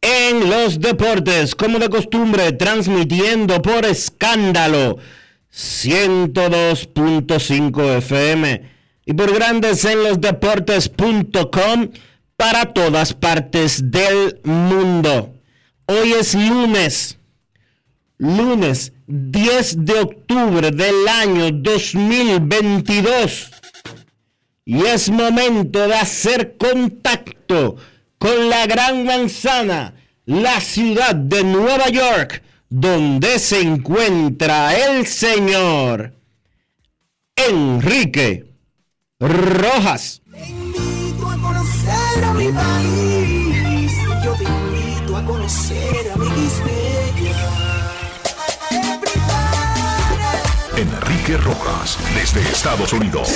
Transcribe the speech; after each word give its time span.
en 0.00 0.48
los 0.48 0.80
Deportes, 0.80 1.54
como 1.54 1.78
de 1.78 1.90
costumbre, 1.90 2.52
transmitiendo 2.52 3.60
por 3.60 3.84
escándalo 3.84 4.96
102.5 5.52 7.98
FM 7.98 8.62
y 9.04 9.12
por 9.12 9.34
Grandes 9.34 9.84
en 9.84 10.02
los 10.02 10.18
Deportes.com 10.20 11.90
para 12.36 12.72
todas 12.72 13.12
partes 13.12 13.90
del 13.90 14.40
mundo. 14.44 15.34
Hoy 15.86 16.12
es 16.12 16.34
lunes, 16.34 17.18
lunes 18.20 18.92
10 19.06 19.84
de 19.86 20.00
octubre 20.00 20.70
del 20.70 21.08
año 21.08 21.50
2022 21.50 23.50
y 24.66 24.84
es 24.84 25.10
momento 25.10 25.88
de 25.88 25.94
hacer 25.94 26.58
contacto 26.58 27.76
con 28.18 28.50
la 28.50 28.66
Gran 28.66 29.06
Manzana, 29.06 29.94
la 30.26 30.60
ciudad 30.60 31.14
de 31.14 31.44
Nueva 31.44 31.88
York, 31.88 32.42
donde 32.68 33.38
se 33.38 33.62
encuentra 33.62 34.76
el 34.76 35.06
señor 35.06 36.12
Enrique 37.34 38.52
Rojas. 39.18 40.20
Te 40.30 40.46
invito 40.46 41.26
a 41.26 41.38
conocer 41.38 42.24
a 42.24 42.34
mi 42.34 42.52
país, 42.52 43.92
yo 44.22 44.34
te 44.34 44.44
invito 44.44 45.16
a 45.16 45.24
conocer 45.24 46.09
Enrique 50.80 51.36
Rojas, 51.36 51.98
desde 52.14 52.40
Estados 52.40 52.94
Unidos. 52.94 53.28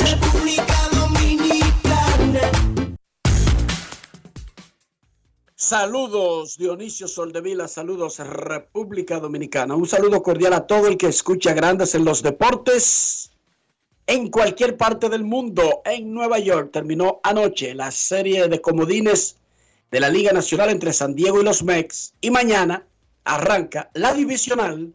Saludos 5.55 6.57
Dionisio 6.57 7.07
Soldevila, 7.07 7.69
saludos 7.69 8.19
República 8.21 9.21
Dominicana. 9.21 9.77
Un 9.77 9.87
saludo 9.87 10.23
cordial 10.23 10.55
a 10.55 10.67
todo 10.67 10.87
el 10.87 10.97
que 10.97 11.09
escucha 11.09 11.53
Grandes 11.53 11.95
en 11.95 12.07
los 12.07 12.23
Deportes 12.23 13.31
en 14.07 14.31
cualquier 14.31 14.79
parte 14.79 15.11
del 15.11 15.25
mundo. 15.25 15.83
En 15.85 16.15
Nueva 16.15 16.39
York 16.39 16.71
terminó 16.73 17.21
anoche 17.23 17.75
la 17.75 17.91
serie 17.91 18.49
de 18.49 18.63
comodines 18.63 19.37
de 19.91 20.01
la 20.01 20.09
Liga 20.09 20.33
Nacional 20.33 20.71
entre 20.71 20.95
San 20.95 21.15
Diego 21.15 21.43
y 21.43 21.45
los 21.45 21.63
Mex 21.63 22.15
y 22.23 22.31
mañana 22.31 22.87
arranca 23.25 23.91
la 23.93 24.15
divisional 24.15 24.95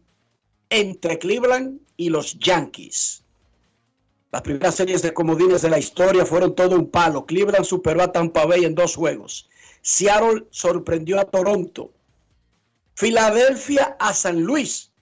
entre 0.68 1.20
Cleveland 1.20 1.80
y 2.00 2.08
los 2.08 2.38
Yankees. 2.38 3.22
Las 4.32 4.40
primeras 4.40 4.74
series 4.74 5.02
de 5.02 5.12
comodines 5.12 5.60
de 5.60 5.68
la 5.68 5.78
historia 5.78 6.24
fueron 6.24 6.54
todo 6.54 6.74
un 6.76 6.90
palo. 6.90 7.26
Cleveland 7.26 7.66
superó 7.66 8.02
a 8.02 8.10
Tampa 8.10 8.46
Bay 8.46 8.64
en 8.64 8.74
dos 8.74 8.96
juegos. 8.96 9.50
Seattle 9.82 10.46
sorprendió 10.48 11.20
a 11.20 11.26
Toronto. 11.26 11.92
Filadelfia 12.94 13.98
a 14.00 14.14
San 14.14 14.40
Luis. 14.40 14.92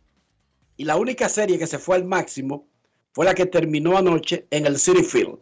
Y 0.77 0.87
la 0.87 0.97
única 0.97 1.29
serie 1.29 1.57
que 1.57 1.69
se 1.69 1.79
fue 1.79 1.95
al 1.95 2.05
máximo 2.05 2.67
fue 3.13 3.27
la 3.27 3.35
que 3.35 3.47
terminó 3.47 3.97
anoche 3.97 4.49
en 4.51 4.67
el 4.67 4.77
City 4.77 5.05
Field. 5.05 5.39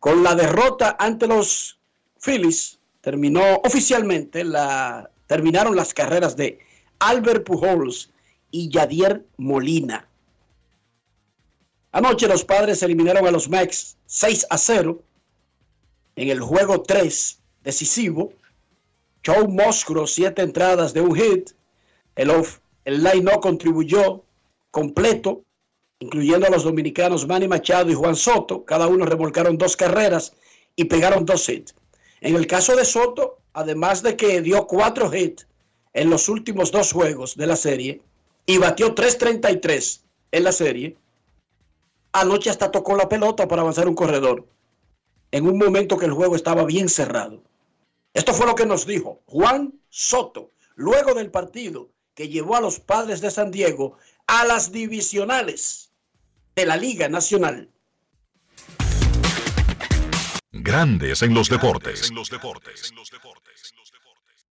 Con 0.00 0.22
la 0.22 0.34
derrota 0.34 0.96
ante 0.98 1.26
los 1.26 1.78
Phillies, 2.18 2.78
terminó 3.02 3.56
oficialmente 3.64 4.44
la, 4.44 5.10
terminaron 5.26 5.76
las 5.76 5.92
carreras 5.92 6.36
de 6.36 6.58
Albert 7.00 7.44
Pujols 7.44 8.10
y 8.50 8.70
Yadier 8.70 9.26
Molina. 9.36 10.08
Anoche 11.94 12.26
los 12.26 12.44
padres 12.44 12.82
eliminaron 12.82 13.24
a 13.24 13.30
los 13.30 13.48
Mex 13.48 13.96
6 14.06 14.48
a 14.50 14.58
0 14.58 15.00
en 16.16 16.28
el 16.28 16.40
juego 16.40 16.82
3 16.82 17.38
decisivo. 17.62 18.32
Joe 19.24 19.46
Moscro, 19.46 20.04
siete 20.08 20.42
entradas 20.42 20.92
de 20.92 21.00
un 21.00 21.14
hit. 21.14 21.50
El, 22.16 22.30
off, 22.30 22.58
el 22.84 23.04
line 23.04 23.22
no 23.22 23.40
contribuyó 23.40 24.24
completo, 24.72 25.44
incluyendo 26.00 26.48
a 26.48 26.50
los 26.50 26.64
dominicanos 26.64 27.28
Manny 27.28 27.46
Machado 27.46 27.92
y 27.92 27.94
Juan 27.94 28.16
Soto. 28.16 28.64
Cada 28.64 28.88
uno 28.88 29.06
remolcaron 29.06 29.56
dos 29.56 29.76
carreras 29.76 30.32
y 30.74 30.86
pegaron 30.86 31.24
dos 31.24 31.48
hits. 31.48 31.76
En 32.20 32.34
el 32.34 32.48
caso 32.48 32.74
de 32.74 32.84
Soto, 32.84 33.38
además 33.52 34.02
de 34.02 34.16
que 34.16 34.42
dio 34.42 34.66
cuatro 34.66 35.14
hits 35.14 35.46
en 35.92 36.10
los 36.10 36.28
últimos 36.28 36.72
dos 36.72 36.90
juegos 36.90 37.36
de 37.36 37.46
la 37.46 37.54
serie 37.54 38.00
y 38.46 38.58
batió 38.58 38.96
3.33 38.96 40.00
en 40.32 40.42
la 40.42 40.50
serie, 40.50 40.96
Anoche 42.14 42.48
hasta 42.48 42.70
tocó 42.70 42.96
la 42.96 43.08
pelota 43.08 43.48
para 43.48 43.62
avanzar 43.62 43.88
un 43.88 43.96
corredor. 43.96 44.46
En 45.32 45.48
un 45.48 45.58
momento 45.58 45.98
que 45.98 46.06
el 46.06 46.12
juego 46.12 46.36
estaba 46.36 46.64
bien 46.64 46.88
cerrado. 46.88 47.42
Esto 48.12 48.32
fue 48.32 48.46
lo 48.46 48.54
que 48.54 48.66
nos 48.66 48.86
dijo 48.86 49.20
Juan 49.26 49.74
Soto 49.88 50.52
luego 50.76 51.14
del 51.14 51.32
partido 51.32 51.90
que 52.14 52.28
llevó 52.28 52.54
a 52.54 52.60
los 52.60 52.78
padres 52.78 53.20
de 53.20 53.32
San 53.32 53.50
Diego 53.50 53.96
a 54.28 54.44
las 54.44 54.70
divisionales 54.70 55.90
de 56.54 56.66
la 56.66 56.76
Liga 56.76 57.08
Nacional. 57.08 57.68
Grandes 60.52 61.20
en 61.22 61.34
los 61.34 61.48
deportes. 61.50 62.10
En 62.10 62.14
los 62.14 62.30
deportes. 62.30 62.92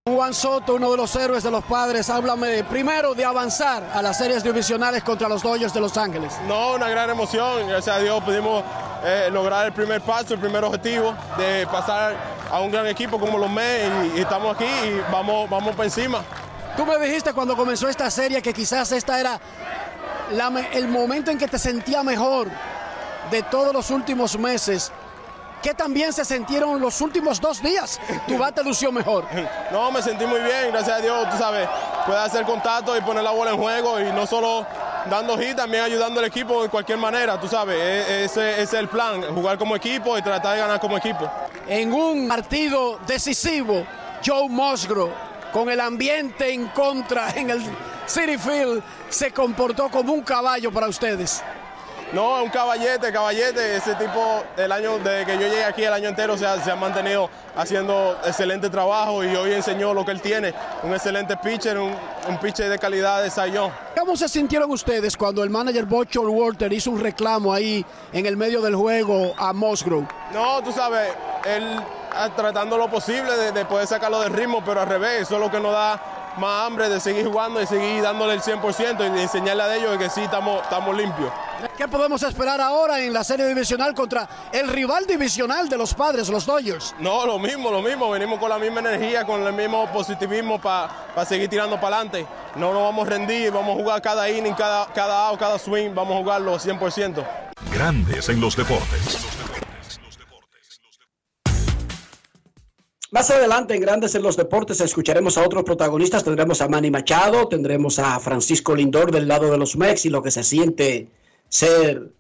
Juan 0.06 0.34
Soto, 0.34 0.76
uno 0.76 0.92
de 0.92 0.98
los 0.98 1.16
héroes 1.16 1.44
de 1.44 1.50
los 1.50 1.64
padres, 1.64 2.10
háblame 2.10 2.66
primero 2.66 3.14
de 3.14 3.24
avanzar 3.24 3.90
a 3.94 4.02
las 4.02 4.18
series 4.18 4.44
divisionales 4.44 5.02
contra 5.02 5.30
los 5.30 5.42
Dodgers 5.42 5.74
de 5.74 5.80
Los 5.80 5.96
Ángeles. 5.96 6.34
No, 6.46 6.74
una 6.74 6.90
gran 6.90 7.10
emoción, 7.10 7.70
gracias 7.70 7.96
a 7.96 8.00
Dios 8.00 8.22
pudimos 8.22 8.66
eh, 9.06 9.30
lograr 9.32 9.66
el 9.66 9.72
primer 9.72 10.02
paso, 10.02 10.34
el 10.34 10.42
primer 10.42 10.62
objetivo 10.66 11.16
de 11.38 11.66
pasar 11.68 12.18
a 12.52 12.60
un 12.60 12.70
gran 12.70 12.86
equipo 12.88 13.18
como 13.18 13.38
los 13.38 13.50
Mets 13.50 14.18
y, 14.18 14.20
estamos 14.20 14.58
aquí 14.58 14.66
y 14.66 15.02
vamos, 15.10 15.50
vamos 15.50 15.74
para 15.74 15.86
encima. 15.86 16.22
Tú 16.76 16.86
me 16.86 16.98
dijiste 16.98 17.32
cuando 17.32 17.56
comenzó 17.56 17.88
esta 17.88 18.12
serie 18.12 18.42
que 18.42 18.54
quizás 18.54 18.92
esta 18.92 19.18
era 19.18 19.40
el 20.74 20.88
momento 20.90 21.32
en 21.32 21.38
que 21.38 21.48
te 21.48 21.58
sentía 21.58 22.04
mejor 22.04 22.50
de 23.32 23.42
todos 23.44 23.72
los 23.72 23.90
últimos 23.90 24.38
meses 24.38 24.92
¿Qué 25.63 25.74
también 25.74 26.12
se 26.12 26.25
sintieron 26.25 26.80
los 26.81 27.00
últimos 27.00 27.39
dos 27.39 27.62
días? 27.63 28.00
Tu 28.27 28.38
bate 28.38 28.62
lució 28.63 28.92
mejor. 28.92 29.25
No, 29.71 29.89
me 29.92 30.01
sentí 30.01 30.25
muy 30.25 30.42
bien, 30.42 30.71
gracias 30.74 30.98
a 30.98 31.01
Dios, 31.01 31.30
tú 31.31 31.38
sabes, 31.38 31.68
puede 32.06 32.19
hacer 32.19 32.44
contacto 32.45 32.95
y 32.98 33.01
poner 33.01 33.24
la 33.24 33.31
bola 33.31 33.51
en 33.51 33.57
juego 33.57 33.98
y 34.01 34.12
no 34.12 34.27
solo 34.27 34.68
dando 35.10 35.38
hit, 35.38 35.56
también 35.56 35.83
ayudando 35.83 36.19
al 36.19 36.25
equipo 36.25 36.62
de 36.63 36.68
cualquier 36.69 36.98
manera, 36.98 37.39
tú 37.39 37.48
sabes, 37.48 37.77
e- 37.77 38.25
ese, 38.25 38.51
ese 38.51 38.62
es 38.63 38.74
el 38.74 38.89
plan, 38.89 39.21
jugar 39.33 39.57
como 39.57 39.74
equipo 39.75 40.18
y 40.18 40.21
tratar 40.21 40.56
de 40.56 40.60
ganar 40.62 40.80
como 40.81 40.98
equipo. 40.98 41.31
En 41.66 41.94
un 41.94 42.27
partido 42.27 43.00
decisivo, 43.07 43.86
Joe 44.25 44.50
Musgrove, 44.50 45.13
con 45.54 45.69
el 45.69 45.80
ambiente 45.80 46.54
en 46.54 46.68
contra 46.68 47.30
en 47.36 47.50
el 47.51 47.62
City 48.06 48.38
Field, 48.38 48.83
se 49.07 49.31
comportó 49.31 49.89
como 49.89 50.12
un 50.12 50.24
caballo 50.24 50.74
para 50.74 50.88
ustedes. 50.88 51.42
No, 52.13 52.38
es 52.38 52.44
un 52.44 52.50
caballete, 52.51 53.12
caballete. 53.12 53.75
Ese 53.75 53.95
tipo, 53.95 54.44
el 54.56 54.71
año, 54.71 55.00
desde 55.00 55.25
que 55.25 55.33
yo 55.33 55.48
llegué 55.48 55.63
aquí 55.65 55.83
el 55.83 55.94
año 55.94 56.10
entero, 56.10 56.38
se 56.38 56.45
ha, 56.45 56.63
se 56.63 56.69
ha 56.69 56.75
mantenido 56.75 57.27
haciendo 57.56 58.15
excelente 58.24 58.69
trabajo 58.69 59.24
y 59.24 59.36
hoy 59.36 59.54
enseñó 59.54 59.95
lo 59.95 60.06
que 60.06 60.12
él 60.12 60.21
tiene. 60.21 60.54
Un 60.83 60.94
excelente 60.94 61.36
pitcher, 61.38 61.80
un, 61.80 61.92
un 62.30 62.38
pitcher 62.38 62.69
de 62.69 62.77
calidad 62.77 63.24
de 63.24 63.31
Sayón. 63.31 63.71
¿Cómo 63.98 64.15
se 64.15 64.30
sintieron 64.30 64.69
ustedes 64.69 65.18
cuando 65.18 65.44
el 65.44 65.50
manager 65.50 65.86
Bob 65.86 66.07
Walter 66.15 66.71
hizo 66.71 66.92
un 66.92 67.00
reclamo 67.00 67.51
ahí 67.51 67.83
en 68.12 68.27
el 68.27 68.38
medio 68.38 68.62
del 68.62 68.75
juego 68.75 69.33
a 69.38 69.51
Musgrove? 69.51 70.07
No, 70.31 70.62
tú 70.62 70.71
sabes, 70.71 71.12
él 71.45 71.81
ah, 72.13 72.30
tratando 72.36 72.77
lo 72.77 72.89
posible 72.92 73.36
de, 73.36 73.51
de 73.54 73.66
poder 73.66 73.88
sacarlo 73.88 74.21
del 74.21 74.33
ritmo, 74.33 74.62
pero 74.63 74.81
al 74.81 74.88
revés, 74.88 75.24
eso 75.24 75.36
es 75.36 75.42
lo 75.42 75.50
que 75.50 75.59
nos 75.59 75.71
da 75.71 76.00
más 76.38 76.68
hambre 76.68 76.89
de 76.89 77.00
seguir 77.00 77.25
jugando 77.25 77.62
y 77.62 77.65
seguir 77.65 78.01
dándole 78.01 78.33
el 78.33 78.41
100% 78.41 79.07
y 79.07 79.09
de 79.09 79.21
enseñarle 79.21 79.63
a 79.63 79.75
ellos 79.75 79.91
de 79.91 79.97
que 79.97 80.09
sí 80.09 80.21
estamos, 80.21 80.62
estamos 80.63 80.95
limpios. 80.95 81.31
¿Qué 81.77 81.88
podemos 81.88 82.21
esperar 82.24 82.59
ahora 82.59 83.00
en 83.00 83.13
la 83.13 83.24
serie 83.24 83.47
divisional 83.47 83.94
contra 83.94 84.27
el 84.51 84.68
rival 84.68 85.06
divisional 85.06 85.69
de 85.69 85.77
los 85.77 85.94
padres, 85.94 86.30
los 86.30 86.45
Dodgers? 86.45 86.94
No, 87.00 87.25
lo 87.25 87.39
mismo, 87.39 87.71
lo 87.71 87.81
mismo. 87.81 88.09
Venimos 88.09 88.39
con 88.39 88.50
la 88.50 88.59
misma 88.59 88.81
energía, 88.81 89.25
con 89.25 89.45
el 89.45 89.53
mismo 89.53 89.89
positivismo 89.91 90.59
para 90.59 91.25
seguir 91.25 91.50
tirando 91.50 91.80
para 91.80 91.97
adelante. 91.97 92.27
No 92.56 92.74
nos 92.74 92.83
vamos 92.83 93.07
a 93.07 93.09
rendir, 93.09 93.51
vamos 93.51 93.77
a 93.77 93.81
jugar 93.81 94.01
cada 94.01 94.30
inning, 94.30 94.53
cada, 94.53 94.88
cada 94.88 95.27
out, 95.27 95.39
cada 95.39 95.57
swing, 95.57 95.94
vamos 95.94 96.15
a 96.15 96.19
jugarlo 96.19 96.59
100%. 96.59 97.25
Grandes 97.71 98.30
en 98.30 98.41
los 98.41 98.56
deportes. 98.56 99.33
Más 103.13 103.30
adelante 103.30 103.75
en 103.75 103.81
Grandes 103.81 104.15
en 104.15 104.24
los 104.24 104.38
Deportes 104.38 104.81
escucharemos 104.81 105.38
a 105.38 105.45
otros 105.45 105.63
protagonistas. 105.63 106.24
Tendremos 106.24 106.62
a 106.62 106.68
Manny 106.68 106.89
Machado, 106.89 107.48
tendremos 107.48 108.00
a 108.00 108.19
Francisco 108.19 108.75
Lindor 108.75 109.12
del 109.12 109.27
lado 109.27 109.51
de 109.51 109.57
los 109.60 109.75
Mex 109.75 110.07
y 110.07 110.10
lo 110.10 110.24
que 110.24 110.31
se 110.31 110.44
siente 110.44 111.10
ser 111.48 112.12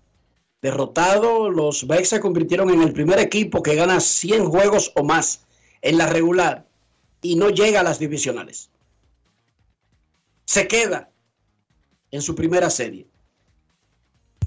derrotado. 0.61 1.49
Los 1.49 1.83
Mex 1.87 2.09
se 2.09 2.19
convirtieron 2.19 2.69
en 2.69 2.83
el 2.83 2.93
primer 2.93 3.17
equipo 3.17 3.63
que 3.63 3.73
gana 3.73 3.99
100 3.99 4.45
juegos 4.45 4.91
o 4.93 5.03
más 5.03 5.41
en 5.81 5.97
la 5.97 6.05
regular 6.05 6.67
y 7.23 7.37
no 7.37 7.49
llega 7.49 7.79
a 7.79 7.83
las 7.83 7.97
divisionales. 7.97 8.69
Se 10.45 10.67
queda 10.67 11.09
en 12.11 12.21
su 12.21 12.35
primera 12.35 12.69
serie. 12.69 13.07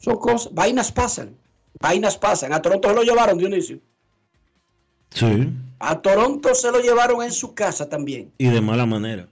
Son 0.00 0.16
cosas, 0.19 0.54
vainas 0.54 0.92
pasan, 0.92 1.37
vainas 1.81 2.16
pasan. 2.16 2.52
A 2.52 2.62
Toronto 2.62 2.92
lo 2.92 3.02
llevaron, 3.02 3.37
Dionisio. 3.37 3.81
Sí. 5.16 5.48
A 5.78 6.00
Toronto 6.02 6.54
se 6.54 6.70
lo 6.70 6.80
llevaron 6.80 7.22
en 7.22 7.32
su 7.32 7.54
casa 7.54 7.88
también. 7.88 8.30
Y 8.36 8.48
de 8.48 8.60
mala 8.60 8.84
manera. 8.84 9.26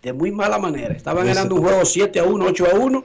De 0.00 0.12
muy 0.12 0.30
mala 0.30 0.58
manera. 0.58 0.94
Estaban 0.94 1.26
ganando 1.26 1.56
un 1.56 1.62
juego 1.62 1.84
7 1.84 2.20
a 2.20 2.24
1, 2.24 2.44
8 2.44 2.66
a 2.72 2.74
1. 2.78 3.04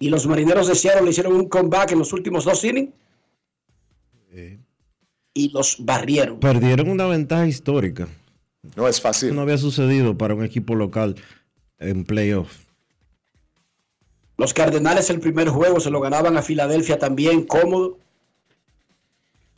Y 0.00 0.08
los 0.08 0.26
marineros 0.26 0.66
de 0.66 0.74
Seattle 0.74 1.02
le 1.02 1.10
hicieron 1.10 1.32
un 1.32 1.48
comeback 1.48 1.92
en 1.92 2.00
los 2.00 2.12
últimos 2.12 2.44
dos 2.44 2.64
innings. 2.64 2.90
Y 5.32 5.50
los 5.50 5.76
barrieron. 5.78 6.40
Perdieron 6.40 6.90
una 6.90 7.06
ventaja 7.06 7.46
histórica. 7.46 8.08
No 8.74 8.88
es 8.88 9.00
fácil. 9.00 9.32
No 9.32 9.42
había 9.42 9.58
sucedido 9.58 10.18
para 10.18 10.34
un 10.34 10.44
equipo 10.44 10.74
local 10.74 11.14
en 11.78 12.04
playoff. 12.04 12.64
Los 14.38 14.52
Cardenales 14.52 15.08
el 15.08 15.20
primer 15.20 15.48
juego 15.50 15.78
se 15.78 15.90
lo 15.90 16.00
ganaban 16.00 16.36
a 16.36 16.42
Filadelfia 16.42 16.98
también 16.98 17.44
cómodo. 17.44 17.98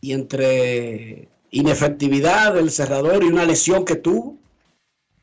Y 0.00 0.12
entre 0.12 1.28
inefectividad 1.50 2.54
del 2.54 2.70
cerrador 2.70 3.24
y 3.24 3.28
una 3.28 3.44
lesión 3.44 3.84
que 3.84 3.96
tuvo, 3.96 4.36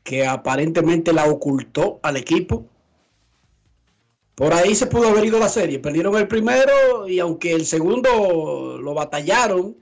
que 0.02 0.26
aparentemente 0.26 1.12
la 1.12 1.26
ocultó 1.26 1.98
al 2.02 2.16
equipo. 2.16 2.66
Por 4.34 4.52
ahí 4.52 4.74
se 4.74 4.86
pudo 4.86 5.08
haber 5.08 5.24
ido 5.24 5.38
la 5.38 5.48
serie. 5.48 5.78
Perdieron 5.78 6.16
el 6.16 6.28
primero 6.28 7.08
y 7.08 7.18
aunque 7.18 7.52
el 7.52 7.64
segundo 7.64 8.78
lo 8.78 8.94
batallaron, 8.94 9.76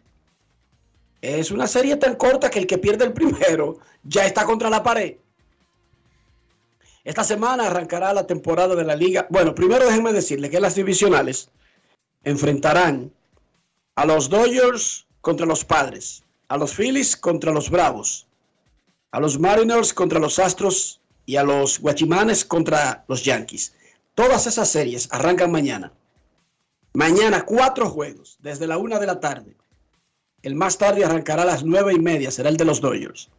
es 1.20 1.50
una 1.50 1.66
serie 1.66 1.96
tan 1.96 2.16
corta 2.16 2.50
que 2.50 2.60
el 2.60 2.66
que 2.66 2.78
pierde 2.78 3.04
el 3.04 3.12
primero 3.12 3.78
ya 4.04 4.26
está 4.26 4.44
contra 4.44 4.70
la 4.70 4.82
pared. 4.82 5.16
Esta 7.02 7.24
semana 7.24 7.66
arrancará 7.66 8.14
la 8.14 8.26
temporada 8.26 8.74
de 8.74 8.84
la 8.84 8.96
liga. 8.96 9.26
Bueno, 9.28 9.54
primero 9.54 9.84
déjenme 9.84 10.12
decirle 10.12 10.48
que 10.48 10.60
las 10.60 10.74
divisionales 10.74 11.50
enfrentarán 12.22 13.12
a 13.96 14.04
los 14.04 14.28
Dodgers 14.28 15.06
contra 15.20 15.46
los 15.46 15.64
Padres, 15.64 16.22
a 16.48 16.56
los 16.56 16.74
Phillies 16.74 17.16
contra 17.16 17.52
los 17.52 17.70
Bravos, 17.70 18.26
a 19.12 19.20
los 19.20 19.38
Mariners 19.38 19.94
contra 19.94 20.18
los 20.18 20.38
Astros 20.38 21.00
y 21.26 21.36
a 21.36 21.44
los 21.44 21.78
Guachimanes 21.78 22.44
contra 22.44 23.04
los 23.08 23.24
Yankees. 23.24 23.74
Todas 24.14 24.46
esas 24.46 24.68
series 24.68 25.08
arrancan 25.10 25.50
mañana. 25.50 25.92
Mañana 26.92 27.44
cuatro 27.44 27.88
juegos 27.88 28.36
desde 28.40 28.66
la 28.66 28.78
una 28.78 28.98
de 28.98 29.06
la 29.06 29.20
tarde. 29.20 29.56
El 30.42 30.54
más 30.54 30.78
tarde 30.78 31.04
arrancará 31.04 31.42
a 31.42 31.46
las 31.46 31.64
nueve 31.64 31.94
y 31.94 31.98
media, 31.98 32.30
será 32.30 32.48
el 32.48 32.56
de 32.56 32.64
los 32.64 32.80
Dodgers. 32.80 33.30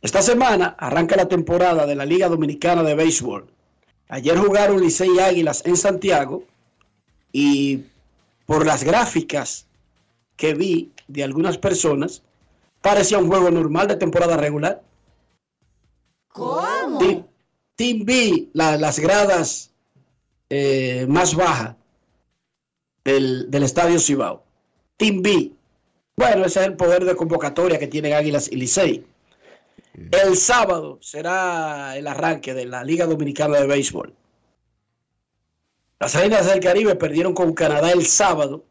Esta 0.00 0.22
semana 0.22 0.76
arranca 0.78 1.16
la 1.16 1.28
temporada 1.28 1.86
de 1.86 1.94
la 1.94 2.04
Liga 2.04 2.28
Dominicana 2.28 2.82
de 2.82 2.94
Béisbol. 2.94 3.46
Ayer 4.08 4.38
jugaron 4.38 4.80
Licey 4.80 5.18
Águilas 5.18 5.62
en 5.66 5.76
Santiago 5.76 6.44
y 7.32 7.84
por 8.46 8.64
las 8.64 8.84
gráficas 8.84 9.66
que 10.36 10.54
vi 10.54 10.92
de 11.08 11.24
algunas 11.24 11.58
personas, 11.58 12.22
parecía 12.80 13.18
un 13.18 13.28
juego 13.28 13.50
normal 13.50 13.88
de 13.88 13.96
temporada 13.96 14.36
regular. 14.36 14.82
¿Cómo? 16.28 16.98
Team, 16.98 17.24
Team 17.76 18.04
B, 18.04 18.48
la- 18.52 18.76
las 18.76 18.98
gradas 18.98 19.70
eh, 20.50 21.06
más 21.08 21.34
bajas 21.34 21.76
del, 23.04 23.50
del 23.50 23.62
Estadio 23.62 23.98
Cibao. 23.98 24.44
Team 24.96 25.22
B. 25.22 25.52
Bueno, 26.16 26.44
ese 26.46 26.60
es 26.60 26.66
el 26.66 26.76
poder 26.76 27.04
de 27.04 27.16
convocatoria 27.16 27.78
que 27.78 27.88
tienen 27.88 28.14
Águilas 28.14 28.48
y 28.50 28.56
Licey. 28.56 29.04
El 30.10 30.36
sábado 30.36 30.98
será 31.00 31.96
el 31.96 32.06
arranque 32.06 32.54
de 32.54 32.66
la 32.66 32.84
Liga 32.84 33.06
Dominicana 33.06 33.58
de 33.58 33.66
Béisbol. 33.66 34.14
Las 35.98 36.14
Reinas 36.14 36.46
del 36.46 36.60
Caribe 36.60 36.94
perdieron 36.94 37.32
con 37.32 37.54
Canadá 37.54 37.90
el 37.90 38.04
sábado 38.04 38.66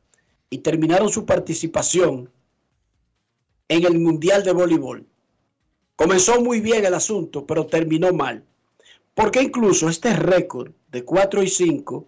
y 0.49 0.59
terminaron 0.59 1.09
su 1.09 1.25
participación 1.25 2.29
en 3.67 3.85
el 3.85 3.99
Mundial 3.99 4.43
de 4.43 4.53
Voleibol. 4.53 5.07
Comenzó 5.95 6.39
muy 6.41 6.59
bien 6.59 6.85
el 6.85 6.93
asunto, 6.93 7.45
pero 7.45 7.65
terminó 7.65 8.13
mal. 8.13 8.43
Porque 9.15 9.41
incluso 9.41 9.89
este 9.89 10.13
récord 10.13 10.71
de 10.91 11.03
4 11.03 11.41
y 11.41 11.47
5 11.47 12.07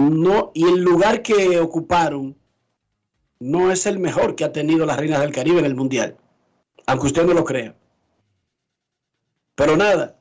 no, 0.00 0.50
y 0.52 0.64
el 0.64 0.82
lugar 0.82 1.22
que 1.22 1.60
ocuparon 1.60 2.36
no 3.38 3.70
es 3.70 3.86
el 3.86 3.98
mejor 3.98 4.34
que 4.34 4.44
ha 4.44 4.52
tenido 4.52 4.84
las 4.84 4.98
Reinas 4.98 5.20
del 5.20 5.32
Caribe 5.32 5.60
en 5.60 5.64
el 5.64 5.74
Mundial. 5.74 6.16
Aunque 6.86 7.06
usted 7.06 7.24
no 7.24 7.32
lo 7.32 7.44
crea. 7.44 7.74
Pero 9.54 9.76
nada, 9.76 10.18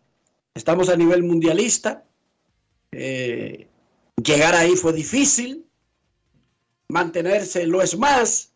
estamos 0.54 0.90
a 0.90 0.96
nivel 0.96 1.24
mundialista. 1.24 2.06
Eh, 2.92 3.68
llegar 4.16 4.56
ahí 4.56 4.76
fue 4.76 4.94
difícil. 4.94 5.66
Mantenerse 6.88 7.66
lo 7.66 7.82
es 7.82 7.98
más. 7.98 8.52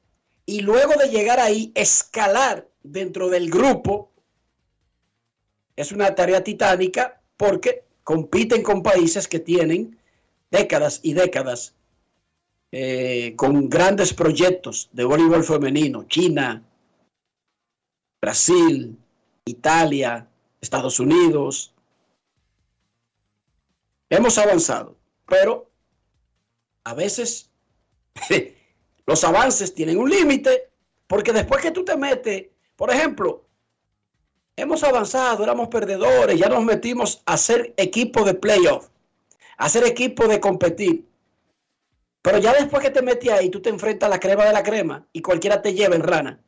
Y 0.45 0.61
luego 0.61 0.93
de 0.95 1.09
llegar 1.09 1.39
ahí, 1.39 1.71
escalar 1.75 2.67
dentro 2.83 3.29
del 3.29 3.49
grupo 3.49 4.11
es 5.75 5.91
una 5.91 6.13
tarea 6.15 6.43
titánica 6.43 7.21
porque 7.37 7.83
compiten 8.03 8.63
con 8.63 8.83
países 8.83 9.27
que 9.27 9.39
tienen 9.39 9.97
décadas 10.51 10.99
y 11.03 11.13
décadas 11.13 11.73
eh, 12.71 13.33
con 13.35 13.69
grandes 13.69 14.13
proyectos 14.13 14.89
de 14.93 15.03
voleibol 15.03 15.43
femenino. 15.43 16.05
China, 16.07 16.63
Brasil, 18.21 18.97
Italia, 19.45 20.27
Estados 20.61 20.99
Unidos. 20.99 21.73
Hemos 24.09 24.37
avanzado, 24.37 24.95
pero 25.27 25.69
a 26.83 26.93
veces 26.93 27.51
los 29.05 29.23
avances 29.23 29.73
tienen 29.73 29.97
un 29.97 30.09
límite, 30.09 30.69
porque 31.07 31.33
después 31.33 31.61
que 31.61 31.71
tú 31.71 31.83
te 31.83 31.97
metes, 31.97 32.47
por 32.75 32.91
ejemplo, 32.91 33.45
hemos 34.55 34.83
avanzado, 34.83 35.43
éramos 35.43 35.67
perdedores, 35.67 36.39
ya 36.39 36.49
nos 36.49 36.63
metimos 36.63 37.21
a 37.25 37.37
ser 37.37 37.73
equipo 37.77 38.23
de 38.23 38.33
playoff, 38.33 38.89
a 39.57 39.69
ser 39.69 39.85
equipo 39.85 40.27
de 40.27 40.39
competir. 40.39 41.07
Pero 42.21 42.39
ya 42.39 42.53
después 42.53 42.81
que 42.83 42.89
te 42.89 43.01
metes 43.01 43.31
ahí, 43.31 43.49
tú 43.49 43.61
te 43.61 43.69
enfrentas 43.69 44.07
a 44.07 44.09
la 44.09 44.19
crema 44.19 44.45
de 44.45 44.53
la 44.53 44.63
crema 44.63 45.07
y 45.13 45.21
cualquiera 45.21 45.61
te 45.61 45.73
lleva 45.73 45.95
en 45.95 46.03
rana. 46.03 46.41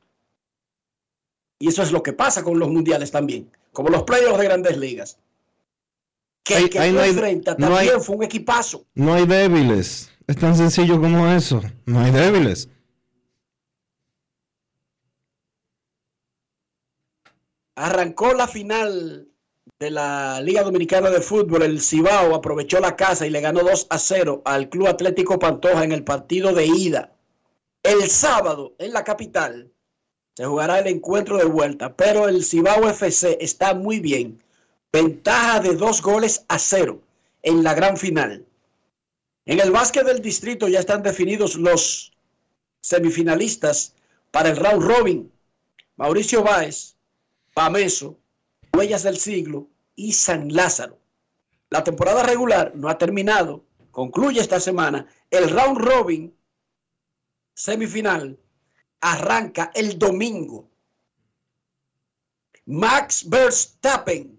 Y 1.59 1.67
eso 1.67 1.83
es 1.83 1.91
lo 1.91 2.03
que 2.03 2.13
pasa 2.13 2.43
con 2.43 2.59
los 2.59 2.69
mundiales 2.69 3.11
también, 3.11 3.51
como 3.73 3.89
los 3.89 4.03
playoffs 4.03 4.39
de 4.39 4.45
grandes 4.45 4.77
ligas. 4.77 5.19
Que 6.47 6.55
el 6.55 6.63
Ahí- 6.63 6.69
que 6.69 6.79
no 6.79 6.83
hay- 7.01 7.13
no 7.13 7.23
hay- 7.25 7.41
también 7.41 8.01
fue 8.01 8.15
un 8.15 8.23
equipazo. 8.23 8.85
No 8.95 9.13
hay 9.13 9.25
débiles. 9.25 10.09
Es 10.27 10.37
tan 10.37 10.55
sencillo 10.55 10.99
como 10.99 11.27
eso. 11.27 11.61
No 11.85 11.99
hay 11.99 12.11
débiles. 12.11 12.69
Arrancó 17.75 18.33
la 18.33 18.47
final 18.47 19.27
de 19.79 19.91
la 19.91 20.41
Liga 20.41 20.63
Dominicana 20.63 21.09
de 21.09 21.21
Fútbol. 21.21 21.61
El 21.63 21.81
Cibao 21.81 22.33
aprovechó 22.33 22.79
la 22.79 22.95
casa 22.95 23.27
y 23.27 23.29
le 23.29 23.41
ganó 23.41 23.61
2 23.61 23.85
a 23.89 23.99
0 23.99 24.41
al 24.45 24.69
Club 24.69 24.87
Atlético 24.87 25.37
Pantoja 25.37 25.83
en 25.83 25.91
el 25.91 26.03
partido 26.03 26.53
de 26.53 26.65
ida. 26.65 27.11
El 27.83 28.09
sábado 28.09 28.73
en 28.79 28.93
la 28.93 29.03
capital 29.03 29.71
se 30.35 30.45
jugará 30.45 30.79
el 30.79 30.87
encuentro 30.87 31.37
de 31.37 31.45
vuelta, 31.45 31.95
pero 31.95 32.27
el 32.27 32.43
Cibao 32.43 32.89
FC 32.89 33.37
está 33.39 33.73
muy 33.75 33.99
bien. 33.99 34.41
Ventaja 34.91 35.59
de 35.59 35.75
dos 35.75 36.01
goles 36.01 36.45
a 36.47 36.57
cero 36.57 37.01
en 37.43 37.63
la 37.63 37.73
gran 37.73 37.97
final. 37.97 38.45
En 39.45 39.59
el 39.59 39.71
básquet 39.71 40.05
del 40.05 40.21
distrito 40.21 40.67
ya 40.67 40.79
están 40.79 41.03
definidos 41.03 41.55
los 41.55 42.13
semifinalistas 42.81 43.93
para 44.31 44.49
el 44.49 44.57
round 44.57 44.83
robin. 44.83 45.31
Mauricio 45.95 46.43
Báez, 46.43 46.95
Pameso, 47.53 48.17
Huellas 48.73 49.03
del 49.03 49.17
Siglo 49.17 49.67
y 49.95 50.13
San 50.13 50.53
Lázaro. 50.53 50.99
La 51.69 51.83
temporada 51.83 52.23
regular 52.23 52.71
no 52.75 52.87
ha 52.87 52.97
terminado, 52.97 53.65
concluye 53.91 54.39
esta 54.39 54.59
semana. 54.59 55.07
El 55.31 55.49
round 55.49 55.79
robin 55.79 56.37
semifinal 57.53 58.37
arranca 59.01 59.71
el 59.73 59.97
domingo. 59.97 60.69
Max 62.65 63.27
Verstappen 63.27 64.36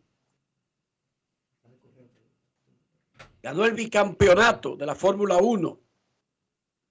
ganó 3.42 3.64
el 3.64 3.72
bicampeonato 3.72 4.76
de 4.76 4.86
la 4.86 4.94
Fórmula 4.94 5.36
1. 5.38 5.78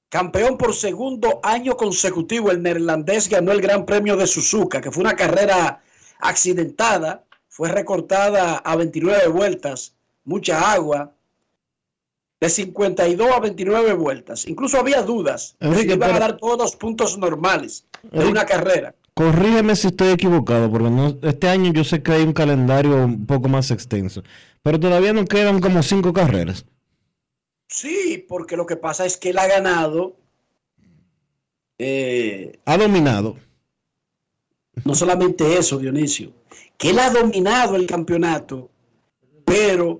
Campeón 0.10 0.58
por 0.58 0.74
segundo 0.74 1.39
año 1.44 1.75
consecutivo, 1.75 2.50
el 2.51 2.62
neerlandés 2.63 3.27
ganó 3.30 3.51
el 3.51 3.62
Gran 3.62 3.86
Premio 3.86 4.16
de 4.16 4.25
Suzuka, 4.27 4.80
que 4.80 4.92
fue 4.92 5.01
una 5.04 5.16
carrera 5.16 5.82
accidentada, 6.20 7.25
fue 7.50 7.70
recortada 7.70 8.58
a 8.58 8.75
29 8.75 9.27
vueltas, 9.27 9.94
mucha 10.24 10.72
agua, 10.72 11.13
de 12.39 12.50
52 12.50 13.32
a 13.32 13.39
29 13.39 13.94
vueltas. 13.94 14.48
Incluso 14.48 14.77
había 14.80 15.01
dudas 15.01 15.56
de 15.60 15.68
si 15.68 15.74
Enrique, 15.74 15.94
iban 15.96 16.16
a 16.16 16.20
dar 16.20 16.38
todos 16.38 16.58
los 16.58 16.75
puntos 16.75 17.18
normales 17.18 17.86
de 18.04 18.10
Enrique- 18.20 18.32
una 18.32 18.46
carrera. 18.46 18.96
Corrígeme 19.17 19.75
si 19.75 19.88
estoy 19.88 20.09
equivocado, 20.09 20.69
porque 20.69 20.91
no- 20.91 21.17
este 21.24 21.50
año 21.50 21.74
yo 21.74 21.83
sé 21.83 22.03
que 22.03 22.12
hay 22.12 22.21
un 22.21 22.33
calendario 22.33 23.03
un 23.03 23.25
poco 23.25 23.50
más 23.50 23.71
extenso, 23.71 24.21
pero 24.62 24.79
todavía 24.79 25.12
nos 25.12 25.25
quedan 25.25 25.59
como 25.59 25.81
cinco 25.81 26.13
carreras. 26.13 26.67
Sí, 27.67 28.24
porque 28.29 28.55
lo 28.55 28.67
que 28.67 28.75
pasa 28.75 29.07
es 29.07 29.17
que 29.17 29.31
él 29.31 29.39
ha 29.39 29.47
ganado 29.47 30.15
eh, 31.79 32.59
Ha 32.65 32.77
dominado. 32.77 33.38
no 34.86 34.93
solamente 34.93 35.57
eso, 35.57 35.79
Dionisio, 35.79 36.31
que 36.77 36.91
él 36.91 37.00
ha 37.00 37.09
dominado 37.09 37.75
el 37.75 37.88
campeonato, 37.88 38.69
pero 39.45 40.00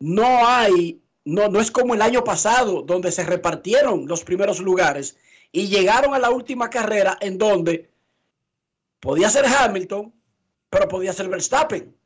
no 0.00 0.26
hay, 0.48 1.00
no, 1.24 1.48
no 1.48 1.60
es 1.60 1.70
como 1.70 1.94
el 1.94 2.02
año 2.02 2.24
pasado, 2.24 2.82
donde 2.82 3.12
se 3.12 3.22
repartieron 3.22 4.08
los 4.08 4.24
primeros 4.24 4.58
lugares 4.58 5.16
y 5.52 5.68
llegaron 5.68 6.12
a 6.12 6.18
la 6.18 6.30
última 6.30 6.68
carrera 6.70 7.16
en 7.20 7.38
donde 7.38 7.88
podía 9.00 9.30
ser 9.30 9.46
Hamilton, 9.46 10.12
pero 10.70 10.88
podía 10.88 11.12
ser 11.12 11.28
Verstappen, 11.28 11.96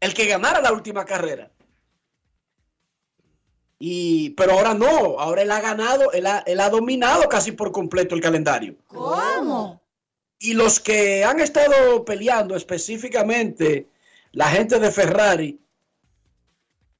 el 0.00 0.14
que 0.14 0.26
ganara 0.26 0.60
la 0.60 0.72
última 0.72 1.04
carrera. 1.04 1.50
Y, 3.78 4.30
pero 4.30 4.52
ahora 4.52 4.74
no, 4.74 5.18
ahora 5.18 5.42
él 5.42 5.50
ha 5.50 5.60
ganado, 5.60 6.12
él 6.12 6.26
ha, 6.26 6.40
él 6.40 6.60
ha 6.60 6.68
dominado 6.68 7.28
casi 7.28 7.52
por 7.52 7.72
completo 7.72 8.14
el 8.14 8.20
calendario. 8.20 8.76
¿Cómo? 8.86 9.80
Y 10.38 10.52
los 10.52 10.80
que 10.80 11.24
han 11.24 11.40
estado 11.40 12.04
peleando 12.04 12.56
específicamente, 12.56 13.88
la 14.32 14.48
gente 14.48 14.78
de 14.78 14.90
Ferrari, 14.90 15.60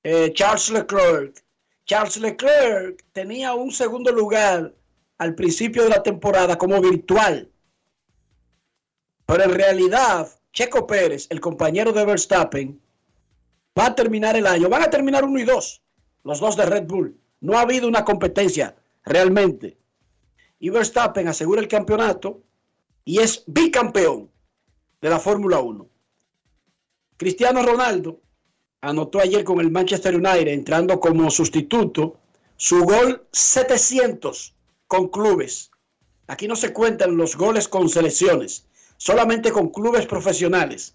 eh, 0.02 0.32
Charles 0.32 0.70
Leclerc. 0.70 1.44
Charles 1.84 2.16
Leclerc 2.18 3.04
tenía 3.12 3.54
un 3.54 3.72
segundo 3.72 4.12
lugar 4.12 4.74
al 5.18 5.34
principio 5.34 5.82
de 5.84 5.90
la 5.90 6.02
temporada 6.02 6.56
como 6.56 6.80
virtual. 6.80 7.50
Pero 9.30 9.44
en 9.44 9.54
realidad, 9.54 10.28
Checo 10.52 10.88
Pérez, 10.88 11.28
el 11.30 11.40
compañero 11.40 11.92
de 11.92 12.04
Verstappen, 12.04 12.80
va 13.78 13.87
a 13.87 13.94
terminar 13.94 14.37
el 14.37 14.44
año. 14.44 14.68
Van 14.68 14.82
a 14.82 14.90
terminar 14.90 15.25
uno 15.25 15.38
y 15.38 15.44
dos, 15.44 15.82
los 16.25 16.40
dos 16.40 16.56
de 16.56 16.66
Red 16.66 16.88
Bull. 16.88 17.16
No 17.40 17.56
ha 17.56 17.60
habido 17.60 17.87
una 17.87 18.04
competencia 18.04 18.75
realmente. 19.04 19.78
Y 20.58 20.70
Verstappen 20.70 21.28
asegura 21.28 21.60
el 21.60 21.68
campeonato 21.68 22.42
y 23.04 23.20
es 23.20 23.44
bicampeón 23.46 24.28
de 25.00 25.08
la 25.08 25.20
Fórmula 25.20 25.60
1. 25.60 25.88
Cristiano 27.16 27.62
Ronaldo 27.62 28.20
anotó 28.80 29.20
ayer 29.20 29.44
con 29.44 29.60
el 29.60 29.70
Manchester 29.70 30.16
United 30.16 30.49
entrando 30.49 30.99
como 30.99 31.30
sustituto 31.30 32.18
su 32.56 32.82
gol 32.82 33.28
700 33.30 34.56
con 34.88 35.06
clubes. 35.06 35.70
Aquí 36.26 36.49
no 36.49 36.56
se 36.56 36.72
cuentan 36.72 37.16
los 37.16 37.37
goles 37.37 37.68
con 37.68 37.88
selecciones, 37.88 38.66
solamente 39.00 39.50
con 39.50 39.71
clubes 39.71 40.07
profesionales. 40.07 40.95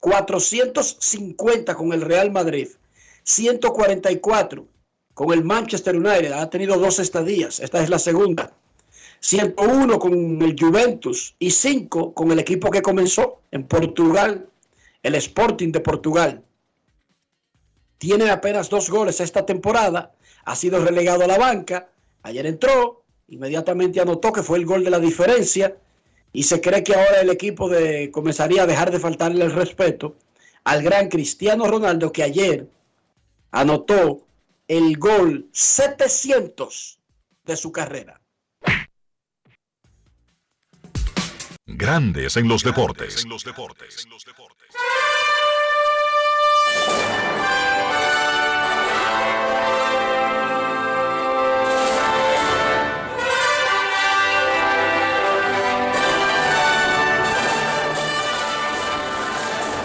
450 0.00 1.74
con 1.74 1.92
el 1.92 2.02
Real 2.02 2.30
Madrid, 2.30 2.68
144 3.22 4.66
con 5.14 5.32
el 5.32 5.42
Manchester 5.42 5.96
United, 5.96 6.32
ha 6.32 6.50
tenido 6.50 6.76
dos 6.76 6.98
estadías, 6.98 7.60
esta 7.60 7.82
es 7.82 7.88
la 7.88 7.98
segunda. 7.98 8.52
101 9.20 9.98
con 9.98 10.42
el 10.42 10.56
Juventus 10.58 11.34
y 11.38 11.50
5 11.50 12.12
con 12.12 12.32
el 12.32 12.38
equipo 12.38 12.70
que 12.70 12.82
comenzó 12.82 13.40
en 13.50 13.66
Portugal, 13.66 14.48
el 15.02 15.14
Sporting 15.14 15.72
de 15.72 15.80
Portugal. 15.80 16.44
Tiene 17.96 18.30
apenas 18.30 18.68
dos 18.68 18.90
goles 18.90 19.20
esta 19.20 19.46
temporada, 19.46 20.12
ha 20.44 20.56
sido 20.56 20.84
relegado 20.84 21.24
a 21.24 21.28
la 21.28 21.38
banca, 21.38 21.88
ayer 22.24 22.44
entró, 22.44 23.04
inmediatamente 23.28 24.00
anotó 24.00 24.32
que 24.32 24.42
fue 24.42 24.58
el 24.58 24.66
gol 24.66 24.84
de 24.84 24.90
la 24.90 24.98
diferencia 24.98 25.76
y 26.32 26.44
se 26.44 26.60
cree 26.60 26.82
que 26.82 26.94
ahora 26.94 27.20
el 27.20 27.30
equipo 27.30 27.68
de, 27.68 28.10
comenzaría 28.10 28.62
a 28.62 28.66
dejar 28.66 28.90
de 28.90 28.98
faltarle 28.98 29.44
el 29.44 29.52
respeto 29.52 30.16
al 30.64 30.82
gran 30.82 31.08
Cristiano 31.08 31.66
Ronaldo 31.66 32.12
que 32.12 32.22
ayer 32.22 32.68
anotó 33.50 34.26
el 34.68 34.96
gol 34.96 35.48
700 35.52 36.98
de 37.44 37.56
su 37.56 37.72
carrera. 37.72 38.20
Grandes 41.66 42.36
en 42.36 42.48
los 42.48 42.62
deportes. 42.62 43.26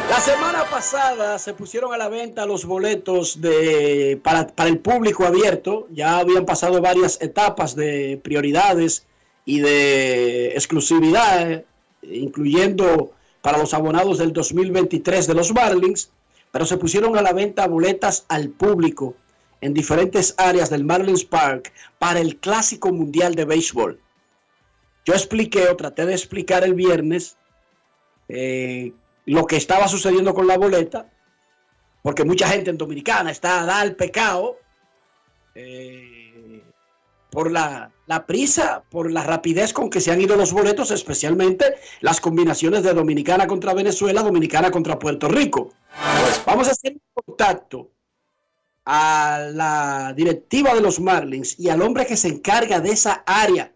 La 0.09 0.21
semana 0.21 0.63
pasada 0.69 1.37
se 1.37 1.53
pusieron 1.53 1.93
a 1.93 1.97
la 1.97 2.07
venta 2.07 2.45
los 2.45 2.65
boletos 2.65 3.41
de, 3.41 4.19
para, 4.23 4.47
el 4.65 4.79
público 4.79 5.25
abierto. 5.25 5.87
Ya 5.91 6.19
habían 6.19 6.45
pasado 6.45 6.81
varias 6.81 7.21
etapas 7.21 7.75
de 7.75 8.19
prioridades 8.23 9.05
y 9.43 9.59
de 9.59 10.53
exclusividad, 10.53 11.63
incluyendo 12.01 13.11
para 13.41 13.57
los 13.57 13.73
abonados 13.73 14.17
del 14.17 14.31
2023 14.31 15.27
de 15.27 15.33
los 15.33 15.53
Marlins, 15.53 16.09
pero 16.51 16.65
se 16.65 16.77
pusieron 16.77 17.17
a 17.17 17.21
la 17.21 17.33
venta 17.33 17.67
boletas 17.67 18.25
al 18.29 18.49
público 18.49 19.13
en 19.59 19.73
diferentes 19.73 20.35
áreas 20.37 20.69
del 20.69 20.85
Marlins 20.85 21.25
Park 21.25 21.73
para 21.99 22.21
el 22.21 22.37
Clásico 22.37 22.93
Mundial 22.93 23.35
de 23.35 23.43
Béisbol. 23.43 23.99
Yo 25.05 25.13
expliqué 25.13 25.67
o 25.67 25.75
traté 25.75 26.05
de 26.05 26.13
explicar 26.13 26.63
el 26.63 26.73
viernes 26.75 27.37
eh, 28.29 28.93
lo 29.27 29.45
que 29.45 29.57
estaba 29.57 29.87
sucediendo 29.87 30.33
con 30.33 30.47
la 30.47 30.57
boleta, 30.57 31.11
porque 32.01 32.23
mucha 32.23 32.47
gente 32.47 32.69
en 32.69 32.77
Dominicana 32.77 33.29
está 33.29 33.57
dada 33.57 33.81
al 33.81 33.95
pecado 33.95 34.57
eh, 35.53 36.63
por 37.29 37.51
la, 37.51 37.91
prisa, 38.25 38.83
por 38.89 39.11
la 39.11 39.23
rapidez 39.23 39.73
con 39.73 39.89
que 39.89 39.99
se 39.99 40.11
han 40.11 40.21
ido 40.21 40.37
los 40.37 40.53
boletos, 40.53 40.91
especialmente 40.91 41.75
las 41.99 42.21
combinaciones 42.21 42.83
de 42.83 42.93
Dominicana 42.93 43.47
contra 43.47 43.73
Venezuela, 43.73 44.23
Dominicana 44.23 44.71
contra 44.71 44.97
Puerto 44.97 45.27
Rico. 45.27 45.73
Vamos 46.45 46.69
a 46.69 46.71
hacer 46.71 46.93
un 46.93 47.01
contacto 47.25 47.91
a 48.85 49.49
la 49.51 50.13
directiva 50.15 50.73
de 50.73 50.79
los 50.79 51.01
Marlins 51.01 51.59
y 51.59 51.67
al 51.67 51.81
hombre 51.81 52.05
que 52.05 52.15
se 52.15 52.29
encarga 52.29 52.79
de 52.79 52.91
esa 52.91 53.23
área 53.25 53.73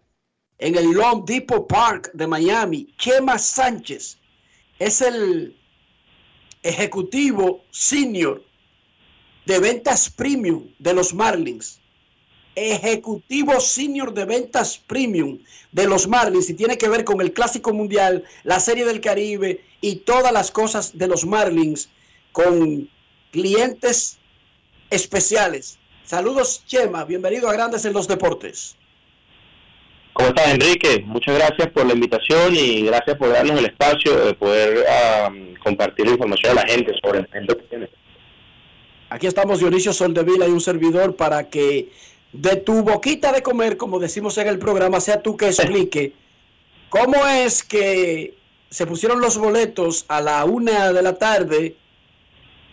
en 0.56 0.76
el 0.76 0.92
Long 0.92 1.26
Depot 1.26 1.66
Park 1.68 2.10
de 2.14 2.26
Miami, 2.26 2.94
Chema 2.96 3.38
Sánchez, 3.38 4.21
es 4.82 5.00
el 5.00 5.56
ejecutivo 6.64 7.62
senior 7.70 8.42
de 9.46 9.60
ventas 9.60 10.10
premium 10.10 10.66
de 10.80 10.92
los 10.92 11.14
Marlins. 11.14 11.78
Ejecutivo 12.56 13.60
senior 13.60 14.12
de 14.12 14.24
ventas 14.24 14.78
premium 14.78 15.38
de 15.70 15.86
los 15.86 16.08
Marlins 16.08 16.50
y 16.50 16.54
tiene 16.54 16.76
que 16.78 16.88
ver 16.88 17.04
con 17.04 17.20
el 17.20 17.32
Clásico 17.32 17.72
Mundial, 17.72 18.24
la 18.42 18.58
Serie 18.58 18.84
del 18.84 19.00
Caribe 19.00 19.64
y 19.80 19.96
todas 19.96 20.32
las 20.32 20.50
cosas 20.50 20.98
de 20.98 21.06
los 21.06 21.24
Marlins 21.24 21.88
con 22.32 22.90
clientes 23.30 24.18
especiales. 24.90 25.78
Saludos, 26.04 26.64
Chema. 26.66 27.04
Bienvenido 27.04 27.48
a 27.48 27.52
Grandes 27.52 27.84
en 27.84 27.92
los 27.92 28.08
Deportes. 28.08 28.74
¿Cómo 30.12 30.28
estás, 30.28 30.52
Enrique? 30.52 31.02
Muchas 31.06 31.36
gracias 31.36 31.70
por 31.70 31.86
la 31.86 31.94
invitación 31.94 32.54
y 32.54 32.82
gracias 32.82 33.16
por 33.16 33.30
darnos 33.30 33.58
el 33.58 33.66
espacio 33.66 34.26
de 34.26 34.34
poder 34.34 34.84
um, 35.26 35.54
compartir 35.62 36.06
información 36.06 36.52
a 36.52 36.62
la 36.62 36.68
gente 36.68 36.92
sobre 37.02 37.20
el 37.20 37.28
evento 37.32 37.56
que 37.56 37.62
tiene. 37.64 37.88
Aquí 39.08 39.26
estamos 39.26 39.60
Dionisio 39.60 39.92
Soldevila 39.92 40.46
y 40.46 40.50
un 40.50 40.60
servidor 40.60 41.16
para 41.16 41.48
que 41.48 41.90
de 42.32 42.56
tu 42.56 42.82
boquita 42.82 43.32
de 43.32 43.42
comer, 43.42 43.76
como 43.76 43.98
decimos 43.98 44.36
en 44.38 44.48
el 44.48 44.58
programa, 44.58 45.00
sea 45.00 45.22
tú 45.22 45.36
que 45.36 45.46
explique 45.46 46.12
cómo 46.90 47.26
es 47.26 47.62
que 47.62 48.34
se 48.68 48.86
pusieron 48.86 49.20
los 49.20 49.38
boletos 49.38 50.04
a 50.08 50.20
la 50.20 50.44
una 50.44 50.92
de 50.92 51.02
la 51.02 51.14
tarde 51.18 51.76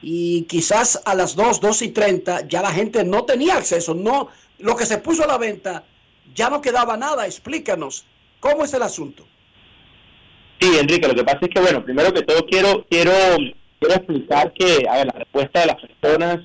y 0.01 0.43
quizás 0.43 1.01
a 1.05 1.15
las 1.15 1.36
dos, 1.36 1.62
dos 1.62 1.81
y 1.81 1.89
treinta 1.89 2.46
ya 2.48 2.62
la 2.62 2.72
gente 2.72 3.03
no 3.03 3.24
tenía 3.24 3.55
acceso, 3.55 3.93
no, 3.93 4.29
lo 4.60 4.75
que 4.75 4.86
se 4.86 4.98
puso 4.98 5.24
a 5.24 5.27
la 5.27 5.38
venta 5.38 5.84
ya 6.33 6.50
no 6.50 6.62
quedaba 6.62 6.98
nada. 6.98 7.25
Explícanos, 7.25 8.05
¿cómo 8.39 8.63
es 8.63 8.74
el 8.74 8.83
asunto? 8.83 9.25
Sí, 10.59 10.77
Enrique, 10.79 11.07
lo 11.07 11.15
que 11.15 11.24
pasa 11.24 11.39
es 11.41 11.50
que, 11.50 11.59
bueno, 11.59 11.83
primero 11.83 12.13
que 12.13 12.21
todo 12.21 12.45
quiero 12.45 12.86
quiero 12.89 13.12
quiero 13.79 13.95
explicar 13.95 14.51
que 14.53 14.86
a 14.89 14.98
ver, 14.98 15.07
la 15.07 15.19
respuesta 15.19 15.62
de 15.62 15.65
las 15.67 15.75
personas 15.77 16.39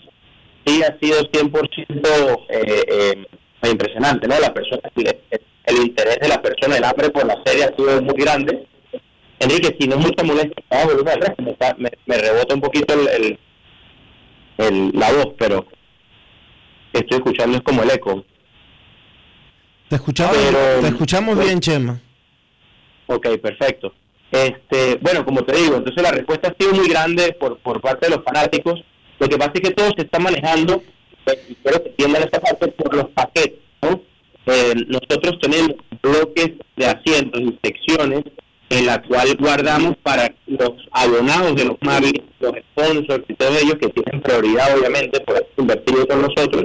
sí 0.65 0.83
ha 0.83 0.99
sido 0.99 1.21
100% 1.31 2.47
eh, 2.49 2.85
eh, 2.89 3.27
impresionante, 3.69 4.29
¿no? 4.29 4.39
La 4.39 4.55
persona, 4.55 4.81
el, 4.95 5.77
interés 5.77 6.19
de 6.21 6.29
la 6.29 6.41
persona, 6.41 6.77
el 6.77 6.85
hambre 6.85 7.11
por 7.11 7.27
la 7.27 7.43
serie 7.45 7.65
ha 7.65 7.77
sido 7.77 8.01
muy 8.03 8.15
grande. 8.15 8.67
Enrique, 9.41 9.77
si 9.79 9.89
no 9.89 9.97
es 9.97 10.07
mucha 10.07 10.23
molestia, 10.23 10.65
me, 11.79 11.91
me, 12.07 12.19
rebota 12.19 12.55
un 12.55 12.61
poquito 12.61 12.95
el, 12.95 13.39
la 14.95 15.13
voz, 15.13 15.35
pero 15.39 15.67
estoy 16.93 17.19
escuchando 17.19 17.59
es 17.59 17.65
como 17.65 17.83
el 17.83 17.91
eco. 17.91 18.25
Te 19.89 19.97
escuchamos, 19.97 20.37
te 20.81 20.89
escuchamos 20.89 21.39
bien, 21.39 21.61
Chema. 21.61 22.01
Ok, 23.07 23.29
perfecto. 23.43 23.93
Este, 24.31 24.99
bueno, 25.01 25.25
como 25.25 25.43
te 25.45 25.57
digo, 25.57 25.77
entonces 25.77 26.03
la 26.03 26.11
respuesta 26.11 26.49
ha 26.49 26.57
sido 26.59 26.75
muy 26.75 26.89
grande 26.89 27.37
por, 27.39 27.59
por 27.59 27.81
parte 27.81 28.09
de 28.09 28.17
los 28.17 28.25
fanáticos. 28.25 28.83
Lo 29.21 29.29
que 29.29 29.37
pasa 29.37 29.53
es 29.55 29.61
que 29.61 29.75
todo 29.75 29.91
se 29.97 30.03
está 30.03 30.19
manejando, 30.19 30.83
pues, 31.25 31.39
y 31.49 31.55
quiero 31.55 31.83
que 31.83 31.91
entiendan 31.91 32.23
esta 32.25 32.41
parte, 32.41 32.69
por 32.69 32.95
los 32.97 33.11
paquetes. 33.11 33.61
¿no? 33.83 34.01
Eh, 34.47 34.75
nosotros 34.89 35.39
tenemos 35.41 35.77
bloques 36.03 36.51
de 36.77 36.87
asientos 36.87 37.41
y 37.41 37.59
secciones 37.63 38.25
en 38.71 38.87
la 38.87 39.01
cual 39.03 39.37
guardamos 39.39 39.97
para 40.03 40.35
los 40.47 40.73
abonados 40.91 41.55
de 41.55 41.65
los 41.67 41.77
Marlins, 41.81 42.23
los 42.41 42.53
sponsors 42.73 43.25
y 43.29 43.35
todos 43.35 43.63
ellos 43.63 43.77
que 43.81 43.89
tienen 43.89 44.21
prioridad 44.21 44.77
obviamente 44.77 45.21
por 45.21 45.47
invertir 45.57 46.07
con 46.09 46.23
nosotros. 46.23 46.65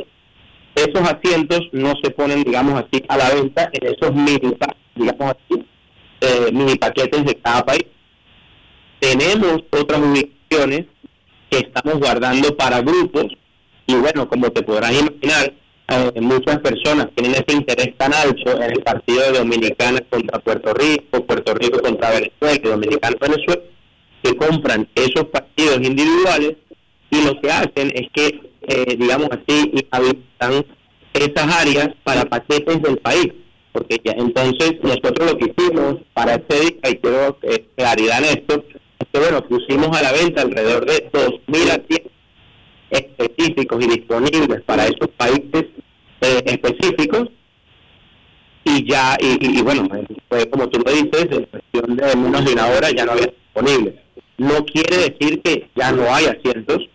Esos 0.80 1.02
asientos 1.02 1.68
no 1.74 1.94
se 2.02 2.10
ponen, 2.12 2.44
digamos 2.44 2.82
así, 2.82 3.04
a 3.10 3.18
la 3.18 3.34
venta 3.34 3.70
en 3.74 3.94
esos 3.94 4.16
mini, 4.16 4.56
digamos 4.96 5.36
así, 5.36 5.66
eh, 6.22 6.52
mini 6.54 6.76
paquetes 6.76 7.26
de 7.26 7.36
cada 7.36 7.66
país. 7.66 7.84
Tenemos 9.00 9.64
otras 9.72 10.00
ubicaciones 10.00 10.86
que 11.50 11.58
estamos 11.58 12.00
guardando 12.00 12.56
para 12.56 12.82
grupos 12.82 13.26
y 13.88 13.96
bueno, 13.96 14.30
como 14.30 14.52
te 14.52 14.62
podrás 14.62 14.92
imaginar, 14.92 15.52
eh, 15.90 16.22
muchas 16.22 16.60
personas 16.60 17.10
tienen 17.16 17.34
ese 17.34 17.58
interés 17.58 17.98
tan 17.98 18.14
alto 18.14 18.62
en 18.62 18.72
el 18.72 18.82
partido 18.82 19.20
de 19.24 19.40
Dominicana 19.40 20.00
contra 20.10 20.40
Puerto 20.40 20.74
Rico, 20.74 21.26
Puerto 21.26 21.54
Rico 21.56 21.80
contra 21.82 22.12
Venezuela, 22.12 22.70
Dominicana 22.72 23.18
Venezuela, 23.20 23.62
que 24.24 24.36
compran 24.38 24.88
esos 24.96 25.26
partidos 25.26 25.78
individuales 25.78 26.56
y 27.10 27.24
lo 27.24 27.42
que 27.42 27.52
hacen 27.52 27.92
es 27.96 28.08
que, 28.14 28.40
eh, 28.62 28.96
digamos 28.98 29.30
así, 29.32 29.88
habitan 29.90 30.66
esas 31.14 31.56
áreas 31.56 31.90
para 32.04 32.26
paquetes 32.26 32.82
del 32.82 32.98
país 32.98 33.34
porque 33.72 34.02
ya 34.04 34.14
entonces 34.14 34.74
nosotros 34.82 35.32
lo 35.32 35.38
que 35.38 35.54
hicimos 35.56 35.98
para 36.14 36.36
este 36.36 36.60
día, 36.60 36.92
y 36.92 36.96
quiero 36.96 37.38
eh, 37.44 37.66
claridad 37.76 38.20
en 38.20 38.26
esto, 38.26 38.64
es 39.00 39.08
que 39.12 39.20
bueno, 39.20 39.44
pusimos 39.48 39.96
a 39.96 40.02
la 40.02 40.12
venta 40.12 40.42
alrededor 40.42 40.86
de 40.86 41.12
2.000 41.12 41.64
asientos 41.70 42.12
específicos 42.90 43.84
y 43.84 43.88
disponibles 43.88 44.62
para 44.64 44.86
esos 44.86 45.10
países 45.16 45.66
eh, 46.22 46.44
específicos 46.46 47.30
y 48.66 48.90
ya, 48.90 49.16
y, 49.20 49.62
bueno, 49.62 49.88
pues 50.28 50.48
como 50.48 50.68
tú 50.70 50.82
lo 50.86 50.92
dices, 50.92 51.28
en 51.32 51.46
cuestión 51.46 51.96
de 51.96 52.16
menos 52.16 52.46
de 52.46 52.54
una 52.54 52.68
hora 52.68 52.90
ya 52.92 53.06
no 53.06 53.14
había 53.14 53.28
disponible. 53.28 54.04
No 54.38 54.66
quiere 54.66 55.10
decir 55.10 55.42
que 55.42 55.70
ya 55.76 55.92
no 55.92 56.14
hay 56.14 56.26
asientos, 56.26 56.88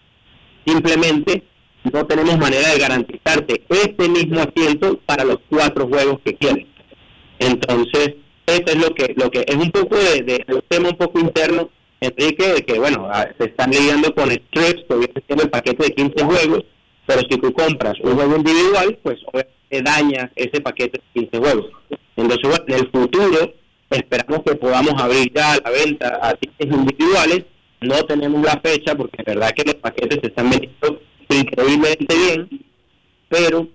simplemente 0.67 1.43
no 1.93 2.07
tenemos 2.07 2.39
manera 2.39 2.71
de 2.71 2.79
garantizarte 2.79 3.63
este 3.69 4.09
mismo 4.09 4.41
asiento 4.41 4.99
para 5.07 5.25
los 5.25 5.39
cuatro 5.49 5.87
juegos 5.87 6.19
que 6.25 6.35
quieres. 6.35 6.67
Entonces, 7.39 8.15
eso 8.47 8.65
es 8.67 8.77
lo 8.77 8.95
que 8.95 9.15
lo 9.17 9.31
que 9.31 9.45
es 9.47 9.57
un 9.57 9.71
poco 9.71 9.97
de, 9.97 10.45
un 10.49 10.63
tema 10.69 10.89
un 10.89 10.97
poco 10.97 11.21
interno, 11.21 11.71
Enrique, 12.01 12.55
de 12.55 12.63
que, 12.63 12.79
bueno, 12.79 13.09
ah, 13.11 13.29
se 13.39 13.47
están 13.47 13.71
lidiando 13.71 14.15
con 14.15 14.31
strips, 14.31 14.85
viene 14.89 15.23
siendo 15.27 15.45
el 15.45 15.51
paquete 15.51 15.85
de 15.85 15.95
15 15.95 16.25
juegos, 16.25 16.65
pero 17.07 17.21
si 17.21 17.39
tú 17.39 17.53
compras 17.53 17.95
un 18.01 18.15
juego 18.15 18.37
individual, 18.37 18.99
pues 19.03 19.19
te 19.69 19.83
dañas 19.83 20.31
ese 20.37 20.61
paquete 20.61 21.01
de 21.15 21.29
15 21.31 21.39
juegos. 21.39 21.71
Entonces, 22.17 22.49
bueno, 22.49 22.65
en 22.69 22.75
el 22.75 22.91
futuro 22.91 23.55
esperamos 23.91 24.43
que 24.45 24.55
podamos 24.57 24.95
abrir 25.01 25.33
ya 25.35 25.57
la 25.63 25.71
venta 25.71 26.19
a 26.23 26.35
tickets 26.35 26.75
individuales. 26.75 27.45
No 27.81 28.03
tenemos 28.05 28.43
la 28.43 28.61
fecha 28.65 28.95
porque 28.95 29.17
es 29.19 29.25
verdad 29.25 29.51
que 29.51 29.65
los 29.65 29.75
paquetes 29.75 30.19
se 30.21 30.29
están 30.29 30.49
vendiendo 30.49 31.01
increíblemente 31.29 32.15
bien, 32.15 32.65
pero 33.29 33.69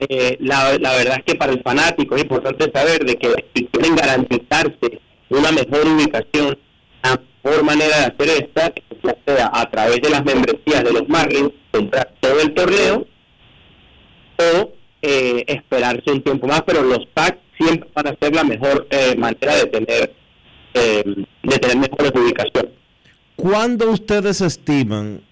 eh, 0.00 0.36
la, 0.40 0.76
la, 0.78 0.96
verdad 0.96 1.18
es 1.18 1.24
que 1.24 1.34
para 1.34 1.52
el 1.52 1.62
fanático 1.62 2.16
es 2.16 2.22
importante 2.22 2.70
saber 2.72 3.04
de 3.04 3.16
que 3.16 3.32
si 3.54 3.66
quieren 3.66 3.96
garantizarse 3.96 5.00
una 5.30 5.52
mejor 5.52 5.86
ubicación, 5.86 6.58
la 7.02 7.20
mejor 7.42 7.64
manera 7.64 7.98
de 7.98 8.04
hacer 8.04 8.44
esta, 8.44 8.72
ya 9.02 9.16
sea 9.26 9.50
a 9.52 9.70
través 9.70 10.00
de 10.00 10.10
las 10.10 10.24
membresías 10.24 10.84
de 10.84 10.92
los 10.92 11.08
Marlins, 11.08 11.52
comprar 11.70 12.12
todo 12.20 12.40
el 12.40 12.54
torneo, 12.54 13.06
o 14.36 14.72
eh, 15.02 15.44
esperarse 15.46 16.10
un 16.10 16.22
tiempo 16.22 16.46
más, 16.46 16.62
pero 16.62 16.82
los 16.82 17.06
packs 17.14 17.38
siempre 17.58 17.88
van 17.94 18.08
a 18.08 18.16
ser 18.20 18.34
la 18.34 18.44
mejor 18.44 18.86
eh, 18.90 19.14
manera 19.16 19.56
de 19.56 19.66
tener 19.66 20.14
de 20.74 21.58
tener 21.58 21.76
mejores 21.76 22.10
ubicaciones. 22.16 22.72
¿Cuándo 23.36 23.92
ustedes 23.92 24.40
estiman 24.40 25.22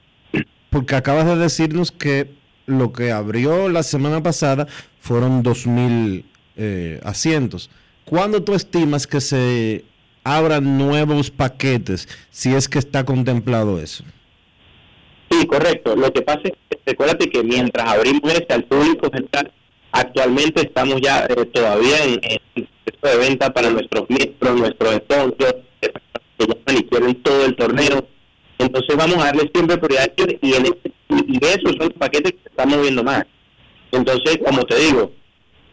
porque 0.73 0.97
acabas 0.97 1.27
de 1.27 1.37
decirnos 1.37 1.93
que 1.93 2.31
lo 2.65 2.93
que 2.93 3.13
abrió 3.13 3.69
la 3.69 3.83
semana 3.83 4.23
pasada 4.23 4.67
fueron 5.01 5.45
2.000 5.45 6.25
eh, 6.57 6.99
asientos. 7.05 7.71
¿Cuándo 8.07 8.43
tú 8.43 8.55
estimas 8.55 9.07
que 9.07 9.21
se 9.21 9.85
abran 10.25 10.79
nuevos 10.79 11.31
paquetes, 11.31 12.09
si 12.31 12.55
es 12.55 12.71
que 12.71 12.79
está 12.79 13.05
contemplado 13.05 13.81
eso? 13.81 14.03
Sí, 15.31 15.47
correcto. 15.47 15.95
Lo 15.95 16.11
que 16.11 16.23
pasa 16.23 16.41
es 16.45 16.53
que 16.71 16.79
recuérdate 16.87 17.29
que 17.29 17.43
mientras 17.43 17.87
abrimos 17.91 18.33
este 18.33 18.55
al 18.55 18.65
público 18.65 19.11
actualmente 19.93 20.63
estamos 20.63 21.03
ya 21.03 21.27
eh, 21.27 21.45
todavía 21.53 22.03
en, 22.05 22.21
proceso 22.85 23.19
de 23.19 23.29
venta 23.29 23.53
para 23.53 23.69
nuestros 23.69 24.09
miembros, 24.09 24.59
nuestros 24.59 24.95
sponsors, 24.97 25.57
que 25.81 26.47
ya 26.47 26.89
quieren 26.89 27.15
todo 27.23 27.45
el 27.45 27.57
torneo 27.57 28.09
entonces 28.59 28.97
vamos 28.97 29.17
a 29.17 29.27
darle 29.27 29.51
siempre 29.53 29.79
prioridad 29.79 30.13
y, 30.41 30.55
en 30.55 30.67
y 31.09 31.45
esos 31.45 31.73
son 31.77 31.89
los 31.89 31.93
paquetes 31.99 32.33
que 32.33 32.43
se 32.43 32.49
están 32.49 32.71
moviendo 32.71 33.03
más. 33.03 33.25
Entonces, 33.91 34.39
como 34.45 34.65
te 34.65 34.77
digo, 34.77 35.13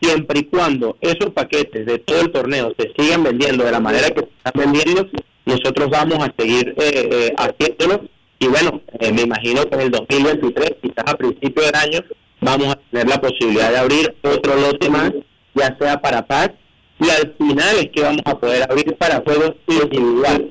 siempre 0.02 0.40
y 0.40 0.44
cuando 0.46 0.98
esos 1.02 1.32
paquetes 1.32 1.86
de 1.86 2.00
todo 2.00 2.22
el 2.22 2.32
torneo 2.32 2.74
se 2.78 2.92
sigan 2.98 3.24
vendiendo 3.24 3.64
de 3.64 3.72
la 3.72 3.80
manera 3.80 4.10
que 4.10 4.22
se 4.22 4.30
están 4.38 4.54
vendiendo, 4.56 5.08
nosotros 5.46 5.90
vamos 5.90 6.20
a 6.20 6.34
seguir 6.38 6.76
eh, 6.78 7.10
eh 7.12 7.34
haciéndolo. 7.38 8.08
Y 8.40 8.48
bueno, 8.48 8.82
eh, 9.00 9.12
me 9.12 9.24
imagino 9.24 9.66
que 9.66 9.76
en 9.76 9.82
el 9.82 9.92
2023, 9.92 10.76
quizás 10.82 11.06
a 11.06 11.18
principio 11.18 11.64
del 11.64 11.76
año, 11.76 12.00
vamos 12.42 12.70
a 12.70 12.80
tener 12.90 13.08
la 13.08 13.20
posibilidad 13.20 13.70
de 13.72 13.78
abrir 13.78 14.16
otro 14.22 14.56
lote 14.56 14.90
más, 14.90 15.12
ya 15.54 15.76
sea 15.80 16.00
para 16.00 16.26
paz, 16.26 16.52
y 17.00 17.10
al 17.10 17.36
final 17.38 17.78
es 17.78 17.90
que 17.92 18.02
vamos 18.02 18.22
a 18.26 18.38
poder 18.38 18.64
abrir 18.64 18.96
para 18.96 19.22
juegos 19.22 19.56
individuales. 19.68 20.48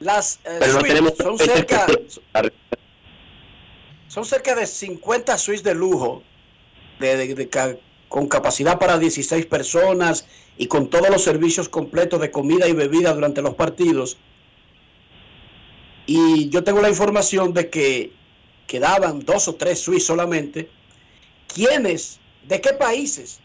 Las 0.00 0.40
eh, 0.44 0.58
son 1.22 1.38
cerca. 1.38 1.86
Son 4.08 4.24
cerca 4.24 4.54
de 4.56 4.66
50 4.66 5.38
suites 5.38 5.62
de 5.62 5.74
lujo, 5.74 6.22
de, 6.98 7.16
de- 7.16 7.34
de 7.34 7.48
ca- 7.48 7.76
con 8.08 8.26
capacidad 8.26 8.78
para 8.78 8.98
16 8.98 9.46
personas 9.46 10.26
y 10.58 10.66
con 10.66 10.90
todos 10.90 11.08
los 11.10 11.22
servicios 11.22 11.68
completos 11.68 12.20
de 12.20 12.30
comida 12.32 12.66
y 12.66 12.72
bebida 12.72 13.12
durante 13.14 13.40
los 13.40 13.54
partidos. 13.54 14.16
Y 16.06 16.48
yo 16.48 16.64
tengo 16.64 16.80
la 16.80 16.88
información 16.88 17.52
de 17.54 17.70
que 17.70 18.12
quedaban 18.66 19.20
dos 19.20 19.46
o 19.48 19.54
tres 19.54 19.78
suites 19.80 20.06
solamente. 20.06 20.68
¿Quiénes, 21.54 22.18
de 22.48 22.60
qué 22.60 22.72
países 22.72 23.38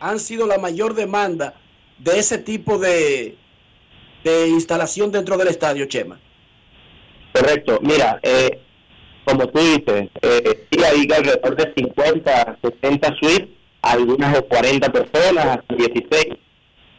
han 0.00 0.18
sido 0.18 0.46
la 0.46 0.58
mayor 0.58 0.94
demanda 0.94 1.54
de 1.98 2.18
ese 2.18 2.38
tipo 2.38 2.78
de, 2.78 3.36
de 4.24 4.48
instalación 4.48 5.10
dentro 5.10 5.36
del 5.36 5.48
estadio, 5.48 5.86
Chema? 5.86 6.18
Correcto. 7.32 7.78
Mira, 7.82 8.18
eh, 8.22 8.60
como 9.24 9.46
tú 9.48 9.58
dices, 9.58 10.08
eh, 10.22 10.66
sí 10.70 10.82
hay 10.82 11.06
alrededor 11.14 11.56
de 11.56 11.72
50, 11.76 12.58
60 12.62 13.16
suites, 13.20 13.48
algunas 13.82 14.32
de 14.32 14.42
40 14.42 14.90
personas, 14.90 15.46
hasta 15.46 15.74
16. 15.74 16.26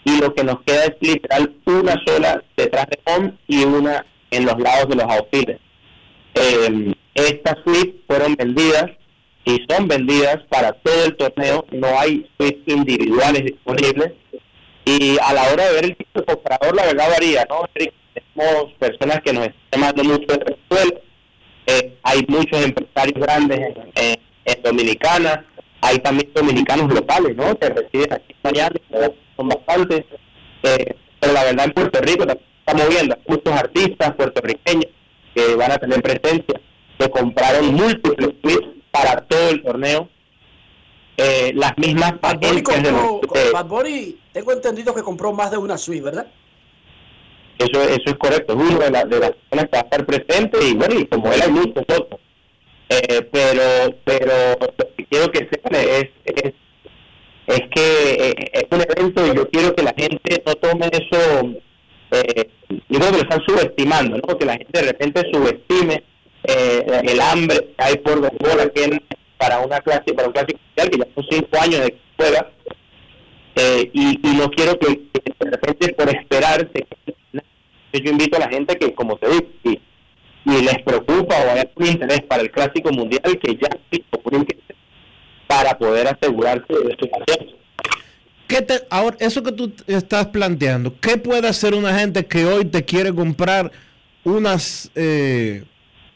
Y 0.06 0.22
lo 0.22 0.34
que 0.34 0.44
nos 0.44 0.62
queda 0.64 0.86
es 0.86 0.96
literal 1.02 1.56
una 1.66 1.96
sola 2.06 2.44
detrás 2.56 2.88
de 2.88 3.00
home 3.06 3.34
y 3.48 3.64
una 3.64 4.06
en 4.32 4.46
los 4.46 4.60
lados 4.60 4.90
de 4.90 4.96
los 4.96 5.06
outfields. 5.06 5.60
Eh, 6.36 6.94
estas 7.16 7.56
suites 7.64 7.96
fueron 8.08 8.36
vendidas 8.36 8.92
y 9.46 9.66
son 9.70 9.88
vendidas 9.88 10.38
para 10.50 10.74
todo 10.74 11.06
el 11.06 11.16
torneo. 11.18 11.66
No 11.72 11.88
hay 12.00 12.30
suites 12.38 12.62
individuales 12.68 13.44
disponibles. 13.46 14.14
Y 14.90 15.18
a 15.22 15.34
la 15.34 15.44
hora 15.52 15.68
de 15.68 15.74
ver 15.74 15.86
el 15.86 15.96
tipo 15.96 16.26
comprador, 16.26 16.76
la 16.76 16.88
verdad 16.88 17.10
varía, 17.12 17.46
¿no? 17.48 17.70
Tenemos 17.76 18.74
personas 18.80 19.22
que 19.22 19.34
nos 19.34 19.46
están 19.46 19.62
llamando 19.72 20.04
mucho 20.04 20.26
de. 20.26 21.02
Eh, 21.68 21.96
hay 22.02 22.26
muchos 22.28 22.60
empresarios 22.66 23.20
grandes 23.24 23.60
en, 23.94 24.64
Dominicana. 24.64 25.46
Hay 25.82 26.00
también 26.00 26.32
dominicanos 26.34 26.92
locales, 26.92 27.36
¿no? 27.36 27.56
Que 27.60 27.70
residen 27.70 28.14
aquí 28.14 28.36
en 28.44 29.14
son 29.38 29.50
bastantes. 29.50 30.06
Eh, 30.64 30.96
pero 31.20 31.34
la 31.34 31.44
verdad 31.44 31.66
en 31.66 31.72
Puerto 31.72 32.02
Rico 32.02 32.26
también 32.26 32.88
moviendo. 32.88 33.16
Hay 33.16 33.22
muchos 33.28 33.54
artistas 33.54 34.16
puertorriqueños 34.16 34.92
que 35.36 35.56
van 35.56 35.72
a 35.72 35.78
tener 35.78 36.02
presencia, 36.02 36.60
que 36.98 37.10
compraron 37.12 37.76
múltiples 37.76 38.32
suites 38.42 38.70
para 38.90 39.22
todo 39.28 39.50
el 39.52 39.62
torneo. 39.62 40.10
Eh, 41.22 41.52
las 41.56 41.78
mismas 41.78 42.20
Bad 42.22 42.40
Bunny, 42.40 42.62
compró, 42.62 43.20
los- 43.22 43.44
de- 43.44 43.52
Bad 43.52 43.66
Bunny, 43.66 44.18
tengo 44.32 44.52
entendido 44.54 44.94
que 44.96 45.02
compró 45.04 45.34
más 45.34 45.52
de 45.52 45.58
una 45.58 45.78
suite, 45.78 46.02
¿verdad? 46.04 46.28
Eso, 47.58 47.82
eso 47.82 48.04
es 48.06 48.16
correcto, 48.16 48.54
es 48.54 48.60
uno 48.60 48.80
de, 48.80 48.90
la- 48.90 49.04
de 49.04 49.20
las 49.20 49.32
personas 49.32 49.66
que 49.66 49.72
va 49.76 49.80
a 49.80 49.82
estar 49.82 50.06
presente 50.06 50.60
y 50.66 50.74
bueno, 50.76 50.98
y 51.00 51.06
como 51.08 51.32
él 51.34 51.42
hay 51.42 51.52
muchos 51.52 51.84
otros. 51.90 52.20
Eh, 52.90 53.22
pero 53.32 53.96
pero 54.06 54.34
lo 54.60 54.68
que 54.96 55.06
quiero 55.06 55.32
que 55.32 55.40
sepan 55.40 55.76
es, 55.76 56.06
es, 56.26 56.54
es 57.48 57.62
que 57.76 58.14
eh, 58.30 58.36
es 58.54 58.66
un 58.72 58.82
evento 58.82 59.28
y 59.28 59.36
yo 59.36 59.48
quiero 59.50 59.76
que 59.76 59.84
la 59.84 59.94
gente 59.96 60.42
no 60.46 60.56
tome 60.56 60.90
eso, 60.94 61.54
eh, 62.12 62.50
yo 62.88 63.00
creo 63.00 63.12
que 63.12 63.18
lo 63.18 63.24
están 63.24 63.42
subestimando, 63.46 64.18
¿no? 64.18 64.38
que 64.38 64.46
la 64.46 64.54
gente 64.58 64.80
de 64.80 64.82
repente 64.88 65.22
subestime 65.32 66.04
eh, 66.46 67.02
el 67.04 67.20
hambre 67.22 67.58
que 67.78 67.84
hay 67.84 67.98
por 67.98 68.20
en- 68.76 69.04
para 69.40 69.60
una 69.62 69.80
clase, 69.80 70.14
para 70.14 70.28
un 70.28 70.34
clásico 70.34 70.60
mundial 70.68 70.90
que 70.92 70.98
ya 71.00 71.08
son 71.16 71.26
cinco 71.32 71.60
años 71.60 71.82
de 71.82 71.92
que 71.92 72.00
juega 72.18 72.52
eh, 73.56 73.90
y, 73.94 74.30
y 74.30 74.36
no 74.36 74.52
quiero 74.52 74.78
que, 74.78 74.88
de 74.88 75.50
repente 75.50 75.94
por 75.94 76.10
esperarse 76.10 76.86
yo 77.92 78.12
invito 78.12 78.38
a 78.38 78.42
la 78.42 78.50
gente 78.50 78.78
que 78.78 78.94
como 78.94 79.18
te 79.18 79.30
digo 79.30 79.48
si 79.64 79.82
les 80.46 80.82
preocupa 80.84 81.36
o 81.36 81.52
hay 81.52 81.60
algún 81.60 81.88
interés 81.88 82.22
para 82.22 82.44
el 82.44 82.52
clásico 82.52 82.92
mundial 82.92 83.40
que 83.42 83.56
ya 83.56 83.70
para 85.48 85.78
poder 85.78 86.08
asegurarse 86.08 86.72
de 86.72 86.96
su 87.00 87.10
asiento. 87.12 87.58
¿Qué 88.48 88.66
ahora, 88.90 89.18
eso 89.20 89.44
que 89.44 89.52
tú 89.52 89.74
estás 89.88 90.28
planteando, 90.28 90.94
¿qué 91.00 91.18
puede 91.18 91.48
hacer 91.48 91.74
una 91.74 91.98
gente 91.98 92.26
que 92.26 92.46
hoy 92.46 92.66
te 92.66 92.86
quiere 92.86 93.14
comprar 93.14 93.72
unas, 94.24 94.92
eh, 94.96 95.64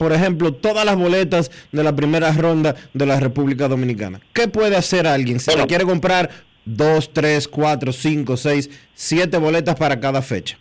por 0.03 0.11
ejemplo, 0.13 0.53
todas 0.53 0.85
las 0.85 0.97
boletas 0.97 1.49
de 1.71 1.81
la 1.83 1.95
primera 1.95 2.31
ronda 2.33 2.75
de 2.93 3.05
la 3.05 3.19
República 3.21 3.69
Dominicana? 3.69 4.19
¿Qué 4.33 4.49
puede 4.49 4.75
hacer 4.75 5.07
alguien 5.07 5.39
si 5.39 5.45
Bueno. 5.51 5.63
te 5.63 5.67
quiere 5.69 5.85
comprar 5.85 6.29
dos, 6.65 7.11
tres, 7.13 7.47
cuatro, 7.47 7.93
cinco, 7.93 8.35
seis, 8.35 8.69
siete 8.93 9.37
boletas 9.37 9.75
para 9.77 9.97
cada 9.99 10.21
fecha? 10.21 10.57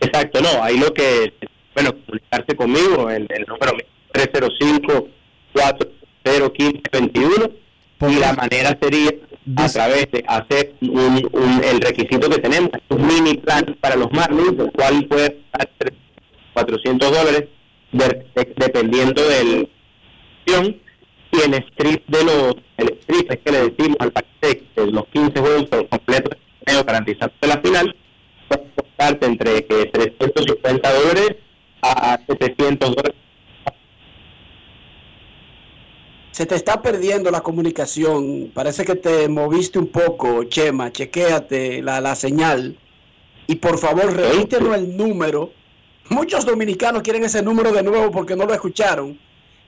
Exacto, 0.00 0.40
no, 0.40 0.62
ahí 0.62 0.78
lo 0.78 0.94
que, 0.94 1.34
bueno, 1.74 1.90
comunicarse 2.06 2.54
conmigo, 2.56 3.10
el, 3.10 3.26
el 3.30 3.44
número 3.48 3.72
305-415-21 6.24 7.50
y 8.10 8.14
la 8.16 8.32
manera 8.34 8.78
sería 8.80 9.10
a 9.56 9.68
través 9.68 10.08
de 10.12 10.24
hacer 10.26 10.74
un, 10.82 11.28
un- 11.32 11.64
el 11.64 11.80
requisito 11.80 12.28
que 12.30 12.38
tenemos, 12.38 12.70
un 12.90 13.06
mini 13.06 13.34
plan 13.38 13.76
para 13.80 13.96
los 13.96 14.10
Marlins, 14.12 14.58
el 14.58 14.70
cual 14.72 15.04
puede 15.06 15.36
costar 15.50 15.92
400 16.54 17.10
dólares 17.10 17.44
de- 17.98 18.26
de- 18.34 18.54
dependiendo 18.56 19.22
del 19.28 19.68
y 20.46 21.42
en 21.44 21.54
strip 21.54 22.06
de 22.08 22.24
los 22.24 22.56
el 22.76 22.88
strip 23.00 23.30
es 23.32 23.38
que 23.44 23.52
le 23.52 23.70
decimos 23.70 23.96
al 24.00 24.12
paquete 24.12 24.64
de 24.76 24.86
los 24.92 25.06
15 25.08 25.40
juegos 25.40 25.70
del 25.70 25.88
torneo 25.88 26.84
garantizando 26.86 27.34
la 27.42 27.58
final 27.60 27.96
puede 28.48 28.64
costarte 28.76 29.26
entre 29.26 29.58
eh, 29.58 29.90
350 29.92 30.92
dólares 30.92 31.36
a 31.82 32.18
700 32.28 32.90
dólares 32.94 33.14
Se 36.32 36.46
te 36.46 36.56
está 36.56 36.82
perdiendo 36.82 37.30
la 37.30 37.42
comunicación. 37.42 38.50
Parece 38.52 38.84
que 38.84 38.96
te 38.96 39.28
moviste 39.28 39.78
un 39.78 39.86
poco, 39.86 40.42
Chema. 40.42 40.90
Chequéate 40.90 41.80
la, 41.80 42.00
la 42.00 42.16
señal. 42.16 42.76
Y 43.46 43.54
por 43.54 43.78
favor, 43.78 44.12
repítenos 44.16 44.74
el 44.74 44.96
número. 44.96 45.52
Muchos 46.08 46.44
dominicanos 46.44 47.02
quieren 47.02 47.24
ese 47.24 47.42
número 47.42 47.72
de 47.72 47.82
nuevo 47.82 48.10
porque 48.10 48.36
no 48.36 48.44
lo 48.44 48.54
escucharon. 48.54 49.18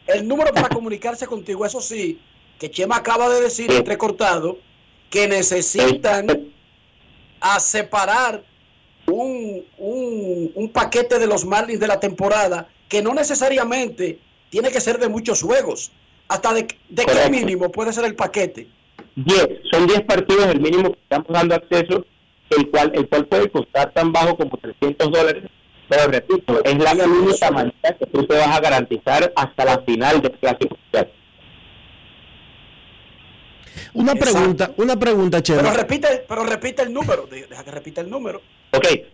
El 0.07 0.27
número 0.27 0.53
para 0.53 0.69
comunicarse 0.75 1.27
contigo, 1.27 1.65
eso 1.65 1.81
sí, 1.81 2.21
que 2.59 2.71
Chema 2.71 2.97
acaba 2.97 3.29
de 3.29 3.41
decir 3.41 3.71
entrecortado, 3.71 4.59
que 5.11 5.29
necesitan 5.29 6.49
a 7.41 7.61
separar 7.61 8.43
un, 9.07 9.65
un, 9.79 10.53
un 10.55 10.69
paquete 10.71 11.19
de 11.19 11.27
los 11.27 11.45
Marlins 11.45 11.81
de 11.81 11.87
la 11.87 12.01
temporada 12.01 12.69
que 12.89 13.03
no 13.03 13.15
necesariamente 13.15 14.19
tiene 14.51 14.71
que 14.71 14.81
ser 14.81 14.99
de 14.99 15.09
muchos 15.09 15.43
juegos. 15.43 15.93
¿Hasta 16.29 16.53
de, 16.55 16.67
de 16.89 17.05
qué 17.05 17.31
mínimo 17.31 17.71
puede 17.71 17.93
ser 17.93 18.05
el 18.05 18.17
paquete? 18.17 18.67
10, 19.15 19.49
son 19.71 19.87
10 19.87 20.03
partidos 20.03 20.47
el 20.47 20.61
mínimo 20.61 20.93
que 20.93 20.99
estamos 21.01 21.29
dando 21.29 21.55
acceso, 21.55 22.05
el 22.51 22.71
cual 22.71 22.93
el 22.95 23.09
cual 23.09 23.27
puede 23.27 23.51
costar 23.51 23.93
tan 23.93 24.13
bajo 24.13 24.37
como 24.37 24.57
300 24.57 25.11
dólares, 25.11 25.45
pero 25.89 26.11
repito, 26.11 26.63
es 26.65 26.79
la 26.79 26.93
única 26.95 27.51
manera 27.51 27.97
que 27.99 28.07
tú 28.07 28.25
te 28.27 28.37
vas 28.37 28.49
a 28.57 28.61
garantizar 28.61 29.33
hasta 29.37 29.65
la 29.65 29.79
final 29.81 30.21
del 30.23 30.33
Clásico 30.33 30.77
Mundial. 30.83 31.13
Una 33.95 34.13
Exacto. 34.13 34.33
pregunta, 34.39 34.73
una 34.77 34.97
pregunta, 34.99 35.43
Pero 35.43 35.61
Chema. 35.61 35.73
repite, 35.75 36.25
pero 36.29 36.45
repite 36.45 36.83
el 36.83 36.93
número. 36.93 37.27
De- 37.27 37.47
Deja 37.47 37.65
que 37.65 37.71
repita 37.71 38.01
el 38.01 38.11
número. 38.11 38.41
Ok, 38.73 38.85
eh, 38.91 39.07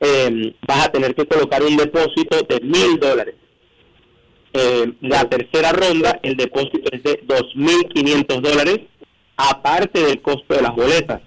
eh, 0.00 0.54
vas 0.66 0.86
a 0.86 0.92
tener 0.92 1.14
que 1.14 1.26
colocar 1.26 1.62
un 1.62 1.76
depósito 1.76 2.38
de 2.48 2.60
mil 2.60 2.98
dólares. 2.98 3.34
Eh, 4.54 4.92
la 5.00 5.28
tercera 5.28 5.72
ronda, 5.72 6.20
el 6.22 6.36
depósito 6.36 6.90
es 6.92 7.02
de 7.02 7.22
2.500 7.26 8.40
dólares, 8.40 8.80
aparte 9.36 10.02
del 10.02 10.20
costo 10.20 10.54
de 10.54 10.62
las 10.62 10.74
boletas. 10.74 11.20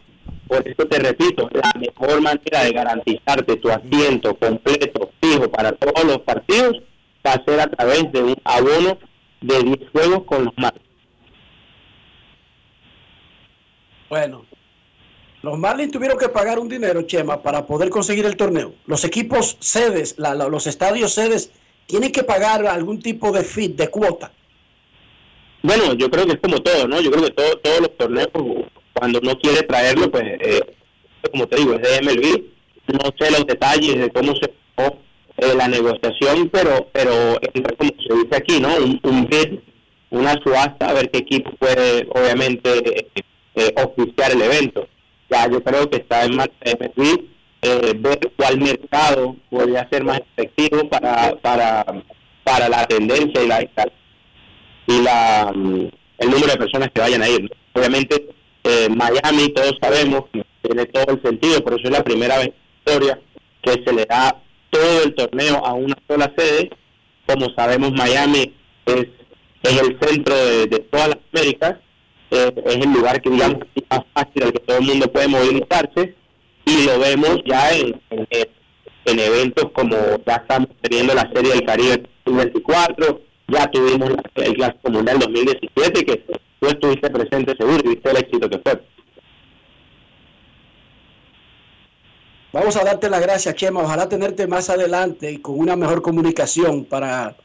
Por 0.56 0.68
eso 0.70 0.88
te 0.88 1.00
repito, 1.00 1.50
la 1.52 1.72
mejor 1.78 2.22
manera 2.22 2.64
de 2.64 2.72
garantizarte 2.72 3.58
tu 3.58 3.70
asiento 3.70 4.36
completo, 4.36 5.12
fijo 5.22 5.50
para 5.52 5.74
todos 5.74 6.06
los 6.06 6.20
partidos, 6.20 6.82
va 7.26 7.34
a 7.34 7.44
ser 7.44 7.60
a 7.60 7.68
través 7.68 8.10
de 8.14 8.24
un 8.24 8.36
abono 8.46 8.98
de 9.42 9.64
10 9.64 9.90
juegos 9.92 10.24
con 10.24 10.46
los 10.46 10.54
Marlins. 10.56 10.86
Bueno, 14.10 14.46
los 15.42 15.58
Marlins 15.58 15.92
tuvieron 15.92 16.18
que 16.18 16.30
pagar 16.30 16.58
un 16.60 16.70
dinero, 16.70 17.02
Chema, 17.02 17.42
para 17.42 17.66
poder 17.66 17.90
conseguir 17.90 18.26
el 18.26 18.38
torneo. 18.38 18.74
Los 18.86 19.04
equipos 19.04 19.58
sedes, 19.60 20.16
la- 20.18 20.36
la- 20.36 20.48
los 20.48 20.68
estadios 20.68 21.14
sedes, 21.14 21.52
tienen 21.86 22.12
que 22.14 22.24
pagar 22.24 22.66
algún 22.66 23.00
tipo 23.02 23.32
de 23.32 23.44
fee, 23.44 23.68
de 23.70 23.90
cuota. 23.90 24.32
Bueno, 25.64 25.94
yo 25.96 26.10
creo 26.10 26.26
que 26.26 26.34
es 26.34 26.40
como 26.40 26.60
todo, 26.62 26.88
¿no? 26.88 27.02
Yo 27.02 27.12
creo 27.12 27.24
que 27.26 27.32
todo, 27.32 27.58
todos 27.58 27.82
los 27.82 27.98
torneos, 27.98 28.30
cuando 28.96 29.20
uno 29.20 29.38
quiere 29.40 29.62
traerlo, 29.64 30.10
pues, 30.10 30.24
eh, 30.40 30.62
como 31.32 31.48
te 31.48 31.58
digo, 31.58 31.76
es 31.76 31.82
de 31.82 32.02
MLB. 32.02 32.44
No 32.88 33.12
sé 33.18 33.32
los 33.32 33.46
detalles 33.46 34.00
de 34.00 34.10
cómo 34.12 34.34
se 34.36 34.54
eh, 35.38 35.54
la 35.56 35.68
negociación, 35.68 36.50
pero 36.50 36.88
pero 36.94 37.38
como 37.78 37.90
se 38.08 38.14
dice 38.14 38.36
aquí, 38.36 38.60
¿no? 38.60 38.76
Un, 38.78 39.00
un 39.04 39.28
una 40.12 40.34
subasta, 40.42 40.90
a 40.90 40.94
ver 40.94 41.10
qué 41.12 41.20
equipo 41.20 41.52
puede, 41.58 42.08
obviamente, 42.10 42.70
eh, 43.00 43.24
eh, 43.56 43.74
oficiar 43.84 44.32
el 44.32 44.42
evento. 44.42 44.88
Ya 45.30 45.50
yo 45.50 45.62
creo 45.64 45.90
que 45.90 45.98
está 45.98 46.24
en 46.24 46.36
MLB, 46.36 47.26
eh, 47.62 47.94
ver 47.98 48.20
cuál 48.38 48.60
mercado 48.60 49.36
podría 49.50 49.88
ser 49.90 50.04
más 50.04 50.22
efectivo 50.38 50.88
para, 50.88 51.36
para, 51.42 51.86
para 52.44 52.70
la 52.70 52.86
tendencia 52.86 53.44
y 53.44 53.48
la, 53.48 53.62
y 54.88 55.02
la 55.02 55.52
mm, 55.54 55.88
el 56.20 56.30
número 56.30 56.54
de 56.54 56.58
personas 56.58 56.90
que 56.94 57.02
vayan 57.02 57.24
a 57.24 57.30
ir. 57.30 57.52
Obviamente, 57.74 58.30
eh, 58.66 58.90
Miami, 58.90 59.50
todos 59.50 59.78
sabemos, 59.80 60.24
tiene 60.64 60.86
todo 60.88 61.14
el 61.14 61.22
sentido, 61.22 61.64
por 61.64 61.74
eso 61.74 61.88
es 61.88 61.92
la 61.92 62.04
primera 62.04 62.38
vez 62.40 62.48
en 62.48 62.54
la 62.54 62.80
historia 62.80 63.20
que 63.62 63.72
se 63.84 63.94
le 63.94 64.06
da 64.06 64.42
todo 64.72 65.04
el 65.04 65.14
torneo 65.14 65.64
a 65.64 65.74
una 65.74 65.96
sola 66.08 66.34
sede. 66.36 66.72
Como 67.28 67.48
sabemos, 67.56 67.92
Miami 67.92 68.56
es, 68.88 69.06
es 69.62 69.82
el 69.82 70.00
centro 70.00 70.36
de, 70.36 70.66
de 70.66 70.80
todas 70.80 71.10
las 71.10 71.18
Américas, 71.32 71.76
eh, 72.32 72.52
es 72.66 72.76
el 72.76 72.92
lugar 72.92 73.22
que, 73.22 73.30
digamos, 73.30 73.60
es 73.76 73.84
más 73.88 74.02
fácil 74.14 74.44
al 74.44 74.54
que 74.54 74.60
todo 74.60 74.78
el 74.78 74.84
mundo 74.86 75.12
puede 75.12 75.28
movilizarse, 75.28 76.16
y 76.66 76.86
lo 76.88 77.00
vemos 77.00 77.42
ya 77.46 77.72
en, 77.72 78.02
en, 78.10 78.28
en 79.06 79.20
eventos 79.20 79.70
como 79.74 79.96
ya 80.26 80.36
estamos 80.38 80.70
teniendo 80.82 81.14
la 81.14 81.30
Serie 81.34 81.52
del 81.52 81.66
Caribe 81.66 82.04
2024, 82.26 83.22
ya 83.48 83.68
tuvimos 83.68 84.10
el 84.34 84.54
Clásico 84.56 84.90
Mundial 84.90 85.20
2017, 85.20 86.06
que 86.06 86.24
tú 86.66 86.72
estuviste 86.72 87.10
presente 87.10 87.56
seguro 87.56 87.80
y 87.84 87.90
viste 87.90 88.10
el 88.10 88.18
éxito 88.18 88.50
que 88.50 88.60
fue. 88.60 88.82
Vamos 92.54 92.76
a 92.78 92.84
darte 92.84 93.10
las 93.10 93.22
gracias, 93.22 93.56
Chema. 93.56 93.82
Ojalá 93.82 94.08
tenerte 94.08 94.48
más 94.48 94.70
adelante 94.70 95.32
y 95.32 95.38
con 95.40 95.60
una 95.60 95.76
mejor 95.76 96.02
comunicación 96.02 96.86
para 96.86 97.36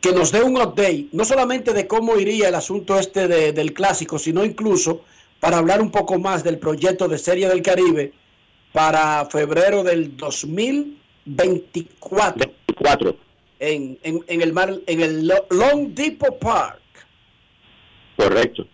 que 0.00 0.12
nos 0.12 0.32
dé 0.32 0.42
un 0.42 0.56
update, 0.56 1.06
no 1.12 1.24
solamente 1.24 1.72
de 1.72 1.86
cómo 1.86 2.16
iría 2.18 2.48
el 2.48 2.56
asunto 2.56 2.98
este 2.98 3.28
de- 3.28 3.52
del 3.52 3.72
clásico, 3.72 4.18
sino 4.18 4.44
incluso 4.44 5.02
para 5.38 5.58
hablar 5.58 5.80
un 5.80 5.92
poco 5.92 6.18
más 6.18 6.42
del 6.42 6.58
proyecto 6.58 7.06
de 7.06 7.18
Serie 7.18 7.48
del 7.48 7.62
Caribe 7.62 8.12
para 8.72 9.24
febrero 9.26 9.84
del 9.84 10.16
2024 10.16 12.50
24, 12.66 13.16
en, 13.60 13.96
en, 14.02 14.24
en 14.26 14.42
el 14.42 14.52
mar, 14.52 14.74
en 14.86 15.00
el 15.00 15.28
Lo- 15.28 15.46
Long 15.50 15.94
Depot 15.94 16.36
Park. 16.40 16.80
Correcto. 18.16 18.66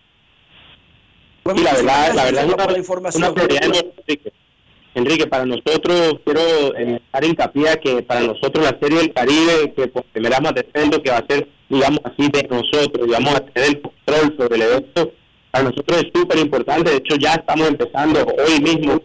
Pues 1.43 1.57
Y 1.59 1.63
la 1.63 1.73
verdad, 1.73 2.13
la 2.15 2.23
verdad 2.25 2.45
es 2.45 2.53
una, 2.53 2.65
la 2.65 2.77
información. 2.77 3.23
una 3.23 3.33
prioridad 3.33 3.63
Enrique. 3.65 4.31
Enrique, 4.95 5.27
para 5.27 5.45
nosotros, 5.45 6.19
quiero 6.23 6.77
eh, 6.77 7.01
dar 7.11 7.23
hincapié 7.25 7.69
a 7.69 7.75
que 7.77 8.03
para 8.03 8.21
nosotros 8.21 8.63
la 8.63 8.77
Serie 8.79 8.99
del 8.99 9.13
Caribe, 9.13 9.73
que 9.75 9.87
por 9.87 10.03
primera 10.03 10.39
vez 10.39 10.53
defendo, 10.53 11.01
que 11.01 11.09
va 11.09 11.17
a 11.17 11.25
ser, 11.27 11.47
digamos 11.67 11.99
así, 12.03 12.29
de 12.31 12.43
nosotros, 12.43 13.07
digamos, 13.07 13.35
a 13.35 13.45
tener 13.45 13.69
el 13.69 13.81
control 13.81 14.37
sobre 14.37 14.55
el 14.55 14.61
evento, 14.61 15.11
para 15.51 15.65
nosotros 15.65 16.03
es 16.03 16.11
súper 16.13 16.39
importante. 16.39 16.91
De 16.91 16.97
hecho, 16.97 17.15
ya 17.15 17.33
estamos 17.33 17.67
empezando 17.67 18.25
hoy 18.25 18.61
mismo. 18.61 19.01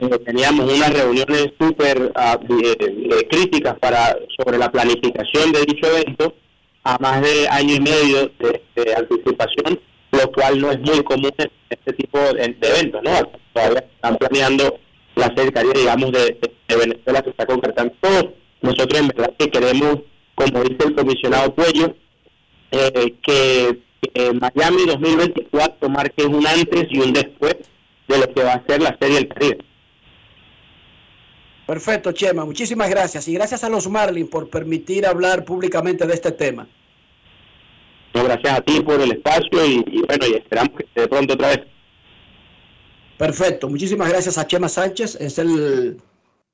eh, 0.00 0.18
teníamos 0.24 0.72
unas 0.72 0.92
reuniones 0.92 1.48
súper 1.60 2.12
eh, 2.14 2.76
eh, 2.78 3.28
críticas 3.28 3.78
para 3.80 4.16
sobre 4.36 4.58
la 4.58 4.70
planificación 4.70 5.52
de 5.52 5.60
dicho 5.60 5.86
evento 5.86 6.34
a 6.84 6.98
más 6.98 7.22
de 7.22 7.48
año 7.48 7.74
y 7.74 7.80
medio 7.80 8.30
de, 8.38 8.94
anticipación, 8.96 9.80
lo 10.10 10.32
cual 10.32 10.60
no 10.60 10.70
es 10.70 10.80
muy 10.80 11.02
común 11.04 11.32
en 11.38 11.50
este 11.70 11.92
tipo 11.92 12.18
de, 12.18 12.56
de 12.60 12.68
eventos, 12.68 13.02
¿no? 13.02 13.10
Todavía 13.52 13.84
están 13.94 14.16
planeando 14.16 14.78
la 15.14 15.26
serie 15.34 15.52
Caribe, 15.52 15.78
digamos, 15.78 16.12
de, 16.12 16.38
Venezuela, 16.68 17.20
se 17.22 17.30
está 17.30 17.44
concretando 17.44 17.94
todo. 18.00 18.34
Nosotros 18.62 19.00
en 19.00 19.08
verdad 19.08 19.34
que 19.38 19.50
queremos, 19.50 19.98
como 20.34 20.62
dice 20.62 20.86
el 20.86 20.94
comisionado 20.94 21.54
Cuello, 21.54 21.94
eh, 22.70 23.14
que, 23.22 23.78
que 24.00 24.32
Miami 24.32 24.86
2024 24.86 25.88
marque 25.90 26.24
un 26.24 26.46
antes 26.46 26.86
y 26.88 26.98
un 26.98 27.12
después 27.12 27.56
de 28.08 28.18
lo 28.18 28.32
que 28.32 28.42
va 28.42 28.54
a 28.54 28.66
ser 28.66 28.80
la 28.80 28.96
serie 28.98 29.16
del 29.16 29.28
Caribe. 29.28 29.58
Perfecto, 31.72 32.12
Chema. 32.12 32.44
Muchísimas 32.44 32.90
gracias. 32.90 33.26
Y 33.28 33.32
gracias 33.32 33.64
a 33.64 33.70
los 33.70 33.88
Marlins 33.88 34.28
por 34.28 34.50
permitir 34.50 35.06
hablar 35.06 35.42
públicamente 35.42 36.06
de 36.06 36.12
este 36.12 36.30
tema. 36.30 36.68
No, 38.12 38.24
gracias 38.24 38.58
a 38.58 38.60
ti 38.60 38.80
por 38.82 39.00
el 39.00 39.12
espacio 39.12 39.64
y, 39.64 39.82
y 39.86 40.02
bueno, 40.02 40.26
y 40.26 40.34
esperamos 40.34 40.76
que 40.76 40.84
esté 40.84 41.08
pronto 41.08 41.32
otra 41.32 41.48
vez. 41.48 41.60
Perfecto. 43.16 43.70
Muchísimas 43.70 44.10
gracias 44.10 44.36
a 44.36 44.46
Chema 44.46 44.68
Sánchez. 44.68 45.16
Es 45.18 45.38
el 45.38 45.96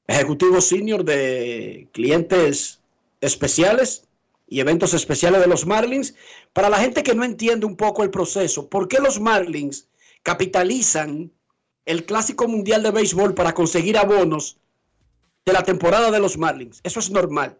ejecutivo 0.06 0.60
senior 0.60 1.02
de 1.02 1.88
clientes 1.90 2.80
especiales 3.20 4.06
y 4.46 4.60
eventos 4.60 4.94
especiales 4.94 5.40
de 5.40 5.48
los 5.48 5.66
Marlins. 5.66 6.14
Para 6.52 6.70
la 6.70 6.78
gente 6.78 7.02
que 7.02 7.16
no 7.16 7.24
entiende 7.24 7.66
un 7.66 7.74
poco 7.74 8.04
el 8.04 8.10
proceso, 8.10 8.68
¿por 8.68 8.86
qué 8.86 9.00
los 9.00 9.18
Marlins 9.18 9.88
capitalizan 10.22 11.32
el 11.86 12.04
Clásico 12.04 12.46
Mundial 12.46 12.84
de 12.84 12.92
Béisbol 12.92 13.34
para 13.34 13.52
conseguir 13.52 13.98
abonos 13.98 14.58
de 15.48 15.54
la 15.54 15.62
temporada 15.64 16.10
de 16.10 16.20
los 16.20 16.36
Marlins? 16.36 16.80
Eso 16.84 17.00
es 17.00 17.10
normal. 17.10 17.58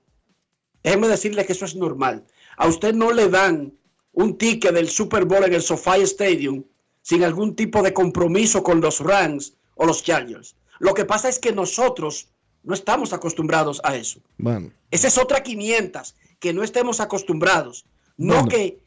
Déjeme 0.82 1.08
decirle 1.08 1.44
que 1.46 1.52
eso 1.54 1.64
es 1.64 1.74
normal. 1.74 2.24
A 2.56 2.66
usted 2.68 2.94
no 2.94 3.10
le 3.12 3.28
dan 3.28 3.72
un 4.12 4.36
ticket 4.36 4.72
del 4.74 4.88
Super 4.88 5.24
Bowl 5.24 5.44
en 5.44 5.54
el 5.54 5.62
SoFi 5.62 6.02
Stadium 6.02 6.62
sin 7.02 7.24
algún 7.24 7.56
tipo 7.56 7.82
de 7.82 7.92
compromiso 7.94 8.62
con 8.62 8.80
los 8.80 9.00
Rams 9.00 9.54
o 9.74 9.86
los 9.86 10.02
Chargers. 10.02 10.54
Lo 10.78 10.92
que 10.94 11.04
pasa 11.04 11.28
es 11.28 11.38
que 11.38 11.52
nosotros 11.52 12.28
no 12.62 12.74
estamos 12.74 13.12
acostumbrados 13.12 13.80
a 13.84 13.96
eso. 13.96 14.20
Bueno, 14.36 14.70
Esa 14.90 15.08
es 15.08 15.16
otra 15.18 15.42
500 15.42 16.14
que 16.38 16.52
no 16.52 16.62
estemos 16.62 17.00
acostumbrados. 17.00 17.84
No 18.16 18.34
Bueno. 18.34 18.48
que 18.48 18.78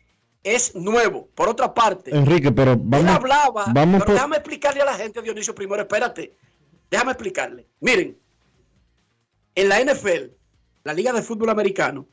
es 0.44 0.76
nuevo. 0.76 1.28
Por 1.36 1.50
otra 1.50 1.74
parte, 1.74 2.12
Enrique, 2.16 2.52
pero 2.52 2.74
él 2.74 2.80
vamos, 2.84 3.10
hablaba, 3.16 3.66
vamos 3.74 3.96
pero 4.02 4.06
por- 4.06 4.14
déjame 4.16 4.36
explicarle 4.38 4.82
a 4.82 4.86
la 4.86 4.94
gente, 4.96 5.22
Dionisio, 5.22 5.54
primero, 5.56 5.82
espérate. 5.82 6.34
Déjame 6.90 7.12
explicarle. 7.12 7.68
Miren, 7.80 8.18
en 9.56 9.70
la 9.70 9.80
NFL, 9.84 10.32
la 10.84 10.94
Liga 10.94 11.14
de 11.14 11.22
Fútbol 11.22 11.50
Americano, 11.50 12.08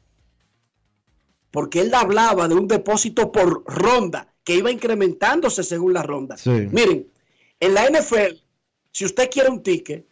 porque 1.50 1.80
él 1.80 1.92
hablaba 1.94 2.48
de 2.48 2.54
un 2.54 2.68
depósito 2.68 3.32
por 3.32 3.64
ronda 3.66 4.34
que 4.44 4.54
iba 4.54 4.70
incrementándose 4.70 5.62
según 5.62 5.92
la 5.92 6.02
ronda. 6.02 6.36
Sí. 6.36 6.50
Miren, 6.50 7.10
en 7.60 7.74
la 7.74 7.88
NFL, 7.88 8.36
si 8.92 9.04
usted 9.04 9.30
quiere 9.30 9.50
un 9.50 9.62
ticket, 9.62 10.06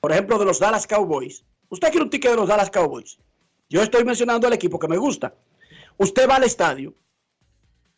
por 0.00 0.12
ejemplo, 0.12 0.38
de 0.38 0.44
los 0.44 0.58
Dallas 0.58 0.86
Cowboys, 0.86 1.44
usted 1.68 1.88
quiere 1.90 2.04
un 2.04 2.10
ticket 2.10 2.30
de 2.30 2.36
los 2.36 2.48
Dallas 2.48 2.70
Cowboys. 2.70 3.18
Yo 3.68 3.82
estoy 3.82 4.04
mencionando 4.04 4.46
al 4.46 4.52
equipo 4.52 4.78
que 4.78 4.88
me 4.88 4.96
gusta. 4.96 5.34
Usted 5.96 6.28
va 6.28 6.36
al 6.36 6.44
estadio 6.44 6.94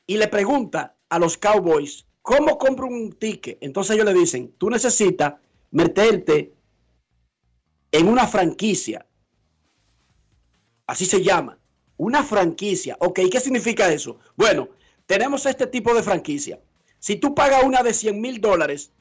y 0.06 0.16
le 0.16 0.28
pregunta 0.28 0.96
a 1.08 1.18
los 1.18 1.38
Cowboys, 1.38 2.06
¿cómo 2.20 2.58
compro 2.58 2.86
un 2.86 3.12
ticket? 3.12 3.58
Entonces 3.60 3.94
ellos 3.94 4.06
le 4.06 4.14
dicen, 4.14 4.54
tú 4.58 4.68
necesitas 4.68 5.34
meterte 5.70 6.52
en 7.92 8.08
una 8.08 8.26
franquicia, 8.26 9.06
así 10.86 11.06
se 11.06 11.22
llama, 11.22 11.58
una 11.98 12.24
franquicia. 12.24 12.96
Ok, 12.98 13.20
¿qué 13.30 13.38
significa 13.38 13.92
eso? 13.92 14.18
Bueno, 14.34 14.70
tenemos 15.06 15.46
este 15.46 15.66
tipo 15.66 15.94
de 15.94 16.02
franquicia. 16.02 16.58
Si 16.98 17.16
tú 17.16 17.34
pagas 17.34 17.64
una 17.64 17.82
de 17.82 17.92
100 17.92 18.20
mil 18.20 18.40
dólares, 18.40 18.92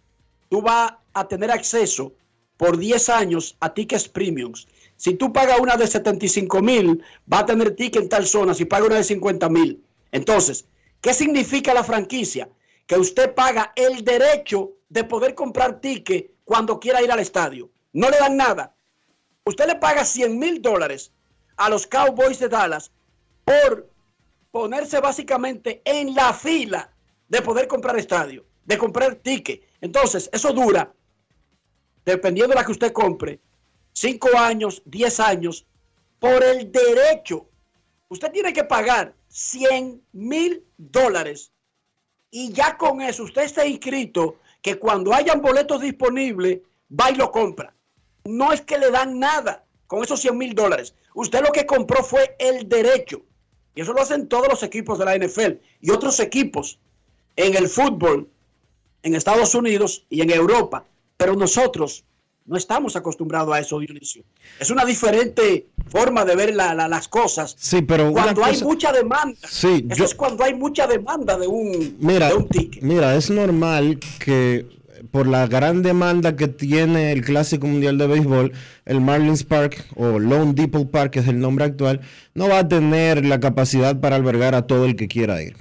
tú 0.49 0.61
vas 0.61 0.93
a 1.13 1.27
tener 1.27 1.51
acceso 1.51 2.13
por 2.57 2.77
10 2.77 3.09
años 3.09 3.57
a 3.59 3.73
tickets 3.73 4.07
premiums. 4.07 4.67
Si 4.97 5.15
tú 5.15 5.33
pagas 5.33 5.59
una 5.59 5.77
de 5.77 5.87
75 5.87 6.61
mil, 6.61 7.03
va 7.31 7.39
a 7.39 7.45
tener 7.45 7.75
ticket 7.75 8.03
en 8.03 8.09
tal 8.09 8.27
zona. 8.27 8.53
Si 8.53 8.65
paga 8.65 8.85
una 8.85 8.97
de 8.97 9.03
50 9.03 9.49
mil. 9.49 9.83
Entonces, 10.11 10.65
¿qué 11.01 11.13
significa 11.13 11.73
la 11.73 11.83
franquicia? 11.83 12.49
Que 12.85 12.97
usted 12.97 13.33
paga 13.33 13.73
el 13.75 14.03
derecho 14.03 14.73
de 14.89 15.03
poder 15.05 15.33
comprar 15.33 15.79
ticket 15.79 16.31
cuando 16.43 16.79
quiera 16.79 17.01
ir 17.01 17.11
al 17.11 17.19
estadio. 17.19 17.71
No 17.93 18.09
le 18.09 18.17
dan 18.17 18.37
nada. 18.37 18.75
Usted 19.43 19.67
le 19.67 19.75
paga 19.75 20.05
100 20.05 20.37
mil 20.37 20.61
dólares 20.61 21.11
a 21.57 21.69
los 21.69 21.87
Cowboys 21.87 22.39
de 22.39 22.49
Dallas 22.49 22.91
por 23.43 23.89
ponerse 24.51 24.99
básicamente 24.99 25.81
en 25.83 26.13
la 26.13 26.33
fila 26.33 26.93
de 27.27 27.41
poder 27.41 27.67
comprar 27.67 27.97
estadio, 27.97 28.45
de 28.65 28.77
comprar 28.77 29.15
ticket. 29.15 29.63
Entonces, 29.79 30.29
eso 30.31 30.53
dura, 30.53 30.93
dependiendo 32.05 32.49
de 32.49 32.59
la 32.59 32.65
que 32.65 32.71
usted 32.71 32.91
compre, 32.91 33.39
5 33.93 34.29
años, 34.37 34.81
10 34.85 35.19
años, 35.19 35.65
por 36.19 36.43
el 36.43 36.71
derecho. 36.71 37.47
Usted 38.09 38.31
tiene 38.31 38.53
que 38.53 38.63
pagar 38.63 39.15
100 39.29 40.03
mil 40.11 40.63
dólares 40.77 41.51
y 42.29 42.51
ya 42.53 42.77
con 42.77 43.01
eso 43.01 43.23
usted 43.23 43.43
está 43.43 43.65
inscrito 43.65 44.37
que 44.61 44.77
cuando 44.77 45.13
hayan 45.13 45.41
boletos 45.41 45.81
disponibles, 45.81 46.59
va 46.91 47.09
y 47.09 47.15
lo 47.15 47.31
compra. 47.31 47.73
No 48.25 48.53
es 48.53 48.61
que 48.61 48.77
le 48.77 48.91
dan 48.91 49.19
nada 49.19 49.63
con 49.87 50.03
esos 50.03 50.19
100 50.21 50.37
mil 50.37 50.53
dólares. 50.55 50.93
Usted 51.13 51.41
lo 51.41 51.51
que 51.51 51.65
compró 51.65 52.03
fue 52.03 52.35
el 52.39 52.67
derecho. 52.69 53.21
Y 53.75 53.81
eso 53.81 53.93
lo 53.93 54.01
hacen 54.01 54.27
todos 54.27 54.47
los 54.49 54.63
equipos 54.63 54.99
de 54.99 55.05
la 55.05 55.15
NFL 55.17 55.59
y 55.81 55.91
otros 55.91 56.19
equipos 56.19 56.77
en 57.35 57.55
el 57.55 57.67
fútbol 57.69 58.27
en 59.03 59.15
Estados 59.15 59.55
Unidos 59.55 60.05
y 60.09 60.21
en 60.21 60.29
Europa. 60.29 60.85
Pero 61.17 61.35
nosotros 61.35 62.03
no 62.45 62.57
estamos 62.57 62.95
acostumbrados 62.95 63.53
a 63.53 63.59
eso, 63.59 63.79
Dionisio. 63.79 64.23
Es 64.59 64.69
una 64.71 64.83
diferente 64.83 65.67
forma 65.87 66.25
de 66.25 66.35
ver 66.35 66.53
la- 66.55 66.73
la- 66.73 66.87
las 66.87 67.07
cosas. 67.07 67.55
Sí, 67.57 67.81
pero 67.81 68.11
cuando 68.11 68.43
hay 68.43 68.53
cosa- 68.53 68.65
mucha 68.65 68.91
demanda. 68.91 69.47
Sí, 69.47 69.85
eso 69.89 69.99
yo- 69.99 70.05
es 70.05 70.15
cuando 70.15 70.43
hay 70.43 70.53
mucha 70.53 70.85
demanda 70.87 71.37
de 71.37 71.47
un, 71.47 71.97
Mira, 71.99 72.29
de 72.29 72.35
un 72.35 72.49
ticket. 72.49 72.83
mira, 72.83 73.15
es 73.15 73.29
normal 73.29 73.99
que 74.19 74.65
por 75.11 75.27
la 75.27 75.45
gran 75.47 75.83
demanda 75.83 76.35
que 76.35 76.47
tiene 76.47 77.11
el 77.11 77.23
Clásico 77.23 77.67
Mundial 77.67 77.97
de 77.97 78.07
Béisbol, 78.07 78.53
el 78.85 79.01
Marlins 79.01 79.43
Park 79.43 79.85
o 79.95 80.17
Lone 80.19 80.53
Depot 80.53 80.89
Park, 80.89 81.11
que 81.11 81.19
es 81.19 81.27
el 81.27 81.39
nombre 81.39 81.65
actual, 81.65 82.01
no 82.33 82.47
va 82.47 82.59
a 82.59 82.67
tener 82.67 83.25
la 83.25 83.39
capacidad 83.39 83.99
para 83.99 84.15
albergar 84.15 84.55
a 84.55 84.67
todo 84.67 84.85
el 84.85 84.95
que 84.95 85.07
quiera 85.07 85.43
ir. 85.43 85.55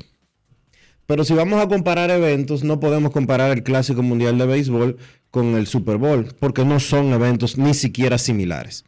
Pero 1.06 1.24
si 1.24 1.34
vamos 1.34 1.60
a 1.60 1.66
comparar 1.66 2.10
eventos, 2.10 2.62
no 2.62 2.78
podemos 2.78 3.10
comparar 3.10 3.50
el 3.50 3.64
Clásico 3.64 4.02
Mundial 4.02 4.38
de 4.38 4.46
Béisbol 4.46 4.96
con 5.32 5.56
el 5.56 5.66
Super 5.66 5.96
Bowl, 5.96 6.32
porque 6.38 6.64
no 6.64 6.78
son 6.78 7.12
eventos 7.12 7.58
ni 7.58 7.74
siquiera 7.74 8.16
similares. 8.16 8.84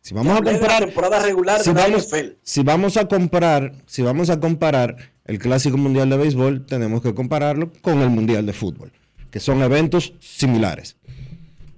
Si 0.00 0.14
vamos 0.14 0.38
a 0.38 0.42
temporada 0.42 1.18
regular 1.18 1.60
si 1.60 1.72
de 1.72 1.82
vamos, 1.82 2.08
si 2.42 2.62
vamos 2.62 2.96
a 2.96 3.08
comparar, 3.08 3.72
si 3.86 4.02
vamos 4.02 4.30
a 4.30 4.40
comparar 4.40 4.96
el 5.24 5.38
Clásico 5.38 5.76
Mundial 5.76 6.08
de 6.08 6.16
Béisbol, 6.16 6.64
tenemos 6.64 7.02
que 7.02 7.12
compararlo 7.12 7.70
con 7.82 8.00
el 8.00 8.08
Mundial 8.08 8.46
de 8.46 8.52
Fútbol, 8.52 8.92
que 9.30 9.40
son 9.40 9.62
eventos 9.62 10.14
similares. 10.20 10.96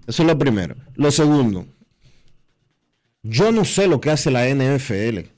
Eso 0.07 0.23
es 0.23 0.27
lo 0.29 0.39
primero. 0.39 0.75
Lo 0.95 1.11
segundo, 1.11 1.67
yo 3.23 3.53
no 3.53 3.65
sé 3.65 3.87
lo 3.87 4.01
que 4.01 4.11
hace 4.11 4.31
la 4.31 4.47
NFL. 4.49 5.29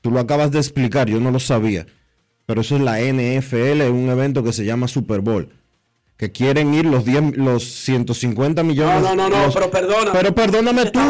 Tú 0.00 0.10
lo 0.10 0.18
acabas 0.20 0.50
de 0.50 0.58
explicar, 0.58 1.08
yo 1.08 1.20
no 1.20 1.30
lo 1.30 1.38
sabía. 1.38 1.86
Pero 2.46 2.62
eso 2.62 2.76
es 2.76 2.82
la 2.82 2.98
NFL, 3.00 3.82
un 3.90 4.08
evento 4.10 4.42
que 4.42 4.52
se 4.52 4.64
llama 4.64 4.88
Super 4.88 5.20
Bowl. 5.20 5.48
Que 6.16 6.30
quieren 6.32 6.74
ir 6.74 6.84
los 6.86 7.04
10, 7.04 7.36
los 7.36 7.64
150 7.64 8.62
No, 8.62 8.68
millones. 8.68 9.02
no, 9.02 9.14
no, 9.14 9.28
no, 9.28 9.42
los- 9.46 9.54
pero 9.54 9.70
perdóname. 9.70 10.10
Pero 10.12 10.34
perdóname 10.34 10.84
tú. 10.90 11.00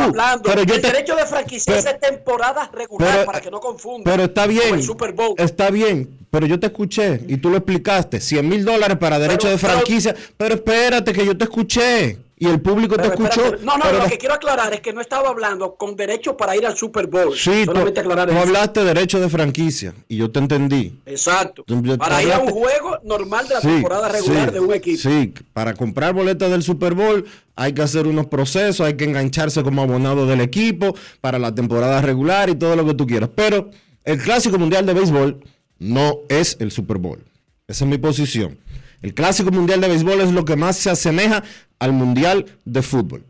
Pero 0.45 0.62
yo 0.62 0.75
el 0.75 0.81
te- 0.81 0.88
derecho 0.88 1.14
de 1.16 1.27
franquicia 1.27 1.77
es 1.79 2.01
temporada 2.01 2.71
regular 2.73 3.11
pero- 3.12 3.27
para 3.27 3.40
que 3.40 3.51
no 3.51 3.61
confundan. 3.61 4.05
Pero 4.05 4.25
está 4.25 4.47
bien. 4.47 4.75
el 4.75 4.83
Super 4.83 5.12
Bowl. 5.12 5.35
Está 5.38 5.71
bien. 5.71 6.21
Pero 6.33 6.47
yo 6.47 6.59
te 6.59 6.68
escuché 6.68 7.21
y 7.29 7.37
tú 7.37 7.51
lo 7.51 7.59
explicaste. 7.59 8.18
100 8.18 8.49
mil 8.49 8.64
dólares 8.64 8.97
para 8.97 9.18
derecho 9.18 9.49
Pero- 9.49 9.53
de 9.53 9.59
franquicia. 9.59 10.16
Pero, 10.38 10.55
espérate 10.55 11.12
que 11.12 11.27
yo 11.27 11.37
te 11.37 11.45
escuché. 11.45 12.16
Y 12.38 12.47
el 12.49 12.61
público 12.61 12.97
te 12.97 13.07
escuchó. 13.07 13.57
no, 13.62 13.77
no, 13.77 13.85
pero 13.85 13.99
lo 13.99 14.05
la- 14.05 14.09
que 14.11 14.16
quiero 14.18 14.35
aclarar 14.35 14.73
es 14.75 14.81
que 14.81 14.92
no 14.95 15.01
estaba 15.03 15.29
hablando 15.29 15.77
con 15.77 15.95
derecho 15.95 16.37
para 16.37 16.57
ir 16.57 16.66
al 16.66 16.75
Super 16.77 17.07
Bowl. 17.07 17.37
Sí, 17.37 17.61
tú, 17.66 17.66
Solamente 17.66 18.01
aclarar 18.01 18.27
tú 18.29 18.33
eso. 18.35 18.42
hablaste 18.42 18.81
de 18.81 18.87
derecho 18.87 19.21
de 19.21 19.29
franquicia. 19.29 19.95
Y 20.09 20.16
yo 20.16 20.31
te 20.31 20.38
entendí. 20.40 20.99
Exacto. 21.07 21.62
Tú- 21.66 21.81
tú 21.83 21.99
Para 21.99 22.21
ir 22.23 22.33
a 22.33 22.38
un 22.40 22.49
juego 22.51 22.99
normal 23.05 23.47
de 23.47 23.55
la 23.55 23.61
Sí, 23.61 23.68
temporada 23.68 24.09
regular 24.09 24.49
sí, 24.49 24.55
de 24.55 24.61
un 24.61 24.73
equipo. 24.73 24.99
Sí, 25.09 25.35
para 25.53 25.75
comprar 25.75 26.14
boletas 26.14 26.51
del 26.51 26.62
Super 26.64 26.95
Bowl 26.95 27.25
hay 27.55 27.75
que 27.75 27.83
hacer 27.83 28.07
unos 28.09 28.27
procesos, 28.27 28.85
hay 28.87 28.95
que 28.95 29.05
engancharse 29.05 29.62
como 29.62 29.83
abonado 29.83 30.27
del 30.27 30.40
equipo 30.40 30.97
para 31.21 31.38
la 31.38 31.55
temporada 31.55 32.01
regular 32.01 32.49
y 32.51 32.55
todo 32.57 32.75
lo 32.75 32.85
que 32.87 32.95
tú 32.95 33.07
quieras. 33.07 33.29
Pero 33.37 33.71
el 34.05 34.18
Clásico 34.21 34.59
Mundial 34.59 34.85
de 34.87 34.95
Béisbol 34.95 35.45
no 35.83 36.21
es 36.29 36.57
el 36.61 36.71
Super 36.71 36.99
Bowl. 36.99 37.25
Esa 37.66 37.85
es 37.85 37.90
mi 37.90 37.99
posición. 37.99 38.59
El 39.03 39.14
Clásico 39.14 39.51
Mundial 39.51 39.81
de 39.81 39.88
Béisbol 39.88 40.21
es 40.21 40.33
lo 40.33 40.45
que 40.45 40.57
más 40.57 40.77
se 40.77 40.90
asemeja 40.90 41.42
al 41.81 41.92
Mundial 41.92 42.47
de 42.64 42.83
Fútbol. 42.83 43.25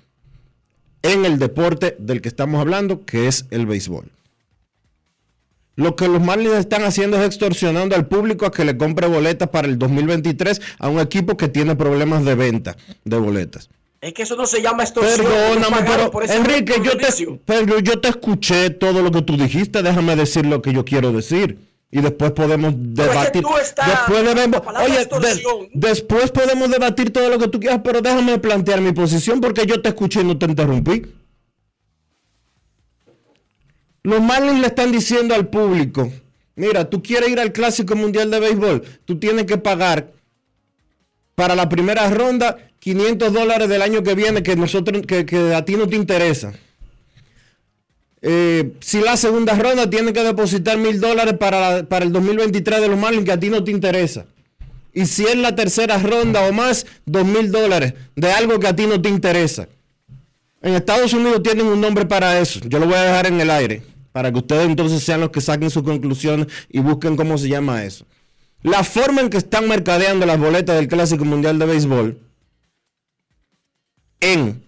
En 1.02 1.24
el 1.24 1.38
deporte 1.38 1.96
del 1.98 2.20
que 2.20 2.28
estamos 2.28 2.60
hablando, 2.60 3.04
que 3.04 3.26
es 3.26 3.46
el 3.50 3.66
béisbol. 3.66 4.12
Lo 5.74 5.96
que 5.96 6.06
los 6.06 6.22
Marlins 6.22 6.54
están 6.54 6.84
haciendo 6.84 7.18
es 7.18 7.26
extorsionando 7.26 7.96
al 7.96 8.06
público 8.06 8.44
a 8.44 8.52
que 8.52 8.64
le 8.64 8.76
compre 8.76 9.06
boletas 9.08 9.48
para 9.48 9.66
el 9.66 9.78
2023 9.78 10.60
a 10.78 10.88
un 10.88 11.00
equipo 11.00 11.36
que 11.38 11.48
tiene 11.48 11.74
problemas 11.74 12.24
de 12.24 12.34
venta 12.34 12.76
de 13.04 13.16
boletas. 13.16 13.70
Es 14.02 14.12
que 14.12 14.22
eso 14.22 14.36
no 14.36 14.46
se 14.46 14.60
llama 14.60 14.82
extorsión. 14.82 15.26
Perdóname, 15.26 15.84
pero 15.86 16.10
por 16.10 16.30
Enrique, 16.30 16.74
yo 16.84 16.96
te, 16.96 17.06
pero 17.46 17.78
yo 17.78 18.00
te 18.00 18.08
escuché 18.08 18.70
todo 18.70 19.00
lo 19.00 19.10
que 19.10 19.22
tú 19.22 19.36
dijiste, 19.36 19.82
déjame 19.82 20.14
decir 20.14 20.44
lo 20.44 20.60
que 20.60 20.72
yo 20.72 20.84
quiero 20.84 21.12
decir. 21.12 21.71
Y 21.94 22.00
después 22.00 22.30
podemos 22.32 22.74
Pero 22.74 22.88
es 22.88 22.96
que 22.96 23.18
debatir. 23.18 23.42
después 23.86 24.24
debemos- 24.24 24.62
oye, 24.86 24.98
de- 25.20 25.42
después 25.74 26.30
podemos 26.30 26.70
debatir 26.70 27.12
todo 27.12 27.28
lo 27.28 27.38
que 27.38 27.48
tú 27.48 27.60
quieras, 27.60 27.80
pero 27.84 28.00
déjame 28.00 28.38
plantear 28.38 28.80
mi 28.80 28.92
posición 28.92 29.40
porque 29.42 29.66
yo 29.66 29.82
te 29.82 29.90
escuché 29.90 30.22
y 30.22 30.24
no 30.24 30.38
te 30.38 30.46
interrumpí. 30.46 31.02
Los 34.04 34.20
Marlins 34.20 34.60
le 34.60 34.66
están 34.68 34.90
diciendo 34.90 35.34
al 35.34 35.48
público, 35.48 36.10
mira, 36.56 36.88
tú 36.90 37.02
quieres 37.02 37.28
ir 37.28 37.38
al 37.38 37.52
Clásico 37.52 37.94
Mundial 37.94 38.30
de 38.30 38.40
Béisbol, 38.40 38.82
tú 39.04 39.18
tienes 39.18 39.44
que 39.46 39.58
pagar 39.58 40.12
para 41.34 41.54
la 41.54 41.68
primera 41.68 42.08
ronda 42.10 42.56
500 42.80 43.32
dólares 43.32 43.68
del 43.68 43.80
año 43.82 44.02
que 44.02 44.14
viene 44.14 44.42
que, 44.42 44.56
nosotros, 44.56 45.02
que, 45.06 45.24
que 45.24 45.54
a 45.54 45.64
ti 45.64 45.76
no 45.76 45.86
te 45.86 45.96
interesa. 45.96 46.52
Eh, 48.24 48.72
si 48.80 49.00
la 49.00 49.16
segunda 49.16 49.54
ronda 49.54 49.90
tienes 49.90 50.12
que 50.12 50.22
depositar 50.22 50.78
mil 50.78 51.00
dólares 51.00 51.34
para, 51.38 51.82
para 51.88 52.04
el 52.04 52.12
2023 52.12 52.80
de 52.80 52.88
los 52.88 52.98
Marlins 52.98 53.24
que 53.24 53.32
a 53.32 53.40
ti 53.40 53.50
no 53.50 53.64
te 53.64 53.72
interesa. 53.72 54.26
Y 54.94 55.06
si 55.06 55.24
es 55.24 55.36
la 55.36 55.54
tercera 55.56 55.98
ronda 55.98 56.46
o 56.46 56.52
más, 56.52 56.86
dos 57.04 57.24
mil 57.24 57.50
dólares 57.50 57.94
de 58.14 58.30
algo 58.30 58.60
que 58.60 58.68
a 58.68 58.76
ti 58.76 58.86
no 58.86 59.00
te 59.02 59.08
interesa. 59.08 59.68
En 60.60 60.74
Estados 60.74 61.12
Unidos 61.12 61.42
tienen 61.42 61.66
un 61.66 61.80
nombre 61.80 62.06
para 62.06 62.38
eso. 62.38 62.60
Yo 62.64 62.78
lo 62.78 62.86
voy 62.86 62.94
a 62.94 63.02
dejar 63.02 63.26
en 63.26 63.40
el 63.40 63.50
aire. 63.50 63.82
Para 64.12 64.30
que 64.30 64.38
ustedes 64.38 64.66
entonces 64.66 65.02
sean 65.02 65.20
los 65.20 65.30
que 65.30 65.40
saquen 65.40 65.70
sus 65.70 65.82
conclusiones 65.82 66.46
y 66.68 66.80
busquen 66.80 67.16
cómo 67.16 67.38
se 67.38 67.48
llama 67.48 67.82
eso. 67.84 68.04
La 68.62 68.84
forma 68.84 69.22
en 69.22 69.30
que 69.30 69.38
están 69.38 69.66
mercadeando 69.66 70.24
las 70.26 70.38
boletas 70.38 70.76
del 70.76 70.86
Clásico 70.86 71.24
Mundial 71.24 71.58
de 71.58 71.66
Béisbol 71.66 72.18
en 74.20 74.62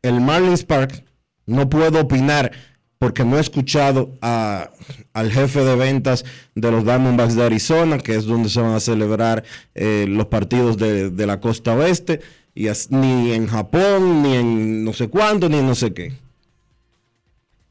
el 0.00 0.20
Marlins 0.20 0.64
Park, 0.64 1.04
no 1.44 1.68
puedo 1.68 2.00
opinar 2.00 2.52
porque 2.98 3.24
no 3.24 3.36
he 3.36 3.40
escuchado 3.40 4.10
a- 4.22 4.70
al 5.12 5.30
jefe 5.30 5.64
de 5.64 5.76
ventas 5.76 6.24
de 6.54 6.70
los 6.70 6.84
Diamondbacks 6.84 7.34
de 7.36 7.44
Arizona, 7.44 7.98
que 7.98 8.14
es 8.16 8.24
donde 8.24 8.48
se 8.48 8.60
van 8.60 8.72
a 8.74 8.80
celebrar 8.80 9.44
eh, 9.74 10.06
los 10.08 10.26
partidos 10.26 10.76
de, 10.78 11.10
la 11.26 11.40
costa 11.40 11.74
oeste, 11.74 12.20
y 12.54 12.68
as- 12.68 12.90
ni 12.90 13.32
en 13.32 13.46
Japón, 13.48 14.22
ni 14.22 14.34
en 14.34 14.84
no 14.84 14.92
sé 14.94 15.08
cuánto, 15.08 15.48
ni 15.48 15.58
en 15.58 15.66
no 15.66 15.74
sé 15.74 15.92
qué. 15.92 16.14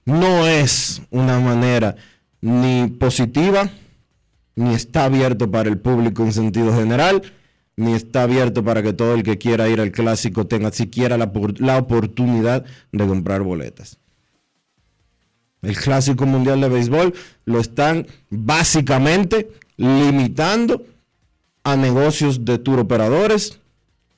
No 0.05 0.45
es 0.45 1.01
una 1.09 1.39
manera 1.39 1.95
ni 2.41 2.87
positiva, 2.87 3.69
ni 4.55 4.75
está 4.75 5.05
abierto 5.05 5.49
para 5.49 5.67
el 5.69 5.79
público 5.79 6.23
en 6.23 6.31
sentido 6.33 6.75
general, 6.75 7.23
ni 7.75 7.93
está 7.93 8.23
abierto 8.23 8.63
para 8.63 8.83
que 8.83 8.93
todo 8.93 9.15
el 9.15 9.23
que 9.23 9.37
quiera 9.39 9.67
ir 9.67 9.81
al 9.81 9.91
clásico 9.91 10.45
tenga 10.45 10.71
siquiera 10.71 11.17
la 11.17 11.77
oportunidad 11.77 12.63
de 12.91 13.07
comprar 13.07 13.41
boletas. 13.41 13.97
El 15.65 15.75
clásico 15.75 16.25
mundial 16.27 16.61
de 16.61 16.69
béisbol 16.69 17.13
lo 17.45 17.59
están 17.59 18.05
básicamente 18.29 19.49
limitando 19.77 20.85
a 21.63 21.75
negocios 21.75 22.45
de 22.45 22.59
tour 22.59 22.79
operadores, 22.79 23.59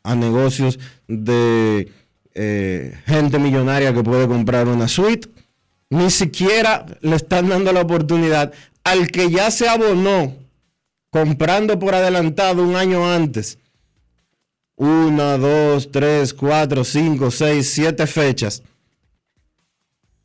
a 0.03 0.13
negocios 0.15 0.77
de 1.07 1.89
eh, 2.35 2.99
gente 3.05 3.39
millonaria 3.39 3.93
que 3.93 4.03
puede 4.03 4.27
comprar 4.27 4.67
una 4.67 4.87
suite 4.87 5.27
Ni 5.89 6.11
siquiera 6.11 6.85
le 7.01 7.15
están 7.15 7.47
dando 7.47 7.71
la 7.71 7.81
oportunidad 7.81 8.53
al 8.83 9.07
que 9.07 9.31
ya 9.31 9.49
se 9.49 9.69
abonó 9.69 10.35
comprando 11.09 11.79
por 11.79 11.95
adelantado 11.95 12.61
un 12.61 12.75
año 12.75 13.09
antes. 13.09 13.57
Una, 14.75 15.37
dos, 15.37 15.89
tres, 15.91 16.33
cuatro, 16.33 16.83
cinco, 16.83 17.31
seis, 17.31 17.71
siete 17.71 18.05
fechas. 18.05 18.61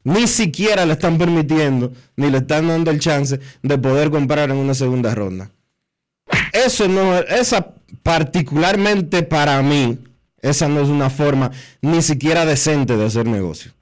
Ni 0.04 0.26
siquiera 0.26 0.84
le 0.84 0.94
están 0.94 1.16
permitiendo, 1.18 1.92
ni 2.16 2.30
le 2.30 2.38
están 2.38 2.68
dando 2.68 2.90
el 2.90 2.98
chance 2.98 3.38
de 3.62 3.78
poder 3.78 4.10
comprar 4.10 4.50
en 4.50 4.56
una 4.56 4.74
segunda 4.74 5.14
ronda. 5.14 5.50
Eso 6.52 6.88
no, 6.88 7.18
esa 7.18 7.74
particularmente 8.02 9.22
para 9.22 9.62
mí, 9.62 9.98
esa 10.40 10.68
no 10.68 10.80
es 10.80 10.88
una 10.88 11.08
forma 11.08 11.50
ni 11.80 12.02
siquiera 12.02 12.44
decente 12.44 12.96
de 12.96 13.06
hacer 13.06 13.26
negocio. 13.26 13.72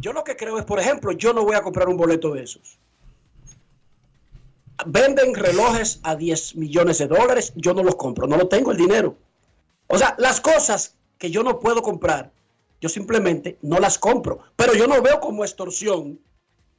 Yo 0.00 0.14
lo 0.14 0.24
que 0.24 0.34
creo 0.34 0.58
es, 0.58 0.64
por 0.64 0.80
ejemplo, 0.80 1.12
yo 1.12 1.34
no 1.34 1.44
voy 1.44 1.54
a 1.54 1.62
comprar 1.62 1.88
un 1.88 1.96
boleto 1.98 2.32
de 2.32 2.42
esos. 2.42 2.78
Venden 4.86 5.34
relojes 5.34 6.00
a 6.02 6.16
10 6.16 6.56
millones 6.56 6.98
de 6.98 7.06
dólares, 7.08 7.52
yo 7.56 7.74
no 7.74 7.82
los 7.82 7.96
compro, 7.96 8.26
no 8.26 8.36
lo 8.36 8.48
tengo 8.48 8.70
el 8.72 8.76
dinero. 8.78 9.16
O 9.86 9.98
sea, 9.98 10.14
las 10.18 10.40
cosas 10.40 10.94
que 11.18 11.30
yo 11.30 11.42
no 11.42 11.58
puedo 11.58 11.82
comprar, 11.82 12.30
yo 12.80 12.88
simplemente 12.88 13.58
no 13.62 13.78
las 13.78 13.98
compro. 13.98 14.40
Pero 14.56 14.74
yo 14.74 14.86
no 14.86 15.00
veo 15.02 15.20
como 15.20 15.44
extorsión 15.44 16.18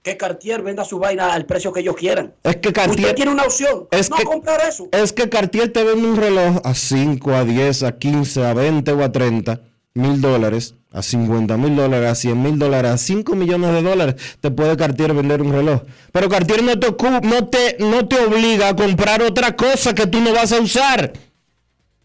que 0.01 0.17
Cartier 0.17 0.63
venda 0.63 0.83
su 0.83 0.97
vaina 0.97 1.31
al 1.31 1.45
precio 1.45 1.71
que 1.71 1.81
ellos 1.81 1.95
quieran. 1.95 2.33
Es 2.43 2.55
que 2.57 2.73
Cartier 2.73 2.99
Usted 3.01 3.15
tiene 3.15 3.31
una 3.31 3.43
opción, 3.43 3.87
es 3.91 4.09
no 4.09 4.15
que- 4.17 4.23
comprar 4.23 4.59
eso. 4.67 4.87
Es 4.91 5.13
que 5.13 5.29
Cartier 5.29 5.71
te 5.71 5.83
vende 5.83 6.07
un 6.07 6.15
reloj 6.17 6.59
a 6.63 6.73
5, 6.73 7.31
a 7.33 7.43
10, 7.43 7.83
a 7.83 7.97
15, 7.99 8.43
a 8.43 8.53
20 8.55 8.91
o 8.93 9.03
a 9.03 9.11
30 9.11 9.61
mil 9.93 10.19
dólares, 10.19 10.73
a 10.93 11.01
50 11.01 11.55
mil 11.57 11.75
dólares, 11.75 12.09
a 12.09 12.15
100 12.15 12.41
mil 12.43 12.59
dólares, 12.59 12.91
a 12.91 12.97
5 12.97 13.33
millones 13.35 13.71
de 13.71 13.81
dólares, 13.81 14.15
te 14.41 14.51
puede 14.51 14.75
Cartier 14.75 15.13
vender 15.13 15.41
un 15.41 15.53
reloj. 15.53 15.81
Pero 16.11 16.27
Cartier 16.27 16.61
no 16.63 16.77
te, 16.77 16.87
no 17.23 17.47
te, 17.47 17.77
no 17.79 18.07
te 18.07 18.19
obliga 18.25 18.69
a 18.69 18.75
comprar 18.75 19.21
otra 19.21 19.55
cosa 19.55 19.93
que 19.95 20.05
tú 20.07 20.19
no 20.19 20.33
vas 20.33 20.51
a 20.51 20.59
usar. 20.59 21.13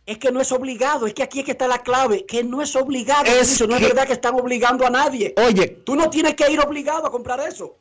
Es 0.06 0.18
que 0.18 0.30
no 0.30 0.40
es 0.40 0.52
obligado, 0.52 1.08
es 1.08 1.14
que 1.14 1.24
aquí 1.24 1.40
es 1.40 1.44
que 1.44 1.50
está 1.50 1.66
la 1.66 1.78
clave, 1.78 2.24
que 2.26 2.44
no 2.44 2.62
es 2.62 2.76
obligado. 2.76 3.24
Es 3.24 3.60
Mauricio, 3.60 3.66
no 3.66 3.74
es 3.76 3.82
verdad 3.82 4.06
que 4.06 4.12
están 4.12 4.34
obligando 4.36 4.86
a 4.86 4.90
nadie. 4.90 5.34
Oye, 5.44 5.66
Tú 5.84 5.96
no 5.96 6.08
tienes 6.08 6.34
que 6.36 6.48
ir 6.52 6.60
obligado 6.60 7.04
a 7.06 7.10
comprar 7.10 7.40
eso. 7.40 7.76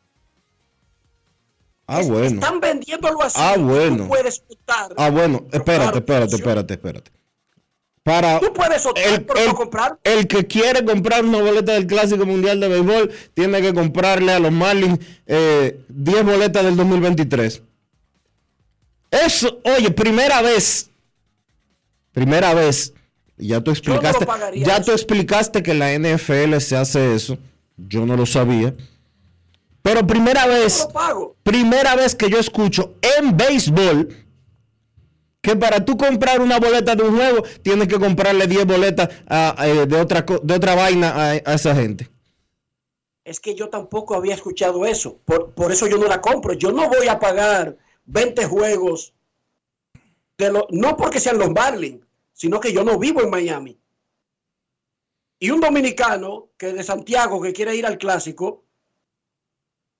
ah 1.85 1.99
Es- 2.01 2.09
bueno. 2.09 2.27
Están 2.41 2.59
vendiéndolo 2.59 3.21
así. 3.21 3.37
Ah, 3.39 3.57
bueno. 3.59 3.97
Tú 4.05 4.07
puedes 4.07 4.43
optar. 4.49 4.91
Ah 4.97 5.11
bueno, 5.11 5.45
espérate, 5.51 5.99
espérate, 5.99 6.35
espérate, 6.35 6.73
espérate. 6.73 7.11
Para 8.05 8.39
Tú 8.39 8.53
puedes 8.53 8.85
optar 8.85 9.03
el, 9.03 9.25
por 9.25 9.35
el- 9.39 9.47
no 9.47 9.55
comprar. 9.55 9.97
el 10.03 10.27
que 10.27 10.45
quiere 10.45 10.85
comprar 10.85 11.25
una 11.25 11.41
boleta 11.41 11.71
del 11.71 11.87
Clásico 11.87 12.23
Mundial 12.23 12.59
de 12.59 12.67
Béisbol 12.67 13.11
tiene 13.33 13.63
que 13.63 13.73
comprarle 13.73 14.31
a 14.31 14.37
los 14.39 14.51
Marlins 14.51 14.99
eh, 15.25 15.79
10 15.89 16.23
boletas 16.23 16.63
del 16.63 16.75
2023. 16.75 17.63
Eso, 19.09 19.59
oye, 19.63 19.89
primera 19.89 20.43
vez. 20.43 20.91
Primera 22.11 22.53
vez. 22.53 22.93
Ya 23.37 23.59
tú 23.61 23.71
explicaste. 23.71 24.23
pagaría 24.25 24.65
ya 24.67 24.75
eso. 24.77 24.85
tú 24.85 24.91
explicaste 24.91 25.63
que 25.63 25.73
la 25.73 25.91
NFL 25.97 26.59
se 26.59 26.77
hace 26.77 27.15
eso. 27.15 27.39
Yo 27.75 28.05
no 28.05 28.15
lo 28.15 28.27
sabía. 28.27 28.75
Pero 29.81 30.05
primera 30.05 30.45
vez 30.45 30.81
lo 30.81 30.89
pago. 30.93 31.35
primera 31.41 31.95
vez 31.95 32.13
que 32.13 32.29
yo 32.29 32.37
escucho 32.39 32.93
en 33.19 33.35
béisbol 33.35 34.09
que 35.45 35.55
para 35.55 35.85
tú 35.85 35.95
comprar 35.95 36.41
una 36.41 36.59
boleta 36.59 36.95
de 36.95 37.03
un 37.03 37.15
juego 37.15 37.43
tienes 37.61 37.87
que 37.87 37.99
comprarle 37.99 38.47
10 38.47 38.65
boletas 38.65 39.09
a- 39.27 39.63
de, 39.87 39.95
otra, 39.99 40.25
de 40.41 40.53
otra 40.55 40.73
vaina 40.75 41.11
a, 41.11 41.29
a 41.31 41.53
esa 41.53 41.75
gente. 41.75 42.09
Es 43.23 43.39
que 43.39 43.53
yo 43.55 43.69
tampoco 43.69 44.15
había 44.15 44.33
escuchado 44.33 44.85
eso. 44.85 45.19
Por, 45.23 45.53
por 45.53 45.71
eso 45.71 45.87
yo 45.87 45.97
no 45.97 46.07
la 46.07 46.19
compro. 46.21 46.53
Yo 46.53 46.71
no 46.71 46.89
voy 46.89 47.07
a 47.07 47.19
pagar 47.19 47.77
20 48.05 48.45
juegos. 48.45 49.13
De 50.37 50.51
lo- 50.51 50.67
no 50.71 50.97
porque 50.97 51.19
sean 51.19 51.37
los 51.37 51.51
Marlins, 51.51 52.01
sino 52.33 52.59
que 52.59 52.73
yo 52.73 52.83
no 52.83 52.97
vivo 52.99 53.21
en 53.21 53.29
Miami. 53.29 53.79
Y 55.39 55.51
un 55.51 55.61
dominicano 55.61 56.49
que 56.57 56.73
de 56.73 56.83
Santiago 56.83 57.41
que 57.41 57.53
quiere 57.53 57.75
ir 57.75 57.85
al 57.85 57.97
clásico, 57.97 58.64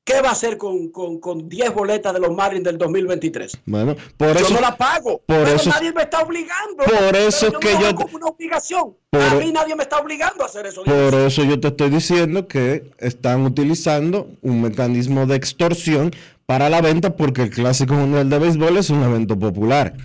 ¿qué 0.06 0.22
va 0.22 0.30
a 0.30 0.32
hacer 0.32 0.58
con, 0.58 0.89
con, 0.89 1.20
con 1.20 1.49
10 1.49 1.74
boletas 1.74 2.14
de 2.14 2.20
los 2.22 2.32
Marlins 2.34 2.64
del 2.64 2.78
2023? 2.78 3.58
Bueno, 3.66 3.95
por 4.16 4.38
yo 4.38 4.45
eso, 4.45 4.53
no 4.53 4.62
la 4.62 4.78
pago. 4.78 5.18
por 5.26 5.43
pero 5.43 5.56
eso- 5.56 5.70
nadie 5.72 5.91
me 5.91 6.03
está 6.03 6.22
obligando. 6.22 6.84
por 6.86 7.16
eso 7.18 7.47
es 7.47 7.53
que 7.58 7.74
no 7.74 7.82
yo 7.82 7.95
como 7.95 8.16
una 8.18 8.28
obligación. 8.28 8.95
por- 9.10 9.22
a 9.22 9.34
mí 9.36 9.51
nadie 9.51 9.76
me 9.76 9.84
está 9.84 9.97
obligando 9.99 10.43
a 10.43 10.47
hacer 10.47 10.68
eso. 10.68 10.84
por 10.84 11.14
eso 11.16 11.43
yo 11.43 11.60
te 11.60 11.68
estoy 11.70 11.89
diciendo 11.89 12.47
que 12.47 12.91
están 12.99 13.41
utilizando 13.45 14.30
un 14.41 14.62
mecanismo 14.62 15.26
de 15.26 15.36
extorsión 15.36 16.12
para 16.45 16.70
la 16.70 16.80
venta 16.82 17.16
porque 17.18 17.41
el 17.41 17.49
Clásico 17.49 17.95
Mundial 17.95 18.30
de 18.30 18.38
Béisbol 18.39 18.78
es 18.78 18.91
un 18.91 19.01
evento 19.03 19.38
popular. 19.38 19.95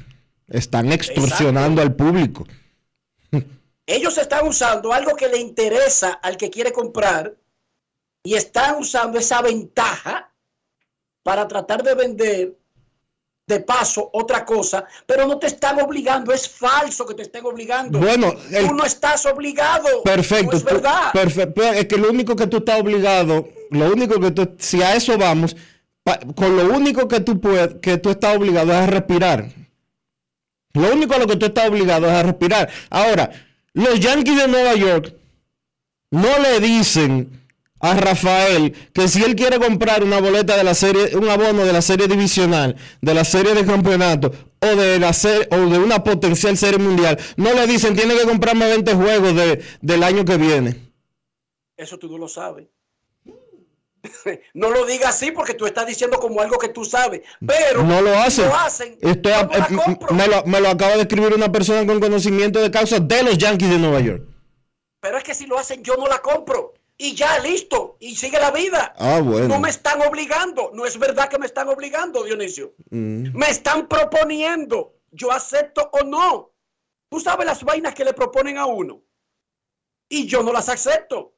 Están 0.48 0.90
extorsionando 0.90 1.82
al 1.82 1.94
público. 1.94 2.46
Ellos 3.86 4.18
están 4.18 4.46
usando 4.46 4.92
algo 4.92 5.14
que 5.16 5.28
le 5.28 5.38
interesa 5.38 6.12
al 6.22 6.36
que 6.36 6.48
quiere 6.48 6.72
comprar 6.72 7.34
y 8.23 8.35
están 8.35 8.77
usando 8.77 9.18
esa 9.18 9.41
ventaja 9.43 10.31
para 11.23 11.47
tratar 11.49 11.83
de 11.83 11.95
vender 11.95 12.57
de 13.47 13.61
paso 13.61 14.09
otra 14.12 14.45
cosa, 14.45 14.85
pero 15.07 15.27
no 15.27 15.37
te 15.39 15.49
están 15.49 15.81
obligando, 15.81 16.33
es 16.33 16.49
falso 16.49 17.05
que 17.05 17.14
te 17.14 17.23
estén 17.23 17.45
obligando. 17.45 17.99
Bueno, 17.99 18.33
el- 18.53 18.68
tú 18.68 18.75
no 18.75 18.85
estás 18.85 19.27
obligado. 19.27 20.03
Perfecto, 20.05 20.53
No 20.53 20.59
es 20.59 20.64
verdad. 20.64 21.12
perfecto. 21.12 21.62
Es 21.64 21.87
que 21.87 21.97
lo 21.97 22.11
único 22.11 22.37
que 22.37 22.47
tú 22.47 22.59
estás 22.59 22.81
obligado, 22.81 23.49
lo 23.71 23.91
único 23.93 24.21
que 24.21 24.31
tú, 24.31 24.55
si 24.59 24.81
a 24.83 24.95
eso 24.95 25.18
vamos, 25.18 25.57
pa- 26.05 26.21
con 26.37 26.57
lo 26.57 26.73
único 26.73 27.09
que 27.09 27.18
tú 27.21 27.41
puedes, 27.41 27.75
que 27.83 27.99
tú 27.99 28.11
estás 28.11 28.37
obligado 28.37 28.71
es 28.71 28.79
a 28.79 28.87
respirar. 28.87 29.49
Lo 30.75 30.93
único 30.93 31.14
a 31.14 31.18
lo 31.18 31.27
que 31.27 31.35
tú 31.37 31.47
estás 31.47 31.68
obligado 31.68 32.07
es 32.07 32.12
a 32.12 32.23
respirar. 32.23 32.71
Ahora, 32.89 33.31
los 33.73 33.99
Yankees 33.99 34.37
de 34.37 34.47
Nueva 34.47 34.75
York 34.75 35.12
no 36.12 36.39
le 36.39 36.61
dicen 36.61 37.41
a 37.81 37.95
Rafael 37.95 38.72
que 38.93 39.09
si 39.09 39.22
él 39.24 39.35
quiere 39.35 39.59
comprar 39.59 40.05
una 40.05 40.20
boleta 40.20 40.57
de 40.57 40.64
la 40.64 40.74
serie, 40.74 41.16
un 41.16 41.28
abono 41.28 41.64
de 41.64 41.72
la 41.72 41.83
serie 41.83 42.07
divisional, 42.09 42.76
de 43.01 43.14
la 43.14 43.24
serie 43.24 43.55
de 43.55 43.64
campeonato 43.64 44.31
o 44.61 44.66
de 44.66 44.99
la 44.99 45.11
o 45.11 45.57
de 45.57 45.78
una 45.78 46.05
potencial 46.05 46.57
serie 46.57 46.78
mundial, 46.78 47.18
no 47.37 47.53
le 47.55 47.66
dicen 47.66 47.97
tiene 47.97 48.14
que 48.16 48.24
comprarme 48.26 48.66
20 48.68 48.95
juegos 48.95 49.35
de- 49.35 49.62
del 49.81 50.03
año 50.03 50.24
que 50.24 50.37
viene. 50.37 50.93
Eso 51.76 51.99
tú 51.99 52.09
no 52.11 52.18
lo 52.18 52.28
sabes. 52.28 52.66
No 54.55 54.70
lo 54.70 54.87
digas 54.87 55.11
así 55.11 55.31
porque 55.31 55.55
tú 55.55 55.66
estás 55.66 55.87
diciendo 55.87 56.18
como 56.18 56.41
algo 56.41 56.59
que 56.59 56.68
tú 56.68 56.85
sabes, 56.85 57.20
pero 57.47 57.83
No 57.83 58.01
lo 58.01 58.16
hacen. 58.18 58.47
Lo 58.49 58.57
hacen. 58.57 58.97
Estoy 59.01 59.33
a- 59.33 59.41
eh, 59.53 59.97
me, 60.12 60.26
lo, 60.26 60.45
me 60.47 60.61
lo 60.61 60.68
acaba 60.70 60.93
de 60.97 61.03
escribir 61.03 61.35
una 61.35 61.51
persona 61.53 61.87
con 61.87 62.01
conocimiento 62.01 62.61
de 62.61 62.70
causa 62.70 62.99
de 62.99 63.22
los 63.22 63.37
Yankees 63.39 63.70
de 63.70 63.78
Nueva 63.78 64.01
York. 64.01 64.22
Pero 65.01 65.18
es 65.18 65.24
que 65.24 65.35
si 65.35 65.47
lo 65.47 65.59
hacen, 65.59 65.83
yo 65.83 65.97
no 65.97 66.07
la 66.07 66.18
compro. 66.20 66.74
Y 67.03 67.14
ya, 67.14 67.38
listo. 67.38 67.96
Y 67.98 68.14
sigue 68.14 68.38
la 68.38 68.51
vida. 68.51 68.92
Ah, 68.98 69.20
bueno. 69.24 69.48
No 69.48 69.59
me 69.59 69.70
están 69.70 70.03
obligando. 70.03 70.70
No 70.74 70.84
es 70.84 70.98
verdad 70.98 71.30
que 71.30 71.38
me 71.38 71.46
están 71.46 71.66
obligando, 71.68 72.22
Dionisio. 72.24 72.74
Mm. 72.90 73.34
Me 73.34 73.48
están 73.48 73.88
proponiendo. 73.88 74.96
Yo 75.11 75.32
acepto 75.32 75.88
o 75.94 76.05
no. 76.05 76.53
Tú 77.09 77.18
sabes 77.18 77.46
las 77.46 77.64
vainas 77.64 77.94
que 77.94 78.05
le 78.05 78.12
proponen 78.12 78.59
a 78.59 78.66
uno. 78.66 79.01
Y 80.11 80.26
yo 80.26 80.42
no 80.42 80.53
las 80.53 80.68
acepto. 80.68 81.32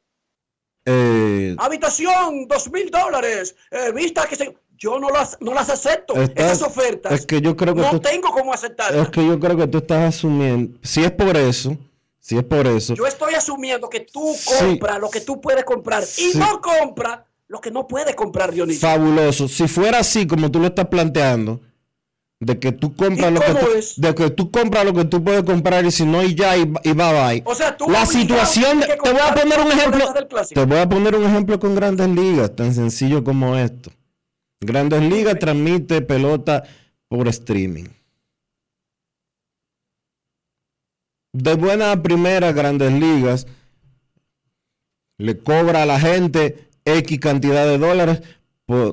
Eh, 0.84 1.54
Habitación, 1.58 2.48
dos 2.48 2.68
mil 2.72 2.90
dólares. 2.90 3.54
eh, 3.70 3.92
vista 3.92 4.26
que 4.26 4.34
se... 4.34 4.56
Yo 4.76 4.98
no 4.98 5.10
las, 5.10 5.36
no 5.40 5.54
las 5.54 5.70
acepto. 5.70 6.14
Esas 6.34 6.60
ofertas. 6.62 7.12
es 7.12 7.24
que 7.24 7.40
yo 7.40 7.56
creo 7.56 7.72
que 7.72 7.82
no 7.82 7.90
tú- 7.92 8.00
tengo 8.00 8.30
cómo 8.32 8.52
aceptarlas. 8.52 9.00
es 9.06 9.10
que 9.10 9.24
yo 9.24 9.38
creo 9.38 9.56
que 9.56 9.68
tú 9.68 9.78
estás 9.78 10.16
asumiendo, 10.16 10.76
si 10.82 11.04
es 11.04 11.12
por 11.12 11.36
eso, 11.36 11.76
si 12.24 12.36
es 12.38 12.44
por 12.44 12.66
eso, 12.68 12.94
Yo 12.94 13.04
estoy 13.06 13.34
asumiendo 13.34 13.88
que 13.90 14.00
tú 14.00 14.32
Sí. 14.38 14.48
compras 14.60 15.00
lo 15.00 15.10
que 15.10 15.20
tú 15.20 15.40
puedes 15.40 15.64
comprar 15.64 16.04
y 16.18 16.38
no 16.38 16.60
compras 16.60 17.20
lo 17.48 17.60
que 17.60 17.70
no 17.72 17.86
puedes 17.88 18.14
comprar, 18.14 18.52
Dionisio. 18.52 18.80
fabuloso. 18.88 19.48
Si 19.48 19.66
fuera 19.66 19.98
así 19.98 20.26
como 20.26 20.50
tú 20.50 20.60
lo 20.60 20.68
estás 20.68 20.86
planteando, 20.86 21.60
de 22.40 22.58
que 22.58 22.70
tú 22.72 22.94
compras 22.96 23.30
¿Y 23.30 23.34
lo 23.34 23.40
que 23.40 23.52
tú, 23.54 23.66
de 23.98 24.14
que 24.14 24.30
tú 24.30 24.50
compras 24.50 24.84
lo 24.84 24.92
que 24.94 25.04
tú 25.04 25.22
puedes 25.22 25.42
comprar 25.44 25.84
y 25.84 25.90
si 25.90 26.04
no 26.06 26.22
y 26.22 26.34
ya 26.34 26.56
y, 26.56 26.62
y 26.62 26.92
bye 26.92 27.12
bye. 27.12 27.42
O 27.44 27.54
sea, 27.54 27.76
tú 27.76 27.88
la 27.90 28.06
situación 28.06 28.80
de- 28.80 28.86
te 28.86 29.10
voy 29.12 29.20
a 29.20 29.34
poner 29.34 29.60
un 29.60 29.70
ejemplo 29.72 30.12
te 30.52 30.64
voy 30.64 30.78
a 30.78 30.88
poner 30.88 31.14
un 31.16 31.24
ejemplo 31.24 31.58
con 31.60 31.74
Grandes 31.74 32.08
Ligas 32.08 32.54
tan 32.56 32.72
sencillo 32.74 33.22
como 33.22 33.56
esto 33.56 33.90
Grandes 34.60 35.02
Ligas 35.02 35.38
transmite 35.38 36.02
pelota 36.02 36.64
por 37.08 37.28
streaming 37.28 37.86
de 41.32 41.54
buena 41.54 41.92
a 41.92 42.02
primera 42.02 42.52
Grandes 42.52 42.92
Ligas 42.92 43.46
le 45.18 45.38
cobra 45.38 45.82
a 45.82 45.86
la 45.86 45.98
gente 46.00 46.68
X 46.84 47.18
cantidad 47.20 47.66
de 47.66 47.78
dólares 47.78 48.22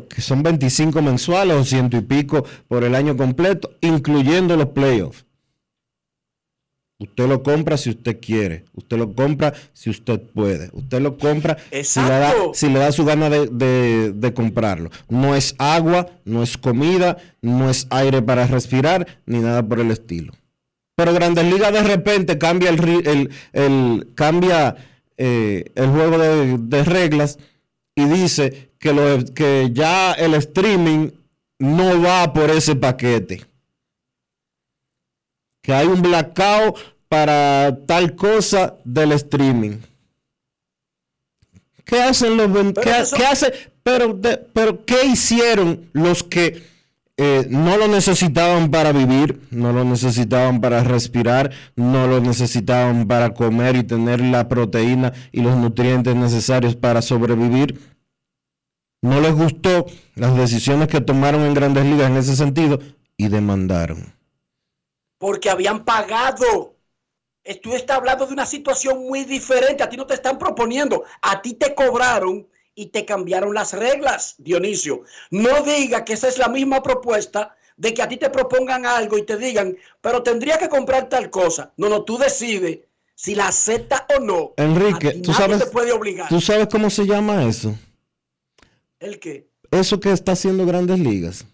que 0.09 0.21
son 0.21 0.43
25 0.43 1.01
mensuales 1.01 1.55
o 1.55 1.63
ciento 1.63 1.95
y 1.97 2.01
pico 2.01 2.45
por 2.67 2.83
el 2.83 2.95
año 2.95 3.15
completo 3.15 3.71
incluyendo 3.81 4.55
los 4.57 4.67
playoffs 4.69 5.25
Usted 7.01 7.29
lo 7.29 7.41
compra 7.43 7.77
si 7.77 7.91
usted 7.91 8.19
quiere. 8.19 8.65
Usted 8.73 8.97
lo 8.97 9.13
compra 9.15 9.53
si 9.71 9.89
usted 9.89 10.19
puede. 10.19 10.69
Usted 10.73 10.99
lo 10.99 11.17
compra 11.17 11.55
si 11.81 12.01
le, 12.01 12.09
da, 12.09 12.27
Exacto. 12.31 12.51
si 12.53 12.67
le 12.67 12.79
da 12.79 12.91
su 12.91 13.05
gana 13.05 13.29
de, 13.29 13.47
de- 13.47 14.11
de 14.11 14.33
comprarlo. 14.33 14.89
No 15.07 15.33
es 15.33 15.55
agua, 15.59 16.09
no 16.25 16.43
es 16.43 16.57
comida, 16.57 17.15
no 17.41 17.69
es 17.69 17.87
aire 17.89 18.21
para 18.21 18.47
respirar, 18.47 19.07
ni 19.25 19.39
nada 19.39 19.65
por 19.65 19.79
el 19.79 19.91
estilo. 19.91 20.33
Pero 20.99 21.13
Grandes 21.13 21.45
Ligas 21.45 21.71
de 21.71 21.81
repente 21.81 22.37
cambia 22.37 22.69
el, 22.71 23.07
el, 23.07 23.29
el- 23.53 24.07
cambia 24.15 24.75
eh, 25.15 25.71
el 25.73 25.87
juego 25.91 26.17
de, 26.17 26.57
de 26.57 26.83
reglas 26.83 27.39
y 27.95 28.03
dice 28.03 28.71
que, 28.79 28.91
lo, 28.91 29.23
que 29.33 29.69
ya 29.71 30.11
el 30.11 30.33
streaming 30.33 31.11
no 31.57 32.01
va 32.01 32.33
por 32.33 32.49
ese 32.49 32.75
paquete. 32.75 33.45
Que 35.61 35.71
hay 35.71 35.87
un 35.87 36.01
blackout 36.01 36.77
para 37.07 37.77
tal 37.87 38.17
cosa 38.17 38.75
del 38.83 39.13
streaming. 39.13 39.77
¿Qué 41.85 42.01
hacen 42.03 42.35
los 42.35 42.51
Pero 42.51 42.73
qué, 42.73 42.99
eso- 42.99 43.15
qué 43.15 43.25
hace- 43.25 43.53
pero, 43.83 44.13
de- 44.15 44.35
pero 44.53 44.83
qué 44.83 45.05
hicieron 45.05 45.89
los 45.93 46.23
que 46.23 46.61
eh, 47.21 47.47
no 47.49 47.75
lo 47.75 47.89
necesitaban 47.89 48.71
para 48.71 48.93
vivir, 48.93 49.41
no 49.51 49.73
lo 49.73 49.83
necesitaban 49.83 50.61
para 50.61 50.85
respirar, 50.85 51.51
no 51.75 52.07
lo 52.07 52.21
necesitaban 52.21 53.09
para 53.09 53.33
comer 53.33 53.75
y 53.75 53.83
tener 53.83 54.21
la 54.21 54.47
proteína 54.47 55.11
y 55.33 55.41
los 55.41 55.57
nutrientes 55.57 56.15
necesarios 56.15 56.77
para 56.77 57.01
sobrevivir? 57.01 57.77
No 59.01 59.19
les 59.19 59.35
gustó 59.35 59.85
las 60.15 60.37
decisiones 60.37 60.87
que 60.87 61.01
tomaron 61.01 61.41
en 61.41 61.53
grandes 61.53 61.83
ligas 61.83 62.09
en 62.09 62.15
ese 62.15 62.37
sentido 62.37 62.79
y 63.17 63.27
demandaron. 63.27 64.13
Porque 65.17 65.49
habían 65.49 65.83
pagado. 65.83 66.77
Tú 67.61 67.75
estás 67.75 67.97
hablando 67.97 68.27
de 68.27 68.33
una 68.33 68.45
situación 68.45 69.05
muy 69.05 69.25
diferente. 69.25 69.83
A 69.83 69.89
ti 69.89 69.97
no 69.97 70.07
te 70.07 70.13
están 70.13 70.37
proponiendo. 70.37 71.03
A 71.21 71.41
ti 71.41 71.53
te 71.53 71.75
cobraron 71.75 72.47
y 72.81 72.87
te 72.87 73.03
cambiaron 73.03 73.53
las 73.53 73.73
reglas, 73.73 74.35
Dionisio. 74.37 75.01
No 75.31 75.61
diga 75.63 76.05
que 76.05 76.13
esa 76.13 76.27
es 76.29 76.37
la 76.37 76.47
misma 76.47 76.81
propuesta 76.81 77.55
de 77.75 77.93
que 77.93 78.01
a 78.01 78.07
ti 78.07 78.15
te 78.17 78.29
propongan 78.29 78.85
algo 78.85 79.17
y 79.17 79.23
te 79.23 79.35
digan, 79.37 79.75
pero 80.01 80.23
tendría 80.23 80.57
que 80.57 80.69
comprar 80.69 81.09
tal 81.09 81.29
cosa. 81.29 81.73
No, 81.77 81.89
no, 81.89 82.03
tú 82.03 82.17
decides 82.17 82.79
si 83.15 83.35
la 83.35 83.47
acepta 83.49 84.05
o 84.17 84.21
no. 84.21 84.53
Enrique, 84.55 85.11
¿tú 85.21 85.33
sabes, 85.33 85.59
te 85.59 85.65
puede 85.65 85.91
obligar. 85.91 86.29
¿tú 86.29 86.39
sabes 86.39 86.67
cómo 86.71 86.89
se 86.89 87.05
llama 87.05 87.43
eso? 87.45 87.75
¿El 88.99 89.19
qué? 89.19 89.49
Eso 89.71 89.99
que 89.99 90.11
está 90.11 90.31
haciendo 90.33 90.65
Grandes 90.65 90.99
Ligas. 90.99 91.45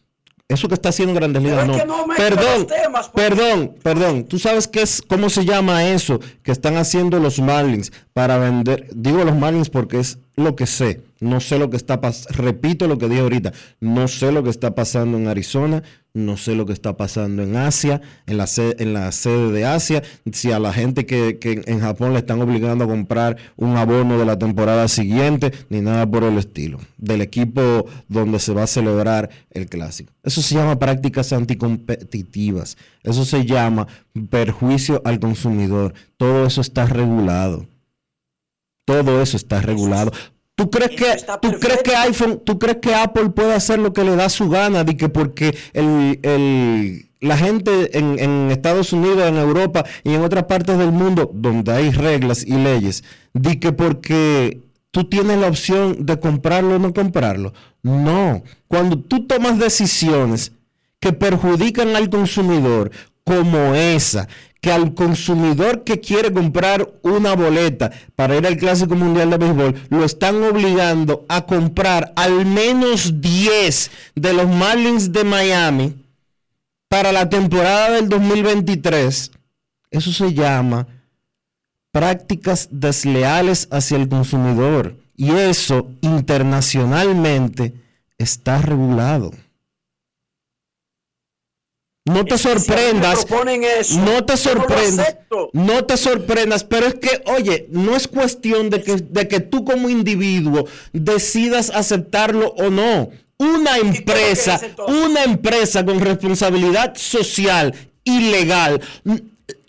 Eso 0.47 0.67
que 0.67 0.75
está 0.75 0.89
haciendo 0.89 1.15
Grandes 1.15 1.41
Pero 1.41 1.55
Ligas. 1.63 1.63
es 1.63 1.71
No. 1.71 1.77
que 1.95 2.01
no 2.01 2.07
mezcla 2.07 2.29
perdón, 2.29 2.67
temas, 2.67 3.09
porque- 3.09 3.21
perdón, 3.29 3.75
perdón. 3.81 4.25
¿Tú 4.25 4.37
sabes 4.37 4.67
qué 4.67 4.83
es, 4.83 5.01
cómo 5.01 5.29
se 5.29 5.43
llama 5.43 5.87
eso 5.89 6.19
que 6.43 6.51
están 6.51 6.77
haciendo 6.77 7.19
los 7.19 7.39
Marlins 7.39 7.91
para 8.15 8.37
vender? 8.37 8.87
Digo 8.95 9.25
los 9.25 9.35
Marlins 9.35 9.69
porque 9.69 9.99
es 9.99 10.19
lo 10.37 10.55
que 10.55 10.67
sé. 10.67 11.01
No 11.19 11.41
sé 11.41 11.59
lo 11.59 11.69
que 11.69 11.75
está 11.75 11.99
pasando. 11.99 12.41
Repito 12.41 12.87
lo 12.87 12.97
que 12.97 13.09
dije 13.09 13.19
ahorita. 13.19 13.51
No 13.81 14.07
sé 14.07 14.31
lo 14.31 14.41
que 14.41 14.49
está 14.49 14.73
pasando 14.73 15.17
en 15.17 15.27
Arizona. 15.27 15.83
No 16.13 16.37
sé 16.37 16.55
lo 16.55 16.65
que 16.65 16.71
está 16.71 16.95
pasando 16.95 17.43
en 17.43 17.57
Asia, 17.57 17.99
en 18.25 18.37
la 18.37 18.47
sede, 18.47 18.77
en 18.79 18.93
la 18.93 19.11
sede 19.11 19.51
de 19.51 19.65
Asia. 19.65 20.01
Si 20.31 20.49
a 20.53 20.59
la 20.59 20.71
gente 20.71 21.05
que, 21.05 21.39
que 21.39 21.61
en 21.65 21.81
Japón 21.81 22.13
le 22.13 22.19
están 22.19 22.41
obligando 22.41 22.85
a 22.85 22.87
comprar 22.87 23.35
un 23.57 23.75
abono 23.75 24.17
de 24.17 24.23
la 24.23 24.39
temporada 24.39 24.87
siguiente, 24.87 25.51
ni 25.67 25.81
nada 25.81 26.09
por 26.09 26.23
el 26.23 26.37
estilo. 26.37 26.79
Del 26.97 27.19
equipo 27.19 27.85
donde 28.07 28.39
se 28.39 28.53
va 28.53 28.63
a 28.63 28.67
celebrar 28.67 29.29
el 29.51 29.67
clásico. 29.67 30.13
Eso 30.23 30.41
se 30.41 30.55
llama 30.55 30.79
prácticas 30.79 31.33
anticompetitivas. 31.33 32.77
Eso 33.03 33.25
se 33.25 33.45
llama 33.45 33.87
perjuicio 34.29 35.01
al 35.03 35.19
consumidor. 35.19 35.93
Todo 36.15 36.45
eso 36.45 36.61
está 36.61 36.85
regulado. 36.85 37.67
Todo 38.85 39.21
eso 39.21 39.35
está 39.37 39.61
regulado. 39.61 40.11
¿Tú 40.55 40.69
crees 40.69 40.91
que 40.91 41.17
tú 41.41 41.51
crees 41.59 41.81
que 41.83 41.95
iPhone, 41.95 42.41
tú 42.45 42.57
crees 42.57 42.77
que 42.77 42.95
Apple 42.95 43.29
puede 43.31 43.53
hacer 43.53 43.77
lo 43.79 43.91
que 43.91 44.03
le 44.05 44.15
da 44.15 44.29
su 44.29 44.47
gana, 44.49 44.83
de 44.85 44.95
que 44.95 45.09
porque 45.09 45.57
el, 45.73 46.19
el- 46.23 47.09
la 47.19 47.37
gente 47.37 47.97
en, 47.97 48.19
en 48.19 48.51
Estados 48.51 48.93
Unidos, 48.93 49.27
en 49.27 49.37
Europa 49.37 49.83
y 50.03 50.13
en 50.13 50.21
otras 50.23 50.43
partes 50.43 50.77
del 50.77 50.91
mundo 50.91 51.31
donde 51.33 51.71
hay 51.73 51.89
reglas 51.91 52.45
y 52.45 52.53
leyes, 52.53 53.03
de 53.33 53.59
que 53.59 53.71
porque 53.71 54.61
tú 54.91 55.05
tienes 55.09 55.39
la 55.39 55.47
opción 55.47 56.05
de 56.05 56.19
comprarlo 56.19 56.75
o 56.75 56.79
no 56.79 56.93
comprarlo? 56.93 57.53
No, 57.81 58.43
cuando 58.67 58.97
tú 58.99 59.25
tomas 59.25 59.57
decisiones 59.57 60.51
que 60.99 61.13
perjudican 61.13 61.95
al 61.95 62.09
consumidor, 62.09 62.91
como 63.25 63.75
esa, 63.75 64.27
que 64.61 64.71
al 64.71 64.93
consumidor 64.93 65.83
que 65.83 65.99
quiere 65.99 66.31
comprar 66.31 66.89
una 67.01 67.35
boleta 67.35 67.91
para 68.15 68.37
ir 68.37 68.47
al 68.47 68.57
Clásico 68.57 68.95
Mundial 68.95 69.29
de 69.29 69.37
Béisbol, 69.37 69.75
lo 69.89 70.05
están 70.05 70.41
obligando 70.43 71.25
a 71.27 71.45
comprar 71.45 72.13
al 72.15 72.45
menos 72.45 73.19
10 73.19 73.91
de 74.15 74.33
los 74.33 74.47
Marlins 74.47 75.11
de 75.11 75.23
Miami 75.23 76.05
para 76.87 77.11
la 77.11 77.29
temporada 77.29 77.91
del 77.91 78.07
2023. 78.07 79.31
Eso 79.91 80.11
se 80.11 80.33
llama 80.33 80.87
prácticas 81.91 82.67
desleales 82.71 83.67
hacia 83.71 83.97
el 83.97 84.09
consumidor. 84.09 84.95
Y 85.15 85.31
eso 85.31 85.91
internacionalmente 86.01 87.73
está 88.17 88.61
regulado. 88.61 89.31
No 92.05 92.23
te 92.23 92.37
Si 92.37 92.43
sorprendas. 92.43 93.25
proponen 93.25 93.63
eso, 93.63 93.99
No 93.99 94.23
te 94.25 94.33
no 94.33 94.37
sorprendas. 94.37 94.99
acepto. 95.07 95.49
No 95.53 95.85
te 95.85 95.97
sorprendas, 95.97 96.63
pero 96.63 96.85
es 96.85 96.93
que, 96.95 97.23
oye, 97.25 97.65
no 97.71 97.95
es 97.95 98.07
cuestión 98.07 98.69
de 98.69 98.83
que, 98.83 98.95
de 98.97 99.27
que 99.27 99.39
tú 99.39 99.65
como 99.65 99.89
individuo 99.89 100.67
decidas 100.93 101.71
aceptarlo 101.71 102.49
o 102.57 102.69
no. 102.69 103.09
Una 103.37 103.77
empresa, 103.79 104.61
una 104.87 105.23
empresa 105.23 105.83
con 105.83 105.99
responsabilidad 105.99 106.93
social 106.95 107.73
ilegal, 108.05 108.79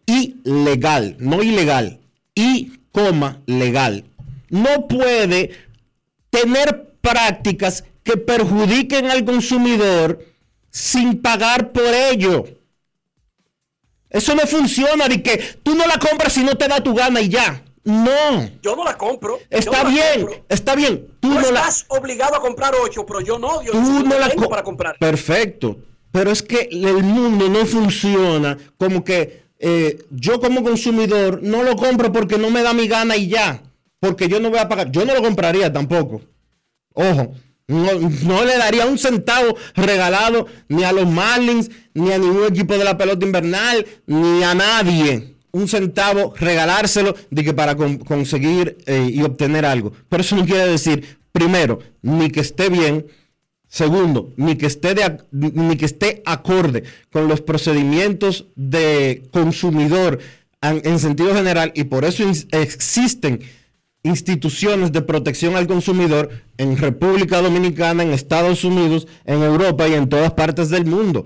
ilegal, 0.07 1.16
no 1.18 1.43
ilegal, 1.43 1.99
y 2.34 2.72
coma 2.93 3.41
legal, 3.47 4.05
no 4.51 4.87
puede 4.87 5.51
tener 6.30 6.93
prácticas 7.01 7.84
que 8.05 8.16
perjudiquen 8.16 9.07
al 9.11 9.24
consumidor 9.24 10.24
sin 10.77 11.22
pagar 11.22 11.72
por 11.72 11.95
ello. 11.95 12.45
Eso 14.11 14.35
no 14.35 14.43
funciona 14.43 15.09
de 15.09 15.22
que 15.22 15.39
tú 15.62 15.74
no 15.74 15.87
la 15.87 15.99
compras 15.99 16.35
si 16.35 16.45
no 16.45 16.55
te 16.55 16.68
da 16.68 16.83
tu 16.83 16.95
gana 16.95 17.22
y 17.22 17.31
ya. 17.31 17.64
No. 17.83 18.51
Yo 18.61 18.77
no 18.77 18.85
la 18.85 18.99
compro. 18.99 19.39
Está 19.49 19.85
no 19.85 19.91
bien, 19.91 20.20
compro. 20.27 20.45
está 20.51 20.74
bien. 20.74 21.07
Tú 21.18 21.29
Tú 21.29 21.35
no 21.35 21.41
la 21.51 21.61
estás 21.61 21.87
obligado 21.89 22.37
a 22.37 22.41
comprar 22.43 22.74
ocho, 22.74 23.07
pero 23.07 23.22
yo 23.22 23.39
no. 23.39 23.62
Yo 23.62 23.72
tú 23.72 23.81
no 23.81 24.18
la 24.18 24.29
para 24.51 24.62
comprar. 24.62 24.99
Perfecto. 24.99 25.79
Pero 26.12 26.31
es 26.31 26.43
que 26.43 26.68
el 26.70 27.03
mundo 27.03 27.49
no 27.49 27.64
funciona 27.64 28.59
como 28.77 29.03
que 29.03 29.45
eh, 29.59 30.05
yo 30.11 30.41
como 30.41 30.62
consumidor 30.62 31.43
no 31.43 31.62
lo 31.62 31.77
compro 31.77 32.12
porque 32.12 32.37
no 32.37 32.51
me 32.51 32.62
da 32.62 32.74
mi 32.74 32.87
gana 32.87 33.16
y 33.16 33.29
ya. 33.29 33.62
Porque 33.99 34.29
yo 34.29 34.41
no 34.41 34.51
voy 34.51 34.59
a 34.59 34.68
pagar. 34.68 34.91
Yo 34.91 35.07
no 35.07 35.14
lo 35.14 35.22
compraría 35.22 35.72
tampoco. 35.72 36.20
Ojo. 36.93 37.35
No, 37.69 37.93
no 38.25 38.45
le 38.45 38.57
daría 38.59 38.87
un 38.87 38.97
centavo 38.97 39.57
regalado 39.75 40.47
ni 40.69 40.85
a 40.85 40.93
los 40.93 41.07
Marlins, 41.11 41.71
ni 41.95 42.12
a 42.12 42.19
ningún 42.19 42.45
equipo 42.45 42.79
de 42.79 42.85
la 42.85 42.97
pelota 42.97 43.27
invernal, 43.27 43.85
ni 44.07 44.43
a 44.45 44.55
nadie. 44.55 45.35
Un 45.51 45.67
centavo 45.69 46.33
regalárselo 46.39 47.17
de 47.31 47.43
que 47.43 47.55
para 47.55 47.75
con- 47.75 47.99
conseguir 47.99 48.79
eh, 48.87 49.09
y 49.12 49.23
obtener 49.23 49.64
algo. 49.64 49.93
Pero 50.09 50.21
eso 50.21 50.37
no 50.37 50.45
quiere 50.45 50.67
decir, 50.69 51.19
primero, 51.33 51.81
ni 52.03 52.31
que 52.31 52.41
esté 52.41 52.69
bien, 52.69 53.07
Segundo, 53.69 54.33
ni 54.37 54.55
que 54.57 54.67
esté 54.67 54.95
de 54.95 55.19
ni 55.33 55.77
que 55.77 55.87
esté 55.87 56.23
acorde 56.25 56.85
con 57.11 57.27
los 57.27 57.41
procedimientos 57.41 58.47
de 58.55 59.25
consumidor 59.33 60.21
en 60.62 60.99
sentido 61.01 61.35
general 61.35 61.73
y 61.75 61.83
por 61.85 62.05
eso 62.05 62.23
existen 62.53 63.41
instituciones 64.07 64.92
de 64.92 65.02
protección 65.02 65.57
al 65.57 65.66
consumidor 65.66 66.30
en 66.59 66.76
República 66.76 67.40
Dominicana, 67.42 68.02
en 68.02 68.12
Estados 68.12 68.64
Unidos, 68.64 69.07
en 69.24 69.42
Europa 69.42 69.86
y 69.88 69.94
en 69.94 70.09
todas 70.09 70.32
partes 70.32 70.70
del 70.70 70.86
mundo. 70.86 71.24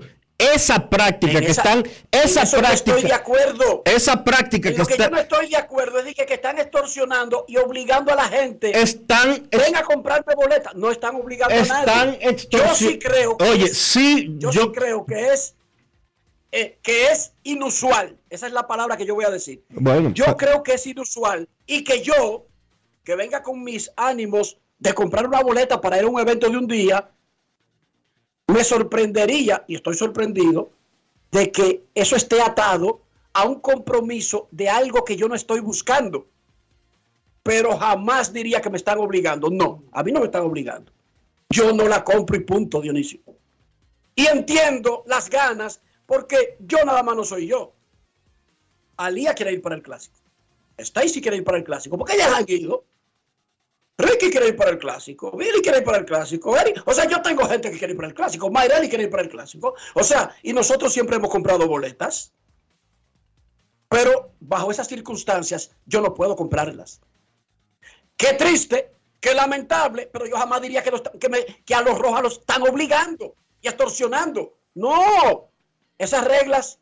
Esa 0.55 0.89
práctica 0.89 1.37
En 1.37 1.45
que 1.45 1.51
esa- 1.51 1.61
están, 1.61 1.83
esa 2.11 2.41
eso 2.41 2.57
no 2.57 2.63
práctica, 2.63 2.95
estoy 2.95 3.07
de 3.09 3.13
acuerdo. 3.13 3.83
esa 3.85 4.23
práctica 4.23 4.69
En 4.69 4.73
que 4.75 4.79
lo 4.79 4.85
que 4.87 4.93
está, 4.93 5.05
yo 5.05 5.11
no 5.11 5.19
estoy 5.19 5.49
de 5.49 5.55
acuerdo 5.57 5.99
es 5.99 6.05
de 6.05 6.13
que, 6.15 6.25
que 6.25 6.33
están 6.33 6.57
extorsionando 6.57 7.45
y 7.47 7.57
obligando 7.57 8.11
a 8.11 8.15
la 8.15 8.23
gente. 8.27 8.71
están, 8.81 9.47
Ven 9.51 9.75
a 9.75 9.83
comprarme 9.83 10.33
boletas. 10.35 10.73
No 10.73 10.89
están 10.89 11.15
obligando 11.15 11.53
a 11.53 11.59
están 11.59 11.85
nadie. 11.85 12.19
Yo 12.23 12.29
extorsi- 12.31 12.73
sí 12.75 12.99
creo 12.99 13.37
que 13.37 13.45
Oye, 13.49 13.65
es- 13.65 13.77
sí, 13.77 14.35
yo, 14.39 14.49
yo, 14.51 14.63
sí 14.63 14.71
creo 14.73 15.05
que 15.05 15.31
es 15.31 15.53
eh, 16.53 16.79
que 16.81 17.05
es 17.11 17.33
inusual. 17.43 18.17
Esa 18.29 18.47
es 18.47 18.51
la 18.53 18.67
palabra 18.67 18.97
que 18.97 19.05
yo 19.05 19.13
voy 19.15 19.25
a 19.25 19.29
decir. 19.29 19.63
bueno, 19.69 20.09
Yo 20.13 20.25
pa- 20.25 20.37
creo 20.37 20.63
que 20.63 20.73
es 20.73 20.85
inusual 20.87 21.47
y 21.67 21.83
que 21.83 22.01
yo, 22.01 22.47
que 23.03 23.15
venga 23.15 23.41
con 23.41 23.63
mis 23.63 23.91
ánimos 23.95 24.57
de 24.79 24.93
comprar 24.93 25.27
una 25.27 25.41
boleta 25.41 25.79
para 25.79 25.97
ir 25.97 26.03
a 26.03 26.07
un 26.07 26.19
evento 26.19 26.49
de 26.49 26.57
un 26.57 26.67
día, 26.67 27.11
me 28.47 28.63
sorprendería, 28.63 29.63
y 29.67 29.75
estoy 29.75 29.95
sorprendido, 29.95 30.71
de 31.31 31.51
que 31.51 31.85
eso 31.95 32.15
esté 32.15 32.41
atado 32.41 33.01
a 33.33 33.45
un 33.45 33.59
compromiso 33.59 34.47
de 34.51 34.69
algo 34.69 35.05
que 35.05 35.15
yo 35.15 35.27
no 35.27 35.35
estoy 35.35 35.61
buscando. 35.61 36.27
Pero 37.43 37.77
jamás 37.77 38.33
diría 38.33 38.61
que 38.61 38.69
me 38.69 38.77
están 38.77 38.99
obligando. 38.99 39.49
No, 39.49 39.83
a 39.91 40.03
mí 40.03 40.11
no 40.11 40.19
me 40.19 40.25
están 40.25 40.43
obligando. 40.43 40.91
Yo 41.49 41.73
no 41.73 41.87
la 41.87 42.03
compro 42.03 42.35
y 42.37 42.41
punto, 42.41 42.81
Dionisio. 42.81 43.19
Y 44.15 44.27
entiendo 44.27 45.03
las 45.07 45.29
ganas 45.29 45.81
porque 46.05 46.57
yo 46.59 46.83
nada 46.85 47.03
más 47.03 47.15
no 47.15 47.23
soy 47.23 47.47
yo. 47.47 47.73
Alía 48.97 49.33
quiere 49.33 49.53
ir 49.53 49.61
para 49.61 49.75
el 49.75 49.81
clásico. 49.81 50.17
Stacy 50.77 51.21
quiere 51.21 51.37
ir 51.37 51.43
para 51.43 51.57
el 51.57 51.63
clásico. 51.63 51.97
Porque 51.97 52.15
ellas 52.15 52.33
han 52.35 52.45
ido. 52.47 52.83
Ricky 54.01 54.29
quiere 54.29 54.47
ir 54.49 54.55
para 54.55 54.71
el 54.71 54.77
clásico. 54.77 55.31
Billy 55.37 55.61
quiere 55.61 55.79
ir 55.79 55.83
para 55.83 55.97
el 55.99 56.05
clásico. 56.05 56.55
Eric- 56.57 56.83
O 56.85 56.93
sea, 56.93 57.07
yo 57.07 57.21
tengo 57.21 57.47
gente 57.47 57.69
que 57.71 57.77
quiere 57.77 57.93
ir 57.93 57.97
para 57.97 58.09
el 58.09 58.13
clásico. 58.13 58.49
Mayreli 58.49 58.89
quiere 58.89 59.05
ir 59.05 59.09
para 59.09 59.23
el 59.23 59.29
clásico. 59.29 59.75
O 59.95 60.03
sea, 60.03 60.35
y 60.43 60.53
nosotros 60.53 60.91
siempre 60.93 61.15
hemos 61.17 61.29
comprado 61.29 61.67
boletas. 61.67 62.33
Pero 63.89 64.33
bajo 64.39 64.71
esas 64.71 64.87
circunstancias, 64.87 65.71
yo 65.85 66.01
no 66.01 66.13
puedo 66.13 66.35
comprarlas. 66.35 67.01
Qué 68.15 68.33
triste, 68.33 68.91
qué 69.19 69.33
lamentable, 69.33 70.09
pero 70.11 70.25
yo 70.25 70.37
jamás 70.37 70.61
diría 70.61 70.81
que, 70.83 70.91
los- 70.91 71.01
que, 71.19 71.29
me- 71.29 71.45
que 71.65 71.75
a 71.75 71.81
los 71.81 71.97
rojos 71.97 72.21
los 72.21 72.33
están 72.39 72.61
obligando 72.63 73.35
y 73.61 73.67
extorsionando. 73.67 74.57
No, 74.75 75.49
esas 75.97 76.23
reglas 76.25 76.79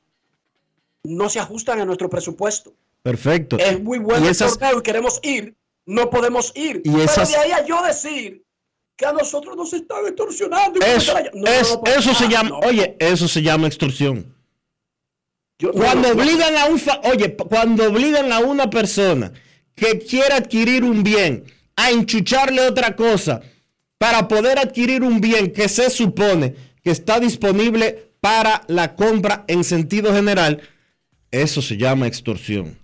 no 1.03 1.30
se 1.30 1.39
ajustan 1.39 1.80
a 1.80 1.86
nuestro 1.86 2.09
presupuesto. 2.09 2.74
Perfecto. 3.01 3.57
Es 3.57 3.82
muy 3.82 3.97
bueno 3.97 4.26
Y 4.26 4.28
el 4.30 4.38
torneo 4.38 4.80
y 4.80 4.82
queremos 4.84 5.20
ir, 5.24 5.55
no 5.89 6.09
podemos 6.09 6.51
ir. 6.55 6.77
Y 6.85 6.89
Pero 6.91 7.03
esas- 7.03 7.29
de 7.29 7.37
ahí 7.37 7.51
a 7.51 7.65
yo 7.65 7.81
decir 7.83 8.43
que 8.95 9.05
a 9.05 9.13
nosotros 9.13 9.55
nos 9.55 9.71
están 9.73 10.05
extorsionando. 10.05 10.79
Eso, 10.85 11.13
No, 11.33 11.47
es- 11.47 11.77
no, 11.83 11.91
eso 11.91 12.13
se 12.13 12.27
llama, 12.27 12.49
no. 12.49 12.59
oye, 12.59 12.95
eso 12.99 13.27
se 13.27 13.41
llama 13.41 13.67
extorsión. 13.67 14.35
Yo- 15.57 15.71
Cuando 15.73 16.09
obligan 16.11 16.55
a 16.57 16.65
un, 16.65 16.79
fa- 16.79 17.01
oye, 17.03 17.35
cuando 17.35 17.87
obligan 17.89 18.31
a 18.31 18.39
una 18.39 18.69
persona 18.69 19.31
que 19.75 19.99
quiere 19.99 20.33
adquirir 20.33 20.83
un 20.83 21.03
bien 21.03 21.43
a 21.75 21.91
enchucharle 21.91 22.61
otra 22.67 22.95
cosa 22.95 23.41
para 23.97 24.27
poder 24.27 24.59
adquirir 24.59 25.03
un 25.03 25.19
bien 25.19 25.51
que 25.51 25.67
se 25.67 25.89
supone 25.89 26.55
que 26.83 26.91
está 26.91 27.19
disponible 27.19 28.13
para 28.21 28.63
la 28.67 28.95
compra 28.95 29.43
en 29.47 29.63
sentido 29.63 30.13
general, 30.13 30.61
eso 31.31 31.61
se 31.61 31.77
llama 31.77 32.07
extorsión. 32.07 32.77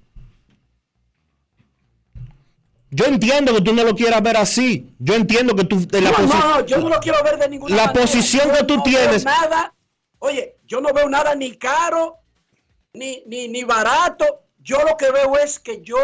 Yo 2.91 3.05
entiendo 3.05 3.53
que 3.53 3.61
tú 3.61 3.73
no 3.73 3.83
lo 3.83 3.95
quieras 3.95 4.21
ver 4.21 4.37
así. 4.37 4.93
Yo 4.99 5.15
entiendo 5.15 5.55
que 5.55 5.65
tú 5.65 5.85
la 5.91 6.11
no, 6.11 6.27
no, 6.27 6.65
yo 6.65 6.77
no 6.77 6.89
lo 6.89 6.99
quiero 6.99 7.21
ver 7.23 7.37
de 7.37 7.49
ninguna 7.49 7.75
La 7.75 7.85
manera. 7.87 8.01
posición 8.01 8.47
Yo 8.49 8.53
que 8.53 8.63
tú 8.63 8.77
no 8.77 8.83
tienes- 8.83 9.23
Veo 9.23 9.33
nada, 9.33 9.73
oye, 10.19 10.55
yo 10.65 10.79
no 10.81 10.93
veo 10.93 11.09
nada 11.09 11.35
ni 11.35 11.55
caro, 11.57 12.17
ni, 12.93 13.23
ni, 13.25 13.47
ni 13.47 13.63
barato. 13.63 14.43
Yo 14.59 14.79
lo 14.83 14.95
que 14.97 15.11
veo 15.11 15.35
es 15.37 15.59
que 15.59 15.81
yo 15.81 15.97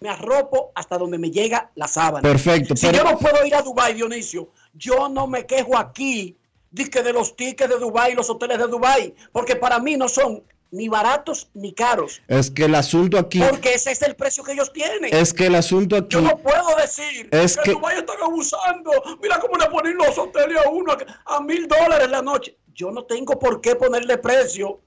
me 0.00 0.08
arropo 0.10 0.70
hasta 0.74 0.98
donde 0.98 1.18
me 1.18 1.30
llega 1.30 1.70
la 1.74 1.88
sábana. 1.88 2.22
Perfecto, 2.22 2.76
Si 2.76 2.86
pero- 2.86 2.98
yo 2.98 3.10
no 3.10 3.18
puedo 3.18 3.44
ir 3.44 3.54
a 3.54 3.62
Dubái, 3.62 3.94
Dionisio, 3.94 4.50
yo 4.74 5.08
no 5.08 5.26
me 5.26 5.46
quejo 5.46 5.76
aquí 5.78 6.36
de 6.70 6.90
que 6.90 7.02
de 7.02 7.12
los 7.12 7.34
tickets 7.36 7.70
de 7.70 7.78
Dubái 7.78 8.12
y 8.12 8.14
los 8.14 8.28
hoteles 8.28 8.58
de 8.58 8.66
Dubái, 8.66 9.14
porque 9.32 9.56
para 9.56 9.78
mí 9.78 9.96
no 9.96 10.08
son 10.08 10.42
ni 10.74 10.88
baratos 10.88 11.48
ni 11.54 11.72
caros, 11.72 12.20
Es 12.26 12.50
que 12.50 12.64
el 12.64 12.74
asunto 12.74 13.16
aquí 13.16 13.38
porque 13.40 13.74
ese 13.74 13.92
es 13.92 14.02
el 14.02 14.16
precio 14.16 14.42
que 14.42 14.52
ellos 14.52 14.72
tienen. 14.72 15.14
es 15.14 15.32
que 15.32 15.46
el 15.46 15.54
asunto 15.54 15.96
aquí 15.96 16.08
Yo 16.10 16.20
no 16.20 16.36
puedo 16.38 16.76
decir 16.80 17.28
Es 17.30 17.56
que, 17.56 17.62
que- 17.62 17.70
Dubái 17.72 17.98
están 17.98 18.16
abusando. 18.22 18.90
Mira 19.22 19.38
cómo 19.38 19.56
le 19.56 19.66
ponen 19.66 19.96
los 19.96 20.18
hoteles 20.18 20.58
a 20.66 20.68
uno 20.70 20.92
a- 21.26 21.40
mil 21.42 21.68
dólares 21.68 22.10
la 22.10 22.22
noche. 22.22 22.56
Yo 22.74 22.90
no 22.90 23.04
tengo 23.04 23.38
por 23.38 23.60
qué 23.60 23.76
ponerle 23.76 24.18
precio 24.18 24.80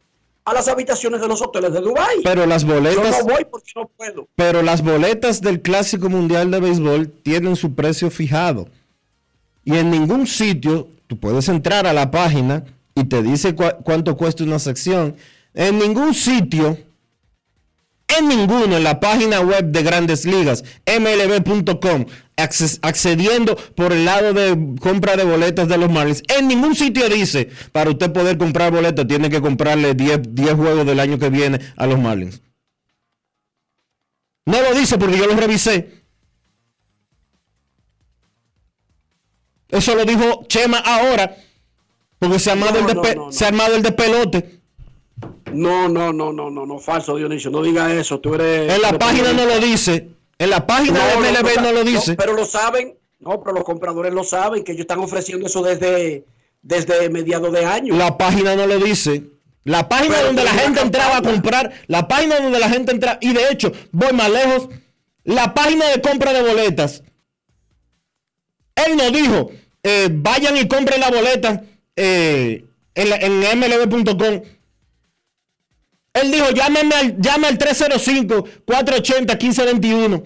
a 0.43 0.53
las 0.53 0.67
habitaciones 0.67 1.21
de 1.21 1.27
los 1.27 1.41
hoteles 1.41 1.71
de 1.71 1.79
Dubái. 1.81 2.17
pero 2.23 2.45
las 2.45 2.63
Yo 2.65 2.73
boletas 2.75 3.19
no 3.25 3.33
voy 3.33 3.45
porque 3.49 3.71
no 3.75 3.87
puedo. 3.95 4.27
Pero 4.35 4.61
las 4.61 4.81
boletas 4.83 5.41
del 5.41 5.61
Clásico 5.61 6.09
Mundial 6.09 6.51
de 6.51 6.59
Béisbol 6.59 7.09
tienen 7.23 7.55
su 7.55 7.75
precio 7.75 8.11
fijado. 8.11 8.67
Y 9.63 9.77
en 9.77 9.89
ningún 9.89 10.27
sitio, 10.27 10.87
tú 11.07 11.17
puedes 11.17 11.47
entrar 11.49 11.87
a 11.87 11.93
la 11.93 12.11
página 12.11 12.63
y 12.95 13.03
te 13.05 13.21
dice 13.21 13.55
cuánto 13.55 14.15
cuesta 14.17 14.43
una 14.43 14.59
sección. 14.59 15.15
En 15.53 15.79
ningún 15.79 16.13
sitio, 16.13 16.77
en 18.07 18.27
ninguno, 18.27 18.77
en 18.77 18.83
la 18.83 18.99
página 18.99 19.39
web 19.41 19.65
de 19.71 19.83
Grandes 19.83 20.25
Ligas, 20.25 20.63
mlb.com, 20.85 22.05
accediendo 22.81 23.55
por 23.75 23.91
el 23.91 24.05
lado 24.05 24.33
de 24.33 24.75
compra 24.79 25.15
de 25.17 25.23
boletas 25.23 25.67
de 25.67 25.77
los 25.77 25.91
Marlins, 25.91 26.23
en 26.27 26.47
ningún 26.47 26.75
sitio 26.75 27.09
dice, 27.09 27.49
para 27.71 27.89
usted 27.89 28.11
poder 28.13 28.37
comprar 28.37 28.71
boletas, 28.71 29.07
tiene 29.07 29.29
que 29.29 29.41
comprarle 29.41 29.93
10, 29.95 30.35
10 30.35 30.53
juegos 30.53 30.85
del 30.85 30.99
año 30.99 31.17
que 31.17 31.29
viene 31.29 31.59
a 31.75 31.87
los 31.87 31.99
Marlins. 31.99 32.41
No 34.45 34.61
lo 34.61 34.73
dice 34.73 34.97
porque 34.97 35.17
yo 35.17 35.27
lo 35.27 35.35
revisé. 35.35 35.97
Eso 39.69 39.95
lo 39.95 40.05
dijo 40.05 40.45
Chema 40.47 40.77
ahora. 40.77 41.35
Porque 42.19 42.39
se 42.39 42.49
ha 42.49 42.53
armado, 42.53 42.73
No, 42.73 42.79
el, 42.79 42.85
de 42.87 42.93
no, 42.95 43.01
pe- 43.01 43.15
no, 43.15 43.25
no. 43.25 43.31
se 43.31 43.43
ha 43.45 43.49
armado 43.49 43.75
el 43.75 43.83
de 43.83 43.91
pelote. 43.91 44.56
No, 45.53 45.87
no, 45.89 46.11
no, 46.13 46.33
no, 46.33 46.49
no, 46.49 46.65
no, 46.65 46.79
falso, 46.79 47.15
Dionisio. 47.15 47.49
No 47.51 47.61
diga 47.61 47.93
eso. 47.93 48.19
Tú 48.19 48.35
eres. 48.35 48.73
En 48.73 48.81
la 48.81 48.97
página 48.97 49.33
no 49.33 49.45
lo 49.45 49.59
dice. 49.59 50.09
En 50.39 50.49
la 50.49 50.65
página 50.67 50.99
No, 51.15 51.21
de 51.21 51.31
MLB 51.31 51.61
no, 51.61 51.71
lo 51.71 51.83
dice. 51.83 52.15
pero 52.15 52.33
lo 52.33 52.45
saben. 52.45 52.95
No, 53.19 53.41
pero 53.41 53.55
los 53.55 53.63
compradores 53.63 54.13
lo 54.13 54.23
saben 54.23 54.63
que 54.63 54.73
ellos 54.73 54.81
están 54.81 54.99
ofreciendo 54.99 55.47
eso 55.47 55.63
desde, 55.63 56.25
desde 56.61 57.09
mediados 57.09 57.51
de 57.51 57.65
año. 57.65 57.95
La 57.95 58.17
página 58.17 58.55
no 58.55 58.67
lo 58.67 58.77
dice. 58.77 59.23
La 59.63 59.89
página 59.89 60.15
Pero 60.15 60.27
donde 60.27 60.43
la 60.43 60.51
gente 60.53 60.79
entraba 60.81 61.17
a 61.17 61.21
comprar, 61.21 61.73
la 61.87 62.07
página 62.07 62.39
donde 62.39 62.59
la 62.59 62.69
gente 62.69 62.91
entraba, 62.91 63.17
y 63.19 63.33
de 63.33 63.49
hecho, 63.51 63.71
voy 63.91 64.13
más 64.13 64.29
lejos, 64.29 64.69
la 65.23 65.53
página 65.53 65.87
de 65.89 65.99
compra 66.01 66.31
de 66.31 66.41
boletas. 66.41 67.03
Él 68.75 68.95
nos 68.95 69.11
dijo, 69.11 69.51
eh, 69.83 70.07
vayan 70.11 70.55
y 70.55 70.67
compren 70.67 71.01
la 71.01 71.09
boleta 71.09 71.63
eh, 71.95 72.63
en, 72.95 73.41
en 73.43 73.59
mlb.com. 73.59 74.41
Él 76.21 76.31
dijo, 76.31 76.49
llámeme 76.51 76.95
al, 76.95 77.17
llame 77.19 77.47
al 77.47 77.57
305-480-1521 77.57 80.23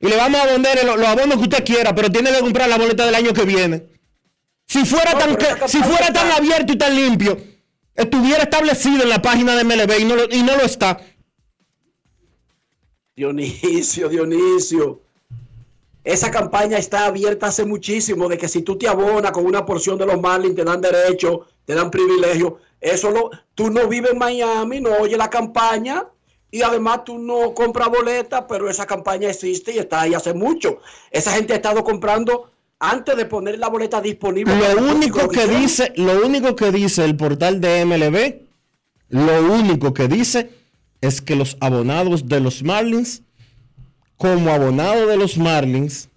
y 0.00 0.08
le 0.08 0.16
vamos 0.16 0.40
a 0.40 0.46
vender 0.46 0.84
los, 0.84 0.96
los 0.98 1.06
abonos 1.08 1.36
que 1.38 1.42
usted 1.44 1.64
quiera, 1.64 1.94
pero 1.94 2.10
tiene 2.10 2.32
que 2.32 2.40
comprar 2.40 2.68
la 2.68 2.76
boleta 2.78 3.04
del 3.06 3.14
año 3.14 3.32
que 3.32 3.44
viene. 3.44 3.86
Si 4.66 4.84
fuera, 4.84 5.12
No, 5.12 5.18
tan, 5.18 5.36
que- 5.36 5.68
si 5.68 5.78
fuera 5.82 6.12
tan 6.12 6.30
abierto 6.32 6.72
y 6.72 6.76
tan 6.76 6.94
limpio, 6.96 7.36
estuviera 7.94 8.42
establecido 8.44 9.02
en 9.02 9.08
la 9.10 9.20
página 9.22 9.54
de 9.54 9.64
MLB 9.64 10.00
y 10.00 10.04
no 10.04 10.16
lo, 10.16 10.24
y 10.30 10.42
no 10.42 10.56
lo 10.56 10.62
está. 10.64 10.98
Dionisio, 13.16 14.08
Dionisio. 14.08 15.00
Esa 16.04 16.30
campaña 16.30 16.78
está 16.78 17.06
abierta 17.06 17.46
hace 17.46 17.64
muchísimo 17.64 18.28
de 18.28 18.36
que 18.38 18.48
si 18.48 18.62
tú 18.62 18.76
te 18.76 18.88
abonas 18.88 19.30
con 19.30 19.46
una 19.46 19.64
porción 19.64 19.98
de 19.98 20.06
los 20.06 20.20
Marlins 20.20 20.56
te 20.56 20.64
dan 20.64 20.80
derecho, 20.80 21.46
te 21.64 21.74
dan 21.74 21.90
privilegio. 21.90 22.58
Eso 22.82 23.10
lo, 23.12 23.30
tú 23.54 23.70
no 23.70 23.86
vives 23.86 24.10
en 24.10 24.18
Miami, 24.18 24.80
no 24.80 24.90
oyes 24.96 25.16
la 25.16 25.30
campaña 25.30 26.04
y 26.50 26.62
además 26.62 27.04
tú 27.04 27.16
no 27.16 27.54
compras 27.54 27.88
boletas, 27.88 28.44
pero 28.48 28.68
esa 28.68 28.84
campaña 28.86 29.30
existe 29.30 29.72
y 29.72 29.78
está 29.78 30.02
ahí 30.02 30.14
hace 30.14 30.34
mucho. 30.34 30.80
Esa 31.10 31.32
gente 31.32 31.52
ha 31.52 31.56
estado 31.56 31.84
comprando 31.84 32.50
antes 32.80 33.16
de 33.16 33.24
poner 33.24 33.58
la 33.58 33.68
boleta 33.68 34.00
disponible. 34.00 34.52
Lo 34.56 34.92
único 34.92 35.28
que 35.28 35.46
dice, 35.46 35.92
lo 35.96 36.26
único 36.26 36.56
que 36.56 36.72
dice 36.72 37.04
el 37.04 37.16
portal 37.16 37.60
de 37.60 37.84
MLB, 37.84 38.42
lo 39.08 39.54
único 39.54 39.94
que 39.94 40.08
dice 40.08 40.50
es 41.00 41.22
que 41.22 41.36
los 41.36 41.56
abonados 41.60 42.28
de 42.28 42.40
los 42.40 42.64
Marlins, 42.64 43.22
como 44.16 44.50
abonado 44.50 45.06
de 45.06 45.16
los 45.16 45.38
Marlins, 45.38 46.08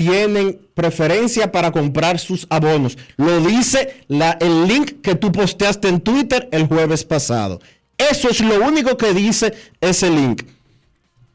tienen 0.00 0.58
preferencia 0.72 1.52
para 1.52 1.72
comprar 1.72 2.18
sus 2.18 2.46
abonos. 2.48 2.96
Lo 3.18 3.38
dice 3.42 4.02
el 4.08 4.66
link 4.66 5.02
que 5.02 5.14
tú 5.14 5.30
posteaste 5.30 5.88
en 5.88 6.00
Twitter 6.00 6.48
el 6.52 6.68
jueves 6.68 7.04
pasado. 7.04 7.60
Eso 7.98 8.30
es 8.30 8.40
lo 8.40 8.64
único 8.64 8.96
que 8.96 9.12
dice 9.12 9.52
ese 9.78 10.08
link. 10.08 10.44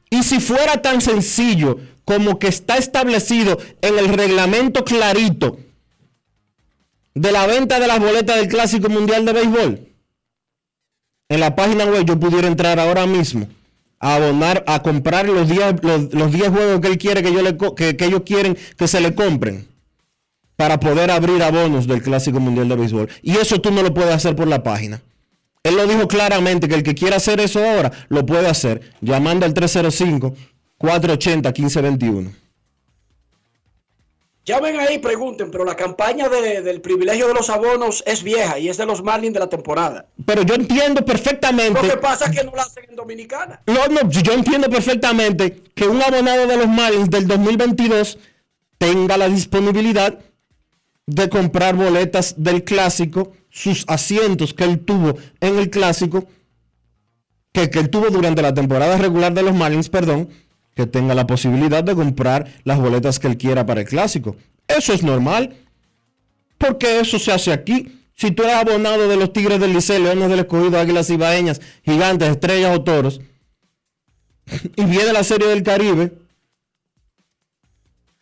Y 0.09 0.23
si 0.23 0.39
fuera 0.39 0.81
tan 0.81 0.99
sencillo 0.99 1.77
como 2.05 2.39
que 2.39 2.47
está 2.47 2.77
establecido 2.77 3.59
en 3.81 3.99
el 3.99 4.09
reglamento 4.09 4.83
clarito 4.83 5.59
de 7.13 7.31
la 7.31 7.45
venta 7.45 7.79
de 7.79 7.85
las 7.85 7.99
boletas 7.99 8.37
del 8.37 8.47
Clásico 8.47 8.89
Mundial 8.89 9.25
de 9.25 9.33
Béisbol, 9.33 9.87
en 11.29 11.39
la 11.39 11.55
página 11.55 11.85
web 11.85 12.03
yo 12.03 12.19
pudiera 12.19 12.47
entrar 12.47 12.79
ahora 12.79 13.05
mismo 13.05 13.47
a 14.05 14.15
abonar, 14.17 14.63
a 14.67 14.83
comprar 14.83 15.27
los 15.27 15.49
10 15.49 15.81
los, 15.81 16.31
10 16.31 16.49
juegos 16.49 16.79
que 16.79 16.89
él 16.89 16.99
quiere 16.99 17.23
que, 17.23 17.33
yo 17.33 17.41
le, 17.41 17.57
que, 17.57 17.97
que 17.97 18.05
ellos 18.05 18.21
quieren 18.23 18.55
que 18.77 18.87
se 18.87 19.01
le 19.01 19.15
compren 19.15 19.67
para 20.55 20.79
poder 20.79 21.09
abrir 21.09 21.41
abonos 21.41 21.87
del 21.87 22.03
Clásico 22.03 22.39
Mundial 22.39 22.69
de 22.69 22.75
Béisbol. 22.75 23.09
Y 23.23 23.37
eso 23.37 23.59
tú 23.59 23.71
no 23.71 23.81
lo 23.81 23.95
puedes 23.95 24.13
hacer 24.13 24.35
por 24.35 24.47
la 24.47 24.61
página. 24.61 25.01
Él 25.63 25.75
lo 25.75 25.87
dijo 25.87 26.07
claramente 26.07 26.67
que 26.67 26.75
el 26.75 26.83
que 26.83 26.93
quiera 26.93 27.17
hacer 27.17 27.39
eso 27.39 27.67
ahora 27.67 27.91
lo 28.09 28.27
puede 28.27 28.47
hacer 28.47 28.81
llamando 29.01 29.47
al 29.47 29.55
305-480-1521. 29.55 32.31
Llamen 34.45 34.79
ahí 34.79 34.95
y 34.95 34.99
pregunten, 34.99 35.49
pero 35.49 35.65
la 35.65 35.75
campaña 35.75 36.29
de- 36.29 36.61
del 36.61 36.79
privilegio 36.79 37.27
de 37.27 37.33
los 37.33 37.49
abonos 37.49 38.03
es 38.05 38.21
vieja 38.23 38.59
y 38.59 38.69
es 38.69 38.77
de 38.77 38.85
los 38.85 39.01
Marlins 39.03 39.33
de 39.33 39.39
la 39.39 39.49
temporada. 39.49 40.05
Pero 40.23 40.43
yo 40.43 40.53
entiendo 40.53 41.03
perfectamente. 41.03 41.81
Lo 41.81 41.89
que 41.89 41.97
pasa 41.97 42.25
es 42.25 42.37
que 42.39 42.43
no 42.45 42.51
la 42.55 42.61
hacen 42.63 42.85
en 42.87 42.95
Dominicana. 42.95 43.61
No, 43.65 43.87
no, 43.87 44.07
yo 44.09 44.33
entiendo 44.33 44.69
perfectamente 44.69 45.63
que 45.73 45.87
un 45.87 45.99
abonado 46.01 46.45
de 46.45 46.57
los 46.57 46.67
Marlins 46.67 47.09
del 47.09 47.25
2022 47.27 48.19
tenga 48.77 49.17
la 49.17 49.27
disponibilidad 49.29 50.19
de 51.07 51.29
comprar 51.29 51.75
boletas 51.75 52.35
del 52.37 52.63
clásico, 52.63 53.31
sus 53.49 53.83
asientos 53.87 54.53
que 54.53 54.63
él 54.65 54.79
tuvo 54.85 55.17
en 55.39 55.57
el 55.57 55.69
clásico, 55.71 56.25
que, 57.51 57.69
que 57.69 57.79
él 57.79 57.89
tuvo 57.89 58.09
durante 58.09 58.41
la 58.43 58.53
temporada 58.53 58.97
regular 58.97 59.33
de 59.33 59.41
los 59.43 59.53
Marlins, 59.55 59.89
perdón, 59.89 60.29
que 60.75 60.85
tenga 60.85 61.15
la 61.15 61.25
posibilidad 61.25 61.83
de 61.83 61.95
comprar 61.95 62.47
las 62.63 62.79
boletas 62.79 63.17
que 63.19 63.27
él 63.27 63.37
quiera 63.37 63.65
para 63.65 63.81
el 63.81 63.87
clásico. 63.87 64.35
Eso 64.67 64.93
es 64.93 65.03
normal, 65.03 65.55
porque 66.57 66.99
eso 66.99 67.17
se 67.17 67.31
hace 67.31 67.51
aquí. 67.51 68.01
Si 68.13 68.31
tú 68.31 68.43
eres 68.43 68.55
abonado 68.55 69.07
de 69.07 69.17
los 69.17 69.33
Tigres 69.33 69.59
del 69.59 69.73
Liceo, 69.73 69.99
Leones 69.99 70.29
del 70.29 70.39
Escogido, 70.39 70.79
Águilas 70.79 71.09
Ibaeñas, 71.09 71.61
Gigantes, 71.83 72.29
Estrellas 72.29 72.77
o 72.77 72.83
Toros, 72.83 73.21
y 74.75 74.85
viene 74.85 75.13
la 75.13 75.23
Serie 75.23 75.47
del 75.47 75.63
Caribe, 75.63 76.11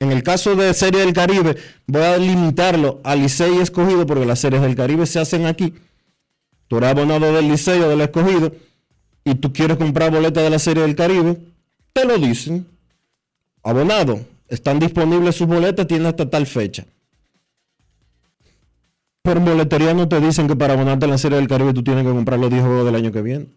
en 0.03 0.11
el 0.11 0.21
caso 0.21 0.55
de 0.55 0.73
Serie 0.73 1.01
del 1.01 1.13
Caribe, 1.13 1.55
voy 1.87 2.01
a 2.01 2.17
limitarlo 2.17 2.99
a 3.03 3.15
Licey 3.15 3.55
y 3.55 3.61
Escogido 3.61 4.05
porque 4.05 4.25
las 4.25 4.39
series 4.39 4.61
del 4.61 4.75
Caribe 4.75 5.05
se 5.05 5.19
hacen 5.19 5.45
aquí. 5.45 5.73
Tú 6.67 6.77
eres 6.77 6.89
abonado 6.89 7.31
del 7.33 7.47
Licey 7.47 7.79
o 7.79 7.87
del 7.87 8.01
Escogido 8.01 8.51
y 9.23 9.35
tú 9.35 9.53
quieres 9.53 9.77
comprar 9.77 10.11
boleta 10.11 10.41
de 10.41 10.49
la 10.49 10.59
Serie 10.59 10.83
del 10.83 10.95
Caribe, 10.95 11.37
te 11.93 12.05
lo 12.05 12.17
dicen. 12.17 12.67
Abonado, 13.63 14.19
están 14.47 14.79
disponibles 14.79 15.35
sus 15.35 15.47
boletas, 15.47 15.87
tienen 15.87 16.07
hasta 16.07 16.29
tal 16.29 16.45
fecha. 16.45 16.85
Pero 19.21 19.39
en 19.39 19.45
boletería 19.45 19.93
no 19.93 20.09
te 20.09 20.19
dicen 20.19 20.47
que 20.47 20.55
para 20.55 20.73
abonarte 20.73 21.05
en 21.05 21.11
la 21.11 21.17
Serie 21.17 21.37
del 21.37 21.47
Caribe 21.47 21.73
tú 21.73 21.81
tienes 21.81 22.03
que 22.03 22.11
comprar 22.11 22.37
los 22.39 22.49
10 22.49 22.61
juegos 22.61 22.85
del 22.85 22.95
año 22.95 23.11
que 23.11 23.21
viene. 23.21 23.47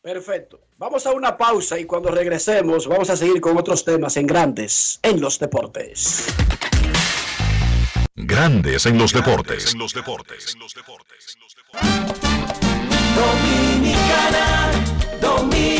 Perfecto. 0.00 0.60
Vamos 0.78 1.04
a 1.04 1.12
una 1.12 1.36
pausa 1.36 1.78
y 1.78 1.84
cuando 1.84 2.10
regresemos 2.10 2.86
vamos 2.88 3.10
a 3.10 3.16
seguir 3.16 3.38
con 3.42 3.58
otros 3.58 3.84
temas 3.84 4.16
en 4.16 4.26
grandes 4.26 4.98
en 5.02 5.20
los 5.20 5.38
deportes. 5.38 6.26
Grandes 8.16 8.86
en 8.86 8.96
los 8.96 9.12
deportes. 9.12 9.74
En 9.74 9.78
los 9.78 9.92
deportes. 9.92 10.56
Dominicana, 13.14 14.72
dominicano, 15.20 15.79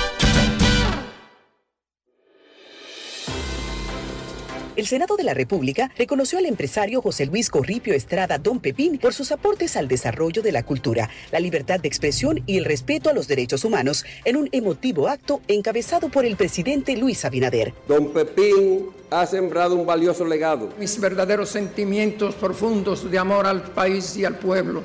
El 4.77 4.87
Senado 4.87 5.17
de 5.17 5.25
la 5.25 5.33
República 5.33 5.91
reconoció 5.97 6.39
al 6.39 6.45
empresario 6.45 7.01
José 7.01 7.25
Luis 7.25 7.49
Corripio 7.49 7.93
Estrada 7.93 8.37
Don 8.37 8.61
Pepín 8.61 8.99
por 8.99 9.13
sus 9.13 9.33
aportes 9.33 9.75
al 9.75 9.89
desarrollo 9.89 10.41
de 10.41 10.53
la 10.53 10.63
cultura, 10.63 11.09
la 11.29 11.41
libertad 11.41 11.81
de 11.81 11.89
expresión 11.89 12.41
y 12.45 12.57
el 12.57 12.63
respeto 12.63 13.09
a 13.09 13.13
los 13.13 13.27
derechos 13.27 13.65
humanos 13.65 14.05
en 14.23 14.37
un 14.37 14.47
emotivo 14.53 15.09
acto 15.09 15.41
encabezado 15.49 16.07
por 16.07 16.25
el 16.25 16.37
presidente 16.37 16.95
Luis 16.95 17.25
Abinader. 17.25 17.73
Don 17.85 18.13
Pepín 18.13 18.85
ha 19.09 19.25
sembrado 19.25 19.75
un 19.75 19.85
valioso 19.85 20.23
legado. 20.23 20.69
mis 20.79 20.97
verdaderos 21.01 21.49
sentimientos 21.49 22.35
profundos 22.35 23.11
de 23.11 23.19
amor 23.19 23.47
al 23.47 23.63
país 23.63 24.15
y 24.15 24.23
al 24.23 24.37
pueblo 24.37 24.83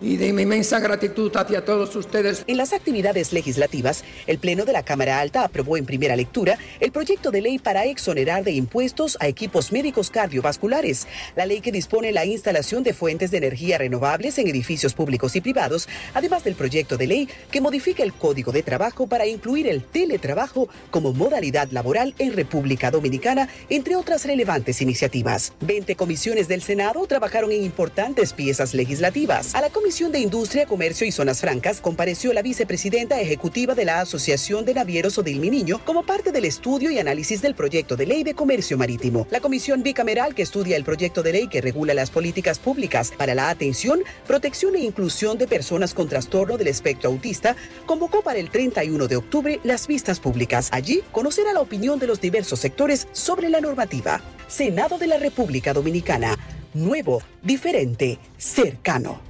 y 0.00 0.16
de 0.16 0.32
mi 0.32 0.42
inmensa 0.42 0.80
gratitud 0.80 1.30
hacia 1.36 1.64
todos 1.64 1.94
ustedes. 1.96 2.44
En 2.46 2.56
las 2.56 2.72
actividades 2.72 3.32
legislativas, 3.32 4.04
el 4.26 4.38
Pleno 4.38 4.64
de 4.64 4.72
la 4.72 4.82
Cámara 4.82 5.20
Alta 5.20 5.44
aprobó 5.44 5.76
en 5.76 5.84
primera 5.84 6.16
lectura 6.16 6.58
el 6.80 6.92
proyecto 6.92 7.30
de 7.30 7.42
ley 7.42 7.58
para 7.58 7.84
exonerar 7.84 8.42
de 8.44 8.52
impuestos 8.52 9.16
a 9.20 9.28
equipos 9.28 9.72
médicos 9.72 10.10
cardiovasculares, 10.10 11.06
la 11.36 11.46
ley 11.46 11.60
que 11.60 11.72
dispone 11.72 12.12
la 12.12 12.24
instalación 12.24 12.82
de 12.82 12.94
fuentes 12.94 13.30
de 13.30 13.38
energía 13.38 13.78
renovables 13.78 14.38
en 14.38 14.48
edificios 14.48 14.94
públicos 14.94 15.36
y 15.36 15.40
privados, 15.40 15.88
además 16.14 16.44
del 16.44 16.54
proyecto 16.54 16.96
de 16.96 17.06
ley 17.06 17.28
que 17.50 17.60
modifica 17.60 18.02
el 18.02 18.14
Código 18.14 18.52
de 18.52 18.62
Trabajo 18.62 19.06
para 19.06 19.26
incluir 19.26 19.68
el 19.68 19.82
teletrabajo 19.82 20.68
como 20.90 21.12
modalidad 21.12 21.70
laboral 21.70 22.14
en 22.18 22.32
República 22.32 22.90
Dominicana, 22.90 23.48
entre 23.68 23.96
otras 23.96 24.24
relevantes 24.24 24.80
iniciativas. 24.80 25.52
20 25.60 25.94
comisiones 25.96 26.48
del 26.48 26.62
Senado 26.62 27.06
trabajaron 27.06 27.52
en 27.52 27.62
importantes 27.62 28.32
piezas 28.32 28.74
legislativas. 28.74 29.54
A 29.54 29.60
la 29.60 29.68
Comisión 29.68 29.89
de 29.90 30.20
Industria, 30.20 30.66
Comercio 30.66 31.04
y 31.04 31.10
Zonas 31.10 31.40
Francas 31.40 31.80
compareció 31.80 32.32
la 32.32 32.42
vicepresidenta 32.42 33.20
ejecutiva 33.20 33.74
de 33.74 33.84
la 33.84 34.00
Asociación 34.00 34.64
de 34.64 34.72
Navieros 34.72 35.18
Odil 35.18 35.40
Niño 35.40 35.80
como 35.84 36.04
parte 36.04 36.30
del 36.30 36.44
estudio 36.44 36.92
y 36.92 37.00
análisis 37.00 37.42
del 37.42 37.56
proyecto 37.56 37.96
de 37.96 38.06
ley 38.06 38.22
de 38.22 38.34
comercio 38.34 38.78
marítimo. 38.78 39.26
La 39.30 39.40
comisión 39.40 39.82
bicameral 39.82 40.36
que 40.36 40.42
estudia 40.42 40.76
el 40.76 40.84
proyecto 40.84 41.24
de 41.24 41.32
ley 41.32 41.48
que 41.48 41.60
regula 41.60 41.92
las 41.92 42.08
políticas 42.08 42.60
públicas 42.60 43.12
para 43.18 43.34
la 43.34 43.50
atención, 43.50 44.04
protección 44.28 44.76
e 44.76 44.78
inclusión 44.78 45.38
de 45.38 45.48
personas 45.48 45.92
con 45.92 46.08
trastorno 46.08 46.56
del 46.56 46.68
espectro 46.68 47.10
autista 47.10 47.56
convocó 47.84 48.22
para 48.22 48.38
el 48.38 48.48
31 48.48 49.08
de 49.08 49.16
octubre 49.16 49.58
las 49.64 49.88
vistas 49.88 50.20
públicas. 50.20 50.68
Allí 50.70 51.02
conocerá 51.10 51.52
la 51.52 51.62
opinión 51.62 51.98
de 51.98 52.06
los 52.06 52.20
diversos 52.20 52.60
sectores 52.60 53.08
sobre 53.10 53.48
la 53.48 53.60
normativa. 53.60 54.22
Senado 54.46 54.98
de 54.98 55.08
la 55.08 55.18
República 55.18 55.72
Dominicana. 55.72 56.38
Nuevo, 56.74 57.22
diferente, 57.42 58.20
cercano. 58.38 59.29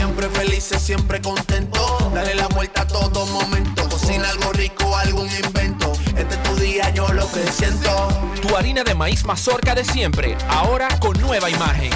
siempre 0.11 0.29
felices, 0.41 0.81
siempre 0.81 1.21
contento. 1.21 2.11
Dale 2.13 2.35
la 2.35 2.47
vuelta 2.49 2.81
a 2.81 2.87
todo 2.87 3.25
momento. 3.27 3.87
Cocina 3.87 4.29
algo 4.29 4.51
rico, 4.51 4.95
algún 4.97 5.27
invento. 5.45 5.93
Este 6.17 6.35
es 6.35 6.43
tu 6.43 6.55
día, 6.55 6.89
yo 6.89 7.07
lo 7.13 7.31
que 7.31 7.39
siento. 7.49 8.09
Tu 8.41 8.55
harina 8.57 8.83
de 8.83 8.93
maíz 8.93 9.23
mazorca 9.25 9.73
de 9.73 9.85
siempre, 9.85 10.35
ahora 10.49 10.89
con 10.99 11.19
nueva 11.21 11.49
imagen. 11.49 11.91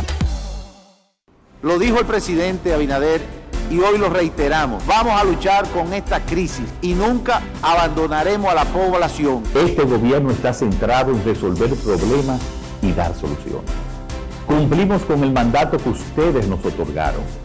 Lo 1.61 1.77
dijo 1.77 1.99
el 1.99 2.05
presidente 2.05 2.73
Abinader 2.73 3.21
y 3.69 3.79
hoy 3.79 3.97
lo 3.97 4.09
reiteramos. 4.09 4.85
Vamos 4.85 5.19
a 5.19 5.25
luchar 5.25 5.67
con 5.71 5.91
esta 5.93 6.21
crisis 6.21 6.69
y 6.81 6.93
nunca 6.93 7.41
abandonaremos 7.61 8.49
a 8.49 8.55
la 8.55 8.65
población. 8.65 9.43
Este 9.53 9.83
gobierno 9.83 10.31
está 10.31 10.53
centrado 10.53 11.11
en 11.11 11.21
resolver 11.25 11.75
problemas 11.75 12.39
y 12.81 12.93
dar 12.93 13.13
soluciones. 13.13 13.69
Cumplimos 14.45 15.01
con 15.01 15.21
el 15.21 15.33
mandato 15.33 15.77
que 15.77 15.89
ustedes 15.89 16.47
nos 16.47 16.63
otorgaron. 16.63 17.44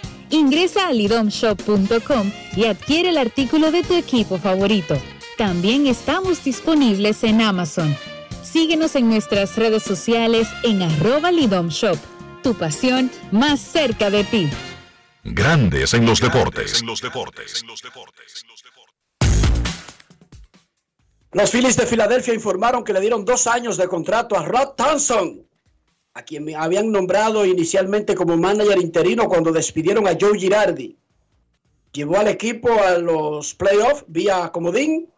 Ingresa 0.31 0.87
a 0.87 0.93
lidomshop.com 0.93 2.31
y 2.55 2.65
adquiere 2.65 3.09
el 3.09 3.17
artículo 3.17 3.69
de 3.69 3.83
tu 3.83 3.93
equipo 3.93 4.37
favorito. 4.37 4.97
También 5.37 5.87
estamos 5.87 6.43
disponibles 6.43 7.23
en 7.25 7.41
Amazon. 7.41 7.95
Síguenos 8.41 8.95
en 8.95 9.09
nuestras 9.09 9.57
redes 9.57 9.83
sociales 9.83 10.47
en 10.63 10.81
arroba 10.81 11.31
lidomshop. 11.31 11.97
Tu 12.43 12.53
pasión 12.53 13.11
más 13.31 13.59
cerca 13.59 14.09
de 14.09 14.23
ti. 14.23 14.49
Grandes 15.23 15.93
en 15.93 16.05
los 16.05 16.21
deportes. 16.21 16.81
Los 21.33 21.51
Phillies 21.51 21.77
de 21.77 21.85
Filadelfia 21.85 22.33
informaron 22.33 22.83
que 22.83 22.93
le 22.93 23.01
dieron 23.01 23.25
dos 23.25 23.47
años 23.47 23.77
de 23.77 23.87
contrato 23.87 24.37
a 24.37 24.45
Rod 24.45 24.75
Thompson, 24.75 25.45
a 26.13 26.23
quien 26.23 26.43
me 26.43 26.55
habían 26.55 26.91
nombrado 26.91 27.45
inicialmente 27.45 28.15
como 28.15 28.37
manager 28.37 28.79
interino 28.79 29.27
cuando 29.27 29.51
despidieron 29.51 30.07
a 30.07 30.17
Joe 30.19 30.37
Girardi. 30.37 30.97
Llevó 31.93 32.17
al 32.17 32.27
equipo 32.27 32.71
a 32.71 32.97
los 32.97 33.53
playoffs 33.55 34.05
vía 34.07 34.51
comodín 34.51 35.09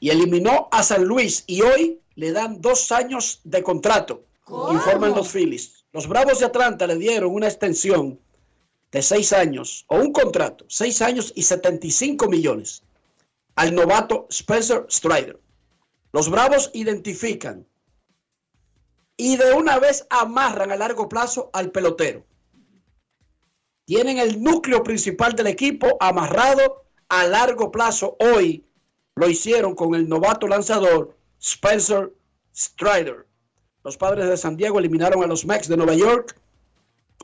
y 0.00 0.10
eliminó 0.10 0.68
a 0.70 0.82
San 0.82 1.04
Luis 1.04 1.44
y 1.46 1.62
hoy 1.62 2.00
le 2.14 2.32
dan 2.32 2.60
dos 2.60 2.92
años 2.92 3.40
de 3.44 3.62
contrato, 3.62 4.24
informan 4.70 5.14
los 5.14 5.28
Phillies. 5.28 5.84
Los 5.92 6.06
Bravos 6.06 6.40
de 6.40 6.46
Atlanta 6.46 6.86
le 6.86 6.96
dieron 6.96 7.32
una 7.32 7.46
extensión 7.46 8.18
de 8.92 9.02
seis 9.02 9.32
años 9.32 9.84
o 9.88 9.96
un 9.96 10.12
contrato, 10.12 10.64
seis 10.68 11.02
años 11.02 11.32
y 11.34 11.42
75 11.42 12.28
millones 12.28 12.82
al 13.56 13.74
novato 13.74 14.26
Spencer 14.30 14.86
Strider. 14.90 15.38
Los 16.12 16.30
Bravos 16.30 16.70
identifican 16.74 17.66
y 19.16 19.36
de 19.36 19.52
una 19.52 19.78
vez 19.78 20.06
amarran 20.10 20.72
a 20.72 20.76
largo 20.76 21.08
plazo 21.08 21.50
al 21.52 21.70
pelotero. 21.70 22.24
Tienen 23.84 24.18
el 24.18 24.42
núcleo 24.42 24.82
principal 24.82 25.34
del 25.34 25.46
equipo 25.46 25.96
amarrado 26.00 26.84
a 27.08 27.26
largo 27.26 27.70
plazo. 27.70 28.16
Hoy 28.18 28.66
lo 29.14 29.28
hicieron 29.28 29.74
con 29.74 29.94
el 29.94 30.08
novato 30.08 30.48
lanzador 30.48 31.16
Spencer 31.40 32.12
Strider. 32.54 33.26
Los 33.84 33.96
padres 33.96 34.28
de 34.28 34.36
San 34.36 34.56
Diego 34.56 34.78
eliminaron 34.78 35.22
a 35.22 35.26
los 35.26 35.46
Mets 35.46 35.68
de 35.68 35.76
Nueva 35.76 35.94
York 35.94 36.36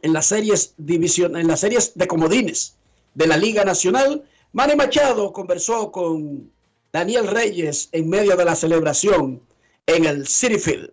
en 0.02 0.12
las 0.12 0.26
series 0.26 0.74
división, 0.78 1.36
en 1.36 1.48
las 1.48 1.60
series 1.60 1.96
de 1.96 2.06
comodines 2.06 2.76
de 3.14 3.26
la 3.26 3.36
Liga 3.36 3.64
Nacional. 3.64 4.24
Manny 4.52 4.76
Machado 4.76 5.32
conversó 5.32 5.90
con 5.90 6.52
Daniel 6.92 7.26
Reyes 7.26 7.88
en 7.92 8.08
medio 8.08 8.36
de 8.36 8.44
la 8.44 8.54
celebración 8.54 9.42
en 9.86 10.04
el 10.04 10.28
City 10.28 10.58
Field. 10.58 10.92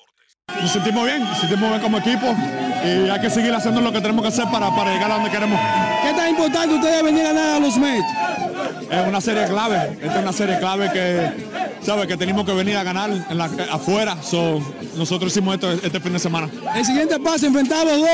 Nos 0.61 0.71
sentimos 0.71 1.05
bien, 1.05 1.23
nos 1.23 1.39
sentimos 1.39 1.69
bien 1.69 1.81
como 1.81 1.97
equipo 1.97 2.35
y 2.85 3.09
hay 3.09 3.19
que 3.19 3.29
seguir 3.31 3.51
haciendo 3.53 3.81
lo 3.81 3.91
que 3.91 3.99
tenemos 3.99 4.21
que 4.21 4.27
hacer 4.27 4.45
para, 4.51 4.69
para 4.75 4.93
llegar 4.93 5.11
a 5.11 5.15
donde 5.15 5.31
queremos. 5.31 5.59
¿Qué 6.03 6.13
tan 6.13 6.29
importante 6.29 6.75
ustedes 6.75 7.03
venir 7.03 7.25
a 7.25 7.33
ganar 7.33 7.55
a 7.55 7.59
los 7.59 7.77
Mets? 7.77 8.05
Es 8.91 9.07
una 9.07 9.21
serie 9.21 9.45
clave, 9.45 9.97
esta 10.01 10.15
es 10.17 10.21
una 10.21 10.33
serie 10.33 10.59
clave 10.59 10.91
que, 10.91 11.47
¿sabe? 11.81 12.05
que 12.05 12.15
tenemos 12.15 12.45
que 12.45 12.53
venir 12.53 12.77
a 12.77 12.83
ganar 12.83 13.09
en 13.09 13.37
la, 13.37 13.45
afuera. 13.71 14.21
So, 14.21 14.61
nosotros 14.97 15.31
hicimos 15.31 15.55
esto 15.55 15.71
este 15.71 15.99
fin 15.99 16.13
de 16.13 16.19
semana. 16.19 16.47
El 16.75 16.85
siguiente 16.85 17.17
paso, 17.19 17.47
enfrentar 17.47 17.87
a 17.87 17.95
los 17.95 18.07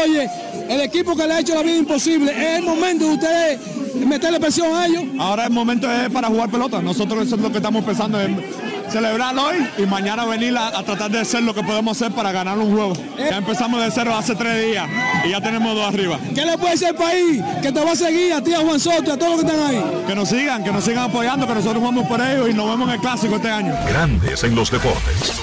el 0.69 0.81
equipo 0.81 1.15
que 1.15 1.27
le 1.27 1.33
ha 1.33 1.39
hecho 1.39 1.55
la 1.55 1.63
vida 1.63 1.77
imposible. 1.77 2.31
Es 2.31 2.59
el 2.59 2.63
momento 2.63 3.05
de 3.07 3.13
ustedes 3.13 3.59
meterle 3.95 4.39
presión 4.39 4.73
a 4.73 4.85
ellos. 4.85 5.03
Ahora 5.19 5.45
el 5.45 5.51
momento 5.51 5.91
es 5.91 6.09
para 6.11 6.27
jugar 6.27 6.49
pelota. 6.49 6.81
Nosotros 6.81 7.25
eso 7.25 7.35
es 7.35 7.41
lo 7.41 7.51
que 7.51 7.57
estamos 7.57 7.83
pensando 7.83 8.21
en 8.21 8.41
celebrar 8.89 9.37
hoy 9.37 9.67
y 9.77 9.85
mañana 9.85 10.25
venir 10.25 10.57
a, 10.57 10.67
a 10.67 10.83
tratar 10.83 11.11
de 11.11 11.19
hacer 11.19 11.43
lo 11.43 11.53
que 11.53 11.63
podemos 11.63 11.97
hacer 11.97 12.13
para 12.13 12.31
ganar 12.31 12.57
un 12.57 12.73
juego. 12.73 12.93
Ya 13.17 13.37
empezamos 13.37 13.81
de 13.81 13.91
cero 13.91 14.15
hace 14.15 14.35
tres 14.35 14.65
días 14.65 14.87
y 15.25 15.29
ya 15.29 15.41
tenemos 15.41 15.75
dos 15.75 15.87
arriba. 15.87 16.19
¿Qué 16.33 16.45
le 16.45 16.57
puede 16.57 16.71
decir 16.73 16.87
al 16.87 16.95
país 16.95 17.41
que 17.61 17.71
te 17.71 17.83
va 17.83 17.91
a 17.91 17.95
seguir 17.95 18.33
a 18.33 18.43
ti, 18.43 18.53
a 18.53 18.59
Juan 18.59 18.79
Soto, 18.79 19.13
a 19.13 19.17
todos 19.17 19.37
los 19.37 19.45
que 19.45 19.51
están 19.51 19.67
ahí? 19.69 20.03
Que 20.07 20.15
nos 20.15 20.29
sigan, 20.29 20.63
que 20.63 20.71
nos 20.71 20.83
sigan 20.83 21.09
apoyando, 21.09 21.47
que 21.47 21.53
nosotros 21.55 21.79
jugamos 21.79 22.07
por 22.07 22.21
ellos 22.21 22.49
y 22.49 22.53
nos 22.53 22.69
vemos 22.69 22.87
en 22.87 22.95
el 22.95 22.99
clásico 23.01 23.35
este 23.35 23.49
año. 23.49 23.73
Grandes 23.87 24.43
en 24.43 24.55
los 24.55 24.71
deportes. 24.71 25.33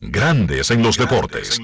Grandes 0.00 0.70
en 0.70 0.82
los 0.82 0.96
deportes. 0.96 1.60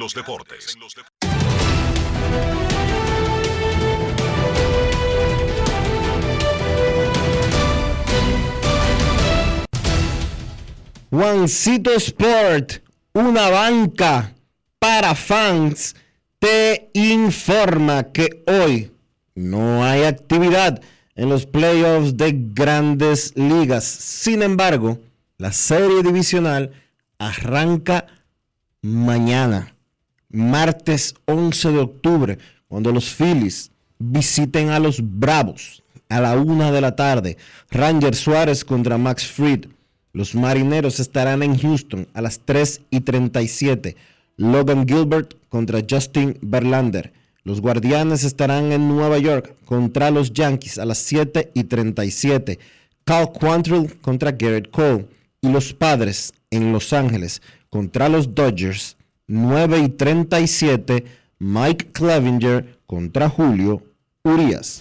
Juancito 11.10 11.92
Sport, 11.92 12.82
una 13.12 13.48
banca 13.48 14.34
para 14.78 15.14
fans, 15.14 15.94
te 16.38 16.90
informa 16.94 18.04
que 18.12 18.42
hoy 18.46 18.90
no 19.34 19.84
hay 19.84 20.02
actividad 20.02 20.82
en 21.14 21.28
los 21.28 21.46
playoffs 21.46 22.16
de 22.16 22.32
grandes 22.52 23.32
ligas. 23.36 23.84
Sin 23.84 24.42
embargo, 24.42 24.98
la 25.38 25.52
serie 25.52 26.02
divisional 26.02 26.72
arranca 27.18 28.06
mañana, 28.82 29.74
martes 30.28 31.14
11 31.26 31.70
de 31.70 31.78
octubre, 31.78 32.38
cuando 32.66 32.90
los 32.90 33.14
Phillies 33.14 33.70
visiten 33.98 34.70
a 34.70 34.80
los 34.80 34.98
Bravos 35.00 35.84
a 36.08 36.20
la 36.20 36.36
una 36.36 36.72
de 36.72 36.80
la 36.80 36.94
tarde. 36.96 37.36
Ranger 37.70 38.14
Suárez 38.14 38.64
contra 38.64 38.98
Max 38.98 39.26
Fried. 39.26 39.66
Los 40.16 40.34
Marineros 40.34 40.98
estarán 40.98 41.42
en 41.42 41.58
Houston 41.58 42.08
a 42.14 42.22
las 42.22 42.40
3 42.42 42.80
y 42.88 43.00
37. 43.00 43.96
Logan 44.38 44.88
Gilbert 44.88 45.34
contra 45.50 45.82
Justin 45.86 46.38
Verlander. 46.40 47.12
Los 47.44 47.60
Guardianes 47.60 48.24
estarán 48.24 48.72
en 48.72 48.88
Nueva 48.88 49.18
York 49.18 49.54
contra 49.66 50.10
los 50.10 50.32
Yankees 50.32 50.78
a 50.78 50.86
las 50.86 50.96
7 50.96 51.50
y 51.52 51.64
37. 51.64 52.58
Cal 53.04 53.30
Quantrill 53.30 53.94
contra 54.00 54.32
Garrett 54.32 54.70
Cole. 54.70 55.06
Y 55.42 55.50
los 55.50 55.74
Padres 55.74 56.32
en 56.50 56.72
Los 56.72 56.94
Ángeles 56.94 57.42
contra 57.68 58.08
los 58.08 58.34
Dodgers 58.34 58.96
9 59.26 59.80
y 59.80 59.88
37. 59.90 61.04
Mike 61.40 61.88
Clevinger 61.92 62.78
contra 62.86 63.28
Julio 63.28 63.82
Urias. 64.24 64.80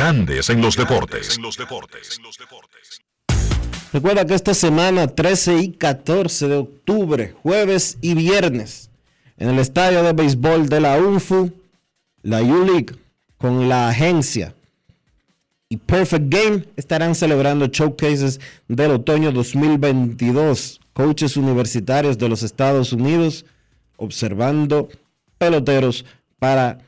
Grandes 0.00 0.48
en 0.48 0.62
los 0.62 0.78
deportes. 0.78 1.38
Recuerda 3.92 4.24
que 4.24 4.32
esta 4.32 4.54
semana, 4.54 5.08
13 5.08 5.58
y 5.58 5.72
14 5.72 6.48
de 6.48 6.56
octubre, 6.56 7.34
jueves 7.42 7.98
y 8.00 8.14
viernes, 8.14 8.88
en 9.36 9.50
el 9.50 9.58
estadio 9.58 10.02
de 10.02 10.14
béisbol 10.14 10.70
de 10.70 10.80
la 10.80 10.96
UNFU, 10.96 11.52
la 12.22 12.40
U-League, 12.40 12.96
con 13.36 13.68
la 13.68 13.90
agencia 13.90 14.54
y 15.68 15.76
Perfect 15.76 16.32
Game 16.32 16.64
estarán 16.76 17.14
celebrando 17.14 17.66
showcases 17.66 18.40
del 18.68 18.92
otoño 18.92 19.30
2022. 19.32 20.80
Coaches 20.94 21.36
universitarios 21.36 22.16
de 22.16 22.30
los 22.30 22.42
Estados 22.42 22.94
Unidos 22.94 23.44
observando 23.98 24.88
peloteros 25.36 26.06
para 26.38 26.78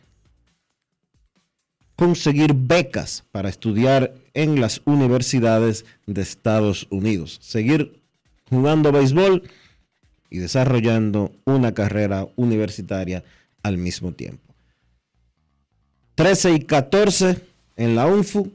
conseguir 2.03 2.53
becas 2.53 3.23
para 3.31 3.49
estudiar 3.49 4.13
en 4.35 4.61
las 4.61 4.83
universidades 4.87 5.85
de 6.05 6.21
Estados 6.21 6.89
Unidos. 6.91 7.39
Seguir 7.41 8.03
jugando 8.51 8.91
béisbol 8.91 9.45
y 10.29 10.39
desarrollando 10.39 11.31
una 11.45 11.75
carrera 11.75 12.27
universitaria 12.35 13.23
al 13.63 13.79
mismo 13.79 14.11
tiempo. 14.11 14.53
13 16.17 16.55
y 16.55 16.65
14 16.65 17.41
en 17.77 17.95
la 17.95 18.09
UNFU, 18.09 18.51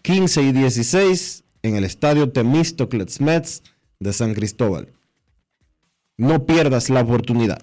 15 0.00 0.42
y 0.44 0.52
16 0.52 1.44
en 1.64 1.76
el 1.76 1.84
estadio 1.84 2.30
Temístocles 2.30 3.20
Mets 3.20 3.64
de 4.00 4.14
San 4.14 4.32
Cristóbal. 4.32 4.88
No 6.16 6.46
pierdas 6.46 6.88
la 6.88 7.02
oportunidad. 7.02 7.62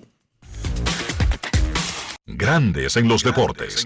Grandes 2.28 2.98
en 2.98 3.08
los 3.08 3.24
deportes. 3.24 3.86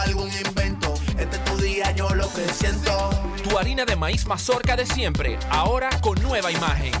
Algún 0.00 0.30
invento. 0.46 0.94
Este 1.18 1.36
es 1.36 1.44
tu 1.44 1.56
día, 1.58 1.92
yo 1.92 2.08
lo 2.14 2.28
que 2.34 2.48
siento. 2.52 3.10
Tu 3.42 3.58
harina 3.58 3.84
de 3.84 3.96
maíz 3.96 4.26
mazorca 4.26 4.76
de 4.76 4.86
siempre, 4.86 5.38
ahora 5.50 5.90
con 6.00 6.20
nueva 6.22 6.50
imagen. 6.50 6.92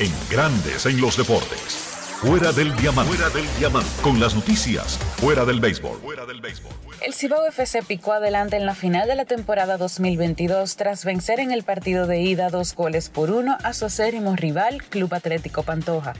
En 0.00 0.12
Grandes 0.28 0.86
en 0.86 1.00
los 1.00 1.16
deportes. 1.16 1.94
Fuera 2.20 2.52
del 2.52 2.74
diamante. 2.76 3.12
Fuera 3.12 3.30
del 3.30 3.46
diamante. 3.58 3.90
Con 4.02 4.18
las 4.18 4.34
noticias. 4.34 4.98
Fuera 5.18 5.44
del 5.44 5.60
béisbol. 5.60 6.00
Fuera 6.00 6.24
del 6.24 6.40
béisbol. 6.40 6.72
El 7.00 7.12
Cibao 7.12 7.46
FC 7.46 7.82
picó 7.82 8.12
adelante 8.12 8.56
en 8.56 8.66
la 8.66 8.74
final 8.74 9.06
de 9.06 9.14
la 9.14 9.26
temporada 9.26 9.76
2022 9.76 10.76
tras 10.76 11.04
vencer 11.04 11.38
en 11.38 11.52
el 11.52 11.64
partido 11.64 12.06
de 12.06 12.20
ida 12.20 12.48
dos 12.48 12.74
goles 12.74 13.10
por 13.10 13.30
uno 13.30 13.58
a 13.62 13.74
su 13.74 13.84
acérrimo 13.84 14.36
rival 14.36 14.82
Club 14.84 15.12
Atlético 15.12 15.62
Pantoja. 15.64 16.14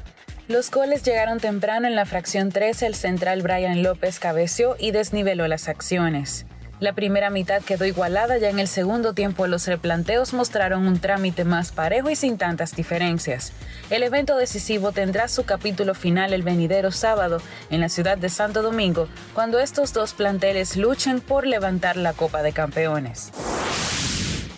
Los 0.46 0.70
goles 0.70 1.02
llegaron 1.02 1.40
temprano 1.40 1.86
en 1.86 1.94
la 1.94 2.04
fracción 2.04 2.50
13, 2.50 2.86
el 2.86 2.94
central 2.94 3.40
Brian 3.40 3.82
López 3.82 4.18
cabeció 4.18 4.76
y 4.78 4.90
desniveló 4.90 5.48
las 5.48 5.68
acciones. 5.68 6.44
La 6.80 6.92
primera 6.92 7.30
mitad 7.30 7.62
quedó 7.62 7.86
igualada 7.86 8.36
ya 8.36 8.50
en 8.50 8.58
el 8.58 8.68
segundo 8.68 9.14
tiempo 9.14 9.46
los 9.46 9.66
replanteos 9.66 10.34
mostraron 10.34 10.86
un 10.86 11.00
trámite 11.00 11.44
más 11.44 11.72
parejo 11.72 12.10
y 12.10 12.16
sin 12.16 12.36
tantas 12.36 12.76
diferencias. 12.76 13.52
El 13.88 14.02
evento 14.02 14.36
decisivo 14.36 14.92
tendrá 14.92 15.28
su 15.28 15.44
capítulo 15.44 15.94
final 15.94 16.34
el 16.34 16.42
venidero 16.42 16.90
sábado 16.90 17.40
en 17.70 17.80
la 17.80 17.88
ciudad 17.88 18.18
de 18.18 18.28
Santo 18.28 18.60
Domingo, 18.60 19.08
cuando 19.32 19.60
estos 19.60 19.94
dos 19.94 20.12
planteles 20.12 20.76
luchen 20.76 21.20
por 21.20 21.46
levantar 21.46 21.96
la 21.96 22.12
Copa 22.12 22.42
de 22.42 22.52
Campeones. 22.52 23.32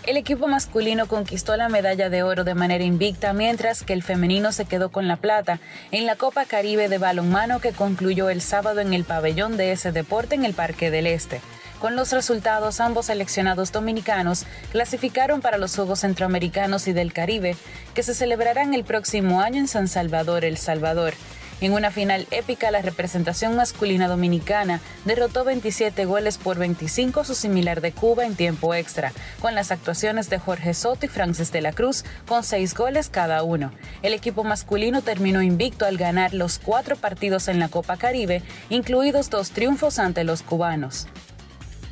El 0.06 0.16
equipo 0.16 0.46
masculino 0.46 1.08
conquistó 1.08 1.56
la 1.56 1.68
medalla 1.68 2.08
de 2.10 2.22
oro 2.22 2.44
de 2.44 2.54
manera 2.54 2.84
invicta, 2.84 3.32
mientras 3.32 3.82
que 3.82 3.92
el 3.92 4.04
femenino 4.04 4.52
se 4.52 4.64
quedó 4.64 4.92
con 4.92 5.08
la 5.08 5.16
plata 5.16 5.58
en 5.90 6.06
la 6.06 6.14
Copa 6.14 6.44
Caribe 6.44 6.88
de 6.88 6.98
balonmano 6.98 7.60
que 7.60 7.72
concluyó 7.72 8.30
el 8.30 8.40
sábado 8.40 8.78
en 8.78 8.94
el 8.94 9.02
pabellón 9.02 9.56
de 9.56 9.72
ese 9.72 9.90
deporte 9.90 10.36
en 10.36 10.44
el 10.44 10.54
Parque 10.54 10.92
del 10.92 11.08
Este. 11.08 11.40
Con 11.80 11.96
los 11.96 12.12
resultados, 12.12 12.80
ambos 12.80 13.06
seleccionados 13.06 13.72
dominicanos 13.72 14.46
clasificaron 14.70 15.40
para 15.40 15.58
los 15.58 15.74
Juegos 15.74 16.00
Centroamericanos 16.00 16.86
y 16.86 16.92
del 16.92 17.12
Caribe, 17.12 17.56
que 17.92 18.04
se 18.04 18.14
celebrarán 18.14 18.74
el 18.74 18.84
próximo 18.84 19.40
año 19.40 19.58
en 19.58 19.66
San 19.66 19.88
Salvador, 19.88 20.44
El 20.44 20.56
Salvador. 20.56 21.14
En 21.60 21.72
una 21.72 21.90
final 21.90 22.26
épica, 22.30 22.70
la 22.70 22.82
representación 22.82 23.56
masculina 23.56 24.08
dominicana 24.08 24.80
derrotó 25.06 25.44
27 25.44 26.04
goles 26.04 26.36
por 26.36 26.58
25 26.58 27.20
a 27.20 27.24
su 27.24 27.34
similar 27.34 27.80
de 27.80 27.92
Cuba 27.92 28.26
en 28.26 28.36
tiempo 28.36 28.74
extra, 28.74 29.12
con 29.40 29.54
las 29.54 29.70
actuaciones 29.72 30.28
de 30.28 30.38
Jorge 30.38 30.74
Soto 30.74 31.06
y 31.06 31.08
Francis 31.08 31.52
de 31.52 31.62
la 31.62 31.72
Cruz, 31.72 32.04
con 32.26 32.44
6 32.44 32.74
goles 32.74 33.08
cada 33.08 33.42
uno. 33.42 33.72
El 34.02 34.12
equipo 34.12 34.44
masculino 34.44 35.00
terminó 35.00 35.40
invicto 35.40 35.86
al 35.86 35.96
ganar 35.96 36.34
los 36.34 36.58
cuatro 36.58 36.96
partidos 36.96 37.48
en 37.48 37.58
la 37.58 37.68
Copa 37.68 37.96
Caribe, 37.96 38.42
incluidos 38.68 39.30
dos 39.30 39.50
triunfos 39.50 39.98
ante 39.98 40.24
los 40.24 40.42
cubanos. 40.42 41.06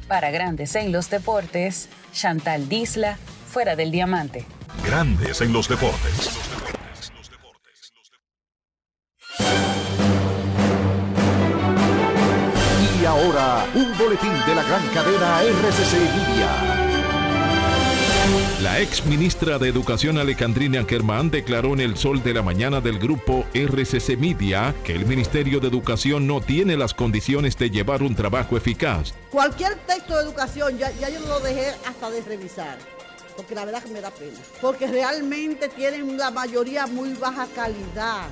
Para 0.09 0.31
Grandes 0.31 0.75
en 0.75 0.93
los 0.93 1.09
Deportes, 1.09 1.89
Chantal 2.13 2.69
Disla, 2.69 3.17
fuera 3.49 3.77
del 3.77 3.91
diamante. 3.91 4.45
Grandes 4.85 5.41
en 5.41 5.55
los 5.55 5.69
deportes. 5.69 6.31
Y 13.01 13.05
ahora, 13.05 13.67
un 13.75 13.97
boletín 13.99 14.33
de 14.47 14.55
la 14.55 14.63
gran 14.63 14.87
cadena 14.89 15.43
RCC 15.43 15.93
Media. 15.93 16.85
La 18.63 18.81
ex 18.81 19.05
ministra 19.05 19.59
de 19.59 19.69
Educación 19.69 20.17
Alejandrina 20.17 20.85
Germán 20.89 21.31
declaró 21.31 21.75
en 21.75 21.81
el 21.81 21.99
sol 21.99 22.23
de 22.23 22.33
la 22.33 22.43
mañana 22.43 22.81
del 22.81 22.99
grupo 22.99 23.45
RCC 23.53 24.17
Media 24.17 24.75
que 24.85 24.95
el 24.95 25.05
Ministerio 25.05 25.61
de 25.61 25.69
Educación 25.69 26.27
no 26.27 26.41
tiene 26.41 26.77
las 26.79 26.95
condiciones 26.95 27.59
de 27.59 27.69
llevar 27.69 28.03
un 28.03 28.15
trabajo 28.15 28.57
eficaz. 28.57 29.13
Cualquier 29.31 29.75
texto 29.87 30.17
de 30.17 30.23
educación 30.23 30.79
ya, 30.79 30.91
ya 30.93 31.11
yo 31.11 31.21
lo 31.21 31.41
dejé 31.41 31.75
hasta 31.87 32.11
de 32.11 32.23
revisar, 32.23 32.79
porque 33.37 33.55
la 33.55 33.67
verdad 33.67 33.83
que 33.83 33.91
me 33.91 34.01
da 34.01 34.11
pena. 34.11 34.39
Porque 34.63 34.87
realmente 34.87 35.69
tienen 35.69 36.17
la 36.17 36.31
mayoría 36.31 36.87
muy 36.87 37.13
baja 37.13 37.47
calidad 37.55 38.29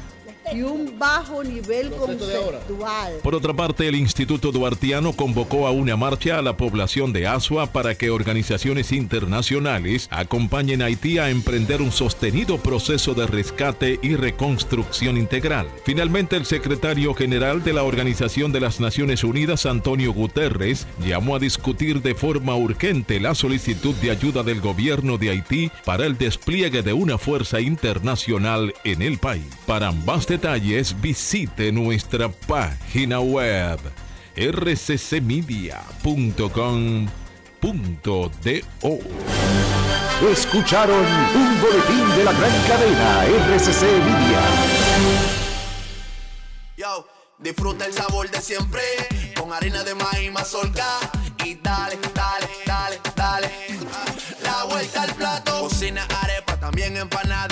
y 0.52 0.62
un 0.62 0.98
bajo 0.98 1.42
nivel 1.42 1.90
conceptual. 1.90 3.14
Por 3.22 3.34
otra 3.34 3.54
parte, 3.54 3.88
el 3.88 3.94
Instituto 3.94 4.52
Duartiano 4.52 5.12
convocó 5.12 5.66
a 5.66 5.70
una 5.70 5.96
marcha 5.96 6.38
a 6.38 6.42
la 6.42 6.56
población 6.56 7.12
de 7.12 7.26
Asua 7.26 7.72
para 7.72 7.94
que 7.94 8.10
organizaciones 8.10 8.92
internacionales 8.92 10.08
acompañen 10.10 10.82
a 10.82 10.86
Haití 10.86 11.18
a 11.18 11.30
emprender 11.30 11.80
un 11.80 11.92
sostenido 11.92 12.58
proceso 12.58 13.14
de 13.14 13.26
rescate 13.26 13.98
y 14.02 14.16
reconstrucción 14.16 15.16
integral. 15.16 15.68
Finalmente, 15.84 16.36
el 16.36 16.44
secretario 16.44 17.14
general 17.14 17.64
de 17.64 17.72
la 17.72 17.82
Organización 17.82 18.52
de 18.52 18.60
las 18.60 18.80
Naciones 18.80 19.24
Unidas, 19.24 19.66
Antonio 19.66 20.12
Guterres, 20.12 20.86
llamó 21.04 21.36
a 21.36 21.38
discutir 21.38 22.02
de 22.02 22.14
forma 22.14 22.54
urgente 22.56 23.20
la 23.20 23.34
solicitud 23.34 23.94
de 23.96 24.10
ayuda 24.10 24.42
del 24.42 24.60
gobierno 24.60 25.18
de 25.18 25.30
Haití 25.30 25.70
para 25.84 26.06
el 26.06 26.18
despliegue 26.18 26.82
de 26.82 26.92
una 26.92 27.18
fuerza 27.18 27.60
internacional 27.60 28.74
en 28.84 29.02
el 29.02 29.18
país. 29.18 29.46
Para 29.66 29.92
más 30.14 30.26
detalles 30.26 31.00
visite 31.00 31.72
nuestra 31.72 32.28
página 32.28 33.18
web 33.20 33.80
rccmedia.com.do. 34.36 35.88
Escucharon 40.30 41.06
un 41.34 41.60
boletín 41.62 42.10
de 42.14 42.24
la 42.24 42.32
gran 42.32 42.52
cadena 42.68 43.24
RCC 43.24 43.82
Media. 44.04 44.40
Yo, 46.76 47.08
disfruta 47.38 47.86
el 47.86 47.94
sabor 47.94 48.30
de 48.30 48.42
siempre 48.42 48.82
con 49.34 49.50
harina 49.50 49.82
de 49.82 49.94
maíz 49.94 50.30
mazorca 50.30 50.98
y 51.42 51.54
dale, 51.54 51.98
dale, 52.14 52.48
dale, 52.66 53.00
dale. 53.16 53.50
La 54.42 54.64
vuelta 54.64 55.04
al 55.04 55.14
plato, 55.14 55.60
cocina 55.62 56.06
arepa, 56.22 56.58
también 56.58 56.98
empanada 56.98 57.51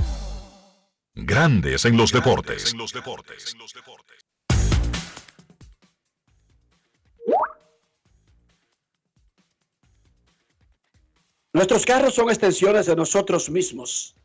Grandes 1.13 1.83
en 1.83 1.97
los 1.97 2.13
deportes. 2.13 2.73
Nuestros 11.53 11.85
carros 11.85 12.13
son 12.13 12.29
extensiones 12.29 12.85
de 12.85 12.95
nosotros 12.95 13.49
mismos. 13.49 14.15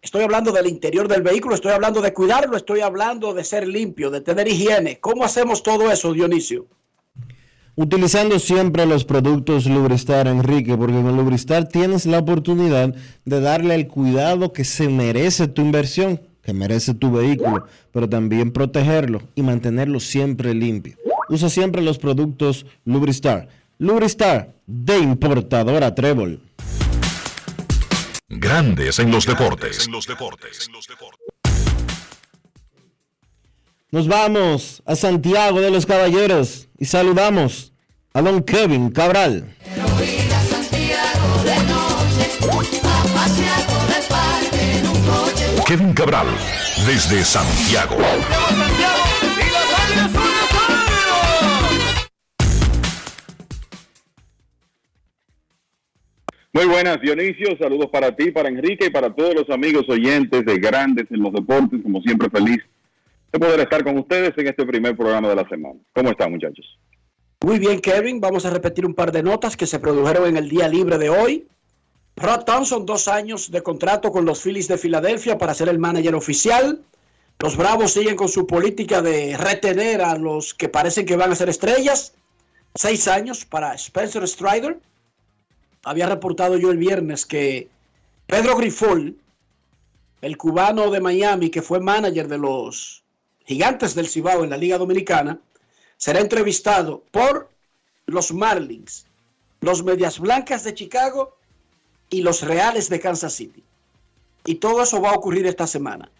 Estoy 0.00 0.24
hablando 0.24 0.50
del 0.50 0.66
interior 0.66 1.06
del 1.06 1.22
vehículo, 1.22 1.54
estoy 1.54 1.70
hablando 1.70 2.00
de 2.00 2.12
cuidarlo, 2.12 2.56
estoy 2.56 2.80
hablando 2.80 3.32
de 3.34 3.44
ser 3.44 3.68
limpio, 3.68 4.10
de 4.10 4.20
tener 4.20 4.48
higiene. 4.48 4.98
¿Cómo 4.98 5.24
hacemos 5.24 5.62
todo 5.62 5.92
eso, 5.92 6.12
Dionisio? 6.12 6.66
Utilizando 7.76 8.40
siempre 8.40 8.84
los 8.84 9.04
productos 9.04 9.66
Lubristar, 9.66 10.26
Enrique, 10.26 10.76
porque 10.76 10.94
con 10.94 11.16
Lubristar 11.16 11.68
tienes 11.68 12.04
la 12.04 12.18
oportunidad 12.18 12.96
de 13.24 13.40
darle 13.40 13.76
el 13.76 13.86
cuidado 13.86 14.52
que 14.52 14.64
se 14.64 14.88
merece 14.88 15.46
tu 15.46 15.62
inversión, 15.62 16.20
que 16.42 16.52
merece 16.52 16.94
tu 16.94 17.12
vehículo, 17.12 17.66
pero 17.92 18.08
también 18.08 18.52
protegerlo 18.52 19.22
y 19.34 19.42
mantenerlo 19.42 20.00
siempre 20.00 20.54
limpio. 20.54 20.96
Usa 21.28 21.48
siempre 21.48 21.82
los 21.82 21.98
productos 21.98 22.66
Lubristar. 22.84 23.48
Lubristar 23.78 24.54
de 24.66 24.98
importadora 24.98 25.94
Trébol. 25.94 26.40
Grandes 28.28 28.98
en 28.98 29.10
los 29.10 29.26
deportes. 29.26 29.88
Nos 33.90 34.08
vamos 34.08 34.82
a 34.86 34.96
Santiago 34.96 35.60
de 35.60 35.70
los 35.70 35.84
Caballeros 35.84 36.68
y 36.78 36.86
saludamos 36.86 37.72
a 38.14 38.22
don 38.22 38.42
Kevin 38.42 38.90
Cabral. 38.90 39.54
Kevin 45.72 45.94
Cabral, 45.94 46.26
desde 46.86 47.24
Santiago. 47.24 47.96
Muy 56.52 56.66
buenas, 56.66 57.00
Dionisio. 57.00 57.56
Saludos 57.58 57.86
para 57.90 58.14
ti, 58.14 58.30
para 58.30 58.50
Enrique 58.50 58.88
y 58.88 58.90
para 58.90 59.14
todos 59.14 59.34
los 59.34 59.48
amigos 59.48 59.88
oyentes 59.88 60.44
de 60.44 60.58
Grandes 60.58 61.06
en 61.10 61.22
los 61.22 61.32
Deportes. 61.32 61.80
Como 61.82 62.02
siempre, 62.02 62.28
feliz 62.28 62.58
de 63.32 63.38
poder 63.38 63.60
estar 63.60 63.82
con 63.82 63.96
ustedes 63.96 64.34
en 64.36 64.48
este 64.48 64.66
primer 64.66 64.94
programa 64.94 65.30
de 65.30 65.36
la 65.36 65.48
semana. 65.48 65.80
¿Cómo 65.94 66.10
están, 66.10 66.32
muchachos? 66.32 66.78
Muy 67.42 67.58
bien, 67.58 67.80
Kevin. 67.80 68.20
Vamos 68.20 68.44
a 68.44 68.50
repetir 68.50 68.84
un 68.84 68.92
par 68.92 69.10
de 69.10 69.22
notas 69.22 69.56
que 69.56 69.66
se 69.66 69.80
produjeron 69.80 70.28
en 70.28 70.36
el 70.36 70.50
día 70.50 70.68
libre 70.68 70.98
de 70.98 71.08
hoy. 71.08 71.46
Rod 72.16 72.44
Thompson, 72.44 72.84
dos 72.84 73.08
años 73.08 73.50
de 73.50 73.62
contrato 73.62 74.12
con 74.12 74.24
los 74.24 74.42
Phillies 74.42 74.68
de 74.68 74.78
Filadelfia 74.78 75.38
para 75.38 75.54
ser 75.54 75.68
el 75.68 75.78
manager 75.78 76.14
oficial. 76.14 76.82
Los 77.38 77.56
Bravos 77.56 77.92
siguen 77.92 78.16
con 78.16 78.28
su 78.28 78.46
política 78.46 79.02
de 79.02 79.36
retener 79.36 80.02
a 80.02 80.16
los 80.16 80.54
que 80.54 80.68
parecen 80.68 81.06
que 81.06 81.16
van 81.16 81.32
a 81.32 81.36
ser 81.36 81.48
estrellas. 81.48 82.14
Seis 82.74 83.08
años 83.08 83.44
para 83.44 83.74
Spencer 83.74 84.26
Strider. 84.28 84.78
Había 85.84 86.06
reportado 86.06 86.56
yo 86.56 86.70
el 86.70 86.78
viernes 86.78 87.26
que 87.26 87.68
Pedro 88.26 88.56
Grifol, 88.56 89.16
el 90.20 90.36
cubano 90.36 90.90
de 90.90 91.00
Miami 91.00 91.50
que 91.50 91.62
fue 91.62 91.80
manager 91.80 92.28
de 92.28 92.38
los 92.38 93.02
gigantes 93.44 93.94
del 93.94 94.08
Cibao 94.08 94.44
en 94.44 94.50
la 94.50 94.56
Liga 94.56 94.78
Dominicana, 94.78 95.40
será 95.96 96.20
entrevistado 96.20 97.02
por 97.10 97.50
los 98.06 98.32
Marlins, 98.32 99.06
los 99.60 99.82
Medias 99.82 100.20
Blancas 100.20 100.62
de 100.62 100.74
Chicago 100.74 101.36
y 102.12 102.20
los 102.20 102.42
Reales 102.42 102.88
de 102.90 103.00
Kansas 103.00 103.32
City. 103.32 103.64
Y 104.44 104.56
todo 104.56 104.82
eso 104.82 105.00
va 105.00 105.10
a 105.10 105.14
ocurrir 105.14 105.46
esta 105.46 105.66
semana. 105.66 106.10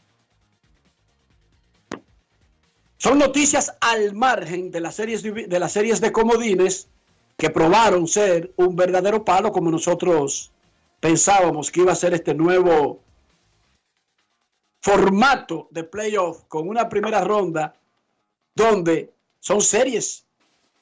Son 2.96 3.18
noticias 3.18 3.76
al 3.80 4.14
margen 4.14 4.70
de 4.70 4.80
las 4.80 4.94
series 4.94 5.22
de, 5.22 5.58
las 5.58 5.72
series 5.72 6.00
de 6.00 6.10
comodines 6.10 6.88
que 7.36 7.50
probaron 7.50 8.08
ser 8.08 8.52
un 8.56 8.74
verdadero 8.74 9.24
palo 9.24 9.52
como 9.52 9.70
nosotros 9.70 10.50
pensábamos 11.00 11.70
que 11.70 11.80
iba 11.80 11.92
a 11.92 11.96
ser 11.96 12.14
este 12.14 12.32
nuevo 12.32 13.00
formato 14.80 15.68
de 15.70 15.84
playoff 15.84 16.44
con 16.48 16.68
una 16.68 16.88
primera 16.88 17.22
ronda 17.22 17.74
donde 18.54 19.12
son 19.40 19.60
series 19.60 20.24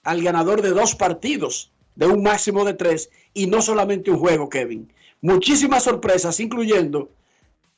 al 0.03 0.23
ganador 0.23 0.61
de 0.63 0.71
dos 0.71 0.95
partidos 0.95 1.73
de 1.97 2.07
un 2.07 2.23
máximo 2.23 2.65
de 2.65 2.75
tres 2.75 3.11
y 3.33 3.47
no 3.47 3.63
solamente 3.63 4.11
un 4.11 4.19
juego, 4.19 4.49
Kevin. 4.49 4.93
Muchísimas 5.23 5.85
sorpresas, 5.85 6.39
incluyendo 6.41 7.11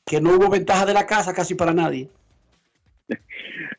que 0.05 0.21
no 0.21 0.37
hubo 0.37 0.49
ventaja 0.49 0.87
de 0.87 0.95
la 0.95 1.07
casa 1.07 1.33
casi 1.33 1.55
para 1.55 1.73
nadie. 1.73 2.09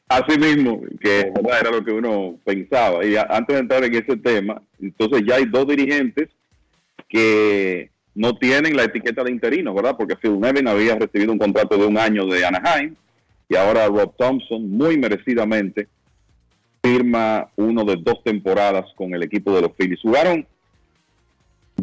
Así 0.07 0.37
mismo, 0.37 0.81
que 1.01 1.31
¿verdad? 1.33 1.61
era 1.61 1.71
lo 1.71 1.83
que 1.83 1.91
uno 1.91 2.37
pensaba. 2.43 3.05
Y 3.05 3.15
antes 3.15 3.55
de 3.55 3.59
entrar 3.59 3.83
en 3.83 3.95
ese 3.95 4.17
tema, 4.17 4.61
entonces 4.81 5.23
ya 5.25 5.35
hay 5.35 5.45
dos 5.45 5.67
dirigentes 5.67 6.29
que 7.09 7.89
no 8.15 8.37
tienen 8.37 8.75
la 8.75 8.83
etiqueta 8.83 9.23
de 9.23 9.31
interino, 9.31 9.73
¿verdad? 9.73 9.95
Porque 9.97 10.15
Phil 10.15 10.39
Nevin 10.39 10.67
había 10.67 10.95
recibido 10.95 11.31
un 11.31 11.39
contrato 11.39 11.77
de 11.77 11.85
un 11.85 11.97
año 11.97 12.25
de 12.27 12.45
Anaheim 12.45 12.95
y 13.49 13.55
ahora 13.55 13.87
Rob 13.87 14.15
Thompson, 14.17 14.69
muy 14.69 14.97
merecidamente, 14.97 15.87
firma 16.81 17.49
uno 17.55 17.83
de 17.83 17.95
dos 17.95 18.23
temporadas 18.23 18.85
con 18.95 19.13
el 19.13 19.23
equipo 19.23 19.55
de 19.55 19.61
los 19.61 19.71
Phillies. 19.73 20.01
Jugaron 20.01 20.45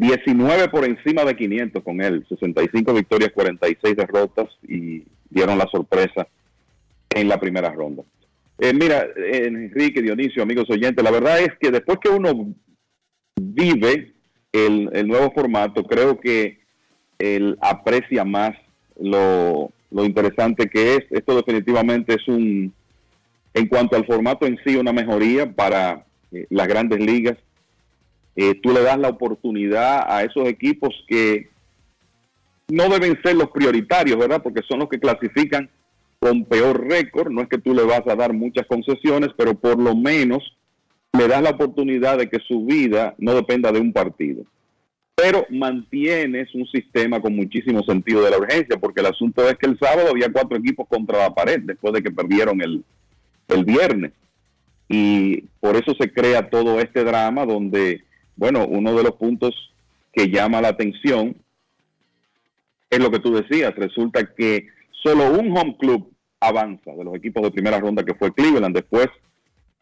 19 0.01 0.69
por 0.71 0.85
encima 0.85 1.25
de 1.25 1.37
500 1.37 1.85
con 1.85 2.01
él, 2.01 2.25
65 2.27 2.95
victorias, 2.95 3.33
46 3.35 3.97
derrotas 3.97 4.49
y 4.67 5.05
dieron 5.29 5.59
la 5.59 5.69
sorpresa 5.71 6.27
en 7.11 7.29
la 7.29 7.39
primera 7.39 7.71
ronda. 7.71 8.03
Eh, 8.59 8.73
mira, 8.73 9.07
eh, 9.15 9.47
Enrique, 9.47 10.01
Dionisio, 10.01 10.43
amigos 10.43 10.71
oyentes, 10.71 11.05
la 11.05 11.11
verdad 11.11 11.41
es 11.41 11.51
que 11.61 11.71
después 11.71 11.99
que 12.03 12.09
uno 12.09 12.55
vive 13.37 14.15
el, 14.53 15.07
nuevo 15.07 15.33
formato, 15.33 15.85
creo 15.85 16.19
que 16.19 16.61
él 17.19 17.59
aprecia 17.61 18.25
más 18.25 18.53
lo, 18.99 19.71
lo 19.91 20.05
interesante 20.05 20.69
que 20.71 20.97
es. 20.97 21.05
Esto 21.11 21.37
definitivamente 21.37 22.15
es 22.15 22.27
un, 22.27 22.73
en 23.53 23.67
cuanto 23.67 23.97
al 23.97 24.07
formato 24.07 24.47
en 24.47 24.59
sí, 24.65 24.77
una 24.77 24.95
mejoría 24.95 25.53
para 25.53 26.07
eh, 26.33 26.47
las 26.49 26.69
grandes 26.69 27.01
ligas. 27.01 27.37
Eh, 28.37 28.55
tú 28.63 28.73
le 28.73 28.83
das 28.83 28.99
la 28.99 29.09
oportunidad 29.09 30.05
a 30.09 30.23
esos 30.23 30.49
equipos 30.49 30.95
que 31.09 31.49
no 32.69 32.89
deben 32.89 33.21
ser 33.23 33.37
los 33.37 33.51
prioritarios, 33.51 34.19
¿verdad? 34.19 34.43
Porque 34.43 34.63
son 34.69 34.79
los 34.81 34.89
que 34.89 35.01
clasifican 35.01 35.69
con 36.19 36.45
peor 36.45 36.87
récord. 36.89 37.31
No 37.31 37.43
es 37.43 37.49
que 37.49 37.59
tú 37.59 37.75
le 37.75 37.83
vas 37.83 38.07
a 38.07 38.15
dar 38.15 38.33
muchas 38.33 38.67
concesiones, 38.67 39.31
pero 39.37 39.55
por 39.55 39.79
lo 39.81 39.95
menos 39.97 40.57
le 41.13 41.27
das 41.27 41.43
la 41.43 41.51
oportunidad 41.51 42.19
de 42.19 42.29
que 42.29 42.39
su 42.47 42.65
vida 42.65 43.15
no 43.19 43.35
dependa 43.35 43.73
de 43.73 43.81
un 43.81 43.93
partido. 43.93 44.45
Pero 45.15 45.45
mantienes 45.51 46.55
un 46.55 46.67
sistema 46.67 47.21
con 47.21 47.35
muchísimo 47.35 47.83
sentido 47.83 48.23
de 48.23 48.31
la 48.31 48.39
urgencia, 48.39 48.79
porque 48.79 49.01
el 49.01 49.07
asunto 49.07 49.47
es 49.49 49.57
que 49.59 49.67
el 49.67 49.79
sábado 49.79 50.09
había 50.11 50.33
cuatro 50.33 50.57
equipos 50.57 50.87
contra 50.89 51.19
la 51.19 51.35
pared 51.35 51.61
después 51.63 51.93
de 51.93 52.03
que 52.03 52.11
perdieron 52.11 52.63
el, 52.63 52.85
el 53.49 53.65
viernes. 53.65 54.13
Y 54.89 55.43
por 55.61 55.77
eso 55.77 55.95
se 56.01 56.13
crea 56.13 56.49
todo 56.49 56.81
este 56.81 57.05
drama 57.05 57.45
donde, 57.45 58.03
bueno, 58.41 58.67
uno 58.67 58.95
de 58.95 59.03
los 59.03 59.17
puntos 59.17 59.55
que 60.15 60.31
llama 60.31 60.63
la 60.63 60.69
atención 60.69 61.37
es 62.89 62.99
lo 62.99 63.11
que 63.11 63.19
tú 63.19 63.35
decías. 63.35 63.75
Resulta 63.77 64.35
que 64.35 64.67
solo 65.03 65.31
un 65.31 65.55
home 65.55 65.77
club 65.79 66.11
avanza 66.41 66.91
de 66.93 67.05
los 67.05 67.15
equipos 67.15 67.43
de 67.43 67.51
primera 67.51 67.79
ronda 67.79 68.03
que 68.03 68.15
fue 68.15 68.33
Cleveland. 68.33 68.75
Después 68.75 69.09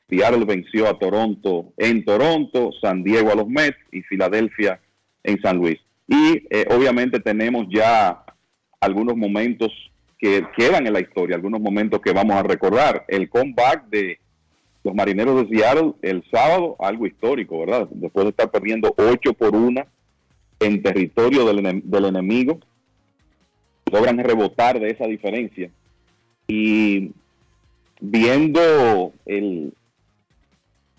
Seattle 0.08 0.44
venció 0.44 0.88
a 0.88 0.98
Toronto 0.98 1.72
en 1.76 2.04
Toronto, 2.04 2.70
San 2.80 3.04
Diego 3.04 3.30
a 3.30 3.36
los 3.36 3.46
Mets 3.46 3.78
y 3.92 4.02
Filadelfia 4.02 4.80
en 5.22 5.40
San 5.40 5.58
Luis. 5.58 5.78
Y 6.08 6.44
eh, 6.50 6.66
obviamente 6.70 7.20
tenemos 7.20 7.68
ya 7.70 8.24
algunos 8.80 9.16
momentos 9.16 9.70
que 10.18 10.44
quedan 10.56 10.84
en 10.84 10.94
la 10.94 11.00
historia, 11.00 11.36
algunos 11.36 11.60
momentos 11.60 12.00
que 12.00 12.10
vamos 12.12 12.34
a 12.34 12.42
recordar. 12.42 13.04
El 13.06 13.28
comeback 13.28 13.88
de 13.88 14.18
los 14.88 14.94
marineros 14.94 15.46
de 15.48 15.54
Seattle 15.54 15.92
el 16.00 16.24
sábado, 16.30 16.76
algo 16.78 17.06
histórico, 17.06 17.60
¿verdad? 17.60 17.88
Después 17.90 18.24
de 18.24 18.30
estar 18.30 18.50
perdiendo 18.50 18.94
8 18.96 19.34
por 19.34 19.54
1 19.54 19.82
en 20.60 20.82
territorio 20.82 21.44
del, 21.44 21.58
enem- 21.58 21.82
del 21.82 22.06
enemigo, 22.06 22.58
logran 23.92 24.18
rebotar 24.18 24.80
de 24.80 24.88
esa 24.90 25.06
diferencia. 25.06 25.70
Y 26.46 27.10
viendo 28.00 29.12
el, 29.26 29.74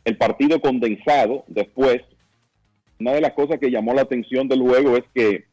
el 0.05 0.17
partido 0.17 0.61
condensado 0.61 1.43
después, 1.47 2.01
una 2.99 3.13
de 3.13 3.21
las 3.21 3.33
cosas 3.33 3.59
que 3.59 3.71
llamó 3.71 3.95
la 3.95 4.01
atención 4.03 4.47
del 4.47 4.61
juego 4.61 4.97
es 4.97 5.05
que, 5.15 5.45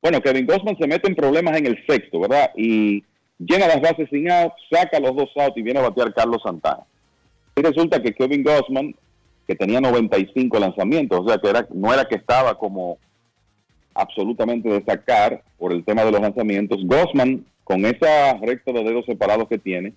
bueno, 0.00 0.20
Kevin 0.20 0.46
Gossman 0.46 0.78
se 0.78 0.86
mete 0.86 1.08
en 1.08 1.16
problemas 1.16 1.56
en 1.58 1.66
el 1.66 1.84
sexto, 1.86 2.20
¿verdad? 2.20 2.50
Y 2.56 3.02
llena 3.46 3.68
las 3.68 3.80
bases 3.80 4.08
sin 4.10 4.30
out, 4.30 4.52
saca 4.70 5.00
los 5.00 5.14
dos 5.16 5.30
outs 5.36 5.56
y 5.56 5.62
viene 5.62 5.80
a 5.80 5.88
batear 5.88 6.12
Carlos 6.14 6.42
Santana. 6.42 6.84
Y 7.56 7.62
resulta 7.62 8.02
que 8.02 8.12
Kevin 8.12 8.42
Gossman, 8.42 8.94
que 9.46 9.54
tenía 9.54 9.80
95 9.80 10.58
lanzamientos, 10.58 11.20
o 11.20 11.28
sea 11.28 11.38
que 11.38 11.48
era, 11.48 11.66
no 11.72 11.92
era 11.92 12.04
que 12.06 12.16
estaba 12.16 12.58
como 12.58 12.98
absolutamente 13.94 14.68
destacar 14.68 15.42
por 15.58 15.72
el 15.72 15.84
tema 15.84 16.04
de 16.04 16.12
los 16.12 16.20
lanzamientos. 16.20 16.84
Gossman, 16.84 17.44
con 17.62 17.84
esa 17.84 18.34
recta 18.42 18.72
de 18.72 18.82
dedos 18.82 19.04
separados 19.06 19.48
que 19.48 19.58
tiene, 19.58 19.94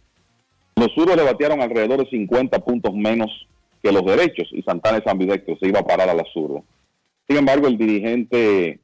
los 0.75 0.91
suros 0.93 1.15
le 1.15 1.23
batearon 1.23 1.61
alrededor 1.61 2.03
de 2.03 2.09
50 2.09 2.59
puntos 2.59 2.93
menos 2.93 3.47
que 3.81 3.91
los 3.91 4.05
derechos 4.05 4.47
y 4.51 4.61
Santana 4.61 4.99
es 4.99 5.07
ambidextro, 5.07 5.57
se 5.57 5.67
iba 5.67 5.79
a 5.79 5.85
parar 5.85 6.09
a 6.09 6.13
la 6.13 6.23
zurda. 6.33 6.61
Sin 7.27 7.37
embargo, 7.37 7.67
el 7.67 7.77
dirigente 7.77 8.79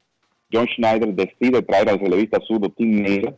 John 0.52 0.66
Schneider 0.66 1.14
decide 1.14 1.62
traer 1.62 1.88
al 1.88 1.98
relevista 1.98 2.38
zurdo 2.46 2.68
Tim 2.70 3.02
Miller. 3.02 3.36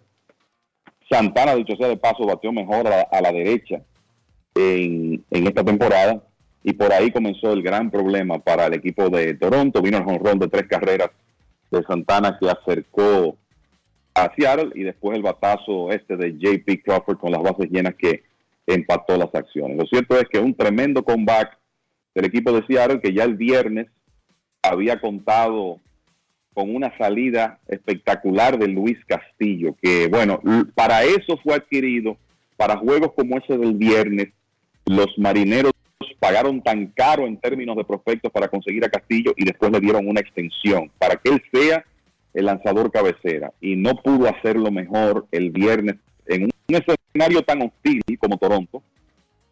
Santana, 1.09 1.55
dicho 1.55 1.77
sea 1.77 1.89
de 1.89 1.97
paso, 1.97 2.27
bateó 2.27 2.53
mejor 2.53 2.87
a 2.87 2.91
la, 2.91 3.01
a 3.03 3.21
la 3.21 3.33
derecha 3.33 3.81
en, 4.55 5.25
en, 5.31 5.47
esta 5.47 5.63
temporada 5.65 6.23
y 6.63 6.73
por 6.73 6.93
ahí 6.93 7.11
comenzó 7.11 7.53
el 7.53 7.63
gran 7.63 7.91
problema 7.91 8.39
para 8.39 8.67
el 8.67 8.75
equipo 8.75 9.09
de 9.09 9.35
Toronto. 9.35 9.83
Vino 9.83 9.99
el 9.99 10.05
jonrón 10.05 10.39
de 10.39 10.49
tres 10.49 10.67
carreras 10.69 11.11
de 11.71 11.83
Santana 11.85 12.37
que 12.41 12.51
acercó 12.51 13.37
a 14.15 14.33
Seattle 14.35 14.73
y 14.75 14.83
después 14.83 15.17
el 15.17 15.23
batazo 15.23 15.93
este 15.93 16.17
de 16.17 16.37
JP 16.39 16.83
Crawford 16.85 17.19
con 17.19 17.33
las 17.33 17.43
bases 17.43 17.71
llenas 17.71 17.95
que 17.95 18.25
empató 18.67 19.17
las 19.17 19.33
acciones. 19.35 19.77
Lo 19.77 19.87
cierto 19.87 20.19
es 20.19 20.25
que 20.29 20.39
un 20.39 20.55
tremendo 20.55 21.05
comeback 21.05 21.57
del 22.15 22.25
equipo 22.25 22.51
de 22.53 22.67
Seattle 22.67 23.01
que 23.01 23.13
ya 23.13 23.25
el 23.25 23.37
viernes 23.37 23.87
había 24.63 25.01
contado 25.01 25.81
con 26.57 26.75
una 26.75 26.97
salida 26.97 27.59
espectacular 27.69 28.59
de 28.59 28.67
Luis 28.67 28.97
Castillo, 29.07 29.77
que 29.83 30.09
bueno, 30.09 30.41
para 30.75 31.05
eso 31.05 31.37
fue 31.45 31.55
adquirido, 31.55 32.17
para 32.57 32.79
juegos 32.79 33.13
como 33.15 33.37
ese 33.37 33.59
del 33.59 33.75
viernes, 33.75 34.29
los 34.87 35.09
marineros 35.19 35.73
pagaron 36.19 36.63
tan 36.63 36.87
caro 36.87 37.27
en 37.27 37.37
términos 37.37 37.77
de 37.77 37.85
prospectos 37.85 38.33
para 38.33 38.49
conseguir 38.49 38.83
a 38.87 38.89
Castillo 38.89 39.35
y 39.37 39.45
después 39.45 39.71
le 39.71 39.81
dieron 39.81 40.09
una 40.09 40.23
extensión 40.23 40.91
para 40.97 41.17
que 41.17 41.29
él 41.29 41.43
sea 41.53 41.85
el 42.33 42.47
lanzador 42.47 42.91
cabecera. 42.91 43.53
Y 43.61 43.77
no 43.77 43.95
pudo 43.97 44.27
hacerlo 44.27 44.71
mejor 44.71 45.27
el 45.33 45.51
viernes 45.51 45.97
en 46.25 46.45
un 46.45 46.51
escenario 46.69 47.43
tan 47.43 47.61
hostil 47.61 48.01
como 48.19 48.39
Toronto, 48.39 48.83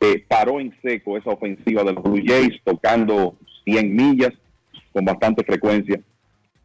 eh, 0.01 0.25
paró 0.27 0.59
en 0.59 0.75
seco 0.81 1.19
esa 1.19 1.33
ofensiva 1.33 1.85
de 1.85 1.93
los 1.93 2.03
Blue 2.03 2.23
Jays 2.25 2.59
tocando 2.65 3.37
100 3.65 3.95
millas 3.95 4.33
con 4.95 5.05
bastante 5.05 5.45
frecuencia 5.45 6.01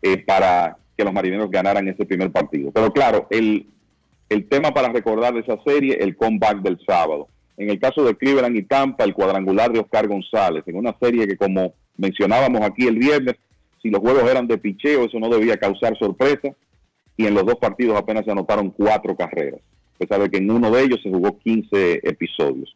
eh, 0.02 0.18
para 0.26 0.78
que 0.98 1.04
los 1.04 1.14
marineros 1.14 1.50
ganaran 1.50 1.88
ese 1.88 2.06
primer 2.06 2.32
partido. 2.32 2.72
Pero 2.72 2.92
claro, 2.92 3.28
el, 3.30 3.68
el 4.30 4.48
tema 4.48 4.74
para 4.74 4.90
recordar 4.90 5.34
de 5.34 5.42
esa 5.42 5.58
serie, 5.64 5.98
el 6.02 6.16
comeback 6.16 6.62
del 6.62 6.80
sábado. 6.86 7.28
En 7.58 7.70
el 7.70 7.80
caso 7.80 8.04
de 8.04 8.16
Cleveland 8.16 8.56
y 8.56 8.64
Tampa, 8.64 9.04
el 9.04 9.14
cuadrangular 9.14 9.72
de 9.72 9.80
Oscar 9.80 10.08
González, 10.08 10.64
en 10.68 10.78
una 10.78 10.96
serie 11.00 11.28
que 11.28 11.36
como 11.36 11.74
mencionábamos 11.98 12.62
aquí 12.62 12.88
el 12.88 12.98
viernes, 12.98 13.36
si 13.82 13.90
los 13.90 14.00
juegos 14.02 14.30
eran 14.30 14.48
de 14.48 14.58
picheo, 14.58 15.06
eso 15.06 15.20
no 15.20 15.30
debía 15.30 15.58
causar 15.58 15.98
sorpresa, 15.98 16.50
y 17.18 17.26
en 17.26 17.34
los 17.34 17.46
dos 17.46 17.56
partidos 17.56 17.98
apenas 17.98 18.24
se 18.24 18.32
anotaron 18.32 18.70
cuatro 18.72 19.16
carreras, 19.16 19.60
a 19.96 19.98
pesar 19.98 20.30
que 20.30 20.38
en 20.38 20.50
uno 20.50 20.72
de 20.72 20.84
ellos 20.84 21.00
se 21.04 21.10
jugó 21.10 21.38
15 21.38 22.00
episodios. 22.04 22.76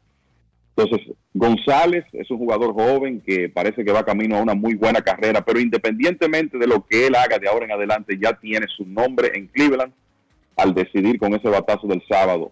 Entonces, 0.75 1.15
González 1.33 2.03
es 2.13 2.29
un 2.31 2.39
jugador 2.39 2.73
joven 2.73 3.21
que 3.21 3.47
parece 3.47 3.85
que 3.85 3.91
va 3.91 4.05
camino 4.05 4.37
a 4.37 4.41
una 4.41 4.55
muy 4.55 4.73
buena 4.73 5.01
carrera, 5.01 5.45
pero 5.45 5.59
independientemente 5.59 6.57
de 6.57 6.67
lo 6.67 6.83
que 6.83 7.07
él 7.07 7.15
haga 7.15 7.37
de 7.37 7.47
ahora 7.47 7.65
en 7.65 7.71
adelante, 7.71 8.17
ya 8.19 8.33
tiene 8.33 8.65
su 8.75 8.85
nombre 8.85 9.31
en 9.35 9.47
Cleveland 9.47 9.93
al 10.55 10.73
decidir 10.73 11.19
con 11.19 11.33
ese 11.35 11.47
batazo 11.47 11.87
del 11.87 12.01
sábado 12.07 12.51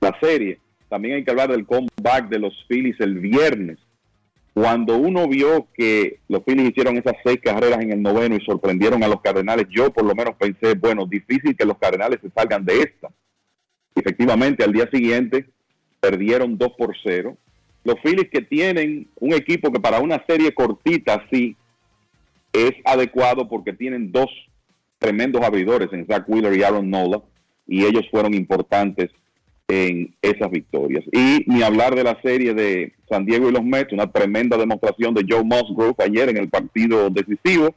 la 0.00 0.18
serie. 0.20 0.58
También 0.88 1.16
hay 1.16 1.24
que 1.24 1.30
hablar 1.30 1.50
del 1.50 1.66
comeback 1.66 2.28
de 2.28 2.38
los 2.38 2.54
Phillies 2.68 2.98
el 3.00 3.18
viernes. 3.18 3.78
Cuando 4.54 4.96
uno 4.96 5.28
vio 5.28 5.68
que 5.74 6.20
los 6.28 6.42
Phillies 6.44 6.70
hicieron 6.70 6.96
esas 6.96 7.14
seis 7.22 7.38
carreras 7.42 7.80
en 7.80 7.92
el 7.92 8.02
noveno 8.02 8.34
y 8.34 8.44
sorprendieron 8.44 9.04
a 9.04 9.08
los 9.08 9.20
Cardenales, 9.20 9.66
yo 9.68 9.92
por 9.92 10.04
lo 10.04 10.14
menos 10.14 10.34
pensé, 10.36 10.74
bueno, 10.74 11.06
difícil 11.06 11.54
que 11.56 11.66
los 11.66 11.78
Cardenales 11.78 12.18
se 12.22 12.30
salgan 12.30 12.64
de 12.64 12.80
esta. 12.80 13.10
Efectivamente, 13.94 14.64
al 14.64 14.72
día 14.72 14.88
siguiente 14.90 15.46
perdieron 16.00 16.56
2 16.56 16.72
por 16.78 16.94
0 17.04 17.36
los 17.84 17.96
Phillies 18.02 18.28
que 18.30 18.42
tienen 18.42 19.08
un 19.20 19.32
equipo 19.32 19.72
que 19.72 19.80
para 19.80 20.00
una 20.00 20.22
serie 20.26 20.52
cortita 20.52 21.24
sí 21.30 21.56
es 22.52 22.72
adecuado 22.84 23.48
porque 23.48 23.72
tienen 23.72 24.12
dos 24.12 24.28
tremendos 24.98 25.42
abridores 25.42 25.88
en 25.92 26.06
Zach 26.06 26.24
Wheeler 26.28 26.56
y 26.56 26.62
Aaron 26.62 26.90
Nola 26.90 27.22
y 27.66 27.84
ellos 27.84 28.06
fueron 28.10 28.34
importantes 28.34 29.10
en 29.68 30.14
esas 30.22 30.50
victorias. 30.50 31.04
Y 31.12 31.44
ni 31.46 31.62
hablar 31.62 31.94
de 31.94 32.04
la 32.04 32.18
serie 32.22 32.54
de 32.54 32.94
San 33.08 33.26
Diego 33.26 33.48
y 33.48 33.52
los 33.52 33.62
Mets, 33.62 33.92
una 33.92 34.10
tremenda 34.10 34.56
demostración 34.56 35.14
de 35.14 35.26
Joe 35.28 35.44
Musgrove 35.44 35.94
ayer 35.98 36.30
en 36.30 36.38
el 36.38 36.48
partido 36.48 37.10
decisivo. 37.10 37.74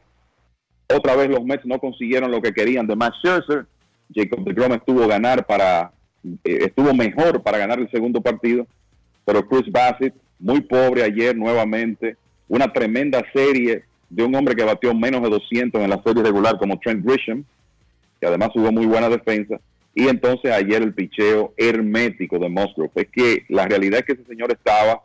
Otra 0.88 1.16
vez 1.16 1.30
los 1.30 1.44
Mets 1.44 1.66
no 1.66 1.80
consiguieron 1.80 2.32
lo 2.32 2.42
que 2.42 2.54
querían 2.54 2.88
de 2.88 2.96
Max 2.96 3.18
Scherzer. 3.22 3.66
Jacob 4.14 4.44
DeGrom 4.44 4.74
estuvo 4.74 5.08
ganar 5.08 5.46
para 5.46 5.92
eh, 6.44 6.60
estuvo 6.66 6.94
mejor 6.94 7.42
para 7.44 7.58
ganar 7.58 7.80
el 7.80 7.90
segundo 7.92 8.22
partido 8.22 8.68
pero 9.26 9.48
Chris 9.48 9.72
Bassett, 9.72 10.14
muy 10.40 10.62
pobre 10.62 11.04
ayer 11.04 11.36
nuevamente, 11.36 12.18
una 12.48 12.72
tremenda 12.72 13.24
serie 13.34 13.84
de 14.10 14.24
un 14.24 14.36
hombre 14.36 14.56
que 14.56 14.64
batió 14.64 14.94
menos 14.94 15.22
de 15.22 15.30
200 15.30 15.82
en 15.82 15.90
la 15.90 16.02
serie 16.04 16.24
regular 16.24 16.58
como 16.58 16.80
Trent 16.80 17.06
Grisham, 17.06 17.44
que 18.20 18.28
además 18.28 18.50
hubo 18.56 18.72
muy 18.72 18.86
buena 18.86 19.10
defensa, 19.10 19.60
y 19.94 20.08
entonces 20.08 20.52
ayer 20.52 20.82
el 20.82 20.94
picheo 20.94 21.54
hermético 21.58 22.40
de 22.40 22.50
Musgrove. 22.50 22.92
Es 22.96 23.08
que 23.10 23.46
la 23.50 23.68
realidad 23.68 24.00
es 24.00 24.06
que 24.06 24.14
ese 24.14 24.26
señor 24.26 24.52
estaba 24.52 25.02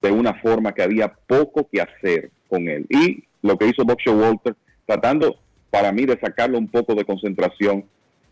de 0.00 0.10
una 0.10 0.34
forma 0.34 0.72
que 0.72 0.82
había 0.82 1.12
poco 1.26 1.68
que 1.70 1.80
hacer 1.80 2.30
con 2.48 2.68
él. 2.68 2.86
Y 2.88 3.24
lo 3.42 3.56
que 3.56 3.66
hizo 3.66 3.84
Boxer 3.84 4.14
Walter, 4.14 4.54
tratando 4.86 5.36
para 5.70 5.92
mí 5.92 6.06
de 6.06 6.18
sacarlo 6.18 6.58
un 6.58 6.68
poco 6.68 6.94
de 6.94 7.04
concentración, 7.04 7.84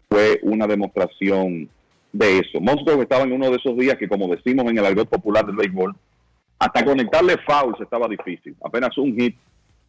fue 0.08 0.38
una 0.42 0.66
demostración 0.66 1.68
de 2.12 2.38
eso. 2.38 2.60
Musgrove 2.60 3.02
estaba 3.02 3.24
en 3.24 3.32
uno 3.32 3.50
de 3.50 3.56
esos 3.56 3.76
días 3.76 3.96
que, 3.96 4.08
como 4.08 4.28
decimos 4.28 4.70
en 4.70 4.78
el 4.78 4.86
argot 4.86 5.08
popular 5.08 5.44
del 5.46 5.56
béisbol, 5.56 5.94
hasta 6.58 6.84
conectarle 6.84 7.36
fouls 7.46 7.80
estaba 7.80 8.08
difícil. 8.08 8.56
Apenas 8.64 8.96
un 8.98 9.14
hit 9.14 9.36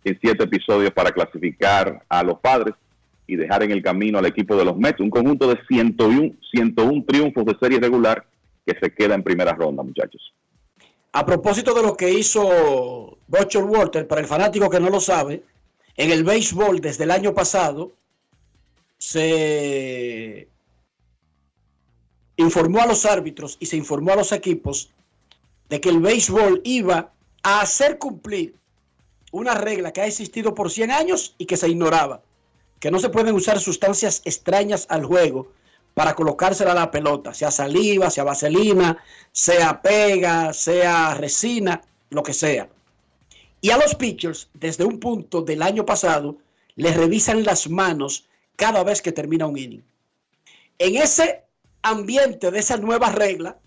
en 0.04 0.18
siete 0.22 0.44
episodios 0.44 0.92
para 0.92 1.12
clasificar 1.12 2.04
a 2.08 2.24
los 2.24 2.40
padres 2.40 2.76
y 3.28 3.36
dejar 3.36 3.64
en 3.64 3.72
el 3.72 3.84
camino 3.84 4.20
al 4.20 4.26
equipo 4.26 4.56
de 4.56 4.66
los 4.66 4.78
Mets. 4.78 5.00
Un 5.00 5.10
conjunto 5.10 5.48
de 5.48 5.60
101, 5.68 6.34
101 6.52 7.04
triunfos 7.08 7.46
de 7.46 7.58
serie 7.60 7.80
regular 7.80 8.26
que 8.66 8.78
se 8.80 8.94
queda 8.94 9.16
en 9.16 9.24
primera 9.24 9.54
ronda, 9.54 9.84
muchachos. 9.84 10.34
A 11.12 11.26
propósito 11.26 11.74
de 11.74 11.82
lo 11.82 11.96
que 11.96 12.12
hizo 12.12 13.18
Butcher 13.28 13.64
Walter, 13.64 14.08
para 14.08 14.22
el 14.22 14.28
fanático 14.28 14.70
que 14.70 14.80
no 14.80 14.90
lo 14.90 15.00
sabe, 15.00 15.44
en 15.96 16.12
el 16.12 16.24
béisbol 16.24 16.80
desde 16.80 17.04
el 17.04 17.12
año 17.12 17.34
pasado 17.34 17.92
se 18.98 20.48
informó 22.42 22.82
a 22.82 22.88
los 22.88 23.06
árbitros 23.06 23.58
y 23.60 23.66
se 23.66 23.78
informó 23.78 24.14
a 24.14 24.18
los 24.18 24.32
equipos 24.32 24.90
de 25.70 25.82
que 25.82 25.90
el 25.90 26.00
béisbol 26.00 26.62
iba 26.64 27.12
a 27.44 27.62
hacer 27.62 27.98
cumplir 28.00 28.56
una 29.32 29.54
regla 29.54 29.94
que 29.94 30.02
ha 30.02 30.08
existido 30.08 30.56
por 30.56 30.72
100 30.72 30.92
años 30.92 31.36
y 31.38 31.46
que 31.46 31.58
se 31.58 31.70
ignoraba, 31.70 32.22
que 32.80 32.92
no 32.92 33.00
se 33.00 33.10
pueden 33.10 33.36
usar 33.36 33.60
sustancias 33.60 34.22
extrañas 34.26 34.88
al 34.90 35.06
juego 35.06 35.52
para 35.94 36.16
colocársela 36.16 36.72
a 36.72 36.76
la 36.76 36.92
pelota, 36.92 37.34
sea 37.34 37.52
saliva, 37.52 38.10
sea 38.10 38.24
vaselina, 38.24 38.98
sea 39.32 39.82
pega, 39.82 40.54
sea 40.54 41.14
resina, 41.16 41.82
lo 42.10 42.24
que 42.24 42.34
sea. 42.34 42.70
Y 43.62 43.72
a 43.72 43.78
los 43.78 43.96
pitchers, 43.96 44.50
desde 44.54 44.86
un 44.86 45.00
punto 45.00 45.42
del 45.42 45.62
año 45.62 45.86
pasado, 45.86 46.38
les 46.76 46.96
revisan 46.96 47.44
las 47.44 47.70
manos 47.70 48.26
cada 48.56 48.84
vez 48.84 49.02
que 49.02 49.12
termina 49.12 49.46
un 49.46 49.58
inning. 49.58 49.84
En 50.78 50.96
ese 50.96 51.44
ambiente 51.82 52.52
de 52.52 52.60
esa 52.60 52.78
nueva 52.78 53.12
regla, 53.12 53.58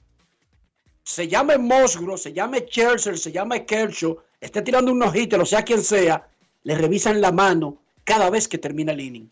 se 1.04 1.26
llame 1.26 1.58
Mosgro, 1.58 2.16
se 2.16 2.32
llame 2.32 2.64
Churchill, 2.66 3.18
se 3.18 3.32
llame 3.32 3.66
Kershaw, 3.66 4.18
esté 4.40 4.62
tirando 4.62 4.92
un 4.92 5.02
hitter, 5.02 5.40
o 5.40 5.46
sea 5.46 5.62
quien 5.62 5.82
sea, 5.82 6.28
le 6.62 6.74
revisan 6.76 7.20
la 7.20 7.32
mano 7.32 7.78
cada 8.04 8.30
vez 8.30 8.46
que 8.46 8.58
termina 8.58 8.92
el 8.92 9.00
inning. 9.00 9.30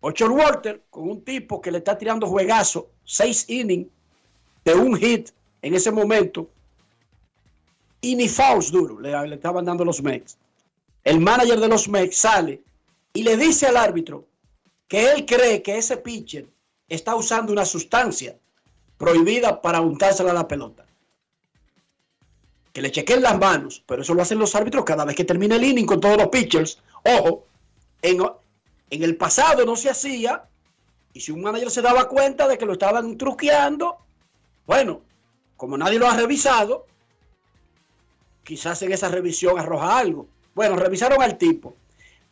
Ocho 0.00 0.26
Walter, 0.30 0.82
con 0.90 1.08
un 1.08 1.22
tipo 1.22 1.60
que 1.60 1.70
le 1.70 1.78
está 1.78 1.96
tirando 1.96 2.26
juegazo, 2.26 2.90
seis 3.04 3.48
innings 3.48 3.88
de 4.64 4.74
un 4.74 4.96
hit 4.96 5.30
en 5.62 5.74
ese 5.74 5.90
momento, 5.90 6.50
y 8.00 8.14
ni 8.14 8.28
fouls 8.28 8.70
duro 8.70 9.00
le, 9.00 9.28
le 9.28 9.34
estaban 9.34 9.64
dando 9.64 9.84
los 9.84 10.02
Mex. 10.02 10.36
El 11.04 11.20
manager 11.20 11.58
de 11.58 11.68
los 11.68 11.88
Mex 11.88 12.16
sale 12.16 12.62
y 13.14 13.22
le 13.22 13.36
dice 13.36 13.66
al 13.66 13.78
árbitro 13.78 14.26
que 14.88 15.10
él 15.10 15.24
cree 15.24 15.62
que 15.62 15.78
ese 15.78 15.96
pitcher 15.96 16.46
está 16.88 17.14
usando 17.14 17.52
una 17.52 17.64
sustancia 17.64 18.38
prohibida 18.96 19.60
para 19.60 19.80
untársela 19.80 20.30
a 20.30 20.34
la 20.34 20.48
pelota. 20.48 20.86
Que 22.72 22.82
le 22.82 22.90
chequen 22.90 23.22
las 23.22 23.38
manos, 23.38 23.82
pero 23.86 24.02
eso 24.02 24.14
lo 24.14 24.22
hacen 24.22 24.38
los 24.38 24.54
árbitros 24.54 24.84
cada 24.84 25.04
vez 25.04 25.14
que 25.14 25.24
termina 25.24 25.56
el 25.56 25.64
inning 25.64 25.86
con 25.86 26.00
todos 26.00 26.16
los 26.16 26.28
pitchers. 26.28 26.78
Ojo, 27.04 27.46
en, 28.02 28.20
en 28.90 29.02
el 29.02 29.16
pasado 29.16 29.64
no 29.64 29.76
se 29.76 29.90
hacía 29.90 30.44
Y 31.12 31.20
si 31.20 31.30
un 31.32 31.42
manager 31.42 31.70
se 31.70 31.82
daba 31.82 32.08
cuenta 32.08 32.48
de 32.48 32.58
que 32.58 32.66
lo 32.66 32.72
estaban 32.72 33.16
truqueando, 33.16 33.98
bueno, 34.66 35.02
como 35.56 35.78
nadie 35.78 35.98
lo 35.98 36.08
ha 36.08 36.16
revisado, 36.16 36.86
quizás 38.42 38.82
en 38.82 38.92
esa 38.92 39.08
revisión 39.08 39.58
arroja 39.58 39.98
algo. 39.98 40.26
Bueno, 40.54 40.76
revisaron 40.76 41.22
al 41.22 41.38
tipo. 41.38 41.76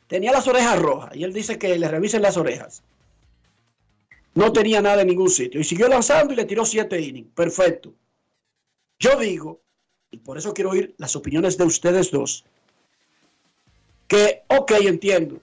Tenía 0.09 0.33
las 0.33 0.47
orejas 0.49 0.79
rojas 0.79 1.15
y 1.15 1.25
él 1.25 1.33
dice 1.33 1.59
que 1.59 1.79
le 1.79 1.89
revisen 1.89 2.23
las 2.23 2.37
orejas. 2.37 2.83
No 4.35 4.53
tenía 4.53 4.81
nada 4.81 5.03
en 5.03 5.09
ningún 5.09 5.31
sitio. 5.31 5.61
Y 5.61 5.65
siguió 5.65 5.89
lanzando 5.89 6.33
y 6.33 6.37
le 6.37 6.45
tiró 6.45 6.65
siete 6.65 7.01
innings. 7.01 7.31
Perfecto. 7.35 7.93
Yo 8.99 9.19
digo, 9.19 9.61
y 10.11 10.19
por 10.19 10.39
eso 10.39 10.55
quiero 10.55 10.71
oír 10.71 10.95
las 10.99 11.17
opiniones 11.17 11.57
de 11.57 11.65
ustedes 11.65 12.11
dos, 12.11 12.45
que, 14.07 14.43
ok, 14.49 14.73
entiendo. 14.83 15.41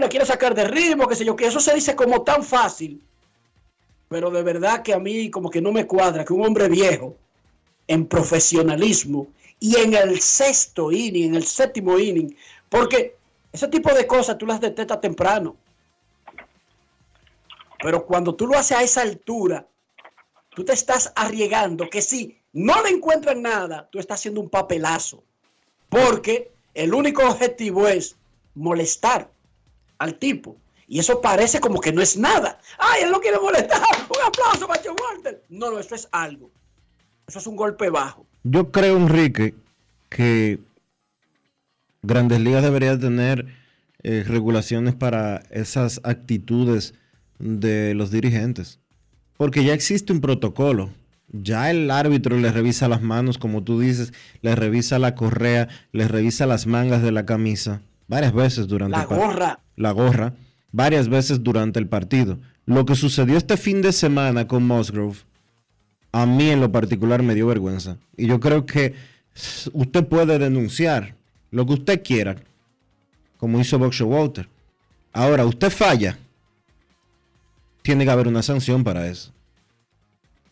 Lo 0.00 0.08
quiere 0.08 0.26
sacar 0.26 0.54
de 0.54 0.64
ritmo, 0.64 1.06
qué 1.06 1.14
sé 1.14 1.24
yo, 1.24 1.36
que 1.36 1.46
eso 1.46 1.60
se 1.60 1.74
dice 1.74 1.94
como 1.94 2.22
tan 2.22 2.42
fácil. 2.42 3.02
Pero 4.08 4.30
de 4.30 4.42
verdad 4.42 4.82
que 4.82 4.94
a 4.94 4.98
mí 4.98 5.30
como 5.30 5.50
que 5.50 5.60
no 5.60 5.70
me 5.72 5.86
cuadra 5.86 6.24
que 6.24 6.32
un 6.32 6.44
hombre 6.44 6.68
viejo 6.68 7.16
en 7.86 8.06
profesionalismo 8.06 9.28
y 9.60 9.76
en 9.76 9.94
el 9.94 10.20
sexto 10.20 10.90
inning, 10.90 11.28
en 11.28 11.34
el 11.36 11.44
séptimo 11.44 11.98
inning, 11.98 12.34
porque 12.68 13.16
ese 13.52 13.68
tipo 13.68 13.92
de 13.92 14.06
cosas 14.06 14.38
tú 14.38 14.46
las 14.46 14.60
detectas 14.60 15.00
temprano. 15.00 15.56
Pero 17.82 18.04
cuando 18.04 18.34
tú 18.34 18.46
lo 18.46 18.58
haces 18.58 18.76
a 18.76 18.82
esa 18.82 19.02
altura, 19.02 19.66
tú 20.50 20.64
te 20.64 20.72
estás 20.72 21.12
arriesgando 21.16 21.88
que 21.88 22.02
si 22.02 22.38
no 22.52 22.82
le 22.82 22.90
encuentran 22.90 23.42
nada, 23.42 23.88
tú 23.90 23.98
estás 23.98 24.20
haciendo 24.20 24.40
un 24.40 24.50
papelazo. 24.50 25.22
Porque 25.88 26.52
el 26.74 26.94
único 26.94 27.26
objetivo 27.26 27.88
es 27.88 28.16
molestar 28.54 29.30
al 29.98 30.14
tipo. 30.16 30.56
Y 30.86 30.98
eso 30.98 31.20
parece 31.20 31.60
como 31.60 31.80
que 31.80 31.92
no 31.92 32.02
es 32.02 32.16
nada. 32.16 32.58
¡Ay, 32.78 33.04
él 33.04 33.10
no 33.10 33.20
quiere 33.20 33.38
molestar! 33.38 33.80
¡Un 34.08 34.26
aplauso 34.26 34.66
para 34.66 34.82
Joe 34.82 34.94
Walter! 34.94 35.42
No, 35.48 35.70
no, 35.70 35.78
eso 35.78 35.94
es 35.94 36.08
algo. 36.10 36.50
Eso 37.28 37.38
es 37.38 37.46
un 37.46 37.54
golpe 37.54 37.90
bajo. 37.90 38.26
Yo 38.42 38.72
creo, 38.72 38.96
Enrique, 38.96 39.54
que 40.08 40.58
Grandes 42.02 42.40
Ligas 42.40 42.64
debería 42.64 42.98
tener 42.98 43.46
eh, 44.02 44.24
regulaciones 44.26 44.94
para 44.94 45.42
esas 45.50 46.00
actitudes 46.02 46.94
de 47.40 47.94
los 47.94 48.10
dirigentes. 48.10 48.78
Porque 49.36 49.64
ya 49.64 49.74
existe 49.74 50.12
un 50.12 50.20
protocolo. 50.20 50.90
Ya 51.32 51.70
el 51.70 51.90
árbitro 51.90 52.36
le 52.38 52.52
revisa 52.52 52.88
las 52.88 53.02
manos, 53.02 53.38
como 53.38 53.62
tú 53.62 53.80
dices, 53.80 54.12
le 54.42 54.54
revisa 54.54 54.98
la 54.98 55.14
correa, 55.14 55.68
le 55.92 56.08
revisa 56.08 56.46
las 56.46 56.66
mangas 56.66 57.02
de 57.02 57.12
la 57.12 57.24
camisa 57.24 57.82
varias 58.10 58.32
veces 58.32 58.66
durante 58.66 58.96
la 58.96 59.02
el 59.04 59.08
partido. 59.08 59.28
gorra. 59.28 59.60
La 59.76 59.92
gorra, 59.92 60.34
varias 60.72 61.08
veces 61.08 61.42
durante 61.42 61.78
el 61.78 61.86
partido. 61.86 62.38
Lo 62.66 62.84
que 62.84 62.96
sucedió 62.96 63.38
este 63.38 63.56
fin 63.56 63.80
de 63.80 63.92
semana 63.92 64.48
con 64.48 64.66
Musgrove, 64.66 65.16
a 66.12 66.26
mí 66.26 66.50
en 66.50 66.60
lo 66.60 66.72
particular 66.72 67.22
me 67.22 67.34
dio 67.34 67.46
vergüenza. 67.46 67.96
Y 68.16 68.26
yo 68.26 68.40
creo 68.40 68.66
que 68.66 68.94
usted 69.72 70.04
puede 70.06 70.38
denunciar 70.38 71.14
lo 71.52 71.64
que 71.66 71.74
usted 71.74 72.02
quiera, 72.02 72.36
como 73.38 73.60
hizo 73.60 73.78
Boxer 73.78 74.06
Walter. 74.06 74.48
Ahora, 75.12 75.46
usted 75.46 75.70
falla, 75.70 76.18
tiene 77.82 78.04
que 78.04 78.10
haber 78.10 78.28
una 78.28 78.42
sanción 78.42 78.84
para 78.84 79.06
eso. 79.08 79.32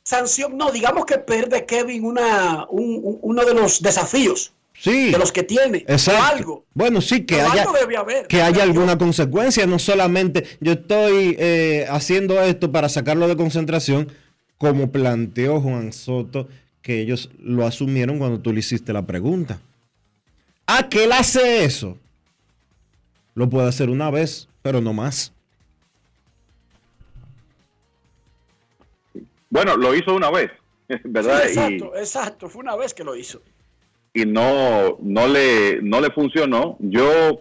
Sanción, 0.03 0.57
no, 0.57 0.71
digamos 0.71 1.05
que 1.05 1.19
pierde 1.19 1.67
Kevin 1.67 2.05
una, 2.05 2.67
un- 2.71 3.01
un- 3.03 3.19
uno 3.21 3.45
de 3.45 3.55
los 3.55 3.83
desafíos. 3.83 4.53
Sí. 4.81 5.11
De 5.11 5.19
los 5.19 5.33
que 5.33 5.43
tiene. 5.43 5.79
Exacto. 5.89 6.23
Algo. 6.25 6.65
Bueno, 6.73 7.01
sí, 7.01 7.27
que 7.27 7.41
haya, 7.41 7.63
algo 7.63 7.73
debe 7.75 7.97
haber. 7.97 8.27
que 8.29 8.41
haya 8.41 8.63
alguna 8.63 8.97
consecuencia, 8.97 9.67
no 9.67 9.79
solamente 9.81 10.45
yo 10.61 10.73
estoy 10.73 11.35
eh, 11.39 11.87
haciendo 11.91 12.41
esto 12.41 12.71
para 12.71 12.89
sacarlo 12.89 13.27
de 13.27 13.37
concentración, 13.37 14.11
como 14.57 14.91
planteó 14.93 15.61
Juan 15.61 15.93
Soto, 15.93 16.49
que 16.81 17.01
ellos 17.01 17.29
lo 17.43 17.67
asumieron 17.67 18.19
cuando 18.19 18.41
tú 18.41 18.53
le 18.53 18.61
hiciste 18.61 18.93
la 18.93 19.05
pregunta. 19.05 19.59
Ah, 20.67 20.89
que 20.89 21.05
él 21.05 21.13
hace 21.13 21.65
eso. 21.65 21.97
Lo 23.35 23.51
puede 23.51 23.69
hacer 23.69 23.91
una 23.91 24.11
vez, 24.11 24.49
pero 24.63 24.81
no 24.81 24.93
más. 24.93 25.33
Bueno, 29.51 29.77
lo 29.77 29.95
hizo 29.95 30.15
una 30.15 30.31
vez, 30.31 30.51
¿verdad? 31.05 31.43
Sí, 31.49 31.59
Y- 31.79 31.99
exacto. 31.99 32.49
Fue 32.49 32.61
una 32.63 32.77
vez 32.77 32.95
que 32.95 33.05
lo 33.05 33.17
hizo. 33.17 33.41
y 34.15 34.25
no, 34.25 34.97
no, 35.01 35.27
le, 35.29 35.81
no 35.83 36.01
le 36.01 36.11
funcionó. 36.11 36.77
Yo, 36.81 37.41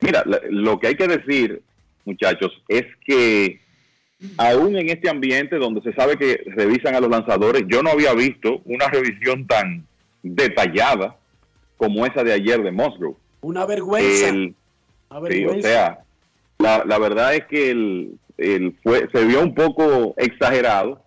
mira, 0.00 0.22
lo 0.50 0.78
que 0.78 0.88
hay 0.88 0.96
que 0.96 1.08
decir, 1.08 1.62
muchachos, 2.04 2.52
es 2.68 2.84
que 3.04 3.60
aún 4.36 4.76
en 4.76 4.88
este 4.90 5.08
ambiente 5.10 5.56
donde 5.56 5.80
se 5.82 5.92
sabe 5.94 6.16
que 6.16 6.42
revisan 6.54 6.94
a 6.94 7.00
los 7.00 7.10
lanzadores, 7.10 7.64
yo 7.66 7.82
no 7.82 7.90
había 7.90 8.14
visto 8.14 8.60
una 8.64 8.86
revisión 8.88 9.46
tan 9.46 9.86
detallada 10.22 11.16
como 11.76 12.06
esa 12.06 12.22
de 12.24 12.32
ayer 12.32 12.62
de 12.62 12.70
Musgrove. 12.70 13.16
Una 13.42 13.66
vergüenza. 13.66 14.28
El- 14.28 14.54
Una 15.10 15.28
Sí, 15.30 15.44
o 15.46 15.60
sea, 15.62 16.00
la, 16.58 16.84
la 16.86 16.98
verdad 16.98 17.34
es 17.34 17.44
que 17.46 17.70
el, 17.70 18.18
el 18.38 18.74
fue, 18.82 19.08
se 19.12 19.24
vio 19.24 19.40
un 19.42 19.54
poco 19.54 20.14
exagerado 20.16 21.03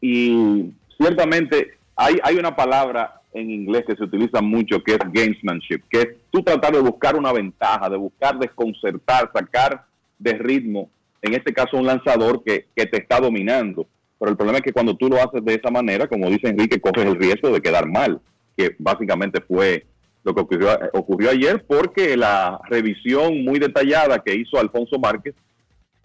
y 0.00 0.72
ciertamente 0.96 1.78
hay, 1.96 2.18
hay 2.22 2.36
una 2.36 2.54
palabra 2.54 3.20
en 3.32 3.50
inglés 3.50 3.84
que 3.86 3.96
se 3.96 4.04
utiliza 4.04 4.40
mucho 4.40 4.82
que 4.82 4.92
es 4.92 4.98
gamesmanship, 4.98 5.82
que 5.90 6.00
es 6.00 6.08
tú 6.30 6.42
tratar 6.42 6.72
de 6.72 6.80
buscar 6.80 7.16
una 7.16 7.32
ventaja, 7.32 7.88
de 7.88 7.96
buscar 7.96 8.38
desconcertar, 8.38 9.30
sacar 9.32 9.84
de 10.18 10.32
ritmo, 10.32 10.90
en 11.22 11.34
este 11.34 11.52
caso 11.52 11.76
un 11.76 11.86
lanzador 11.86 12.42
que, 12.44 12.66
que 12.74 12.86
te 12.86 12.98
está 12.98 13.20
dominando. 13.20 13.86
Pero 14.18 14.30
el 14.30 14.36
problema 14.36 14.58
es 14.58 14.64
que 14.64 14.72
cuando 14.72 14.96
tú 14.96 15.08
lo 15.08 15.16
haces 15.16 15.44
de 15.44 15.54
esa 15.54 15.70
manera, 15.70 16.08
como 16.08 16.28
dice 16.28 16.48
Enrique, 16.48 16.80
corres 16.80 17.06
el 17.06 17.16
riesgo 17.16 17.50
de 17.50 17.60
quedar 17.60 17.86
mal, 17.86 18.20
que 18.56 18.74
básicamente 18.78 19.40
fue 19.40 19.86
lo 20.24 20.34
que 20.34 20.40
ocurrió, 20.40 20.78
ocurrió 20.92 21.30
ayer, 21.30 21.64
porque 21.66 22.16
la 22.16 22.60
revisión 22.68 23.44
muy 23.44 23.58
detallada 23.58 24.18
que 24.18 24.34
hizo 24.34 24.58
Alfonso 24.58 24.98
Márquez 24.98 25.34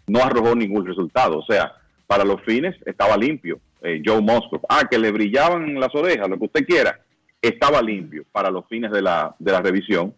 no 0.08 0.20
arrojó 0.24 0.56
ningún 0.56 0.86
resultado. 0.86 1.40
O 1.40 1.46
sea, 1.46 1.74
para 2.06 2.24
los 2.24 2.42
fines 2.44 2.76
estaba 2.86 3.18
limpio. 3.18 3.60
Eh, 3.84 4.02
Joe 4.04 4.22
Musgrove. 4.22 4.64
Ah, 4.70 4.88
que 4.90 4.98
le 4.98 5.12
brillaban 5.12 5.80
las 5.80 5.94
orejas, 5.94 6.30
lo 6.30 6.40
que 6.40 6.46
usted 6.46 6.66
quiera, 6.66 7.00
estaba 7.42 7.82
limpio 7.82 8.24
para 8.32 8.50
los 8.50 8.66
fines 8.68 8.92
de 8.92 9.02
la, 9.02 9.36
de 9.38 9.52
la 9.52 9.62
revisión. 9.62 10.16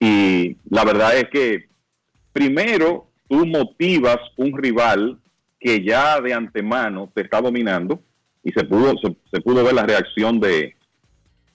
Y 0.00 0.56
la 0.68 0.84
verdad 0.84 1.16
es 1.16 1.28
que 1.30 1.68
primero 2.32 3.06
tú 3.28 3.46
motivas 3.46 4.18
un 4.36 4.56
rival 4.56 5.18
que 5.60 5.82
ya 5.82 6.20
de 6.20 6.34
antemano 6.34 7.10
te 7.14 7.22
está 7.22 7.40
dominando 7.40 8.00
y 8.42 8.52
se 8.52 8.64
pudo, 8.64 8.94
se, 9.32 9.40
pudo 9.40 9.64
ver 9.64 9.74
la 9.74 9.86
reacción 9.86 10.40
de, 10.40 10.76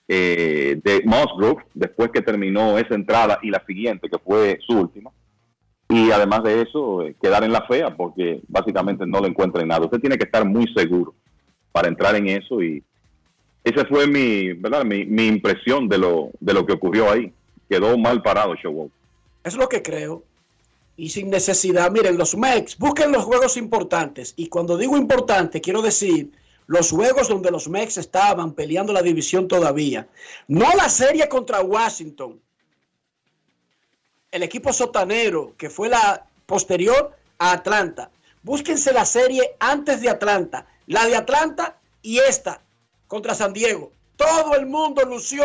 eh, 0.08 0.80
de 0.84 1.02
Musgrove 1.06 1.64
después 1.74 2.10
que 2.12 2.22
terminó 2.22 2.78
esa 2.78 2.96
entrada 2.96 3.40
y 3.42 3.50
la 3.50 3.64
siguiente, 3.66 4.10
que 4.10 4.20
fue 4.20 4.60
su 4.66 4.78
última. 4.78 5.12
Y 5.90 6.12
además 6.12 6.44
de 6.44 6.62
eso, 6.62 7.04
eh, 7.04 7.16
quedar 7.22 7.44
en 7.44 7.52
la 7.52 7.66
fea 7.66 7.96
porque 7.96 8.42
básicamente 8.48 9.06
no 9.06 9.20
le 9.22 9.28
encuentran 9.28 9.68
nada. 9.68 9.86
Usted 9.86 10.00
tiene 10.00 10.18
que 10.18 10.26
estar 10.26 10.46
muy 10.46 10.66
seguro 10.74 11.14
para 11.74 11.90
entrar 11.90 12.16
en 12.16 12.30
eso 12.30 12.64
y 12.64 12.82
esa 13.66 13.86
fue 13.86 14.08
mi, 14.08 14.54
¿verdad? 14.54 14.86
mi, 14.86 15.06
mi 15.06 15.28
impresión 15.28 15.90
de 15.90 15.98
lo, 15.98 16.32
de 16.40 16.54
lo 16.54 16.66
que 16.66 16.74
ocurrió 16.74 17.10
ahí. 17.10 17.34
Quedó 17.70 17.98
mal 17.98 18.22
parado 18.22 18.56
Showalter. 18.56 18.98
Es 19.44 19.56
lo 19.56 19.68
que 19.68 19.82
creo. 19.82 20.24
Y 20.96 21.10
sin 21.10 21.30
necesidad, 21.30 21.90
miren, 21.90 22.18
los 22.18 22.36
Mex, 22.36 22.78
busquen 22.78 23.12
los 23.12 23.24
juegos 23.24 23.58
importantes. 23.58 24.34
Y 24.36 24.48
cuando 24.48 24.78
digo 24.78 24.98
importante, 24.98 25.60
quiero 25.60 25.82
decir 25.82 26.32
los 26.68 26.92
juegos 26.92 27.30
donde 27.30 27.52
los 27.52 27.68
Mex 27.68 27.98
estaban 27.98 28.54
peleando 28.54 28.94
la 28.94 29.02
división 29.02 29.48
todavía. 29.48 30.08
No 30.48 30.68
la 30.76 30.90
serie 30.90 31.28
contra 31.28 31.62
Washington. 31.62 32.40
El 34.30 34.44
equipo 34.44 34.72
sotanero, 34.74 35.54
que 35.58 35.70
fue 35.70 35.90
la 35.90 36.26
posterior 36.46 37.12
a 37.38 37.54
Atlanta. 37.54 38.12
Búsquense 38.44 38.94
la 38.94 39.06
serie 39.06 39.56
antes 39.60 40.02
de 40.02 40.10
Atlanta. 40.10 40.68
La 40.88 41.06
de 41.06 41.16
Atlanta 41.16 41.78
y 42.02 42.20
esta 42.20 42.62
contra 43.08 43.34
San 43.36 43.54
Diego. 43.54 43.92
Todo 44.16 44.56
el 44.56 44.66
mundo 44.66 45.04
lució 45.06 45.44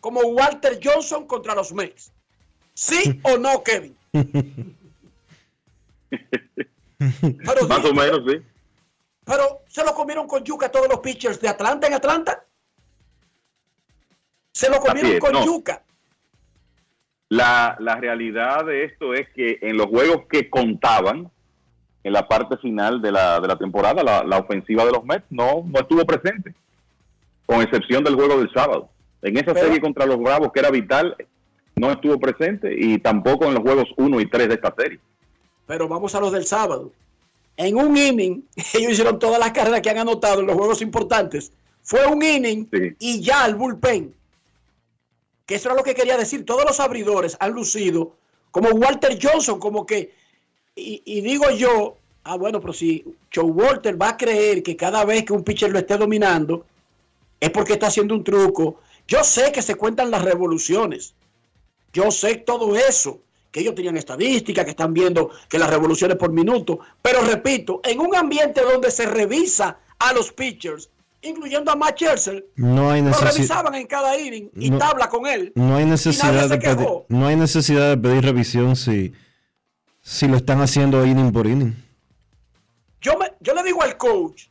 como 0.00 0.20
Walter 0.20 0.78
Johnson 0.82 1.26
contra 1.26 1.54
los 1.54 1.72
Mex. 1.72 2.12
¿Sí 2.74 3.20
o 3.22 3.38
no, 3.38 3.62
Kevin? 3.62 3.96
Pero, 6.98 7.68
Más 7.68 7.84
o 7.84 7.92
menos, 7.94 8.20
sí. 8.26 8.40
pero 9.24 9.62
se 9.68 9.84
lo 9.84 9.94
comieron 9.94 10.26
con 10.26 10.42
yuca 10.44 10.70
todos 10.70 10.88
los 10.88 11.00
pitchers 11.00 11.40
de 11.40 11.48
Atlanta 11.48 11.86
en 11.86 11.94
Atlanta. 11.94 12.44
Se 14.52 14.70
lo 14.70 14.78
comieron 14.80 15.12
es, 15.12 15.20
con 15.20 15.32
no. 15.32 15.44
yuca. 15.44 15.82
La, 17.28 17.76
la 17.80 17.96
realidad 17.96 18.64
de 18.64 18.84
esto 18.84 19.12
es 19.12 19.28
que 19.34 19.58
en 19.60 19.76
los 19.76 19.86
juegos 19.86 20.26
que 20.30 20.48
contaban, 20.48 21.30
en 22.04 22.12
la 22.12 22.28
parte 22.28 22.56
final 22.58 23.02
de 23.02 23.10
la, 23.10 23.40
de 23.40 23.48
la 23.48 23.56
temporada, 23.58 24.02
la, 24.04 24.22
la 24.22 24.38
ofensiva 24.38 24.84
de 24.84 24.92
los 24.92 25.04
Mets 25.04 25.24
no, 25.30 25.64
no 25.66 25.80
estuvo 25.80 26.04
presente, 26.04 26.54
con 27.46 27.60
excepción 27.62 28.04
del 28.04 28.14
juego 28.14 28.38
del 28.38 28.52
sábado. 28.52 28.88
En 29.22 29.36
esa 29.36 29.52
Pero- 29.54 29.66
serie 29.66 29.80
contra 29.80 30.06
los 30.06 30.18
Bravos, 30.20 30.50
que 30.52 30.60
era 30.60 30.70
vital, 30.70 31.16
no 31.76 31.90
estuvo 31.90 32.20
presente 32.20 32.72
y 32.78 32.98
tampoco 32.98 33.46
en 33.46 33.54
los 33.54 33.62
juegos 33.62 33.88
1 33.96 34.20
y 34.20 34.26
3 34.30 34.48
de 34.48 34.54
esta 34.54 34.72
serie. 34.78 35.00
Pero 35.66 35.88
vamos 35.88 36.14
a 36.14 36.20
los 36.20 36.30
del 36.30 36.44
sábado. 36.46 36.92
en 37.56 37.76
un 37.76 37.96
inning, 37.96 38.44
ellos 38.74 38.92
hicieron 38.92 39.18
todas 39.18 39.38
las 39.40 39.50
carreras 39.52 39.80
que 39.80 39.90
han 39.90 39.98
anotado 39.98 40.40
en 40.40 40.46
los 40.46 40.56
juegos 40.56 40.82
importantes. 40.82 41.52
Fue 41.82 42.06
un 42.06 42.22
inning 42.22 42.68
y 42.98 43.20
ya 43.22 43.44
el 43.46 43.54
bullpen. 43.56 44.14
Que 45.46 45.56
eso 45.56 45.68
era 45.68 45.76
lo 45.76 45.82
que 45.84 45.94
quería 45.94 46.16
decir. 46.16 46.44
Todos 46.46 46.64
los 46.64 46.80
abridores 46.80 47.36
han 47.40 47.52
lucido 47.52 48.16
como 48.50 48.70
Walter 48.70 49.18
Johnson, 49.20 49.58
como 49.58 49.84
que, 49.84 50.14
y, 50.76 51.02
y 51.04 51.20
digo 51.20 51.50
yo, 51.50 51.96
ah, 52.24 52.36
bueno, 52.36 52.60
pero 52.60 52.72
si 52.72 53.04
Joe 53.34 53.44
Walter 53.44 54.00
va 54.00 54.10
a 54.10 54.16
creer 54.16 54.62
que 54.62 54.76
cada 54.76 55.04
vez 55.04 55.24
que 55.24 55.32
un 55.32 55.44
pitcher 55.44 55.70
lo 55.70 55.78
esté 55.78 55.96
dominando, 55.96 56.64
es 57.40 57.50
porque 57.50 57.74
está 57.74 57.88
haciendo 57.88 58.14
un 58.14 58.24
truco. 58.24 58.80
Yo 59.06 59.22
sé 59.22 59.52
que 59.52 59.62
se 59.62 59.74
cuentan 59.74 60.10
las 60.10 60.22
revoluciones. 60.22 61.14
Yo 61.92 62.10
sé 62.10 62.36
todo 62.36 62.74
eso, 62.76 63.20
que 63.52 63.60
ellos 63.60 63.74
tenían 63.74 63.96
estadísticas, 63.96 64.64
que 64.64 64.70
están 64.70 64.92
viendo 64.94 65.30
que 65.48 65.58
las 65.58 65.70
revoluciones 65.70 66.16
por 66.16 66.32
minuto. 66.32 66.80
Pero 67.02 67.20
repito, 67.20 67.80
en 67.84 68.00
un 68.00 68.16
ambiente 68.16 68.62
donde 68.62 68.90
se 68.90 69.06
revisa 69.06 69.78
a 69.98 70.12
los 70.12 70.32
pitchers, 70.32 70.88
incluyendo 71.22 71.70
a 71.70 71.76
Matt 71.76 71.96
Scherzer, 71.98 72.46
No 72.56 72.90
hay 72.90 73.02
lo 73.02 73.12
revisaban 73.12 73.74
en 73.76 73.86
cada 73.86 74.18
inning 74.18 74.50
y 74.56 74.70
No. 74.70 74.78
tabla 74.78 75.08
con 75.08 75.26
él. 75.26 75.52
No 75.54 75.76
hay 75.76 75.84
necesidad 75.84 76.48
de 76.48 76.58
pedir, 76.58 76.88
no 77.08 77.26
hay 77.26 77.36
necesidad 77.36 77.90
de 77.90 77.96
pedir 77.96 78.24
revisión 78.24 78.74
si, 78.74 79.12
si 80.04 80.28
lo 80.28 80.36
están 80.36 80.60
haciendo 80.60 81.04
inning 81.06 81.32
por 81.32 81.46
inning. 81.46 81.72
Yo, 83.00 83.16
me- 83.18 83.32
yo 83.40 83.54
le 83.54 83.62
digo 83.62 83.82
al 83.82 83.96
coach, 83.96 84.48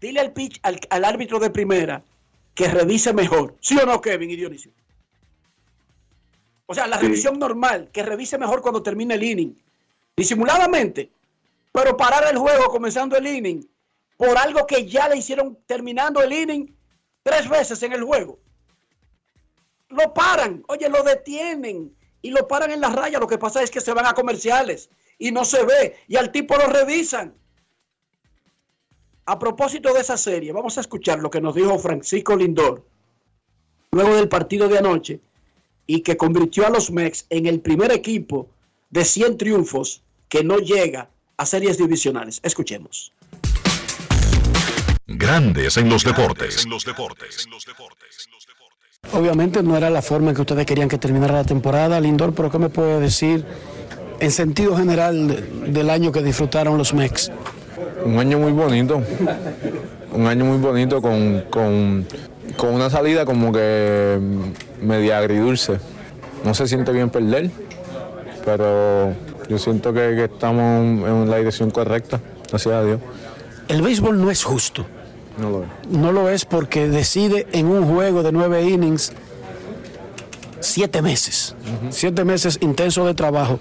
dile 0.00 0.20
al 0.20 0.32
pitch, 0.32 0.60
al, 0.62 0.78
al 0.88 1.04
árbitro 1.04 1.40
de 1.40 1.50
primera, 1.50 2.02
que 2.54 2.68
revise 2.68 3.12
mejor. 3.12 3.56
¿Sí 3.60 3.76
o 3.76 3.84
no, 3.84 4.00
Kevin 4.00 4.30
y 4.30 4.36
Dionisio? 4.36 4.70
O 6.66 6.74
sea, 6.74 6.86
la 6.86 6.98
Sí. 6.98 7.06
revisión 7.06 7.38
normal, 7.40 7.90
que 7.92 8.02
revise 8.04 8.38
mejor 8.38 8.62
cuando 8.62 8.82
termine 8.82 9.14
el 9.14 9.22
inning. 9.24 9.54
Disimuladamente. 10.16 11.10
Pero 11.72 11.96
parar 11.96 12.24
el 12.30 12.38
juego 12.38 12.68
comenzando 12.68 13.16
el 13.16 13.26
inning 13.26 13.66
por 14.16 14.38
algo 14.38 14.64
que 14.64 14.86
ya 14.86 15.08
le 15.08 15.16
hicieron 15.16 15.58
terminando 15.66 16.22
el 16.22 16.32
inning 16.32 16.72
tres 17.24 17.48
veces 17.48 17.82
en 17.82 17.92
el 17.94 18.04
juego. 18.04 18.38
Lo 19.88 20.14
paran, 20.14 20.62
oye, 20.68 20.88
lo 20.88 21.02
detienen 21.02 21.92
y 22.24 22.30
lo 22.30 22.48
paran 22.48 22.70
en 22.70 22.80
la 22.80 22.88
raya. 22.88 23.20
Lo 23.20 23.28
que 23.28 23.36
pasa 23.36 23.62
es 23.62 23.70
que 23.70 23.82
se 23.82 23.92
van 23.92 24.06
a 24.06 24.14
comerciales 24.14 24.88
y 25.18 25.30
no 25.30 25.44
se 25.44 25.62
ve 25.62 25.96
y 26.08 26.16
al 26.16 26.32
tipo 26.32 26.56
lo 26.56 26.66
revisan. 26.66 27.34
A 29.26 29.38
propósito 29.38 29.92
de 29.92 30.00
esa 30.00 30.16
serie, 30.16 30.50
vamos 30.52 30.78
a 30.78 30.80
escuchar 30.80 31.18
lo 31.18 31.30
que 31.30 31.42
nos 31.42 31.54
dijo 31.54 31.78
Francisco 31.78 32.34
Lindor 32.34 32.86
luego 33.92 34.16
del 34.16 34.28
partido 34.30 34.68
de 34.68 34.78
anoche 34.78 35.20
y 35.86 36.00
que 36.00 36.16
convirtió 36.16 36.66
a 36.66 36.70
los 36.70 36.90
Mex 36.90 37.26
en 37.28 37.44
el 37.44 37.60
primer 37.60 37.92
equipo 37.92 38.48
de 38.88 39.04
100 39.04 39.36
triunfos 39.36 40.02
que 40.30 40.42
no 40.42 40.58
llega 40.58 41.10
a 41.36 41.44
series 41.44 41.76
divisionales. 41.76 42.40
Escuchemos. 42.42 43.12
Grandes 45.06 45.76
en 45.76 45.90
los 45.90 46.04
deportes. 46.04 46.66
Obviamente 49.12 49.62
no 49.62 49.76
era 49.76 49.90
la 49.90 50.02
forma 50.02 50.30
en 50.30 50.34
que 50.36 50.40
ustedes 50.42 50.66
querían 50.66 50.88
que 50.88 50.98
terminara 50.98 51.34
la 51.34 51.44
temporada, 51.44 52.00
Lindor, 52.00 52.32
pero 52.34 52.50
¿qué 52.50 52.58
me 52.58 52.68
puede 52.68 52.98
decir 53.00 53.44
en 54.18 54.30
sentido 54.30 54.76
general 54.76 55.28
de- 55.28 55.40
del 55.72 55.90
año 55.90 56.10
que 56.10 56.22
disfrutaron 56.22 56.76
los 56.78 56.92
Mex? 56.94 57.30
Un 58.04 58.18
año 58.18 58.38
muy 58.38 58.52
bonito. 58.52 59.02
Un 60.12 60.26
año 60.26 60.44
muy 60.44 60.58
bonito 60.58 61.00
con, 61.00 61.44
con- 61.50 62.06
con 62.56 62.74
una 62.74 62.90
salida 62.90 63.24
como 63.24 63.52
que 63.52 64.18
media 64.82 65.18
agridulce. 65.18 65.78
No 66.44 66.54
se 66.54 66.66
siente 66.66 66.92
bien 66.92 67.08
perder, 67.10 67.50
pero 68.44 69.14
yo 69.48 69.58
siento 69.58 69.92
que, 69.92 70.00
que 70.16 70.24
estamos 70.24 70.62
en 71.08 71.30
la 71.30 71.36
dirección 71.38 71.70
correcta, 71.70 72.20
gracias 72.50 72.74
a 72.74 72.84
Dios. 72.84 73.00
El 73.68 73.80
béisbol 73.80 74.20
no 74.20 74.30
es 74.30 74.42
justo. 74.44 74.84
No 75.38 75.50
lo 75.50 75.62
es. 75.64 75.68
No 75.90 76.12
lo 76.12 76.28
es 76.28 76.44
porque 76.44 76.88
decide 76.88 77.46
en 77.52 77.66
un 77.66 77.92
juego 77.92 78.22
de 78.22 78.32
nueve 78.32 78.62
innings 78.62 79.12
siete 80.60 81.02
meses. 81.02 81.54
Siete 81.90 82.24
meses 82.24 82.58
intensos 82.62 83.06
de 83.06 83.14
trabajo. 83.14 83.58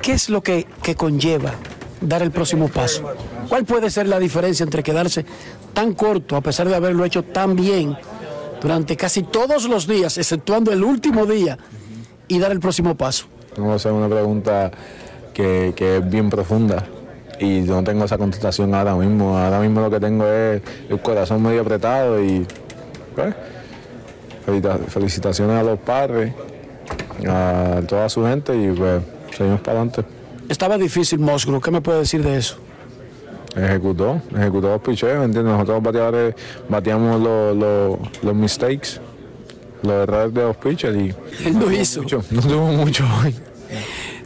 ¿Qué 0.00 0.12
es 0.12 0.28
lo 0.28 0.42
que, 0.42 0.66
que 0.82 0.94
conlleva 0.94 1.54
dar 2.00 2.22
el 2.22 2.30
próximo 2.30 2.68
paso? 2.68 3.04
¿Cuál 3.48 3.64
puede 3.64 3.90
ser 3.90 4.08
la 4.08 4.18
diferencia 4.18 4.64
entre 4.64 4.82
quedarse 4.82 5.24
tan 5.72 5.94
corto, 5.94 6.36
a 6.36 6.40
pesar 6.40 6.68
de 6.68 6.74
haberlo 6.74 7.04
hecho 7.04 7.22
tan 7.22 7.54
bien 7.54 7.96
durante 8.60 8.96
casi 8.96 9.22
todos 9.22 9.68
los 9.68 9.86
días, 9.86 10.18
exceptuando 10.18 10.72
el 10.72 10.82
último 10.82 11.26
día, 11.26 11.58
y 12.28 12.38
dar 12.38 12.52
el 12.52 12.60
próximo 12.60 12.96
paso? 12.96 13.26
No 13.56 13.78
sé, 13.78 13.90
una 13.90 14.08
pregunta 14.08 14.70
que, 15.32 15.72
que 15.76 15.98
es 15.98 16.10
bien 16.10 16.30
profunda 16.30 16.84
y 17.42 17.60
no 17.62 17.82
tengo 17.82 18.04
esa 18.04 18.16
contestación 18.18 18.74
ahora 18.74 18.94
mismo. 18.94 19.36
Ahora 19.36 19.60
mismo 19.60 19.80
lo 19.80 19.90
que 19.90 19.98
tengo 20.00 20.26
es 20.26 20.62
el 20.88 21.00
corazón 21.00 21.42
medio 21.42 21.62
apretado 21.62 22.22
y 22.22 22.46
pues, 23.14 23.34
felicita- 24.46 24.78
felicitaciones 24.88 25.56
a 25.56 25.62
los 25.62 25.78
padres, 25.80 26.32
a 27.28 27.80
toda 27.88 28.08
su 28.08 28.24
gente 28.24 28.54
y 28.56 28.70
pues 28.72 29.02
seguimos 29.36 29.60
para 29.60 29.80
adelante. 29.80 30.04
Estaba 30.48 30.76
difícil 30.78 31.18
Musgrove, 31.18 31.60
¿qué 31.62 31.70
me 31.70 31.80
puede 31.80 32.00
decir 32.00 32.22
de 32.22 32.36
eso? 32.36 32.56
Ejecutó, 33.56 34.20
ejecutó 34.34 34.68
los 34.68 34.80
picheos, 34.80 35.18
¿me 35.18 35.24
entiendes? 35.26 35.52
Nosotros 35.52 35.76
los 35.76 35.82
bateadores 35.84 36.34
bateamos 36.68 37.20
los, 37.20 37.56
los, 37.56 37.98
los 38.22 38.34
mistakes, 38.34 38.88
los 39.82 39.92
errores 40.08 40.32
de 40.32 40.42
los 40.42 40.56
pitchers 40.56 40.96
y 40.96 41.14
Él 41.46 41.58
no 41.58 41.70
hizo. 41.70 42.02
mucho, 42.02 42.22
no 42.30 42.40
tuvo 42.40 42.66
mucho 42.68 43.04
hoy. 43.22 43.34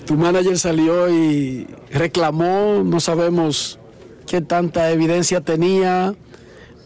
Tu 0.07 0.15
manager 0.15 0.57
salió 0.59 1.09
y 1.13 1.67
reclamó, 1.91 2.83
no 2.85 3.01
sabemos 3.01 3.79
qué 4.27 4.41
tanta 4.41 4.91
evidencia 4.93 5.41
tenía, 5.41 6.15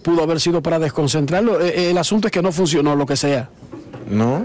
pudo 0.03 0.23
haber 0.23 0.41
sido 0.41 0.63
para 0.63 0.79
desconcentrarlo. 0.79 1.61
Eh, 1.61 1.69
eh, 1.69 1.91
El 1.91 1.99
asunto 1.99 2.29
es 2.29 2.33
que 2.33 2.41
no 2.41 2.51
funcionó, 2.51 2.97
lo 2.97 3.05
que 3.05 3.17
sea. 3.17 3.51
No, 4.09 4.43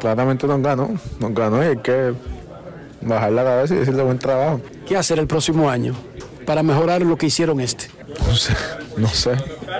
claramente 0.00 0.46
nos 0.48 0.60
ganó, 0.60 0.90
nos 1.20 1.34
ganó 1.34 1.62
y 1.62 1.66
hay 1.68 1.76
que 1.76 2.14
bajar 3.00 3.30
la 3.32 3.44
cabeza 3.44 3.74
y 3.74 3.78
decirle 3.78 4.02
buen 4.02 4.18
trabajo. 4.18 4.60
¿Qué 4.86 4.96
hacer 4.96 5.20
el 5.20 5.28
próximo 5.28 5.70
año 5.70 5.94
para 6.44 6.64
mejorar 6.64 7.02
lo 7.02 7.16
que 7.16 7.26
hicieron 7.26 7.60
este? 7.60 7.86
No 8.26 8.34
sé, 8.34 8.54
no 8.96 9.08
sé, 9.08 9.30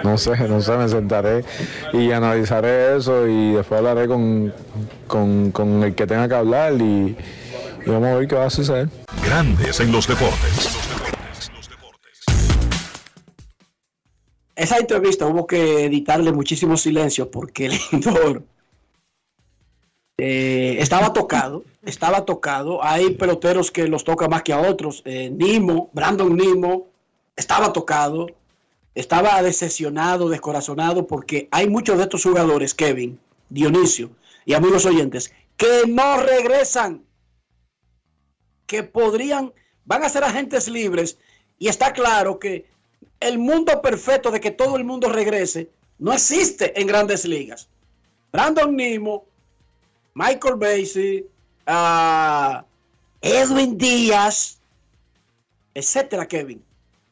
no 0.05 0.19
sé, 0.19 0.49
no 0.49 0.61
sé, 0.61 0.77
me 0.77 0.89
sentaré 0.89 1.45
y 1.93 2.13
analizaré 2.13 2.97
eso 2.97 3.27
y 3.27 3.55
después 3.55 3.79
hablaré 3.79 4.07
con, 4.07 4.53
con, 5.09 5.51
con 5.51 5.83
el 5.83 5.95
que 5.97 6.07
tenga 6.07 6.29
que 6.29 6.35
hablar 6.35 6.75
y, 6.75 7.17
y 7.87 7.91
vamos 7.91 8.09
a 8.09 8.17
ver 8.17 8.29
qué 8.29 8.35
va 8.35 8.47
a 8.47 8.51
suceder. 8.51 8.89
Grandes 9.25 9.81
en 9.81 9.93
los 9.93 10.07
deportes. 10.07 10.77
Esa 14.57 14.79
entrevista 14.79 15.27
hubo 15.27 15.47
que 15.47 15.85
editarle 15.85 16.33
muchísimo 16.33 16.77
silencio 16.77 17.31
porque 17.31 17.69
Lindor 17.93 18.43
eh, 20.19 20.77
estaba 20.81 21.13
tocado, 21.13 21.63
estaba 21.85 22.25
tocado. 22.25 22.83
Hay 22.83 23.11
peloteros 23.11 23.71
que 23.71 23.87
los 23.87 24.03
toca 24.03 24.29
más 24.29 24.43
que 24.43 24.53
a 24.53 24.61
otros. 24.61 25.03
Eh, 25.05 25.31
Nimo, 25.31 25.91
Brandon 25.93 26.35
Nimo, 26.35 26.89
estaba 27.37 27.73
tocado, 27.73 28.27
estaba 28.95 29.41
decepcionado, 29.43 30.31
descorazonado 30.31 31.07
porque 31.07 31.49
hay 31.51 31.69
muchos 31.69 31.99
de 31.99 32.05
estos 32.05 32.25
jugadores, 32.25 32.75
Kevin, 32.75 33.21
Dionisio 33.51 34.11
y 34.47 34.55
amigos 34.55 34.87
oyentes, 34.87 35.35
que 35.59 35.83
no 35.87 36.17
regresan, 36.17 37.06
que 38.67 38.83
podrían, 38.83 39.53
van 39.85 40.05
a 40.05 40.09
ser 40.09 40.25
agentes 40.25 40.69
libres 40.69 41.19
y 41.59 41.69
está 41.69 41.93
claro 41.93 42.39
que 42.39 42.67
el 43.21 43.39
mundo 43.39 43.81
perfecto 43.81 44.31
de 44.31 44.41
que 44.41 44.51
todo 44.51 44.77
el 44.77 44.85
mundo 44.85 45.09
regrese 45.09 45.71
no 45.99 46.13
existe 46.13 46.79
en 46.79 46.87
grandes 46.87 47.25
ligas. 47.25 47.69
Brandon 48.33 48.75
Nimo, 48.77 49.25
Michael 50.15 50.57
Basie, 50.57 51.27
ah, 51.67 52.65
Edwin 53.23 53.79
Díaz, 53.79 54.61
etcétera, 55.75 56.27
Kevin, 56.27 56.63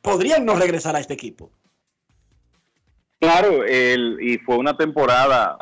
podrían 0.02 0.44
no 0.44 0.55
regresar 0.55 0.97
a 0.97 1.01
este 1.01 1.14
equipo. 1.14 1.51
Claro, 3.18 3.64
el, 3.64 4.18
y 4.20 4.39
fue 4.39 4.56
una 4.59 4.76
temporada, 4.76 5.56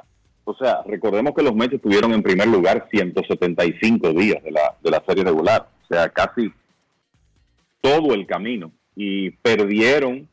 o 0.44 0.54
sea, 0.54 0.82
recordemos 0.84 1.32
que 1.34 1.42
los 1.42 1.54
Mets 1.54 1.74
estuvieron 1.74 2.12
en 2.12 2.22
primer 2.22 2.48
lugar 2.48 2.88
175 2.90 4.12
días 4.12 4.42
de 4.42 4.50
la, 4.50 4.76
de 4.82 4.90
la 4.90 5.02
serie 5.06 5.22
regular, 5.22 5.68
sea, 5.92 6.08
casi 6.08 6.52
todo 7.80 8.14
el 8.14 8.26
camino, 8.26 8.70
y 8.94 9.30
perdieron 9.30 10.28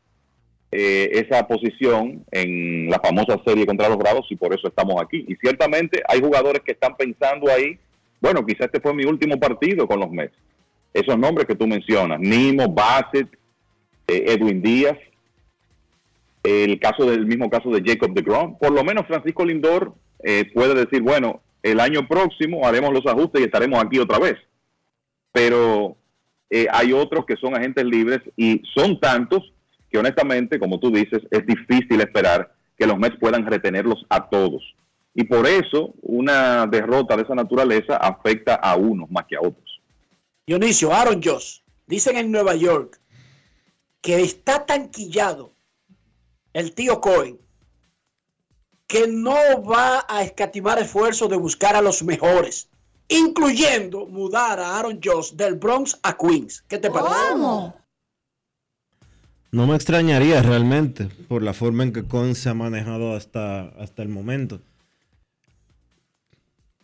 eh, 0.72 1.10
esa 1.12 1.46
posición 1.48 2.24
en 2.30 2.88
la 2.88 3.00
famosa 3.00 3.40
serie 3.44 3.66
contra 3.66 3.88
los 3.88 3.98
Bravos 3.98 4.26
y 4.30 4.36
por 4.36 4.54
eso 4.54 4.68
estamos 4.68 5.02
aquí. 5.02 5.24
Y 5.26 5.34
ciertamente 5.36 6.02
hay 6.06 6.20
jugadores 6.20 6.62
que 6.64 6.72
están 6.72 6.96
pensando 6.96 7.50
ahí, 7.50 7.78
bueno, 8.20 8.44
quizás 8.46 8.66
este 8.66 8.80
fue 8.80 8.94
mi 8.94 9.04
último 9.04 9.38
partido 9.38 9.88
con 9.88 9.98
los 9.98 10.10
Mets. 10.10 10.34
Esos 10.92 11.18
nombres 11.18 11.46
que 11.46 11.54
tú 11.54 11.66
mencionas, 11.66 12.20
Nimo, 12.20 12.68
Bassett, 12.68 13.28
eh, 14.06 14.24
Edwin 14.28 14.62
Díaz, 14.62 14.98
el 16.42 16.78
caso 16.78 17.04
del 17.04 17.26
mismo 17.26 17.50
caso 17.50 17.70
de 17.70 17.82
Jacob 17.84 18.12
de 18.14 18.22
Grom. 18.22 18.56
Por 18.58 18.72
lo 18.72 18.84
menos 18.84 19.06
Francisco 19.06 19.44
Lindor 19.44 19.94
eh, 20.22 20.44
puede 20.54 20.74
decir, 20.74 21.02
bueno, 21.02 21.40
el 21.62 21.80
año 21.80 22.06
próximo 22.06 22.66
haremos 22.66 22.92
los 22.92 23.06
ajustes 23.06 23.40
y 23.40 23.44
estaremos 23.44 23.82
aquí 23.82 23.98
otra 23.98 24.18
vez. 24.18 24.36
Pero 25.32 25.96
eh, 26.48 26.66
hay 26.72 26.92
otros 26.92 27.24
que 27.26 27.36
son 27.36 27.54
agentes 27.54 27.84
libres 27.84 28.20
y 28.36 28.62
son 28.74 28.98
tantos 28.98 29.52
que 29.90 29.98
honestamente, 29.98 30.58
como 30.58 30.78
tú 30.78 30.90
dices, 30.90 31.20
es 31.30 31.44
difícil 31.46 32.00
esperar 32.00 32.54
que 32.78 32.86
los 32.86 32.98
Mets 32.98 33.18
puedan 33.18 33.44
retenerlos 33.44 34.06
a 34.08 34.28
todos. 34.28 34.62
Y 35.14 35.24
por 35.24 35.46
eso 35.46 35.94
una 36.02 36.66
derrota 36.66 37.16
de 37.16 37.24
esa 37.24 37.34
naturaleza 37.34 37.96
afecta 37.96 38.54
a 38.54 38.76
unos 38.76 39.10
más 39.10 39.26
que 39.26 39.36
a 39.36 39.40
otros. 39.40 39.80
Dionisio, 40.46 40.92
Aaron 40.92 41.20
Joss, 41.22 41.62
dicen 41.86 42.16
en 42.16 42.30
Nueva 42.30 42.54
York 42.54 43.00
que 44.00 44.22
está 44.22 44.64
tanquillado 44.64 45.52
el 46.52 46.74
tío 46.74 47.00
Cohen 47.00 47.38
que 48.86 49.06
no 49.06 49.62
va 49.62 50.04
a 50.08 50.22
escatimar 50.24 50.78
esfuerzos 50.80 51.28
de 51.28 51.36
buscar 51.36 51.76
a 51.76 51.82
los 51.82 52.02
mejores, 52.02 52.69
incluyendo 53.10 54.06
mudar 54.06 54.58
a 54.60 54.78
Aaron 54.78 55.00
Joss 55.02 55.36
del 55.36 55.56
Bronx 55.56 55.98
a 56.02 56.16
Queens. 56.16 56.64
¿Qué 56.66 56.78
te 56.78 56.90
parece? 56.90 57.14
No 59.52 59.66
me 59.66 59.74
extrañaría 59.74 60.42
realmente 60.42 61.08
por 61.28 61.42
la 61.42 61.52
forma 61.52 61.82
en 61.82 61.92
que 61.92 62.04
Cohen 62.04 62.36
se 62.36 62.48
ha 62.48 62.54
manejado 62.54 63.14
hasta, 63.14 63.68
hasta 63.80 64.02
el 64.02 64.08
momento. 64.08 64.60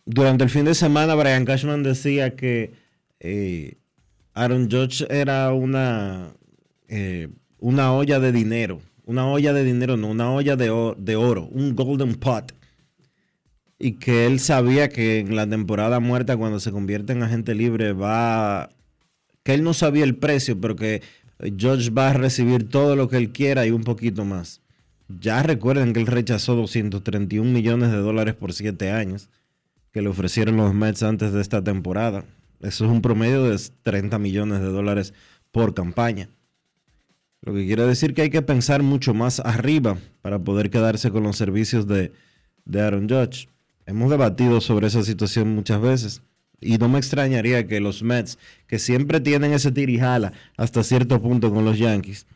Durante 0.05 0.43
el 0.43 0.49
fin 0.49 0.65
de 0.65 0.75
semana, 0.75 1.15
Brian 1.15 1.45
Cashman 1.45 1.81
decía 1.81 2.35
que 2.35 2.73
eh, 3.21 3.77
Aaron 4.33 4.69
Judge 4.69 5.07
era 5.09 5.53
una, 5.53 6.33
eh, 6.89 7.29
una 7.59 7.93
olla 7.93 8.19
de 8.19 8.33
dinero. 8.33 8.81
Una 9.05 9.25
olla 9.29 9.53
de 9.53 9.63
dinero, 9.63 9.95
no, 9.95 10.09
una 10.09 10.33
olla 10.33 10.57
de, 10.57 10.95
de 10.97 11.15
oro, 11.15 11.47
un 11.49 11.73
golden 11.73 12.15
pot. 12.15 12.51
Y 13.79 13.93
que 13.93 14.25
él 14.25 14.39
sabía 14.39 14.89
que 14.89 15.19
en 15.19 15.35
la 15.35 15.47
temporada 15.47 15.99
muerta, 15.99 16.37
cuando 16.37 16.59
se 16.59 16.71
convierte 16.71 17.13
en 17.13 17.23
agente 17.23 17.53
libre, 17.53 17.93
va. 17.93 18.69
Que 19.43 19.53
él 19.53 19.63
no 19.63 19.73
sabía 19.73 20.03
el 20.03 20.15
precio, 20.15 20.59
pero 20.59 20.75
que 20.75 21.01
George 21.57 21.91
va 21.91 22.09
a 22.09 22.13
recibir 22.13 22.69
todo 22.69 22.95
lo 22.95 23.07
que 23.07 23.17
él 23.17 23.31
quiera 23.31 23.65
y 23.65 23.71
un 23.71 23.83
poquito 23.83 24.25
más. 24.25 24.61
Ya 25.07 25.41
recuerden 25.43 25.93
que 25.93 25.99
él 25.99 26.07
rechazó 26.07 26.55
231 26.55 27.49
millones 27.49 27.91
de 27.91 27.97
dólares 27.97 28.35
por 28.35 28.53
7 28.53 28.91
años 28.91 29.29
que 29.91 30.01
le 30.01 30.09
ofrecieron 30.09 30.57
los 30.57 30.73
Mets 30.73 31.03
antes 31.03 31.31
de 31.31 31.41
esta 31.41 31.63
temporada. 31.63 32.25
Eso 32.61 32.85
es 32.85 32.91
un 32.91 33.01
promedio 33.01 33.43
de 33.45 33.59
30 33.83 34.19
millones 34.19 34.59
de 34.59 34.67
dólares 34.67 35.13
por 35.51 35.73
campaña. 35.73 36.29
Lo 37.41 37.53
que 37.53 37.65
quiere 37.65 37.83
decir 37.83 38.13
que 38.13 38.23
hay 38.23 38.29
que 38.29 38.41
pensar 38.41 38.83
mucho 38.83 39.13
más 39.13 39.39
arriba 39.39 39.97
para 40.21 40.39
poder 40.39 40.69
quedarse 40.69 41.11
con 41.11 41.23
los 41.23 41.37
servicios 41.37 41.87
de, 41.87 42.11
de 42.65 42.81
Aaron 42.81 43.07
Judge. 43.07 43.47
Hemos 43.87 44.09
debatido 44.09 44.59
sobre 44.59 44.87
esa 44.87 45.01
situación 45.01 45.55
muchas 45.55 45.79
veces. 45.79 46.21
Y 46.59 46.77
no 46.77 46.89
me 46.89 46.97
extrañaría 46.97 47.67
que 47.67 47.79
los 47.79 48.03
Mets, 48.03 48.37
que 48.67 48.79
siempre 48.79 49.21
tienen 49.21 49.53
ese 49.53 49.71
tirijala 49.71 50.33
hasta 50.57 50.83
cierto 50.83 51.21
punto 51.21 51.53
con 51.53 51.63
los 51.63 51.79
Yankees, 51.79 52.27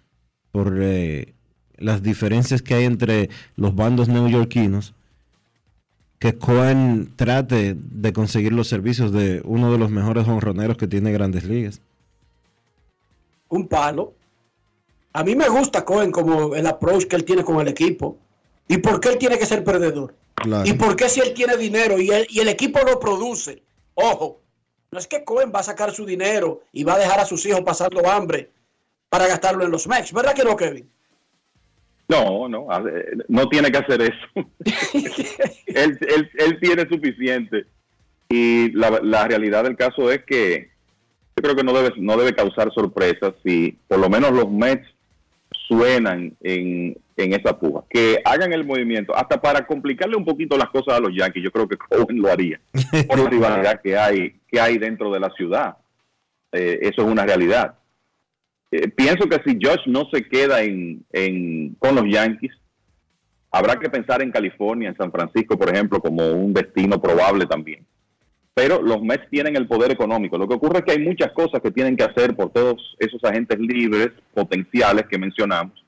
por 0.53 0.77
eh, 0.79 1.33
las 1.75 2.01
diferencias 2.01 2.61
que 2.61 2.75
hay 2.75 2.85
entre 2.85 3.29
los 3.57 3.75
bandos 3.75 4.07
neoyorquinos, 4.07 4.93
que 6.19 6.37
Cohen 6.37 7.11
trate 7.17 7.75
de 7.75 8.13
conseguir 8.13 8.53
los 8.53 8.69
servicios 8.69 9.11
de 9.11 9.41
uno 9.43 9.73
de 9.73 9.77
los 9.77 9.91
mejores 9.91 10.27
honroneros 10.27 10.77
que 10.77 10.87
tiene 10.87 11.11
grandes 11.11 11.43
ligas. 11.43 11.81
Un 13.49 13.67
palo. 13.67 14.13
A 15.11 15.23
mí 15.25 15.35
me 15.35 15.49
gusta 15.49 15.83
Cohen 15.83 16.11
como 16.11 16.55
el 16.55 16.65
approach 16.65 17.07
que 17.07 17.17
él 17.17 17.25
tiene 17.25 17.43
con 17.43 17.59
el 17.59 17.67
equipo. 17.67 18.17
¿Y 18.69 18.77
por 18.77 19.01
qué 19.01 19.09
él 19.09 19.17
tiene 19.17 19.37
que 19.37 19.45
ser 19.45 19.65
perdedor? 19.65 20.15
Claro. 20.41 20.67
¿Y 20.67 20.73
por 20.73 20.95
qué 20.95 21.07
si 21.09 21.19
él 21.21 21.33
tiene 21.33 21.57
dinero 21.57 21.99
y, 21.99 22.09
el 22.11 22.47
equipo 22.47 22.79
lo 22.85 22.99
produce? 22.99 23.61
Ojo, 23.93 24.41
no 24.91 24.99
es 24.99 25.07
que 25.07 25.23
Cohen 25.23 25.51
va 25.53 25.59
a 25.59 25.63
sacar 25.63 25.91
su 25.91 26.05
dinero 26.05 26.61
y 26.71 26.83
va 26.83 26.95
a 26.95 26.99
dejar 26.99 27.19
a 27.19 27.25
sus 27.25 27.45
hijos 27.45 27.61
pasando 27.61 28.07
hambre 28.09 28.49
para 29.09 29.27
gastarlo 29.27 29.63
en 29.65 29.71
los 29.71 29.87
Mets. 29.87 30.13
¿Verdad 30.13 30.33
que 30.33 30.43
no, 30.43 30.55
Kevin? 30.55 30.89
No, 32.07 32.49
no, 32.49 32.67
no 33.29 33.47
tiene 33.49 33.71
que 33.71 33.77
hacer 33.77 34.01
eso. 34.01 34.47
él, 35.67 35.97
él- 36.01 36.31
él 36.37 36.59
tiene 36.59 36.87
suficiente. 36.89 37.65
Y 38.29 38.71
la, 38.71 38.99
la 39.03 39.27
realidad 39.27 39.63
del 39.63 39.75
caso 39.77 40.11
es 40.11 40.23
que 40.25 40.71
yo 41.35 41.43
creo 41.43 41.55
que 41.55 41.63
no 41.63 41.73
debe, 41.73 41.93
no 41.97 42.17
debe 42.17 42.33
causar 42.35 42.71
sorpresas 42.73 43.33
si 43.43 43.77
por 43.87 43.99
lo 43.99 44.09
menos 44.09 44.31
los 44.31 44.49
Mets 44.49 44.87
suenan 45.71 46.35
en, 46.41 46.97
en 47.15 47.33
esa 47.33 47.57
puja. 47.57 47.83
Que 47.89 48.19
hagan 48.25 48.51
el 48.51 48.65
movimiento, 48.65 49.15
hasta 49.15 49.41
para 49.41 49.65
complicarle 49.65 50.17
un 50.17 50.25
poquito 50.25 50.57
las 50.57 50.69
cosas 50.69 50.95
a 50.95 50.99
los 50.99 51.15
Yankees, 51.15 51.43
yo 51.43 51.51
creo 51.51 51.67
que 51.67 51.77
Cohen 51.77 52.21
lo 52.21 52.29
haría, 52.29 52.59
por 53.07 53.19
la 53.19 53.29
rivalidad 53.29 53.81
que 53.81 53.97
hay, 53.97 54.39
que 54.49 54.59
hay 54.59 54.77
dentro 54.77 55.11
de 55.11 55.19
la 55.21 55.29
ciudad. 55.31 55.77
Eh, 56.51 56.79
eso 56.81 57.03
es 57.03 57.07
una 57.07 57.25
realidad. 57.25 57.75
Eh, 58.71 58.89
pienso 58.89 59.27
que 59.29 59.37
si 59.45 59.57
Josh 59.61 59.85
no 59.87 60.09
se 60.11 60.27
queda 60.27 60.61
en, 60.61 61.05
en- 61.13 61.75
con 61.75 61.95
los 61.95 62.03
Yankees, 62.09 62.51
habrá 63.49 63.77
que 63.79 63.89
pensar 63.89 64.21
en 64.21 64.31
California, 64.31 64.89
en 64.89 64.97
San 64.97 65.11
Francisco, 65.11 65.57
por 65.57 65.69
ejemplo, 65.73 66.01
como 66.01 66.29
un 66.31 66.53
destino 66.53 67.01
probable 67.01 67.45
también. 67.45 67.85
Pero 68.53 68.81
los 68.81 69.01
Mets 69.01 69.29
tienen 69.29 69.55
el 69.55 69.67
poder 69.67 69.91
económico. 69.91 70.37
Lo 70.37 70.47
que 70.47 70.55
ocurre 70.55 70.79
es 70.79 70.85
que 70.85 70.91
hay 70.91 70.99
muchas 70.99 71.31
cosas 71.31 71.61
que 71.61 71.71
tienen 71.71 71.95
que 71.95 72.03
hacer 72.03 72.35
por 72.35 72.51
todos 72.51 72.95
esos 72.99 73.23
agentes 73.23 73.57
libres 73.59 74.09
potenciales 74.33 75.05
que 75.09 75.17
mencionamos. 75.17 75.83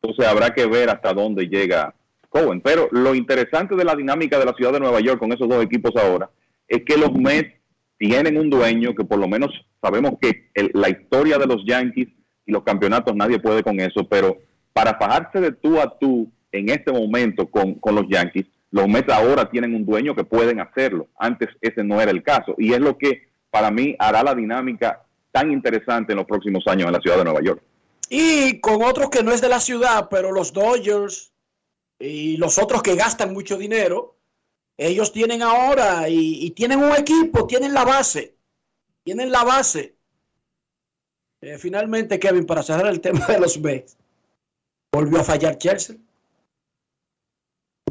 Entonces 0.00 0.26
habrá 0.26 0.50
que 0.50 0.66
ver 0.66 0.90
hasta 0.90 1.12
dónde 1.12 1.46
llega 1.46 1.94
Cohen. 2.28 2.60
Pero 2.60 2.88
lo 2.92 3.14
interesante 3.14 3.74
de 3.74 3.84
la 3.84 3.94
dinámica 3.96 4.38
de 4.38 4.44
la 4.46 4.54
ciudad 4.54 4.72
de 4.72 4.80
Nueva 4.80 5.00
York 5.00 5.18
con 5.18 5.32
esos 5.32 5.48
dos 5.48 5.62
equipos 5.62 5.92
ahora 5.96 6.30
es 6.68 6.82
que 6.84 6.96
los 6.96 7.12
Mets 7.12 7.52
tienen 7.98 8.38
un 8.38 8.48
dueño 8.50 8.94
que 8.94 9.04
por 9.04 9.18
lo 9.18 9.28
menos 9.28 9.50
sabemos 9.80 10.12
que 10.20 10.50
el- 10.54 10.70
la 10.74 10.88
historia 10.88 11.38
de 11.38 11.46
los 11.46 11.64
Yankees 11.66 12.08
y 12.46 12.52
los 12.52 12.62
campeonatos 12.64 13.14
nadie 13.14 13.38
puede 13.38 13.62
con 13.62 13.78
eso, 13.80 14.06
pero 14.08 14.38
para 14.72 14.98
fajarse 14.98 15.40
de 15.40 15.52
tú 15.52 15.78
a 15.80 15.98
tú 15.98 16.30
en 16.50 16.68
este 16.70 16.90
momento 16.92 17.46
con, 17.48 17.74
con 17.74 17.94
los 17.94 18.04
Yankees, 18.08 18.46
los 18.72 18.88
Mets 18.88 19.12
ahora 19.12 19.48
tienen 19.48 19.74
un 19.74 19.84
dueño 19.84 20.16
que 20.16 20.24
pueden 20.24 20.58
hacerlo. 20.58 21.08
Antes 21.18 21.50
ese 21.60 21.84
no 21.84 22.00
era 22.00 22.10
el 22.10 22.22
caso. 22.22 22.54
Y 22.56 22.72
es 22.72 22.80
lo 22.80 22.96
que 22.96 23.28
para 23.50 23.70
mí 23.70 23.94
hará 23.98 24.22
la 24.22 24.34
dinámica 24.34 25.04
tan 25.30 25.52
interesante 25.52 26.12
en 26.12 26.18
los 26.18 26.26
próximos 26.26 26.66
años 26.66 26.86
en 26.86 26.94
la 26.94 27.00
ciudad 27.00 27.18
de 27.18 27.24
Nueva 27.24 27.42
York. 27.42 27.62
Y 28.08 28.60
con 28.60 28.82
otros 28.82 29.10
que 29.10 29.22
no 29.22 29.30
es 29.30 29.42
de 29.42 29.50
la 29.50 29.60
ciudad, 29.60 30.08
pero 30.10 30.32
los 30.32 30.54
Dodgers 30.54 31.32
y 31.98 32.38
los 32.38 32.58
otros 32.58 32.82
que 32.82 32.96
gastan 32.96 33.34
mucho 33.34 33.58
dinero, 33.58 34.16
ellos 34.78 35.12
tienen 35.12 35.42
ahora 35.42 36.08
y, 36.08 36.50
tienen 36.52 36.82
un 36.82 36.92
equipo, 36.92 37.46
tienen 37.46 37.74
la 37.74 37.84
base, 37.84 38.34
tienen 39.04 39.30
la 39.30 39.44
base. 39.44 39.94
Eh, 41.42 41.58
finalmente, 41.58 42.18
Kevin, 42.18 42.46
para 42.46 42.62
cerrar 42.62 42.86
el 42.86 43.00
tema 43.02 43.26
de 43.26 43.38
los 43.38 43.58
Mets, 43.60 43.98
volvió 44.90 45.20
a 45.20 45.24
fallar 45.24 45.58
Chelsea. 45.58 45.96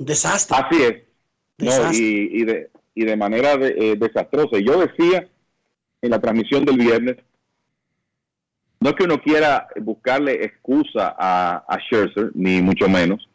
Un 0.01 0.05
desastre. 0.07 0.57
Así 0.57 0.81
es. 0.83 1.03
No, 1.59 1.93
y, 1.93 2.41
y 2.41 2.43
de, 2.43 2.71
y 2.95 3.05
de 3.05 3.15
manera 3.15 3.55
de- 3.55 3.75
eh, 3.77 3.95
desastrosa. 3.95 4.57
Yo 4.59 4.79
decía 4.79 5.29
en 6.01 6.09
la 6.09 6.19
transmisión 6.19 6.65
del 6.65 6.77
viernes, 6.77 7.17
no 8.79 8.89
es 8.89 8.95
que 8.95 9.03
uno 9.03 9.21
quiera 9.21 9.67
buscarle 9.79 10.43
excusa 10.43 11.15
a, 11.17 11.63
a 11.67 11.77
Scherzer, 11.81 12.31
ni 12.33 12.63
mucho 12.63 12.89
menos, 12.89 13.29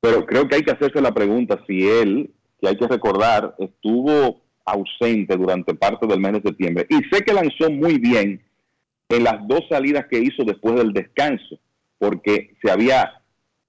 pero 0.00 0.24
creo 0.24 0.46
que 0.48 0.54
hay 0.54 0.62
que 0.62 0.70
hacerse 0.70 1.00
la 1.00 1.12
pregunta 1.12 1.60
si 1.66 1.88
él, 1.88 2.30
que 2.60 2.68
hay 2.68 2.76
que 2.76 2.86
recordar, 2.86 3.56
estuvo 3.58 4.40
ausente 4.64 5.36
durante 5.36 5.74
parte 5.74 6.06
del 6.06 6.20
mes 6.20 6.34
de 6.34 6.42
septiembre. 6.42 6.86
Y 6.88 6.98
sé 7.12 7.24
que 7.24 7.32
lanzó 7.34 7.68
muy 7.68 7.98
bien 7.98 8.40
en 9.08 9.24
las 9.24 9.44
dos 9.48 9.62
salidas 9.68 10.06
que 10.08 10.20
hizo 10.20 10.44
después 10.44 10.76
del 10.76 10.92
descanso, 10.92 11.58
porque 11.98 12.54
se 12.62 12.70
había 12.70 13.17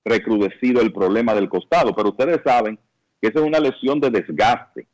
recrudecido 0.06 0.82
el 0.82 0.92
problema 0.94 1.34
del 1.34 1.50
costado, 1.50 1.96
pero 1.96 2.10
ustedes 2.10 2.40
saben 2.44 2.80
que 3.22 3.28
esa 3.28 3.40
es 3.40 3.46
una 3.46 3.60
lesión 3.60 4.00
de 4.00 4.10
desgaste. 4.10 4.88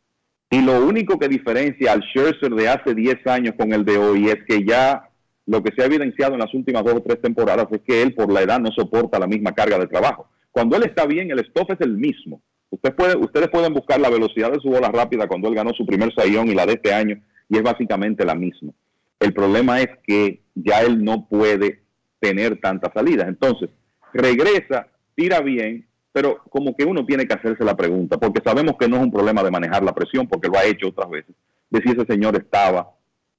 Y 0.50 0.62
lo 0.62 0.86
único 0.86 1.18
que 1.18 1.28
diferencia 1.28 1.92
al 1.92 2.04
Scherzer 2.04 2.52
de 2.52 2.70
hace 2.70 2.94
10 2.94 3.28
años 3.28 3.56
con 3.58 3.74
el 3.74 3.84
de 3.84 3.98
hoy 3.98 4.30
es 4.30 4.38
que 4.48 4.64
ya 4.64 5.10
lo 5.46 5.62
que 5.62 5.72
se 5.76 5.84
ha 5.84 5.86
evidenciado 5.86 6.34
en 6.34 6.40
las 6.40 6.54
últimas 6.54 6.84
dos 6.84 6.96
o 6.96 7.02
tres 7.02 7.22
temporadas 7.22 7.68
es 7.72 7.82
que 7.82 8.02
él 8.02 8.14
por 8.14 8.32
la 8.32 8.42
edad 8.42 8.60
no 8.60 8.72
soporta 8.72 9.20
la 9.20 9.28
misma 9.28 9.54
carga 9.54 9.78
de 9.78 9.88
trabajo. 9.88 10.30
Cuando 10.52 10.78
él 10.78 10.84
está 10.84 11.06
bien, 11.06 11.30
el 11.32 11.40
stuff 11.40 11.70
es 11.70 11.82
el 11.82 11.98
mismo. 11.98 12.42
Usted 12.70 12.96
puede, 12.96 13.16
ustedes 13.18 13.50
pueden 13.50 13.74
buscar 13.74 14.00
la 14.00 14.10
velocidad 14.10 14.52
de 14.52 14.60
su 14.60 14.70
bola 14.70 14.90
rápida 14.90 15.28
cuando 15.28 15.50
él 15.50 15.56
ganó 15.56 15.72
su 15.74 15.86
primer 15.86 16.14
sayón 16.16 16.48
y 16.48 16.56
la 16.56 16.66
de 16.66 16.74
este 16.74 16.94
año, 16.94 17.22
y 17.50 17.58
es 17.58 17.64
básicamente 17.64 18.26
la 18.26 18.36
misma. 18.36 18.72
El 19.20 19.34
problema 19.34 19.80
es 19.82 19.90
que 20.06 20.42
ya 20.56 20.82
él 20.82 21.04
no 21.04 21.28
puede 21.28 21.82
tener 22.20 22.60
tantas 22.60 22.92
salidas. 22.94 23.28
Entonces, 23.28 23.70
regresa, 24.14 24.88
tira 25.16 25.40
bien, 25.42 25.88
pero 26.12 26.44
como 26.50 26.76
que 26.76 26.86
uno 26.86 27.06
tiene 27.06 27.28
que 27.28 27.34
hacerse 27.34 27.64
la 27.64 27.76
pregunta, 27.76 28.18
porque 28.18 28.42
sabemos 28.44 28.76
que 28.80 28.88
no 28.88 28.98
es 28.98 29.04
un 29.04 29.12
problema 29.12 29.44
de 29.44 29.52
manejar 29.52 29.84
la 29.84 29.94
presión, 29.94 30.28
porque 30.28 30.48
lo 30.48 30.58
ha 30.58 30.66
hecho 30.66 30.90
otras 30.90 31.10
veces, 31.10 31.36
de 31.70 31.82
si 31.82 31.90
ese 31.90 32.06
señor 32.06 32.36
estaba 32.36 32.92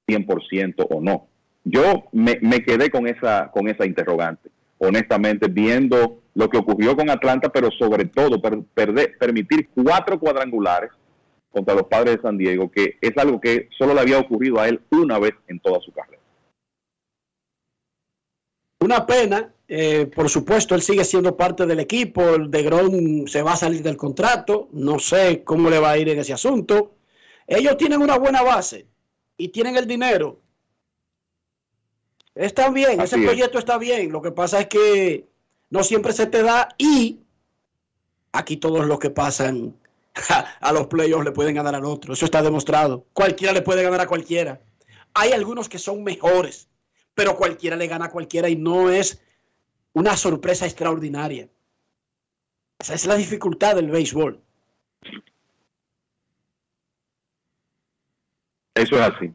100% 0.07 0.87
o 0.91 1.01
no. 1.01 1.29
Yo 1.65 2.05
me, 2.13 2.39
quedé 2.63 2.91
con 2.91 3.07
esa, 3.07 3.51
con 3.51 3.69
esa 3.69 3.85
interrogante, 3.87 4.51
honestamente, 4.79 5.49
viendo 5.49 6.23
lo 6.35 6.49
que 6.51 6.59
ocurrió 6.59 6.95
con 6.97 7.11
Atlanta, 7.11 7.49
pero 7.49 7.71
sobre 7.73 8.05
todo 8.05 8.41
per- 8.41 8.59
perder- 8.75 9.17
permitir 9.19 9.69
cuatro 9.75 10.21
cuadrangulares 10.21 10.91
contra 11.51 11.75
los 11.75 11.85
padres 11.85 12.17
de 12.17 12.23
San 12.23 12.37
Diego, 12.37 12.71
que 12.71 12.99
es 13.01 13.17
algo 13.17 13.41
que 13.41 13.69
solo 13.79 13.95
le 13.95 14.01
había 14.01 14.19
ocurrido 14.19 14.61
a 14.61 14.69
él 14.69 14.81
una 14.91 15.19
vez 15.19 15.33
en 15.49 15.59
toda 15.59 15.81
su 15.81 15.91
carrera. 15.93 16.21
Una 18.81 19.07
pena, 19.07 19.53
eh, 19.69 20.07
por 20.07 20.29
supuesto, 20.29 20.75
él 20.75 20.83
sigue 20.83 21.05
siendo 21.05 21.37
parte 21.37 21.67
del 21.67 21.81
equipo. 21.81 22.35
El 22.35 22.51
de 22.51 22.63
Grom 22.63 23.27
se 23.27 23.43
va 23.43 23.53
a 23.53 23.57
salir 23.57 23.83
del 23.83 23.97
contrato. 23.97 24.69
No 24.73 24.99
sé 24.99 25.43
cómo 25.45 25.69
le 25.71 25.79
va 25.79 25.91
a 25.93 25.99
ir 25.99 26.09
en 26.09 26.19
ese 26.19 26.33
asunto. 26.33 26.95
Ellos 27.47 27.77
tienen 27.77 28.01
una 28.01 28.19
buena 28.19 28.43
base 28.43 28.87
y 29.37 29.49
tienen 29.49 29.77
el 29.77 29.87
dinero. 29.87 30.41
Está 32.35 32.71
bien, 32.71 33.01
Así 33.01 33.15
ese 33.15 33.17
es. 33.17 33.27
proyecto 33.27 33.59
está 33.59 33.79
bien. 33.79 34.13
Lo 34.13 34.21
que 34.23 34.31
pasa 34.31 34.61
es 34.61 34.67
que 34.67 35.27
no 35.71 35.83
siempre 35.83 36.13
se 36.13 36.27
te 36.27 36.43
da 36.43 36.69
y 36.79 37.21
aquí 38.33 38.59
todos 38.59 38.87
los 38.87 38.99
que 38.99 39.11
pasan 39.11 39.75
a 40.61 40.73
los 40.73 40.87
playoffs 40.87 41.25
le 41.25 41.33
pueden 41.33 41.55
ganar 41.55 41.75
al 41.75 41.85
otro. 41.85 42.13
Eso 42.13 42.25
está 42.25 42.43
demostrado. 42.43 43.07
Cualquiera 43.13 43.53
le 43.53 43.63
puede 43.63 43.83
ganar 43.83 44.01
a 44.01 44.07
cualquiera. 44.07 44.61
Hay 45.15 45.33
algunos 45.33 45.69
que 45.69 45.79
son 45.79 46.05
mejores, 46.05 46.69
pero 47.15 47.37
cualquiera 47.37 47.75
le 47.75 47.87
gana 47.87 48.07
a 48.07 48.11
cualquiera 48.11 48.51
y 48.51 48.57
no 48.57 48.91
es 48.91 49.23
una 49.97 50.15
sorpresa 50.15 50.67
extraordinaria. 50.67 51.49
Esa 52.79 52.95
es 52.95 53.07
la 53.07 53.15
dificultad 53.15 53.77
del 53.77 53.91
béisbol. 53.91 54.39
Eso 58.75 58.97
es 58.97 59.01
así. 59.01 59.33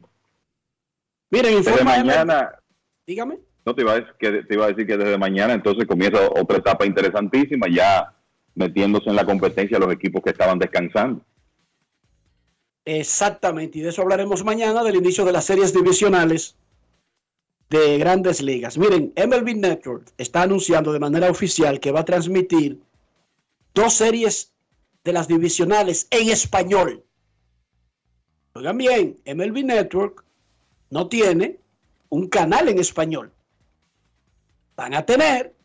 Miren, 1.30 1.64
Desde 1.64 1.82
mañana, 1.82 2.60
Dígame. 3.04 3.40
no 3.66 3.74
te 3.74 3.82
iba, 3.82 3.92
a 3.92 3.94
decir 3.96 4.14
que, 4.20 4.30
te 4.44 4.54
iba 4.54 4.66
a 4.66 4.68
decir 4.68 4.86
que 4.86 4.96
desde 4.96 5.18
mañana 5.18 5.52
entonces 5.54 5.84
comienza 5.84 6.20
otra 6.30 6.58
etapa 6.58 6.86
interesantísima, 6.86 7.66
ya 7.68 8.14
metiéndose 8.54 9.10
en 9.10 9.16
la 9.16 9.26
competencia 9.26 9.80
los 9.80 9.92
equipos 9.92 10.22
que 10.22 10.30
estaban 10.30 10.60
descansando. 10.60 11.24
Exactamente, 12.84 13.80
y 13.80 13.82
de 13.82 13.88
eso 13.88 14.02
hablaremos 14.02 14.44
mañana 14.44 14.84
del 14.84 14.94
inicio 14.94 15.24
de 15.24 15.32
las 15.32 15.44
series 15.44 15.74
divisionales 15.74 16.56
de 17.72 17.96
grandes 17.96 18.42
ligas. 18.42 18.76
Miren, 18.76 19.14
MLB 19.16 19.56
Network 19.56 20.12
está 20.18 20.42
anunciando 20.42 20.92
de 20.92 21.00
manera 21.00 21.30
oficial 21.30 21.80
que 21.80 21.90
va 21.90 22.00
a 22.00 22.04
transmitir 22.04 22.78
dos 23.74 23.94
series 23.94 24.52
de 25.02 25.12
las 25.14 25.26
divisionales 25.26 26.06
en 26.10 26.28
español. 26.28 27.02
Oigan 28.52 28.76
bien, 28.76 29.18
MLB 29.24 29.64
Network 29.64 30.22
no 30.90 31.08
tiene 31.08 31.60
un 32.10 32.28
canal 32.28 32.68
en 32.68 32.78
español. 32.78 33.32
Van 34.76 34.92
a 34.92 35.06
tener 35.06 35.56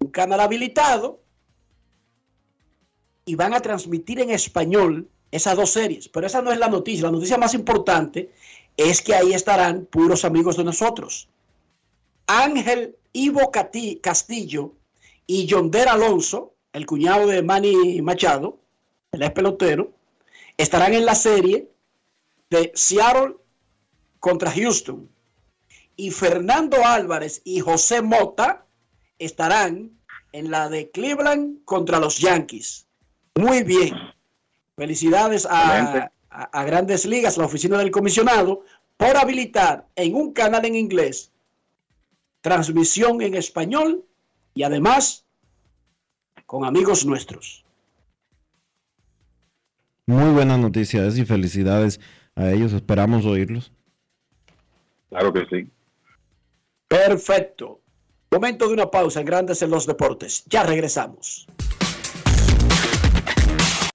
un 0.00 0.10
canal 0.10 0.40
habilitado 0.40 1.22
y 3.24 3.36
van 3.36 3.54
a 3.54 3.60
transmitir 3.60 4.18
en 4.20 4.30
español 4.30 5.08
esas 5.30 5.56
dos 5.56 5.70
series. 5.70 6.08
Pero 6.08 6.26
esa 6.26 6.42
no 6.42 6.50
es 6.50 6.58
la 6.58 6.68
noticia. 6.68 7.04
La 7.04 7.12
noticia 7.12 7.38
más 7.38 7.54
importante 7.54 8.32
es 8.78 9.02
que 9.02 9.14
ahí 9.14 9.34
estarán 9.34 9.86
puros 9.86 10.24
amigos 10.24 10.56
de 10.56 10.64
nosotros. 10.64 11.28
Ángel 12.26 12.96
Ivo 13.12 13.50
Castillo 13.50 14.72
y 15.26 15.46
Yonder 15.46 15.88
Alonso, 15.88 16.54
el 16.72 16.86
cuñado 16.86 17.26
de 17.26 17.42
Manny 17.42 18.00
Machado, 18.00 18.60
el 19.12 19.22
ex 19.22 19.32
pelotero, 19.32 19.92
estarán 20.56 20.94
en 20.94 21.04
la 21.04 21.16
serie 21.16 21.68
de 22.50 22.70
Seattle 22.74 23.34
contra 24.20 24.52
Houston. 24.52 25.10
Y 25.96 26.12
Fernando 26.12 26.84
Álvarez 26.84 27.40
y 27.42 27.58
José 27.58 28.00
Mota 28.00 28.64
estarán 29.18 29.90
en 30.30 30.52
la 30.52 30.68
de 30.68 30.90
Cleveland 30.92 31.64
contra 31.64 31.98
los 31.98 32.18
Yankees. 32.18 32.86
Muy 33.34 33.64
bien. 33.64 33.92
Felicidades 34.76 35.46
a. 35.50 36.12
a- 36.30 36.44
a 36.60 36.64
Grandes 36.64 37.06
Ligas, 37.06 37.36
la 37.38 37.44
oficina 37.46 37.78
del 37.78 37.90
comisionado, 37.90 38.64
por 38.96 39.16
habilitar 39.16 39.86
en 39.96 40.14
un 40.14 40.32
canal 40.32 40.64
en 40.64 40.74
inglés 40.74 41.32
transmisión 42.40 43.20
en 43.22 43.34
español 43.34 44.04
y 44.54 44.62
además 44.62 45.24
con 46.46 46.64
amigos 46.64 47.04
nuestros. 47.04 47.64
Muy 50.06 50.32
buenas 50.32 50.58
noticias 50.58 51.18
y 51.18 51.24
felicidades 51.26 52.00
a 52.34 52.50
ellos. 52.50 52.72
Esperamos 52.72 53.26
oírlos. 53.26 53.72
Claro 55.10 55.32
que 55.32 55.44
sí. 55.50 55.70
Perfecto. 56.86 57.80
Momento 58.30 58.66
de 58.68 58.74
una 58.74 58.90
pausa 58.90 59.20
en 59.20 59.26
Grandes 59.26 59.60
en 59.62 59.70
los 59.70 59.86
Deportes. 59.86 60.44
Ya 60.46 60.62
regresamos. 60.62 61.46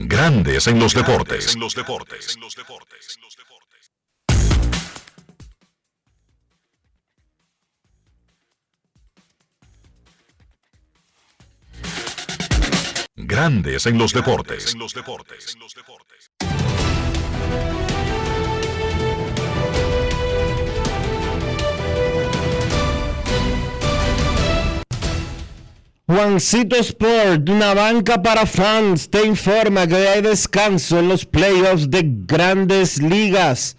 Grandes 0.00 0.68
en 0.68 0.78
los 0.78 0.94
deportes. 0.94 1.54
En 1.54 1.60
los 1.60 1.74
deportes. 1.74 2.38
Grandes 13.16 13.86
en 13.86 13.98
los 13.98 14.12
deportes. 14.12 14.72
En 14.72 14.78
los 14.78 14.94
deportes. 14.94 15.56
Juancito 26.10 26.74
Sport, 26.76 27.50
una 27.50 27.74
banca 27.74 28.22
para 28.22 28.46
fans, 28.46 29.10
te 29.10 29.26
informa 29.26 29.86
que 29.86 30.08
hay 30.08 30.22
descanso 30.22 30.98
en 30.98 31.06
los 31.06 31.26
playoffs 31.26 31.90
de 31.90 32.00
grandes 32.02 33.02
ligas. 33.02 33.76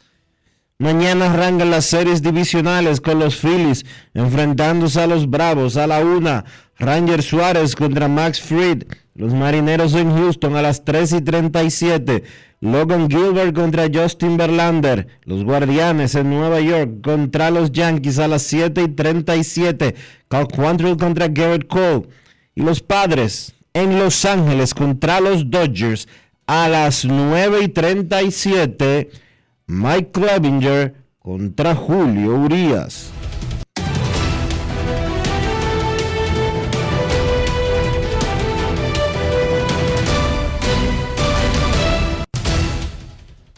Mañana 0.78 1.34
arrancan 1.34 1.72
las 1.72 1.86
series 1.86 2.22
divisionales 2.22 3.02
con 3.02 3.18
los 3.18 3.36
Phillies 3.36 3.84
enfrentándose 4.14 5.02
a 5.02 5.08
los 5.08 5.28
Bravos 5.28 5.76
a 5.76 5.88
la 5.88 6.02
una. 6.02 6.46
Ranger 6.78 7.24
Suárez 7.24 7.76
contra 7.76 8.08
Max 8.08 8.40
Fried. 8.40 8.84
Los 9.16 9.34
Marineros 9.34 9.96
en 9.96 10.16
Houston 10.16 10.56
a 10.56 10.62
las 10.62 10.86
3 10.86 11.14
y 11.14 11.22
37. 11.22 12.24
Logan 12.62 13.10
Gilbert 13.10 13.56
contra 13.56 13.88
Justin 13.94 14.36
Verlander. 14.36 15.08
Los 15.24 15.44
Guardianes 15.44 16.16
en 16.16 16.30
Nueva 16.30 16.60
York 16.60 17.02
contra 17.02 17.52
los 17.52 17.72
Yankees 17.72 18.20
a 18.20 18.28
las 18.28 18.44
7 18.44 18.84
y 18.84 18.88
37. 18.90 19.96
Cal 20.28 20.48
Quantrill 20.48 20.98
contra 20.98 21.28
Garrett 21.30 21.68
Cole. 21.68 22.10
Y 22.56 22.62
los 22.62 22.82
Padres 22.82 23.54
en 23.74 23.98
Los 23.98 24.26
Ángeles 24.26 24.74
contra 24.74 25.22
los 25.22 25.50
Dodgers 25.50 26.08
a 26.48 26.68
las 26.68 27.06
9 27.06 27.64
y 27.64 27.68
37. 27.70 29.10
Mike 29.68 30.12
Clevinger 30.12 30.96
contra 31.20 31.76
Julio 31.76 32.36
Urias. 32.36 33.12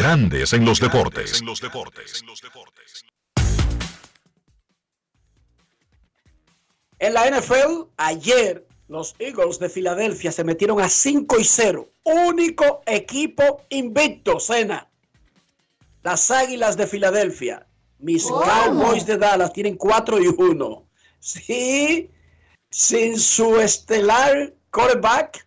Grandes 0.00 0.54
en 0.54 0.64
los 0.64 0.80
deportes. 0.80 1.42
En 6.98 7.12
la 7.12 7.30
NFL, 7.30 7.82
ayer 7.98 8.66
los 8.88 9.14
Eagles 9.18 9.58
de 9.58 9.68
Filadelfia 9.68 10.32
se 10.32 10.42
metieron 10.42 10.80
a 10.80 10.88
5 10.88 11.38
y 11.38 11.44
0. 11.44 11.92
Único 12.04 12.80
equipo 12.86 13.66
invicto, 13.68 14.40
Cena. 14.40 14.88
Las 16.02 16.30
Águilas 16.30 16.78
de 16.78 16.86
Filadelfia. 16.86 17.66
Mis 17.98 18.24
Cowboys 18.24 19.04
de 19.04 19.18
Dallas 19.18 19.52
tienen 19.52 19.76
4 19.76 20.18
y 20.18 20.28
1. 20.28 20.88
Sí, 21.18 22.10
sin 22.70 23.20
su 23.20 23.60
estelar 23.60 24.54
quarterback, 24.70 25.46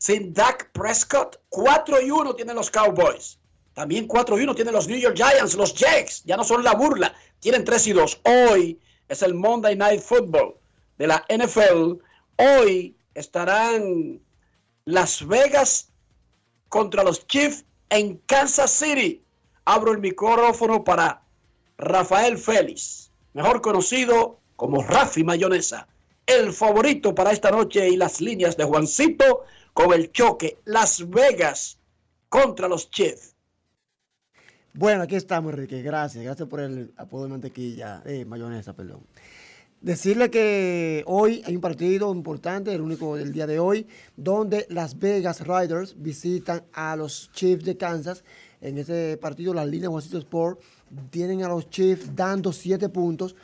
sin 0.00 0.32
Dak 0.32 0.70
Prescott, 0.72 1.38
4 1.50 2.00
y 2.00 2.10
1 2.10 2.34
tienen 2.34 2.56
los 2.56 2.70
Cowboys. 2.70 3.38
También 3.74 4.06
4 4.06 4.38
y 4.38 4.42
1 4.44 4.54
tienen 4.54 4.72
los 4.72 4.88
New 4.88 4.98
York 4.98 5.14
Giants, 5.14 5.54
los 5.54 5.74
Jets, 5.74 6.24
ya 6.24 6.38
no 6.38 6.42
son 6.42 6.64
la 6.64 6.74
burla, 6.74 7.14
tienen 7.38 7.66
3 7.66 7.86
y 7.88 7.92
2. 7.92 8.20
Hoy 8.24 8.80
es 9.08 9.22
el 9.22 9.34
Monday 9.34 9.76
Night 9.76 10.00
Football 10.00 10.54
de 10.96 11.06
la 11.06 11.22
NFL. 11.28 12.02
Hoy 12.36 12.96
estarán 13.12 14.18
Las 14.86 15.26
Vegas 15.26 15.90
contra 16.70 17.04
los 17.04 17.26
Chiefs 17.26 17.66
en 17.90 18.16
Kansas 18.24 18.70
City. 18.70 19.22
Abro 19.66 19.92
el 19.92 19.98
micrófono 19.98 20.82
para 20.82 21.22
Rafael 21.76 22.38
Félix, 22.38 23.10
mejor 23.34 23.60
conocido 23.60 24.40
como 24.56 24.82
Rafi 24.82 25.24
Mayonesa, 25.24 25.86
el 26.24 26.54
favorito 26.54 27.14
para 27.14 27.32
esta 27.32 27.50
noche 27.50 27.86
y 27.90 27.96
las 27.96 28.22
líneas 28.22 28.56
de 28.56 28.64
Juancito 28.64 29.44
con 29.72 29.92
el 29.92 30.10
choque 30.12 30.58
Las 30.64 31.08
Vegas 31.08 31.78
contra 32.28 32.68
los 32.68 32.90
Chiefs. 32.90 33.34
Bueno, 34.72 35.02
aquí 35.02 35.16
estamos, 35.16 35.52
Enrique. 35.52 35.82
Gracias. 35.82 36.22
Gracias 36.24 36.48
por 36.48 36.60
el 36.60 36.92
apodo 36.96 37.24
de 37.24 37.30
mantequilla, 37.30 38.02
eh, 38.06 38.24
mayonesa, 38.24 38.72
perdón. 38.72 39.00
Decirle 39.80 40.30
que 40.30 41.02
hoy 41.06 41.42
hay 41.44 41.56
un 41.56 41.60
partido 41.62 42.12
importante, 42.14 42.72
el 42.72 42.82
único 42.82 43.16
del 43.16 43.32
día 43.32 43.46
de 43.46 43.58
hoy, 43.58 43.86
donde 44.16 44.66
Las 44.68 44.98
Vegas 44.98 45.40
Riders 45.40 45.94
visitan 45.96 46.62
a 46.72 46.94
los 46.96 47.30
Chiefs 47.32 47.64
de 47.64 47.76
Kansas. 47.76 48.22
En 48.60 48.76
ese 48.76 49.18
partido, 49.20 49.54
las 49.54 49.66
líneas 49.66 49.90
Juancito 49.90 50.18
Sport 50.18 50.60
tienen 51.10 51.42
a 51.42 51.48
los 51.48 51.70
Chiefs 51.70 52.14
dando 52.14 52.52
7 52.52 52.90
puntos, 52.90 53.34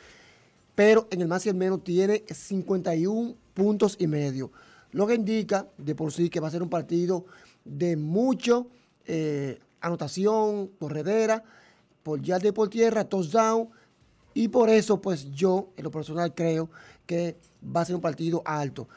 pero 0.75 1.07
en 1.09 1.21
el 1.21 1.27
más 1.27 1.45
y 1.45 1.49
el 1.49 1.55
menos 1.55 1.83
tiene 1.83 2.23
51 2.29 3.35
puntos 3.53 3.95
y 3.99 4.05
medio. 4.05 4.51
Lo 4.97 5.05
que 5.05 5.13
indica 5.13 5.67
de 5.77 5.93
por 5.93 6.11
sí 6.11 6.27
que 6.27 6.39
va 6.39 6.47
a 6.47 6.49
ser 6.49 6.63
un 6.63 6.71
partido 6.71 7.23
de 7.63 7.95
mucho 7.95 8.65
eh, 9.05 9.59
anotación, 9.79 10.71
corredera, 10.79 11.43
por 12.01 12.19
yarda 12.19 12.47
y 12.47 12.51
por 12.51 12.67
tierra, 12.67 13.03
touchdown. 13.03 13.69
Y 14.33 14.47
por 14.47 14.71
eso, 14.71 14.99
pues 14.99 15.29
yo, 15.29 15.69
en 15.77 15.83
lo 15.83 15.91
personal, 15.91 16.33
creo 16.33 16.71
que 17.05 17.37
va 17.63 17.81
a 17.81 17.85
ser 17.85 17.93
un 17.93 18.01
partido 18.01 18.41
alto, 18.43 18.89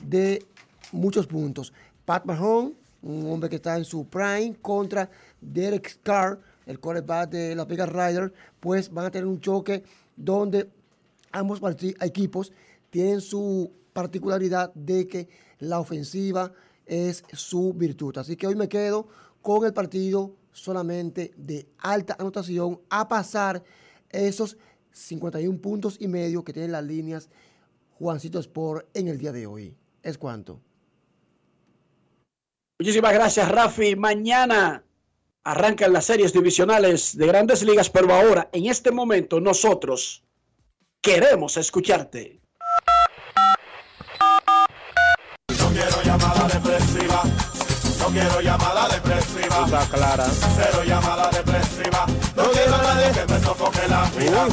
de 0.00 0.46
muchos 0.92 1.26
puntos. 1.26 1.72
Pat 2.04 2.24
Mahomes, 2.24 2.74
un 3.02 3.28
hombre 3.28 3.50
que 3.50 3.56
está 3.56 3.76
en 3.76 3.84
su 3.84 4.06
prime, 4.06 4.54
contra 4.62 5.10
Derek 5.40 5.98
Carr, 6.04 6.38
el 6.66 6.78
quarterback 6.78 7.30
de 7.30 7.56
las 7.56 7.66
Vegas 7.66 7.88
Riders, 7.88 8.32
pues 8.60 8.92
van 8.92 9.06
a 9.06 9.10
tener 9.10 9.26
un 9.26 9.40
choque 9.40 9.82
donde 10.14 10.70
ambos 11.32 11.60
equipos 12.00 12.52
tienen 12.90 13.20
su 13.20 13.72
particularidad 13.92 14.72
de 14.74 15.08
que 15.08 15.47
la 15.58 15.80
ofensiva 15.80 16.52
es 16.86 17.24
su 17.32 17.72
virtud. 17.74 18.16
Así 18.18 18.36
que 18.36 18.46
hoy 18.46 18.56
me 18.56 18.68
quedo 18.68 19.08
con 19.42 19.64
el 19.64 19.72
partido 19.72 20.34
solamente 20.52 21.32
de 21.36 21.68
alta 21.78 22.16
anotación 22.18 22.80
a 22.90 23.08
pasar 23.08 23.62
esos 24.10 24.56
51 24.92 25.60
puntos 25.60 25.96
y 26.00 26.08
medio 26.08 26.44
que 26.44 26.52
tienen 26.52 26.72
las 26.72 26.84
líneas 26.84 27.28
Juancito 27.98 28.38
Sport 28.38 28.88
en 28.94 29.08
el 29.08 29.18
día 29.18 29.32
de 29.32 29.46
hoy. 29.46 29.76
¿Es 30.02 30.18
cuánto? 30.18 30.60
Muchísimas 32.78 33.12
gracias, 33.12 33.50
Rafi. 33.50 33.96
Mañana 33.96 34.84
arrancan 35.44 35.92
las 35.92 36.04
series 36.04 36.32
divisionales 36.32 37.16
de 37.16 37.26
grandes 37.26 37.62
ligas, 37.62 37.90
pero 37.90 38.12
ahora, 38.12 38.48
en 38.52 38.66
este 38.66 38.92
momento, 38.92 39.40
nosotros 39.40 40.24
queremos 41.00 41.56
escucharte. 41.56 42.40
Quiero 48.10 48.40
llamada 48.40 48.88
depresiva. 48.88 49.64
Está 49.64 49.86
clara. 49.86 50.26
Cero 50.56 50.82
llamada 50.86 51.30
depresiva. 51.30 52.06
No 52.36 52.50
quiero 52.50 52.74
a 52.74 52.82
nadie 52.82 53.10
que 53.12 53.32
me 53.32 53.40
sofoque 53.40 53.88
la 53.88 54.10
vida. 54.16 54.46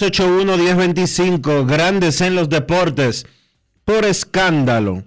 81-1025, 0.00 1.66
grandes 1.66 2.20
en 2.20 2.34
los 2.34 2.48
deportes, 2.48 3.26
por 3.84 4.04
escándalo, 4.04 5.04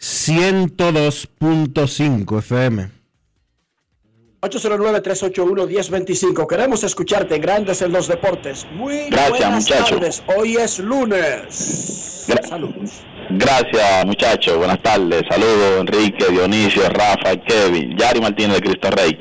102.5 0.00 2.38
FM. 2.38 2.90
809-381-1025. 4.42 6.46
Queremos 6.46 6.84
escucharte, 6.84 7.38
grandes 7.38 7.82
en 7.82 7.90
los 7.92 8.06
deportes. 8.06 8.64
Muy 8.72 9.08
Gracias, 9.10 9.30
buenas 9.30 9.64
muchacho. 9.64 9.94
tardes. 9.96 10.22
Hoy 10.36 10.56
es 10.56 10.78
lunes. 10.78 12.26
Saludos. 12.48 13.02
Gracias, 13.30 14.06
muchachos. 14.06 14.56
Buenas 14.56 14.80
tardes. 14.80 15.22
Saludos, 15.28 15.80
Enrique, 15.80 16.24
Dionisio, 16.30 16.88
Rafa, 16.88 17.36
Kevin, 17.46 17.96
Yari 17.96 18.20
Martínez 18.20 18.54
de 18.54 18.62
Cristo 18.62 18.90
Rey. 18.90 19.18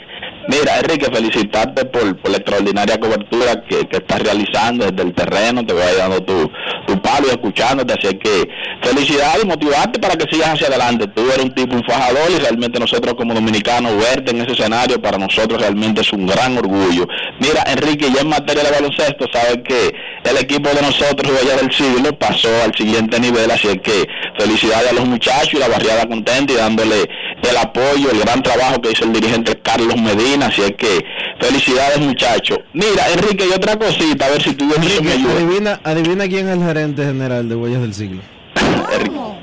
Mira, 0.48 0.78
Enrique, 0.78 1.08
felicitarte 1.12 1.86
por, 1.86 2.16
por 2.22 2.32
la 2.32 2.38
extraordinaria 2.38 2.98
cobertura 2.98 3.62
que, 3.68 3.86
que 3.88 3.98
estás 3.98 4.20
realizando 4.22 4.86
desde 4.86 5.04
el 5.04 5.14
terreno. 5.14 5.66
Te 5.66 5.74
voy 5.74 5.84
dando 5.98 6.24
tu, 6.24 6.50
tu 6.86 7.02
palo 7.02 7.28
y 7.28 7.32
escuchándote. 7.32 7.94
Así 7.94 8.18
que 8.18 8.48
felicidades 8.82 9.44
y 9.44 9.48
motivarte 9.48 10.00
para 10.00 10.16
que 10.16 10.26
sigas 10.32 10.54
hacia 10.54 10.68
adelante. 10.68 11.08
Tú 11.08 11.22
eres 11.30 11.44
un 11.44 11.54
tipo, 11.54 11.76
un 11.76 11.84
fajador 11.84 12.32
y 12.32 12.40
realmente 12.40 12.80
nosotros 12.80 13.16
como 13.16 13.34
dominicanos 13.34 13.98
verte 13.98 14.32
en 14.32 14.42
ese 14.42 14.54
escenario 14.54 15.02
para 15.02 15.18
nosotros 15.18 15.62
realmente 15.62 16.02
es 16.02 16.14
un 16.14 16.26
gran 16.26 16.58
orgullo. 16.58 17.08
Mira, 17.40 17.64
Enrique, 17.68 18.08
ya 18.14 18.22
en 18.22 18.30
materia 18.30 18.64
de 18.64 18.72
baloncesto, 18.72 19.26
sabes 19.32 19.60
que 19.66 19.94
el 20.24 20.38
equipo 20.38 20.70
de 20.70 20.82
nosotros, 20.82 21.32
Huella 21.32 21.58
del 21.58 21.72
Siglo, 21.72 22.18
pasó 22.18 22.50
al 22.64 22.74
siguiente 22.76 23.20
nivel, 23.20 23.52
así 23.52 23.78
que 23.80 24.08
felicidades 24.38 24.92
a 24.92 24.96
los 24.96 25.06
muchachos 25.06 25.54
y 25.54 25.58
la 25.58 25.68
barriada 25.68 26.08
contenta 26.08 26.54
y 26.54 26.56
dándole 26.56 27.10
el 27.44 27.58
apoyo, 27.58 28.12
el 28.12 28.20
gran 28.20 28.42
trabajo 28.44 28.82
que 28.82 28.92
hizo 28.92 29.06
el 29.06 29.14
dirigente 29.14 29.58
Carlos 29.62 29.96
Medina, 30.02 30.48
así 30.48 30.62
es 30.64 30.72
que 30.78 31.04
felicidades 31.40 32.00
muchachos. 32.00 32.60
Mira, 32.74 33.10
Enrique, 33.14 33.46
y 33.50 33.54
otra 33.54 33.78
cosita, 33.78 34.26
a 34.26 34.30
ver 34.30 34.42
si 34.42 34.54
tú 34.54 34.66
me 34.66 34.76
ayudas. 34.76 35.36
Adivina, 35.36 35.80
adivina 35.84 36.28
quién 36.28 36.48
es 36.50 36.58
el 36.58 36.64
gerente 36.64 37.06
general 37.06 37.48
de 37.48 37.56
Huellas 37.56 37.82
del 37.82 37.94
Siglo. 37.94 38.22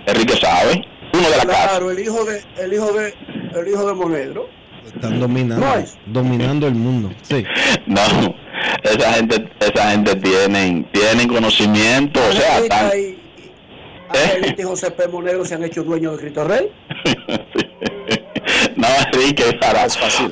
Enrique 0.07 0.35
sabe, 0.37 0.85
uno 1.13 1.31
de 1.31 1.37
la 1.37 1.45
casa. 1.45 1.69
Claro, 1.69 1.91
el 1.91 1.99
hijo 2.01 2.25
de, 2.25 2.43
el 2.63 2.73
hijo 2.73 2.93
de, 2.93 3.15
el 3.61 3.69
hijo 3.69 3.87
de 3.87 3.95
Monedro. 3.95 4.49
Están 4.85 5.19
dominando, 5.19 5.65
No 5.67 5.85
dominando 6.07 6.67
el 6.67 6.75
mundo. 6.75 7.11
Sí. 7.23 7.45
No, 7.87 8.01
esa 8.83 9.13
gente, 9.15 9.49
esa 9.61 9.91
gente 9.91 10.15
tienen, 10.17 10.85
tienen 10.93 11.29
conocimiento, 11.29 12.21
o 12.29 12.33
sea, 12.33 12.59
están- 12.61 12.91
y, 12.97 14.61
y 14.61 14.63
José 14.63 14.91
P. 14.91 15.09
Monegro 15.09 15.45
se 15.45 15.55
han 15.55 15.65
hecho 15.65 15.83
dueños 15.83 16.13
de 16.13 16.19
Cristo 16.23 16.45
Rey. 16.45 16.71
No, 18.85 18.91
Enrique, 19.19 19.55
para, 19.55 19.87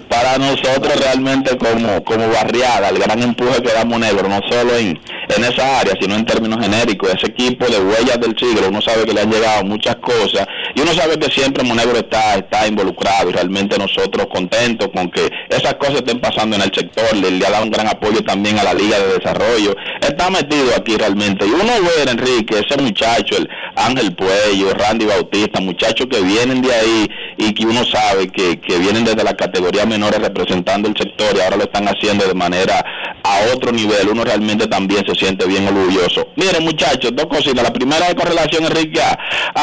para 0.09 0.39
nosotros 0.39 0.95
realmente 1.01 1.57
como, 1.57 2.05
como 2.05 2.29
barriada, 2.29 2.91
el 2.91 2.99
gran 2.99 3.23
empuje 3.23 3.63
que 3.63 3.73
da 3.73 3.85
Monegro, 3.85 4.29
no 4.29 4.41
solo 4.51 4.77
en, 4.77 5.01
en 5.37 5.45
esa 5.45 5.81
área, 5.81 5.95
sino 6.01 6.15
en 6.15 6.25
términos 6.25 6.59
genéricos, 6.61 7.11
ese 7.13 7.29
equipo 7.29 7.67
de 7.67 7.81
huellas 7.81 8.21
del 8.21 8.37
siglo, 8.39 8.69
uno 8.69 8.81
sabe 8.81 9.05
que 9.05 9.13
le 9.13 9.21
han 9.21 9.31
llegado 9.31 9.65
muchas 9.65 9.97
cosas 9.97 10.47
y 10.75 10.81
uno 10.81 10.93
sabe 10.93 11.19
que 11.19 11.31
siempre 11.31 11.65
Monegro 11.65 11.97
está, 11.97 12.35
está 12.35 12.67
involucrado 12.67 13.31
y 13.31 13.33
realmente 13.33 13.79
nosotros 13.79 14.27
contentos 14.33 14.89
con 14.95 15.11
que 15.11 15.31
esas 15.49 15.75
cosas 15.75 15.97
estén 15.97 16.21
pasando 16.21 16.57
en 16.57 16.63
el 16.63 16.73
sector, 16.75 17.17
le, 17.17 17.45
ha 17.47 17.51
dado 17.51 17.65
un 17.65 17.71
gran 17.71 17.89
apoyo 17.89 18.23
también 18.25 18.59
a 18.59 18.65
la 18.65 18.75
Liga 18.75 18.99
de 18.99 19.19
Desarrollo, 19.19 19.75
está 20.01 20.31
metido 20.31 20.75
aquí 20.77 20.97
realmente 20.97 21.47
y 21.47 21.51
uno 21.51 21.73
ver, 21.97 22.09
Enrique, 22.09 22.59
ese 22.59 22.81
muchacho, 22.81 23.37
el 23.37 23.49
Ángel 23.77 24.15
Puello, 24.15 24.73
Randy 24.75 25.07
Bautista, 25.07 25.61
muchachos 25.61 26.07
que 26.11 26.21
vienen 26.21 26.63
de 26.63 26.75
ahí 26.75 27.11
y 27.37 27.53
que 27.53 27.67
uno 27.67 27.85
sabe 27.85 28.29
que, 28.29 28.61
que 28.61 28.79
vienen 28.79 29.05
desde 29.05 29.25
las 29.25 29.35
categorías 29.35 29.87
menores 29.87 30.21
representando 30.21 30.89
el 30.89 30.97
sector 30.97 31.37
y 31.37 31.41
ahora 31.41 31.57
lo 31.57 31.65
están 31.65 31.87
haciendo 31.89 32.27
de 32.27 32.35
manera 32.35 32.85
a 33.25 33.55
otro 33.55 33.73
nivel, 33.73 34.09
uno 34.09 34.25
realmente 34.25 34.67
también 34.67 35.05
se 35.07 35.15
siente 35.23 35.47
bien 35.47 35.67
orgulloso. 35.69 36.27
Miren 36.37 36.65
muchachos, 36.65 37.13
dos 37.15 37.27
cositas. 37.27 37.63
La 37.63 37.73
primera 37.73 38.09
es 38.09 38.15
con 38.15 38.27
relación, 38.27 38.65
Enrique, 38.65 39.01
a, 39.01 39.17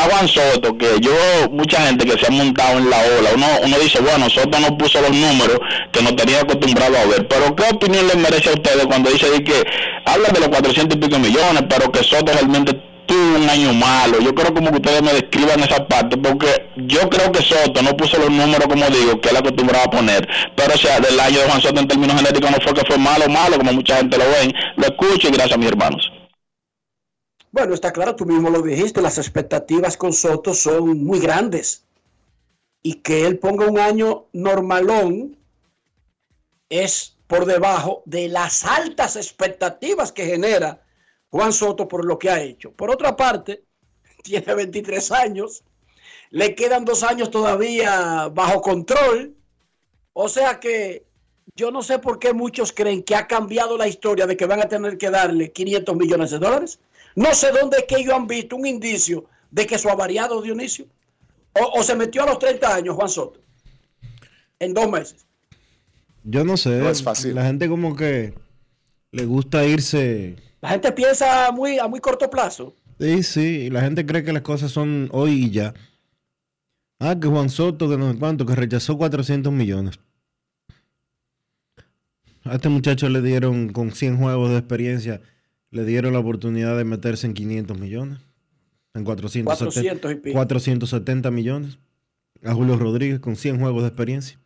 Juan 0.09 0.27
Soto, 0.27 0.77
que 0.77 0.99
yo, 1.01 1.11
mucha 1.51 1.81
gente 1.81 2.05
que 2.05 2.17
se 2.17 2.27
ha 2.27 2.31
montado 2.31 2.77
en 2.77 2.89
la 2.89 2.97
ola, 2.97 3.29
uno, 3.35 3.47
uno 3.63 3.79
dice, 3.79 3.99
bueno, 3.99 4.29
Soto 4.29 4.59
no 4.59 4.77
puso 4.77 5.01
los 5.01 5.11
números 5.11 5.59
que 5.91 6.01
nos 6.01 6.15
tenía 6.15 6.41
acostumbrado 6.41 6.97
a 6.97 7.05
ver, 7.05 7.27
pero 7.27 7.55
¿qué 7.55 7.63
opinión 7.73 8.07
les 8.07 8.17
merece 8.17 8.49
a 8.49 8.53
ustedes 8.53 8.85
cuando 8.85 9.09
dice 9.09 9.27
que 9.43 9.63
habla 10.05 10.29
de 10.29 10.39
los 10.39 10.49
400 10.49 10.97
y 10.97 10.99
pico 10.99 11.19
millones, 11.19 11.63
pero 11.69 11.91
que 11.91 12.03
Soto 12.03 12.31
realmente 12.31 12.88
tuvo 13.09 13.37
un 13.37 13.49
año 13.49 13.73
malo. 13.73 14.19
Yo 14.19 14.33
creo 14.35 14.53
como 14.53 14.69
que 14.69 14.77
ustedes 14.77 15.01
me 15.01 15.13
describan 15.13 15.59
esa 15.61 15.87
parte, 15.87 16.15
porque 16.15 16.69
yo 16.77 17.09
creo 17.09 17.31
que 17.31 17.41
Soto 17.41 17.81
no 17.81 17.97
puso 17.97 18.17
los 18.19 18.29
números, 18.29 18.67
como 18.67 18.85
digo, 18.85 19.19
que 19.19 19.29
él 19.29 19.37
acostumbraba 19.37 19.85
a 19.85 19.89
poner. 19.89 20.27
Pero, 20.55 20.77
sea, 20.77 20.99
del 20.99 21.19
año 21.19 21.39
de 21.39 21.45
Juan 21.49 21.61
Soto 21.61 21.79
en 21.79 21.87
términos 21.87 22.15
genéricos 22.15 22.51
no 22.51 22.57
fue 22.63 22.73
que 22.73 22.85
fue 22.85 22.97
malo, 22.99 23.27
malo, 23.27 23.57
como 23.57 23.73
mucha 23.73 23.97
gente 23.97 24.17
lo 24.17 24.25
ven. 24.29 24.53
Lo 24.77 24.85
escucho 24.85 25.27
y 25.27 25.31
gracias 25.31 25.53
a 25.53 25.57
mis 25.57 25.69
hermanos. 25.69 26.11
Bueno, 27.51 27.73
está 27.73 27.91
claro, 27.91 28.15
tú 28.15 28.25
mismo 28.25 28.51
lo 28.51 28.61
dijiste, 28.61 29.01
las 29.01 29.17
expectativas 29.17 29.97
con 29.97 30.13
Soto 30.13 30.53
son 30.53 31.03
muy 31.03 31.19
grandes. 31.19 31.83
Y 32.83 32.95
que 32.95 33.25
él 33.25 33.39
ponga 33.39 33.65
un 33.65 33.79
año 33.79 34.25
normalón 34.33 35.35
es 36.69 37.17
por 37.25 37.45
debajo 37.45 38.03
de 38.05 38.29
las 38.29 38.63
altas 38.65 39.15
expectativas 39.15 40.11
que 40.11 40.25
genera 40.25 40.81
Juan 41.29 41.53
Soto 41.53 41.87
por 41.87 42.05
lo 42.05 42.17
que 42.17 42.29
ha 42.29 42.41
hecho. 42.41 42.71
Por 42.71 42.89
otra 42.89 43.15
parte, 43.15 43.63
tiene 44.23 44.53
23 44.53 45.11
años, 45.11 45.63
le 46.29 46.55
quedan 46.55 46.85
dos 46.85 47.03
años 47.03 47.31
todavía 47.31 48.29
bajo 48.29 48.61
control. 48.61 49.35
O 50.13 50.27
sea 50.27 50.59
que 50.59 51.05
yo 51.55 51.71
no 51.71 51.81
sé 51.81 51.99
por 51.99 52.19
qué 52.19 52.33
muchos 52.33 52.71
creen 52.71 53.03
que 53.03 53.15
ha 53.15 53.27
cambiado 53.27 53.77
la 53.77 53.87
historia 53.87 54.27
de 54.27 54.37
que 54.37 54.45
van 54.45 54.61
a 54.61 54.67
tener 54.67 54.97
que 54.97 55.09
darle 55.09 55.51
500 55.51 55.95
millones 55.95 56.31
de 56.31 56.39
dólares. 56.39 56.79
No 57.15 57.33
sé 57.33 57.51
dónde 57.51 57.77
es 57.79 57.83
que 57.85 57.97
ellos 57.97 58.13
han 58.13 58.27
visto 58.27 58.55
un 58.55 58.65
indicio 58.65 59.25
de 59.51 59.65
que 59.65 59.75
eso 59.75 59.89
ha 59.89 59.95
variado, 59.95 60.41
Dionisio. 60.41 60.85
O, 61.53 61.79
o 61.79 61.83
se 61.83 61.95
metió 61.95 62.23
a 62.23 62.27
los 62.27 62.39
30 62.39 62.75
años, 62.75 62.95
Juan 62.95 63.09
Soto, 63.09 63.41
en 64.59 64.73
dos 64.73 64.89
meses. 64.89 65.25
Yo 66.23 66.43
no 66.43 66.57
sé. 66.57 66.77
No 66.77 66.89
es 66.89 67.01
fácil. 67.01 67.35
La 67.35 67.45
gente 67.45 67.67
como 67.67 67.95
que 67.95 68.33
le 69.11 69.25
gusta 69.25 69.65
irse. 69.65 70.35
La 70.61 70.69
gente 70.69 70.91
piensa 70.91 71.51
muy, 71.51 71.79
a 71.79 71.87
muy 71.87 71.99
corto 71.99 72.29
plazo. 72.29 72.75
Sí, 72.99 73.23
sí. 73.23 73.41
Y 73.41 73.69
la 73.69 73.81
gente 73.81 74.05
cree 74.05 74.23
que 74.23 74.33
las 74.33 74.41
cosas 74.41 74.71
son 74.71 75.09
hoy 75.11 75.45
y 75.45 75.51
ya. 75.51 75.73
Ah, 76.99 77.17
que 77.19 77.27
Juan 77.27 77.49
Soto, 77.49 77.89
que 77.89 77.97
no 77.97 78.11
sé 78.11 78.19
cuánto, 78.19 78.45
que 78.45 78.55
rechazó 78.55 78.97
400 78.97 79.53
millones. 79.53 79.99
A 82.43 82.55
este 82.55 82.67
muchacho 82.67 83.07
le 83.09 83.21
dieron, 83.21 83.69
con 83.69 83.91
100 83.91 84.17
juegos 84.17 84.49
de 84.49 84.57
experiencia, 84.57 85.21
le 85.71 85.85
dieron 85.85 86.13
la 86.13 86.19
oportunidad 86.19 86.75
de 86.77 86.83
meterse 86.83 87.27
en 87.27 87.33
500 87.33 87.79
millones. 87.79 88.19
En 88.93 89.05
470, 89.05 89.55
400 89.55 90.11
y 90.11 90.15
pico. 90.15 90.33
470 90.33 91.31
millones. 91.31 91.77
A 92.43 92.53
Julio 92.53 92.77
Rodríguez 92.77 93.19
con 93.19 93.35
100 93.35 93.59
juegos 93.59 93.83
de 93.83 93.87
experiencia. 93.89 94.39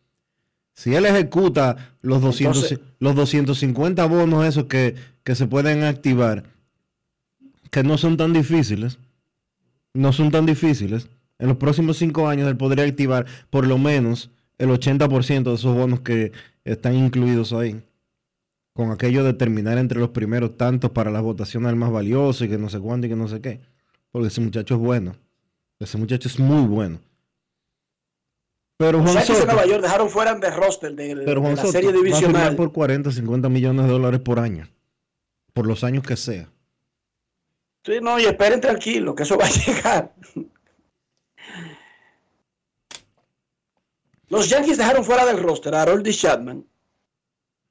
Si 0.73 0.95
él 0.95 1.05
ejecuta 1.05 1.95
los, 2.01 2.21
200, 2.21 2.63
Entonces- 2.71 2.79
los 2.99 3.15
250 3.15 4.05
bonos 4.05 4.45
esos 4.45 4.65
que, 4.65 4.95
que 5.23 5.35
se 5.35 5.47
pueden 5.47 5.83
activar, 5.83 6.43
que 7.69 7.83
no 7.83 7.97
son 7.97 8.17
tan 8.17 8.33
difíciles, 8.33 8.97
no 9.93 10.11
son 10.13 10.31
tan 10.31 10.45
difíciles, 10.45 11.07
en 11.39 11.47
los 11.47 11.57
próximos 11.57 11.97
cinco 11.97 12.27
años 12.27 12.47
él 12.47 12.57
podría 12.57 12.85
activar 12.85 13.25
por 13.49 13.67
lo 13.67 13.77
menos 13.77 14.29
el 14.57 14.69
80% 14.69 15.43
de 15.43 15.55
esos 15.55 15.75
bonos 15.75 16.01
que 16.01 16.31
están 16.63 16.95
incluidos 16.95 17.53
ahí. 17.53 17.81
Con 18.73 18.91
aquello 18.91 19.23
de 19.23 19.33
terminar 19.33 19.77
entre 19.77 19.99
los 19.99 20.09
primeros 20.09 20.57
tantos 20.57 20.91
para 20.91 21.11
la 21.11 21.21
votación 21.21 21.65
al 21.67 21.75
más 21.75 21.91
valioso 21.91 22.45
y 22.45 22.49
que 22.49 22.57
no 22.57 22.69
sé 22.69 22.79
cuánto 22.79 23.05
y 23.05 23.09
que 23.09 23.15
no 23.15 23.27
sé 23.27 23.39
qué. 23.39 23.59
Porque 24.11 24.29
ese 24.29 24.41
muchacho 24.41 24.75
es 24.75 24.79
bueno. 24.79 25.15
Ese 25.79 25.97
muchacho 25.97 26.27
es 26.27 26.39
muy 26.39 26.65
bueno. 26.65 26.99
Pero 28.85 28.97
Los 28.99 29.11
Juan 29.11 29.13
Yankees 29.15 29.35
de 29.35 29.41
Soto, 29.41 29.53
Nueva 29.53 29.65
York 29.65 29.81
dejaron 29.81 30.09
fuera 30.09 30.33
de 30.35 30.51
roster 30.51 30.93
de, 30.93 31.15
de 31.15 31.23
pero 31.25 31.39
Juan 31.41 31.55
la 31.55 31.61
Soto 31.61 31.71
serie 31.71 31.89
va 31.91 31.95
a 31.95 32.01
firmar 32.01 32.19
divisional. 32.19 32.55
por 32.57 32.71
40, 32.73 33.11
50 33.11 33.49
millones 33.49 33.85
de 33.85 33.91
dólares 33.91 34.19
por 34.19 34.39
año. 34.39 34.69
Por 35.53 35.65
los 35.67 35.83
años 35.83 36.03
que 36.03 36.17
sea. 36.17 36.49
Sí, 37.85 37.93
no, 38.01 38.19
y 38.19 38.25
esperen 38.25 38.59
tranquilo, 38.59 39.15
que 39.15 39.23
eso 39.23 39.37
va 39.39 39.45
a 39.45 39.49
llegar. 39.49 40.13
Los 44.27 44.49
Yankees 44.49 44.77
dejaron 44.77 45.03
fuera 45.05 45.25
del 45.25 45.37
roster 45.41 45.73
a 45.75 45.83
Harold 45.83 46.09
Chapman. 46.09 46.65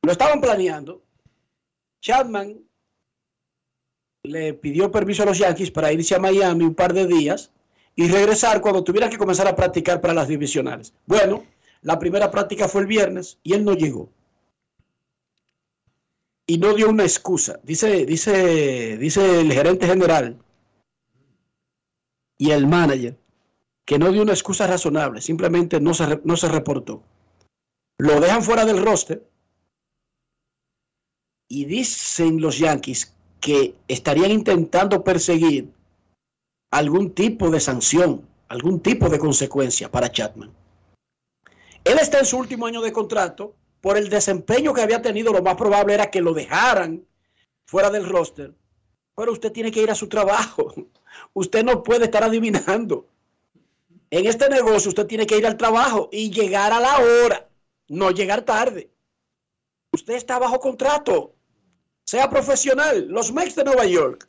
Lo 0.02 0.12
estaban 0.12 0.40
planeando. 0.40 1.02
Chapman 2.00 2.58
le 4.24 4.54
pidió 4.54 4.90
permiso 4.90 5.24
a 5.24 5.26
los 5.26 5.38
Yankees 5.38 5.70
para 5.70 5.92
irse 5.92 6.14
a 6.14 6.18
Miami 6.18 6.64
un 6.64 6.74
par 6.74 6.92
de 6.94 7.06
días 7.06 7.51
y 7.94 8.08
regresar 8.08 8.60
cuando 8.60 8.84
tuviera 8.84 9.10
que 9.10 9.18
comenzar 9.18 9.46
a 9.48 9.56
practicar 9.56 10.00
para 10.00 10.14
las 10.14 10.28
divisionales. 10.28 10.94
Bueno, 11.06 11.44
la 11.82 11.98
primera 11.98 12.30
práctica 12.30 12.68
fue 12.68 12.82
el 12.82 12.86
viernes 12.86 13.38
y 13.42 13.52
él 13.54 13.64
no 13.64 13.74
llegó. 13.74 14.10
Y 16.46 16.58
no 16.58 16.74
dio 16.74 16.88
una 16.88 17.04
excusa. 17.04 17.60
Dice, 17.62 18.04
dice, 18.06 18.96
dice 18.98 19.40
el 19.40 19.52
gerente 19.52 19.86
general 19.86 20.38
y 22.38 22.50
el 22.50 22.66
manager 22.66 23.16
que 23.84 23.98
no 23.98 24.10
dio 24.10 24.22
una 24.22 24.32
excusa 24.32 24.66
razonable, 24.66 25.20
simplemente 25.20 25.80
no 25.80 25.92
se, 25.94 26.20
no 26.24 26.36
se 26.36 26.48
reportó. 26.48 27.02
Lo 27.98 28.20
dejan 28.20 28.42
fuera 28.42 28.64
del 28.64 28.82
roster 28.82 29.28
y 31.48 31.66
dicen 31.66 32.40
los 32.40 32.58
Yankees 32.58 33.14
que 33.40 33.74
estarían 33.88 34.30
intentando 34.30 35.04
perseguir 35.04 35.68
algún 36.72 37.14
tipo 37.14 37.50
de 37.50 37.60
sanción, 37.60 38.26
algún 38.48 38.80
tipo 38.80 39.08
de 39.08 39.18
consecuencia 39.18 39.90
para 39.90 40.10
Chapman. 40.10 40.50
Él 41.84 41.98
está 42.00 42.18
en 42.18 42.26
su 42.26 42.38
último 42.38 42.66
año 42.66 42.80
de 42.80 42.92
contrato. 42.92 43.54
Por 43.80 43.96
el 43.96 44.08
desempeño 44.08 44.72
que 44.72 44.80
había 44.80 45.02
tenido, 45.02 45.32
lo 45.32 45.42
más 45.42 45.56
probable 45.56 45.94
era 45.94 46.10
que 46.10 46.20
lo 46.20 46.32
dejaran 46.32 47.04
fuera 47.66 47.90
del 47.90 48.08
roster. 48.08 48.54
Pero 49.14 49.32
usted 49.32 49.52
tiene 49.52 49.70
que 49.70 49.82
ir 49.82 49.90
a 49.90 49.94
su 49.94 50.08
trabajo. 50.08 50.72
Usted 51.34 51.62
no 51.62 51.82
puede 51.82 52.04
estar 52.04 52.24
adivinando. 52.24 53.06
En 54.10 54.26
este 54.26 54.48
negocio 54.48 54.88
usted 54.88 55.06
tiene 55.06 55.26
que 55.26 55.36
ir 55.36 55.46
al 55.46 55.58
trabajo 55.58 56.08
y 56.10 56.30
llegar 56.30 56.72
a 56.72 56.80
la 56.80 56.98
hora, 56.98 57.48
no 57.88 58.10
llegar 58.10 58.42
tarde. 58.42 58.90
Usted 59.92 60.14
está 60.14 60.38
bajo 60.38 60.58
contrato. 60.58 61.34
Sea 62.04 62.30
profesional. 62.30 63.08
Los 63.08 63.30
Mets 63.30 63.56
de 63.56 63.64
Nueva 63.64 63.84
York 63.84 64.28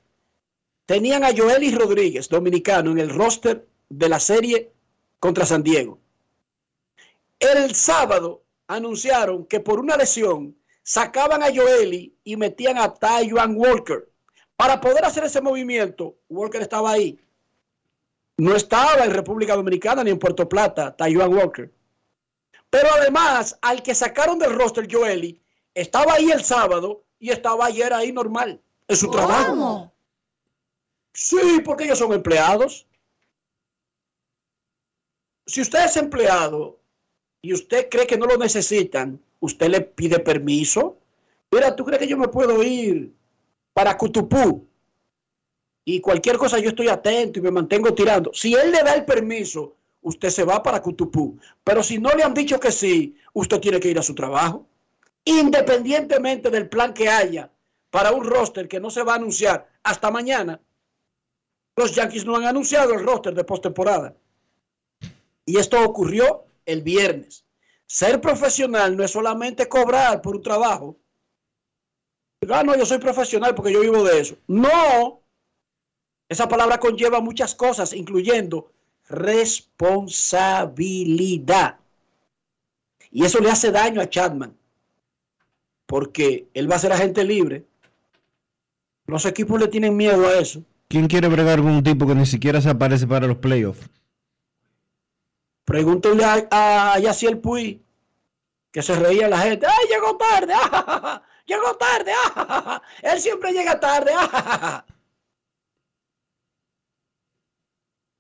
tenían 0.85 1.23
a 1.23 1.35
Joely 1.35 1.71
Rodríguez, 1.75 2.29
dominicano, 2.29 2.91
en 2.91 2.99
el 2.99 3.09
roster 3.09 3.67
de 3.89 4.09
la 4.09 4.19
serie 4.19 4.71
contra 5.19 5.45
San 5.45 5.63
Diego. 5.63 5.99
El 7.39 7.75
sábado 7.75 8.43
anunciaron 8.67 9.45
que 9.45 9.59
por 9.59 9.79
una 9.79 9.97
lesión 9.97 10.55
sacaban 10.81 11.43
a 11.43 11.53
Joely 11.53 12.15
y 12.23 12.37
metían 12.37 12.77
a 12.77 12.93
Taiwan 12.93 13.55
Walker. 13.55 14.09
Para 14.55 14.79
poder 14.79 15.05
hacer 15.05 15.23
ese 15.23 15.41
movimiento, 15.41 16.15
Walker 16.29 16.61
estaba 16.61 16.91
ahí. 16.91 17.19
No 18.37 18.55
estaba 18.55 19.03
en 19.03 19.11
República 19.11 19.55
Dominicana 19.55 20.03
ni 20.03 20.11
en 20.11 20.19
Puerto 20.19 20.47
Plata, 20.47 20.95
Taiwan 20.95 21.33
Walker. 21.33 21.71
Pero 22.69 22.89
además, 22.91 23.57
al 23.61 23.83
que 23.83 23.93
sacaron 23.93 24.39
del 24.39 24.53
roster 24.53 24.87
Joely, 24.91 25.39
estaba 25.73 26.13
ahí 26.13 26.31
el 26.31 26.43
sábado 26.43 27.03
y 27.19 27.29
estaba 27.29 27.67
ayer 27.67 27.93
ahí 27.93 28.11
normal, 28.11 28.61
en 28.87 28.95
su 28.95 29.09
trabajo. 29.09 29.92
Sí, 31.13 31.61
porque 31.63 31.85
ellos 31.85 31.99
son 31.99 32.11
empleados. 32.11 32.87
Si 35.45 35.61
usted 35.61 35.85
es 35.85 35.97
empleado 35.97 36.79
y 37.41 37.53
usted 37.53 37.87
cree 37.89 38.07
que 38.07 38.17
no 38.17 38.25
lo 38.25 38.37
necesitan, 38.37 39.21
usted 39.39 39.67
le 39.67 39.81
pide 39.81 40.19
permiso. 40.19 40.97
Mira, 41.51 41.75
¿tú 41.75 41.85
crees 41.85 41.99
que 41.99 42.07
yo 42.07 42.17
me 42.17 42.29
puedo 42.29 42.63
ir 42.63 43.13
para 43.73 43.97
Cutupú? 43.97 44.67
Y 45.85 45.99
cualquier 45.99 46.37
cosa 46.37 46.59
yo 46.59 46.69
estoy 46.69 46.87
atento 46.87 47.39
y 47.39 47.41
me 47.41 47.51
mantengo 47.51 47.93
tirando. 47.93 48.31
Si 48.33 48.53
él 48.55 48.71
le 48.71 48.81
da 48.83 48.95
el 48.95 49.05
permiso, 49.05 49.75
usted 50.01 50.29
se 50.29 50.45
va 50.45 50.63
para 50.63 50.81
Cutupú. 50.81 51.37
Pero 51.63 51.83
si 51.83 51.99
no 51.99 52.09
le 52.11 52.23
han 52.23 52.33
dicho 52.33 52.59
que 52.59 52.71
sí, 52.71 53.15
usted 53.33 53.59
tiene 53.59 53.79
que 53.79 53.89
ir 53.89 53.99
a 53.99 54.03
su 54.03 54.15
trabajo. 54.15 54.65
Independientemente 55.25 56.49
del 56.49 56.69
plan 56.69 56.93
que 56.93 57.09
haya 57.09 57.51
para 57.89 58.11
un 58.11 58.23
roster 58.23 58.67
que 58.67 58.79
no 58.79 58.89
se 58.89 59.03
va 59.03 59.13
a 59.13 59.17
anunciar 59.17 59.69
hasta 59.83 60.09
mañana, 60.09 60.59
los 61.75 61.95
Yankees 61.95 62.25
no 62.25 62.35
han 62.35 62.45
anunciado 62.45 62.93
el 62.93 63.05
roster 63.05 63.33
de 63.33 63.43
postemporada. 63.43 64.15
Y 65.45 65.57
esto 65.57 65.83
ocurrió 65.83 66.45
el 66.65 66.81
viernes. 66.81 67.43
Ser 67.85 68.21
profesional 68.21 68.95
no 68.95 69.03
es 69.03 69.11
solamente 69.11 69.67
cobrar 69.67 70.21
por 70.21 70.37
un 70.37 70.41
trabajo. 70.41 70.97
Ah, 72.49 72.63
no, 72.63 72.75
yo 72.75 72.85
soy 72.85 72.99
profesional 72.99 73.55
porque 73.55 73.71
yo 73.71 73.79
vivo 73.81 74.03
de 74.03 74.19
eso. 74.19 74.35
No. 74.47 75.21
Esa 76.29 76.47
palabra 76.47 76.79
conlleva 76.79 77.19
muchas 77.21 77.55
cosas, 77.55 77.93
incluyendo 77.93 78.71
responsabilidad. 79.07 81.79
Y 83.11 83.25
eso 83.25 83.39
le 83.39 83.51
hace 83.51 83.71
daño 83.71 84.01
a 84.01 84.09
Chapman, 84.09 84.57
porque 85.85 86.47
él 86.53 86.71
va 86.71 86.77
a 86.77 86.79
ser 86.79 86.93
agente 86.93 87.23
libre. 87.23 87.65
Los 89.05 89.25
equipos 89.25 89.59
le 89.59 89.67
tienen 89.67 89.95
miedo 89.95 90.25
a 90.25 90.39
eso. 90.39 90.63
¿Quién 90.93 91.07
quiere 91.07 91.27
bregar 91.27 91.57
con 91.57 91.71
un 91.71 91.81
tipo 91.81 92.05
que 92.05 92.13
ni 92.13 92.27
siquiera 92.27 92.61
se 92.61 92.69
aparece 92.69 93.07
para 93.07 93.25
los 93.25 93.37
playoffs? 93.37 93.89
Pregúntale 95.65 96.23
a, 96.23 96.93
a 96.93 96.99
Yaciel 96.99 97.39
Puy, 97.39 97.83
que 98.71 98.83
se 98.83 98.95
reía 98.95 99.27
la 99.27 99.39
gente. 99.39 99.65
¡Ay, 99.65 99.87
llegó 99.89 100.15
tarde! 100.17 100.53
¡Ah, 100.55 101.23
¡Llegó 101.47 101.75
tarde! 101.77 102.11
¡Ah, 102.35 102.79
Él 103.01 103.19
siempre 103.19 103.51
llega 103.53 103.79
tarde. 103.79 104.11
¡Ah! 104.15 104.85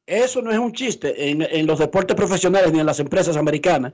Eso 0.07 0.41
no 0.41 0.51
es 0.51 0.57
un 0.57 0.73
chiste 0.73 1.29
en, 1.29 1.43
en, 1.43 1.67
los 1.67 1.77
deportes 1.77 2.15
profesionales 2.15 2.73
ni 2.73 2.79
en 2.79 2.87
las 2.87 2.99
empresas 2.99 3.37
americanas. 3.37 3.93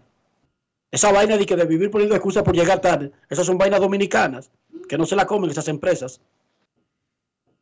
Esa 0.90 1.12
vaina 1.12 1.36
de 1.36 1.46
que 1.46 1.58
de 1.58 1.66
vivir 1.66 1.92
poniendo 1.92 2.16
excusas 2.16 2.44
por 2.44 2.56
llegar 2.56 2.80
tarde, 2.80 3.12
esas 3.30 3.46
son 3.46 3.58
vainas 3.58 3.82
dominicanas, 3.82 4.50
que 4.88 4.98
no 4.98 5.06
se 5.06 5.18
la 5.18 5.26
comen 5.26 5.50
esas 5.50 5.68
empresas. 5.68 6.22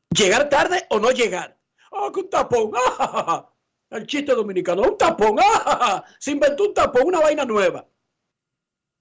Llegar 0.10 0.50
tarde 0.50 0.86
o 0.90 1.00
no 1.00 1.12
llegar. 1.12 1.58
¡Ah, 1.92 2.10
que 2.14 2.22
un 2.22 2.30
tapón! 2.30 2.72
¡Ah! 2.76 3.50
El 3.90 4.06
chiste 4.06 4.34
dominicano, 4.34 4.82
un 4.84 4.98
tapón. 4.98 5.38
¡Ah! 5.40 6.04
Se 6.20 6.32
inventó 6.32 6.66
un 6.66 6.74
tapón, 6.74 7.04
una 7.06 7.20
vaina 7.20 7.46
nueva. 7.46 7.86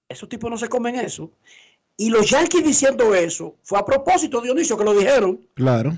Esos 0.07 0.29
tipos 0.29 0.49
no 0.49 0.57
se 0.57 0.69
comen 0.69 0.95
eso. 0.95 1.31
Y 1.97 2.09
los 2.09 2.29
Yankees 2.29 2.63
diciendo 2.63 3.13
eso 3.15 3.57
fue 3.63 3.79
a 3.79 3.85
propósito, 3.85 4.39
Dionisio, 4.39 4.77
que 4.77 4.83
lo 4.83 4.93
dijeron. 4.93 5.47
Claro. 5.55 5.97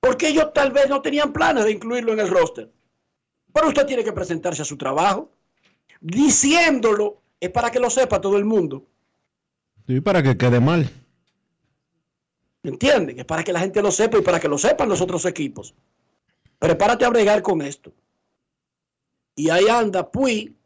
Porque 0.00 0.28
ellos 0.28 0.52
tal 0.54 0.70
vez 0.70 0.88
no 0.88 1.02
tenían 1.02 1.32
planes 1.32 1.64
de 1.64 1.72
incluirlo 1.72 2.12
en 2.12 2.20
el 2.20 2.30
roster. 2.30 2.70
Pero 3.52 3.68
usted 3.68 3.86
tiene 3.86 4.04
que 4.04 4.12
presentarse 4.12 4.62
a 4.62 4.64
su 4.64 4.76
trabajo. 4.76 5.30
Diciéndolo 6.00 7.22
es 7.40 7.50
para 7.50 7.70
que 7.70 7.80
lo 7.80 7.90
sepa 7.90 8.20
todo 8.20 8.36
el 8.36 8.44
mundo. 8.44 8.86
Y 9.86 10.00
para 10.00 10.22
que 10.22 10.36
quede 10.36 10.60
mal. 10.60 10.90
¿Entienden? 12.64 13.18
Es 13.18 13.26
para 13.26 13.44
que 13.44 13.52
la 13.52 13.60
gente 13.60 13.82
lo 13.82 13.92
sepa 13.92 14.18
y 14.18 14.22
para 14.22 14.40
que 14.40 14.48
lo 14.48 14.56
sepan 14.56 14.88
los 14.88 15.00
otros 15.02 15.24
equipos. 15.26 15.74
Prepárate 16.58 17.04
a 17.04 17.10
bregar 17.10 17.42
con 17.42 17.60
esto. 17.60 17.92
Y 19.36 19.50
ahí 19.50 19.68
anda 19.68 20.10
Puy 20.10 20.56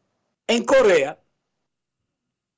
en 0.46 0.64
Corea, 0.64 1.18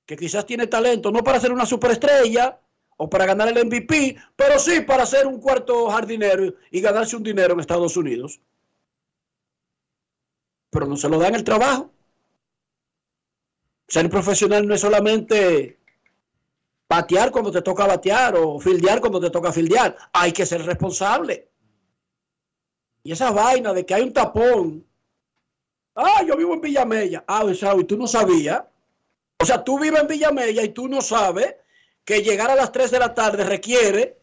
que 0.04 0.16
quizás 0.16 0.44
tiene 0.44 0.66
talento, 0.66 1.10
no 1.10 1.24
para 1.24 1.40
ser 1.40 1.52
una 1.52 1.64
superestrella 1.64 2.60
o 2.98 3.08
para 3.08 3.24
ganar 3.24 3.48
el 3.48 3.64
MVP, 3.64 4.16
pero 4.36 4.58
sí 4.58 4.82
para 4.82 5.06
ser 5.06 5.26
un 5.26 5.40
cuarto 5.40 5.88
jardinero 5.88 6.54
y 6.70 6.80
ganarse 6.82 7.16
un 7.16 7.22
dinero 7.22 7.54
en 7.54 7.60
Estados 7.60 7.96
Unidos. 7.96 8.40
Pero 10.68 10.86
no 10.86 10.96
se 10.96 11.08
lo 11.08 11.18
da 11.18 11.28
en 11.28 11.36
el 11.36 11.44
trabajo. 11.44 11.90
Ser 13.88 14.10
profesional 14.10 14.68
no 14.68 14.74
es 14.74 14.82
solamente 14.82 15.79
batear 16.90 17.30
cuando 17.30 17.52
te 17.52 17.62
toca 17.62 17.86
batear 17.86 18.34
o 18.34 18.58
fildear 18.58 19.00
cuando 19.00 19.20
te 19.20 19.30
toca 19.30 19.52
fildear. 19.52 19.96
Hay 20.12 20.32
que 20.32 20.44
ser 20.44 20.66
responsable. 20.66 21.48
Y 23.04 23.12
esa 23.12 23.30
vaina 23.30 23.72
de 23.72 23.86
que 23.86 23.94
hay 23.94 24.02
un 24.02 24.12
tapón. 24.12 24.84
Ah, 25.94 26.24
yo 26.26 26.36
vivo 26.36 26.52
en 26.52 26.60
Villamella. 26.60 27.24
Ah, 27.28 27.44
o 27.44 27.54
sea, 27.54 27.76
y 27.76 27.84
tú 27.84 27.96
no 27.96 28.08
sabías. 28.08 28.64
O 29.38 29.46
sea, 29.46 29.62
tú 29.62 29.78
vives 29.78 30.00
en 30.00 30.08
Villamella 30.08 30.64
y 30.64 30.70
tú 30.70 30.88
no 30.88 31.00
sabes 31.00 31.54
que 32.04 32.22
llegar 32.22 32.50
a 32.50 32.56
las 32.56 32.72
3 32.72 32.90
de 32.90 32.98
la 32.98 33.14
tarde 33.14 33.44
requiere 33.44 34.18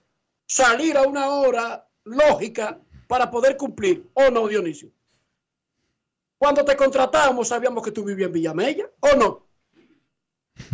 salir 0.45 0.97
a 0.97 1.03
una 1.03 1.29
hora 1.29 1.87
lógica 2.03 2.79
para 3.07 3.31
poder 3.31 3.55
cumplir. 3.55 4.09
¿O 4.13 4.29
no, 4.29 4.45
Dionisio? 4.45 4.91
Cuando 6.37 6.65
te 6.65 6.75
contratamos 6.75 7.47
sabíamos 7.47 7.81
que 7.81 7.91
tú 7.91 8.03
vivías 8.03 8.27
en 8.27 8.33
Villamella, 8.33 8.91
¿o 8.99 9.15
no? 9.15 9.46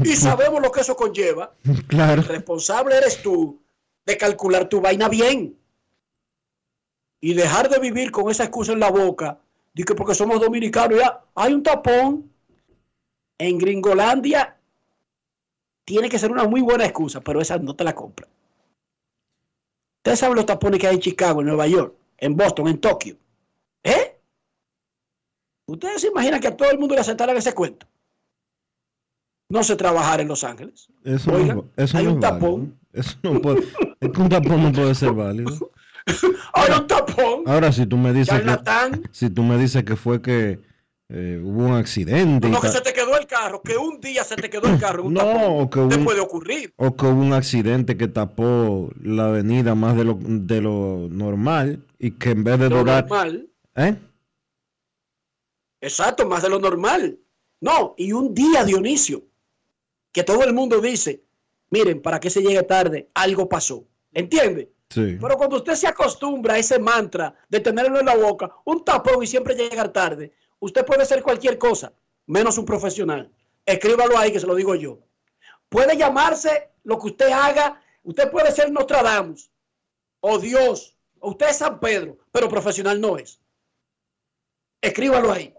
Y 0.03 0.15
sabemos 0.15 0.61
lo 0.61 0.71
que 0.71 0.81
eso 0.81 0.95
conlleva. 0.95 1.53
Claro. 1.87 2.21
El 2.21 2.27
responsable 2.27 2.97
eres 2.97 3.21
tú 3.21 3.61
de 4.05 4.17
calcular 4.17 4.67
tu 4.67 4.81
vaina 4.81 5.09
bien. 5.09 5.57
Y 7.21 7.33
dejar 7.33 7.69
de 7.69 7.79
vivir 7.79 8.11
con 8.11 8.29
esa 8.29 8.43
excusa 8.43 8.73
en 8.73 8.79
la 8.79 8.91
boca. 8.91 9.39
De 9.73 9.83
que 9.83 9.95
porque 9.95 10.15
somos 10.15 10.39
dominicanos 10.39 10.99
ya 10.99 11.21
hay 11.35 11.53
un 11.53 11.63
tapón. 11.63 12.31
En 13.37 13.57
Gringolandia 13.57 14.57
tiene 15.85 16.09
que 16.09 16.19
ser 16.19 16.31
una 16.31 16.45
muy 16.45 16.61
buena 16.61 16.85
excusa, 16.85 17.21
pero 17.21 17.41
esa 17.41 17.57
no 17.57 17.75
te 17.75 17.83
la 17.83 17.95
compra. 17.95 18.27
Ustedes 19.97 20.19
saben 20.19 20.35
los 20.35 20.45
tapones 20.45 20.79
que 20.79 20.87
hay 20.87 20.95
en 20.95 21.01
Chicago, 21.01 21.41
en 21.41 21.47
Nueva 21.47 21.67
York, 21.67 21.95
en 22.17 22.35
Boston, 22.35 22.67
en 22.67 22.79
Tokio. 22.79 23.17
¿Eh? 23.83 24.19
Ustedes 25.65 26.01
se 26.01 26.07
imaginan 26.07 26.39
que 26.39 26.49
a 26.49 26.57
todo 26.57 26.69
el 26.71 26.77
mundo 26.77 26.95
le 26.95 27.01
aceptaran 27.01 27.37
ese 27.37 27.53
cuento. 27.53 27.87
No 29.53 29.63
sé 29.63 29.75
trabajar 29.75 30.19
en 30.19 30.27
Los 30.27 30.43
Ángeles. 30.43 30.87
Eso 31.03 31.31
Oigan, 31.31 31.57
no, 31.57 31.65
eso 31.77 31.97
hay 31.99 32.05
no 32.05 32.09
un 32.13 32.15
es 32.17 32.21
tapón. 32.21 32.79
Eso 32.91 33.15
no 33.21 33.39
puede, 33.39 33.59
es 33.99 34.09
que 34.11 34.21
un 34.21 34.29
tapón 34.29 34.63
no 34.63 34.71
puede 34.71 34.95
ser 34.95 35.13
válido. 35.13 35.71
Hay 36.53 36.71
un 36.79 36.87
tapón. 36.87 37.43
Ahora, 37.45 37.71
si 37.71 37.85
tú 37.85 37.95
me 37.97 38.11
dices 38.13 38.41
que, 38.41 38.59
si 39.11 39.29
tú 39.29 39.43
me 39.43 39.57
dices 39.59 39.83
que 39.83 39.95
fue 39.95 40.21
que 40.23 40.59
eh, 41.09 41.39
hubo 41.43 41.65
un 41.67 41.73
accidente 41.75 42.49
No, 42.49 42.59
que 42.59 42.69
se 42.69 42.81
te 42.81 42.93
quedó 42.93 43.15
el 43.17 43.27
carro, 43.27 43.61
que 43.61 43.77
un 43.77 44.01
día 44.01 44.23
se 44.23 44.35
te 44.35 44.49
quedó 44.49 44.67
el 44.73 44.79
carro 44.79 45.03
un 45.03 45.13
No, 45.13 45.19
tapón. 45.21 45.41
o 45.45 45.69
que 45.69 45.79
Te 45.87 45.97
un- 45.99 46.03
puede 46.03 46.19
ocurrir. 46.19 46.73
o 46.75 46.95
que 46.95 47.05
hubo 47.05 47.21
un 47.21 47.33
accidente 47.33 47.95
que 47.95 48.07
tapó 48.07 48.89
la 49.01 49.27
avenida 49.27 49.75
más 49.75 49.95
de 49.95 50.03
lo, 50.03 50.17
de 50.19 50.61
lo 50.61 51.07
normal 51.11 51.85
y 51.99 52.11
que 52.11 52.31
en 52.31 52.43
vez 52.43 52.59
de 52.59 52.69
Lo 52.69 52.79
durar, 52.79 53.03
normal. 53.07 53.47
¿eh? 53.75 53.95
Exacto, 55.81 56.27
más 56.27 56.41
de 56.41 56.49
lo 56.49 56.59
normal. 56.59 57.19
No, 57.61 57.93
y 57.97 58.11
un 58.13 58.33
día, 58.33 58.63
Dionisio, 58.65 59.23
que 60.13 60.23
todo 60.23 60.43
el 60.43 60.53
mundo 60.53 60.79
dice, 60.79 61.23
miren, 61.71 62.01
para 62.01 62.19
que 62.19 62.29
se 62.29 62.41
llegue 62.41 62.63
tarde, 62.63 63.09
algo 63.15 63.49
pasó. 63.49 63.83
¿Entiende? 64.13 64.71
Sí. 64.89 65.17
Pero 65.19 65.37
cuando 65.37 65.57
usted 65.57 65.73
se 65.73 65.87
acostumbra 65.87 66.53
a 66.53 66.59
ese 66.59 66.77
mantra 66.77 67.35
de 67.49 67.59
tenerlo 67.59 67.99
en 67.99 68.05
la 68.05 68.15
boca, 68.15 68.51
un 68.63 68.85
tapón 68.85 69.23
y 69.23 69.27
siempre 69.27 69.55
llegar 69.55 69.91
tarde, 69.91 70.33
usted 70.59 70.85
puede 70.85 71.03
ser 71.03 71.23
cualquier 71.23 71.57
cosa, 71.57 71.91
menos 72.27 72.59
un 72.59 72.65
profesional. 72.65 73.31
Escríbalo 73.65 74.17
ahí 74.17 74.31
que 74.31 74.39
se 74.39 74.45
lo 74.45 74.53
digo 74.53 74.75
yo. 74.75 74.99
Puede 75.67 75.97
llamarse 75.97 76.69
lo 76.83 76.99
que 76.99 77.07
usted 77.07 77.31
haga, 77.31 77.81
usted 78.03 78.29
puede 78.29 78.51
ser 78.51 78.71
Nostradamus, 78.71 79.49
o 80.19 80.37
Dios, 80.37 80.95
o 81.19 81.31
usted 81.31 81.49
es 81.49 81.57
San 81.57 81.79
Pedro, 81.79 82.19
pero 82.31 82.47
profesional 82.47 83.01
no 83.01 83.17
es. 83.17 83.41
Escríbalo 84.79 85.31
ahí. 85.31 85.51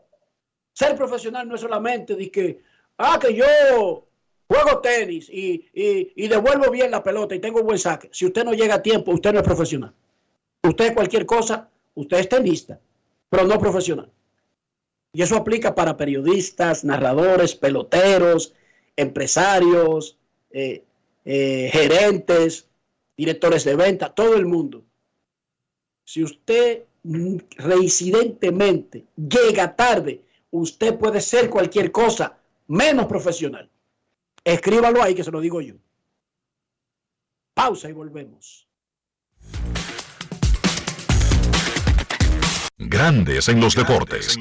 Ser 0.73 0.95
profesional 0.95 1.49
no 1.49 1.57
es 1.57 1.61
solamente 1.61 2.15
de 2.15 2.31
que, 2.31 2.63
ah, 2.99 3.19
que 3.21 3.35
yo 3.35 4.04
juego 4.49 4.81
tenis 4.81 5.29
y, 5.31 5.67
y- 5.73 6.13
y 6.17 6.29
devuelvo 6.29 6.71
bien 6.71 6.91
la 6.91 7.03
pelota 7.03 7.35
y 7.35 7.39
tengo 7.41 7.63
buen 7.63 7.79
saque. 7.79 8.09
Si 8.13 8.27
usted 8.27 8.45
no 8.45 8.53
llega 8.53 8.77
a 8.77 8.83
tiempo, 8.83 9.13
usted 9.13 9.33
no 9.33 9.41
es 9.41 9.45
profesional. 9.45 9.93
Usted 10.63 10.87
es 10.87 10.93
cualquier 10.93 11.27
cosa, 11.27 11.69
usted 11.95 12.19
es 12.19 12.29
tenista, 12.29 12.79
pero 13.29 13.45
no 13.45 13.59
profesional. 13.59 14.11
Y 15.13 15.23
eso 15.23 15.37
aplica 15.37 15.75
para 15.75 15.97
periodistas, 15.97 16.85
narradores, 16.85 17.55
peloteros, 17.55 18.53
empresarios, 18.97 20.19
eh, 20.51 20.83
eh, 21.25 21.71
gerentes, 21.73 22.67
directores 23.17 23.65
de 23.65 23.77
venta, 23.77 24.13
todo 24.13 24.35
el 24.37 24.47
mundo. 24.47 24.83
Si 26.05 26.23
usted 26.23 26.83
reincidentemente 27.57 29.05
llega 29.17 29.75
tarde, 29.77 30.21
usted 30.51 30.97
puede 30.97 31.21
ser 31.21 31.49
cualquier 31.51 31.93
cosa 31.93 32.37
menos 32.67 33.07
profesional. 33.07 33.69
Escríbalo 34.45 35.03
ahí 35.03 35.15
que 35.15 35.25
se 35.25 35.31
lo 35.31 35.41
digo 35.41 35.63
yo. 35.63 35.75
Pausa 37.55 37.89
y 37.89 37.93
volvemos. 37.93 38.69
Grandes 42.77 43.49
en 43.49 43.61
los 43.61 43.75
deportes. 43.75 44.37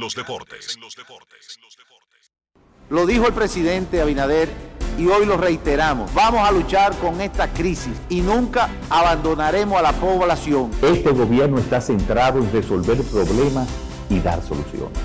Lo 2.89 3.05
dijo 3.05 3.27
el 3.27 3.33
presidente 3.33 4.01
Abinader 4.01 4.49
y 4.97 5.07
hoy 5.07 5.25
lo 5.25 5.37
reiteramos. 5.37 6.13
Vamos 6.13 6.47
a 6.47 6.51
luchar 6.51 6.95
con 6.97 7.21
esta 7.21 7.51
crisis 7.53 7.93
y 8.09 8.21
nunca 8.21 8.69
abandonaremos 8.89 9.79
a 9.79 9.83
la 9.83 9.93
población. 9.93 10.69
Este 10.81 11.11
gobierno 11.11 11.59
está 11.59 11.79
centrado 11.79 12.39
en 12.39 12.51
resolver 12.51 13.01
problemas 13.03 13.69
y 14.09 14.19
dar 14.19 14.43
soluciones. 14.43 14.99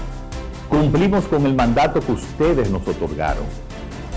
Cumplimos 0.69 1.25
con 1.27 1.47
el 1.47 1.55
mandato 1.55 2.01
que 2.01 2.13
ustedes 2.13 2.69
nos 2.71 2.87
otorgaron. 2.87 3.68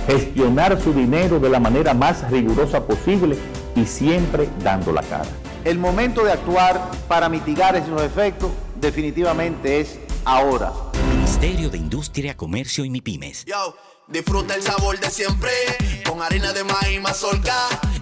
Gestionar 0.07 0.81
su 0.81 0.93
dinero 0.93 1.39
de 1.39 1.49
la 1.49 1.59
manera 1.59 1.93
más 1.93 2.29
rigurosa 2.31 2.85
posible 2.85 3.37
y 3.75 3.85
siempre 3.85 4.49
dando 4.63 4.91
la 4.91 5.01
cara. 5.03 5.29
El 5.63 5.77
momento 5.77 6.23
de 6.23 6.31
actuar 6.31 6.89
para 7.07 7.29
mitigar 7.29 7.75
esos 7.75 8.01
efectos 8.01 8.51
definitivamente 8.79 9.79
es 9.79 9.99
ahora. 10.25 10.73
Ministerio 11.13 11.69
de 11.69 11.77
Industria, 11.77 12.35
Comercio 12.35 12.83
y 12.83 12.89
MIPIMES. 12.89 13.45
Yo, 13.45 13.75
disfruta 14.07 14.55
el 14.55 14.63
sabor 14.63 14.99
de 14.99 15.09
siempre 15.09 15.51
con 16.07 16.21
harina 16.21 16.51
de 16.51 16.63
maíz 16.63 17.01
mazorca 17.01 17.55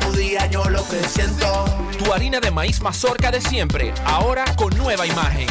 Tu 0.00 0.12
día, 0.12 0.46
yo 0.46 0.64
lo 0.64 0.82
que 0.88 1.02
siento. 1.08 1.64
Tu 1.98 2.12
harina 2.12 2.40
de 2.40 2.50
maíz 2.50 2.80
mazorca 2.80 3.30
de 3.30 3.40
siempre, 3.40 3.92
ahora 4.04 4.44
con 4.56 4.76
nueva 4.76 5.06
imagen. 5.06 5.48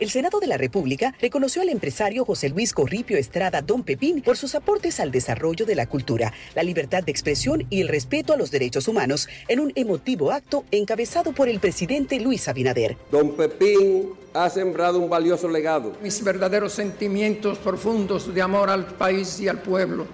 El 0.00 0.10
Senado 0.10 0.40
de 0.40 0.48
la 0.48 0.58
República 0.58 1.14
reconoció 1.20 1.62
al 1.62 1.68
empresario 1.68 2.24
José 2.24 2.48
Luis 2.48 2.74
Corripio 2.74 3.16
Estrada 3.16 3.62
Don 3.62 3.84
Pepín 3.84 4.22
por 4.22 4.36
sus 4.36 4.54
aportes 4.54 5.00
al 5.00 5.10
desarrollo 5.10 5.64
de 5.64 5.76
la 5.76 5.86
cultura, 5.86 6.32
la 6.54 6.62
libertad 6.62 7.04
de 7.04 7.12
expresión 7.12 7.64
y 7.70 7.80
el 7.80 7.88
respeto 7.88 8.32
a 8.32 8.36
los 8.36 8.50
derechos 8.50 8.88
humanos 8.88 9.28
en 9.48 9.60
un 9.60 9.72
emotivo 9.76 10.32
acto 10.32 10.64
encabezado 10.72 11.32
por 11.32 11.48
el 11.48 11.60
presidente 11.60 12.20
Luis 12.20 12.48
Abinader. 12.48 12.98
Don 13.10 13.36
Pepín 13.36 14.10
ha 14.34 14.50
sembrado 14.50 14.98
un 14.98 15.08
valioso 15.08 15.48
legado. 15.48 15.92
Mis 16.02 16.22
verdaderos 16.22 16.72
sentimientos 16.72 17.56
profundos 17.58 18.34
de 18.34 18.42
amor 18.42 18.70
al 18.70 18.86
país 18.86 19.38
y 19.40 19.48
al 19.48 19.62
pueblo 19.62 20.06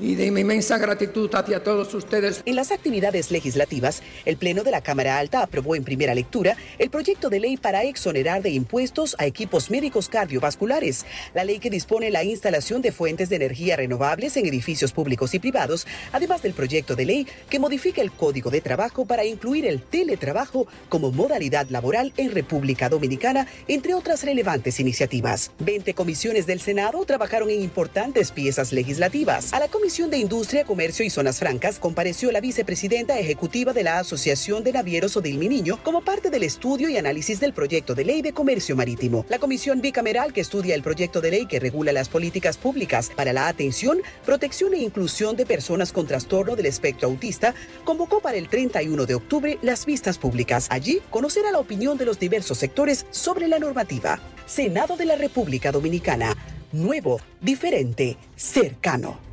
y 0.00 0.14
de 0.14 0.30
mi 0.30 0.42
inmensa 0.42 0.78
gratitud 0.78 1.30
hacia 1.34 1.62
todos 1.62 1.92
ustedes. 1.94 2.42
En 2.46 2.56
las 2.56 2.70
actividades 2.70 3.30
legislativas, 3.30 4.02
el 4.24 4.36
Pleno 4.36 4.62
de 4.62 4.70
la 4.70 4.80
Cámara 4.80 5.18
Alta 5.18 5.42
aprobó 5.42 5.74
en 5.74 5.84
primera 5.84 6.14
lectura 6.14 6.56
el 6.78 6.90
proyecto 6.90 7.28
de 7.28 7.40
ley 7.40 7.56
para 7.56 7.82
exonerar 7.84 8.42
de 8.42 8.50
impuestos 8.50 9.16
a 9.18 9.26
equipos 9.26 9.70
médicos 9.70 10.08
cardiovasculares, 10.08 11.04
la 11.34 11.44
ley 11.44 11.58
que 11.58 11.70
dispone 11.70 12.10
la 12.10 12.24
instalación 12.24 12.82
de 12.82 12.92
fuentes 12.92 13.28
de 13.28 13.36
energía 13.36 13.76
renovables 13.76 14.36
en 14.36 14.46
edificios 14.46 14.92
públicos 14.92 15.34
y 15.34 15.38
privados, 15.38 15.86
además 16.12 16.42
del 16.42 16.54
proyecto 16.54 16.94
de 16.94 17.04
ley 17.04 17.26
que 17.50 17.58
modifica 17.58 18.00
el 18.00 18.12
Código 18.12 18.50
de 18.50 18.60
Trabajo 18.60 19.04
para 19.04 19.24
incluir 19.24 19.66
el 19.66 19.82
teletrabajo 19.82 20.66
como 20.88 21.10
modalidad 21.10 21.68
laboral 21.70 22.12
en 22.16 22.32
República 22.32 22.88
Dominicana, 22.88 23.46
entre 23.66 23.94
otras 23.94 24.22
relevantes 24.22 24.78
iniciativas. 24.80 25.50
20 25.58 25.94
comisiones 25.94 26.46
del 26.46 26.60
Senado 26.60 27.04
trabajaron 27.04 27.50
en 27.50 27.62
importantes 27.62 28.30
piezas 28.30 28.72
legislativas. 28.72 29.52
A 29.52 29.58
la 29.58 29.68
Comisión 29.68 29.87
de 29.88 30.18
Industria, 30.18 30.64
Comercio 30.64 31.02
y 31.02 31.08
Zonas 31.08 31.38
Francas 31.38 31.78
compareció 31.78 32.30
la 32.30 32.42
vicepresidenta 32.42 33.18
ejecutiva 33.18 33.72
de 33.72 33.82
la 33.82 33.98
Asociación 33.98 34.62
de 34.62 34.72
Navieros 34.72 35.16
Odil 35.16 35.40
Niño 35.40 35.82
como 35.82 36.02
parte 36.02 36.28
del 36.28 36.42
estudio 36.42 36.90
y 36.90 36.98
análisis 36.98 37.40
del 37.40 37.54
proyecto 37.54 37.94
de 37.94 38.04
ley 38.04 38.20
de 38.20 38.34
comercio 38.34 38.76
marítimo. 38.76 39.24
La 39.30 39.38
comisión 39.38 39.80
bicameral 39.80 40.34
que 40.34 40.42
estudia 40.42 40.74
el 40.74 40.82
proyecto 40.82 41.22
de 41.22 41.30
ley 41.30 41.46
que 41.46 41.58
regula 41.58 41.90
las 41.90 42.10
políticas 42.10 42.58
públicas 42.58 43.10
para 43.16 43.32
la 43.32 43.48
atención, 43.48 44.02
protección 44.26 44.74
e 44.74 44.78
inclusión 44.78 45.36
de 45.36 45.46
personas 45.46 45.90
con 45.90 46.06
trastorno 46.06 46.54
del 46.54 46.66
espectro 46.66 47.08
autista 47.08 47.54
convocó 47.84 48.20
para 48.20 48.36
el 48.36 48.50
31 48.50 49.06
de 49.06 49.14
octubre 49.14 49.58
las 49.62 49.86
vistas 49.86 50.18
públicas. 50.18 50.66
Allí 50.68 51.00
conocerá 51.08 51.50
la 51.50 51.60
opinión 51.60 51.96
de 51.96 52.04
los 52.04 52.18
diversos 52.18 52.58
sectores 52.58 53.06
sobre 53.10 53.48
la 53.48 53.58
normativa. 53.58 54.20
Senado 54.44 54.98
de 54.98 55.06
la 55.06 55.16
República 55.16 55.72
Dominicana. 55.72 56.36
Nuevo, 56.72 57.22
diferente, 57.40 58.18
cercano. 58.36 59.27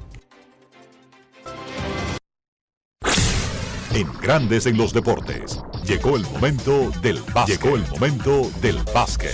En 3.96 4.12
Grandes 4.22 4.66
en 4.66 4.76
los 4.76 4.92
Deportes. 4.92 5.58
Llegó 5.86 6.18
el 6.18 6.24
momento 6.24 6.92
del 7.02 7.18
básquet. 7.34 7.62
Llegó 7.62 7.78
el 7.78 7.88
momento 7.88 8.52
del 8.62 8.76
básquet. 8.94 9.32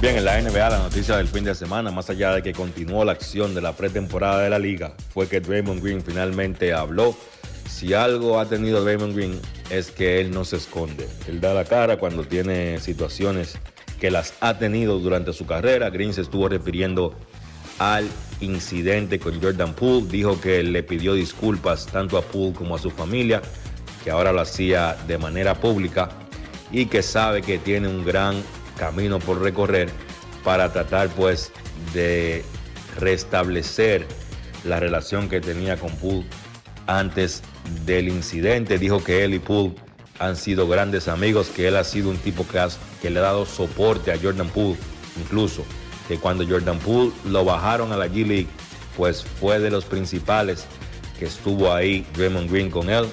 Bien, 0.00 0.16
en 0.16 0.24
la 0.24 0.40
NBA 0.40 0.70
la 0.70 0.78
noticia 0.78 1.18
del 1.18 1.28
fin 1.28 1.44
de 1.44 1.54
semana, 1.54 1.90
más 1.90 2.08
allá 2.08 2.32
de 2.32 2.42
que 2.42 2.54
continuó 2.54 3.04
la 3.04 3.12
acción 3.12 3.54
de 3.54 3.60
la 3.60 3.76
pretemporada 3.76 4.40
de 4.40 4.48
la 4.48 4.58
liga, 4.58 4.94
fue 5.12 5.28
que 5.28 5.40
Draymond 5.40 5.82
Green 5.82 6.02
finalmente 6.02 6.72
habló. 6.72 7.14
Si 7.68 7.92
algo 7.92 8.40
ha 8.40 8.46
tenido 8.46 8.82
Draymond 8.82 9.14
Green 9.14 9.38
es 9.68 9.90
que 9.90 10.22
él 10.22 10.30
no 10.30 10.46
se 10.46 10.56
esconde. 10.56 11.06
Él 11.28 11.42
da 11.42 11.52
la 11.52 11.66
cara 11.66 11.98
cuando 11.98 12.24
tiene 12.24 12.80
situaciones 12.80 13.58
que 14.00 14.10
las 14.10 14.32
ha 14.40 14.56
tenido 14.56 14.98
durante 15.00 15.34
su 15.34 15.44
carrera. 15.44 15.90
Green 15.90 16.14
se 16.14 16.22
estuvo 16.22 16.48
refiriendo 16.48 17.14
al 17.78 18.08
incidente 18.40 19.18
con 19.18 19.40
Jordan 19.40 19.74
Poole. 19.74 20.06
Dijo 20.08 20.40
que 20.40 20.62
le 20.62 20.82
pidió 20.82 21.14
disculpas 21.14 21.86
tanto 21.86 22.18
a 22.18 22.22
Poole 22.22 22.54
como 22.54 22.76
a 22.76 22.78
su 22.78 22.90
familia, 22.90 23.42
que 24.02 24.10
ahora 24.10 24.32
lo 24.32 24.40
hacía 24.40 24.96
de 25.06 25.18
manera 25.18 25.54
pública 25.54 26.10
y 26.70 26.86
que 26.86 27.02
sabe 27.02 27.42
que 27.42 27.58
tiene 27.58 27.88
un 27.88 28.04
gran 28.04 28.42
camino 28.78 29.18
por 29.18 29.40
recorrer 29.40 29.90
para 30.42 30.72
tratar 30.72 31.08
pues 31.10 31.52
de 31.92 32.44
restablecer 32.98 34.06
la 34.64 34.80
relación 34.80 35.28
que 35.28 35.40
tenía 35.40 35.76
con 35.76 35.90
Poole 35.96 36.26
antes 36.86 37.42
del 37.84 38.08
incidente. 38.08 38.78
Dijo 38.78 39.02
que 39.02 39.24
él 39.24 39.34
y 39.34 39.38
Poole 39.38 39.74
han 40.18 40.36
sido 40.36 40.68
grandes 40.68 41.08
amigos, 41.08 41.48
que 41.48 41.68
él 41.68 41.76
ha 41.76 41.84
sido 41.84 42.10
un 42.10 42.18
tipo 42.18 42.46
que, 42.46 42.60
que 43.02 43.10
le 43.10 43.18
ha 43.18 43.22
dado 43.22 43.46
soporte 43.46 44.12
a 44.12 44.18
Jordan 44.20 44.48
Poole, 44.48 44.76
incluso 45.20 45.64
que 46.08 46.18
cuando 46.18 46.46
Jordan 46.46 46.78
Poole 46.78 47.12
lo 47.24 47.44
bajaron 47.44 47.92
a 47.92 47.96
la 47.96 48.06
G 48.06 48.26
League, 48.26 48.48
pues 48.96 49.24
fue 49.24 49.58
de 49.58 49.70
los 49.70 49.84
principales 49.84 50.66
que 51.18 51.26
estuvo 51.26 51.72
ahí 51.72 52.06
Draymond 52.14 52.50
Green 52.50 52.70
con 52.70 52.90
él, 52.90 53.06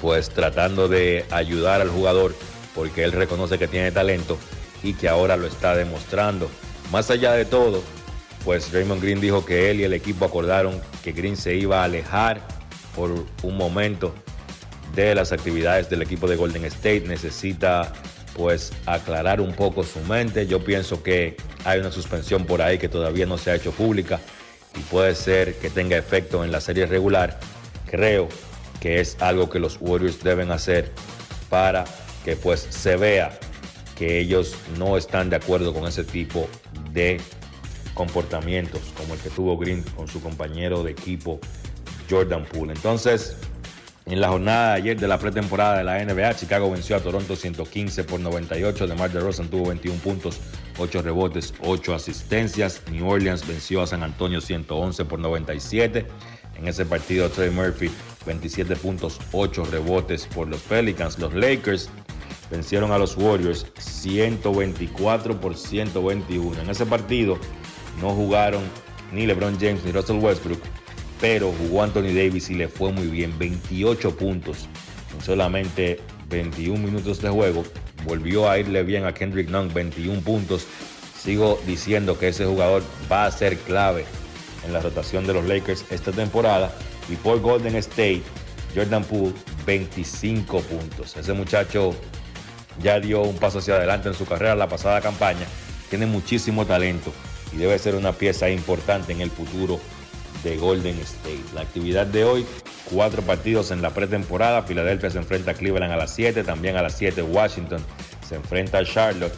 pues 0.00 0.28
tratando 0.30 0.88
de 0.88 1.24
ayudar 1.30 1.80
al 1.80 1.90
jugador 1.90 2.34
porque 2.74 3.04
él 3.04 3.12
reconoce 3.12 3.58
que 3.58 3.68
tiene 3.68 3.90
talento 3.90 4.38
y 4.82 4.94
que 4.94 5.08
ahora 5.08 5.36
lo 5.36 5.46
está 5.46 5.74
demostrando. 5.74 6.50
Más 6.92 7.10
allá 7.10 7.32
de 7.32 7.44
todo, 7.44 7.82
pues 8.44 8.70
Draymond 8.70 9.02
Green 9.02 9.20
dijo 9.20 9.44
que 9.44 9.70
él 9.70 9.80
y 9.80 9.84
el 9.84 9.94
equipo 9.94 10.24
acordaron 10.24 10.80
que 11.02 11.12
Green 11.12 11.36
se 11.36 11.56
iba 11.56 11.80
a 11.80 11.84
alejar 11.84 12.40
por 12.94 13.10
un 13.42 13.56
momento 13.56 14.14
de 14.94 15.14
las 15.14 15.32
actividades 15.32 15.90
del 15.90 16.02
equipo 16.02 16.28
de 16.28 16.36
Golden 16.36 16.64
State. 16.66 17.04
Necesita 17.06 17.92
pues 18.36 18.72
aclarar 18.84 19.40
un 19.40 19.54
poco 19.54 19.82
su 19.82 19.98
mente. 20.00 20.46
Yo 20.46 20.62
pienso 20.62 21.02
que 21.02 21.36
hay 21.64 21.80
una 21.80 21.90
suspensión 21.90 22.44
por 22.44 22.60
ahí 22.60 22.78
que 22.78 22.88
todavía 22.88 23.24
no 23.24 23.38
se 23.38 23.50
ha 23.50 23.54
hecho 23.54 23.72
pública 23.72 24.20
y 24.76 24.80
puede 24.80 25.14
ser 25.14 25.54
que 25.54 25.70
tenga 25.70 25.96
efecto 25.96 26.44
en 26.44 26.52
la 26.52 26.60
serie 26.60 26.84
regular. 26.84 27.40
Creo 27.90 28.28
que 28.78 29.00
es 29.00 29.16
algo 29.20 29.48
que 29.48 29.58
los 29.58 29.78
Warriors 29.80 30.22
deben 30.22 30.50
hacer 30.50 30.92
para 31.48 31.84
que 32.24 32.36
pues 32.36 32.60
se 32.68 32.96
vea 32.96 33.38
que 33.96 34.18
ellos 34.18 34.54
no 34.78 34.98
están 34.98 35.30
de 35.30 35.36
acuerdo 35.36 35.72
con 35.72 35.86
ese 35.86 36.04
tipo 36.04 36.46
de 36.92 37.18
comportamientos 37.94 38.82
como 38.98 39.14
el 39.14 39.20
que 39.20 39.30
tuvo 39.30 39.56
Green 39.56 39.82
con 39.96 40.08
su 40.08 40.20
compañero 40.20 40.82
de 40.82 40.90
equipo 40.90 41.40
Jordan 42.10 42.44
Poole. 42.44 42.74
Entonces, 42.74 43.36
en 44.06 44.20
la 44.20 44.28
jornada 44.28 44.68
de 44.68 44.74
ayer 44.74 45.00
de 45.00 45.08
la 45.08 45.18
pretemporada 45.18 45.78
de 45.78 45.84
la 45.84 46.04
NBA, 46.04 46.36
Chicago 46.36 46.70
venció 46.70 46.94
a 46.94 47.00
Toronto 47.00 47.34
115 47.34 48.04
por 48.04 48.20
98. 48.20 48.86
DeMar 48.86 49.10
DeRozan 49.10 49.48
tuvo 49.48 49.68
21 49.68 49.98
puntos, 49.98 50.40
8 50.78 51.02
rebotes, 51.02 51.52
8 51.62 51.94
asistencias. 51.94 52.82
New 52.90 53.08
Orleans 53.08 53.46
venció 53.46 53.82
a 53.82 53.86
San 53.86 54.04
Antonio 54.04 54.40
111 54.40 55.04
por 55.06 55.18
97. 55.18 56.06
En 56.56 56.68
ese 56.68 56.86
partido, 56.86 57.28
Trey 57.30 57.50
Murphy 57.50 57.90
27 58.24 58.76
puntos, 58.76 59.18
8 59.32 59.64
rebotes 59.64 60.26
por 60.26 60.46
los 60.46 60.60
Pelicans. 60.60 61.18
Los 61.18 61.34
Lakers 61.34 61.90
vencieron 62.48 62.92
a 62.92 62.98
los 62.98 63.16
Warriors 63.16 63.66
124 63.76 65.40
por 65.40 65.56
121. 65.56 66.60
En 66.60 66.70
ese 66.70 66.86
partido 66.86 67.38
no 68.00 68.10
jugaron 68.10 68.62
ni 69.12 69.26
LeBron 69.26 69.58
James 69.58 69.84
ni 69.84 69.90
Russell 69.90 70.18
Westbrook, 70.18 70.60
pero 71.20 71.52
jugó 71.52 71.82
Anthony 71.82 72.14
Davis 72.14 72.50
y 72.50 72.54
le 72.54 72.68
fue 72.68 72.92
muy 72.92 73.06
bien. 73.06 73.38
28 73.38 74.16
puntos 74.16 74.68
en 75.14 75.24
solamente 75.24 76.00
21 76.28 76.78
minutos 76.78 77.20
de 77.20 77.28
juego. 77.28 77.64
Volvió 78.04 78.50
a 78.50 78.58
irle 78.58 78.82
bien 78.82 79.04
a 79.04 79.14
Kendrick 79.14 79.48
Nunn, 79.48 79.72
21 79.72 80.20
puntos. 80.20 80.66
Sigo 81.18 81.58
diciendo 81.66 82.18
que 82.18 82.28
ese 82.28 82.44
jugador 82.44 82.82
va 83.10 83.26
a 83.26 83.32
ser 83.32 83.56
clave 83.58 84.04
en 84.64 84.72
la 84.72 84.80
rotación 84.80 85.26
de 85.26 85.32
los 85.32 85.44
Lakers 85.44 85.84
esta 85.90 86.12
temporada. 86.12 86.72
Y 87.08 87.16
por 87.16 87.40
Golden 87.40 87.76
State, 87.76 88.22
Jordan 88.74 89.04
Poole, 89.04 89.32
25 89.64 90.60
puntos. 90.60 91.16
Ese 91.16 91.32
muchacho 91.32 91.94
ya 92.82 93.00
dio 93.00 93.22
un 93.22 93.36
paso 93.36 93.58
hacia 93.58 93.76
adelante 93.76 94.08
en 94.08 94.14
su 94.14 94.26
carrera 94.26 94.54
la 94.54 94.68
pasada 94.68 95.00
campaña. 95.00 95.46
Tiene 95.88 96.06
muchísimo 96.06 96.66
talento 96.66 97.12
y 97.52 97.56
debe 97.56 97.78
ser 97.78 97.94
una 97.94 98.12
pieza 98.12 98.50
importante 98.50 99.12
en 99.12 99.20
el 99.20 99.30
futuro 99.30 99.80
de 100.46 100.56
Golden 100.56 100.96
State. 101.00 101.42
La 101.54 101.62
actividad 101.62 102.06
de 102.06 102.24
hoy, 102.24 102.46
cuatro 102.90 103.20
partidos 103.22 103.72
en 103.72 103.82
la 103.82 103.90
pretemporada. 103.90 104.62
Filadelfia 104.62 105.10
se 105.10 105.18
enfrenta 105.18 105.50
a 105.50 105.54
Cleveland 105.54 105.92
a 105.92 105.96
las 105.96 106.14
7, 106.14 106.44
también 106.44 106.76
a 106.76 106.82
las 106.82 106.96
7 106.96 107.20
Washington 107.22 107.80
se 108.26 108.36
enfrenta 108.36 108.78
a 108.78 108.84
Charlotte. 108.84 109.34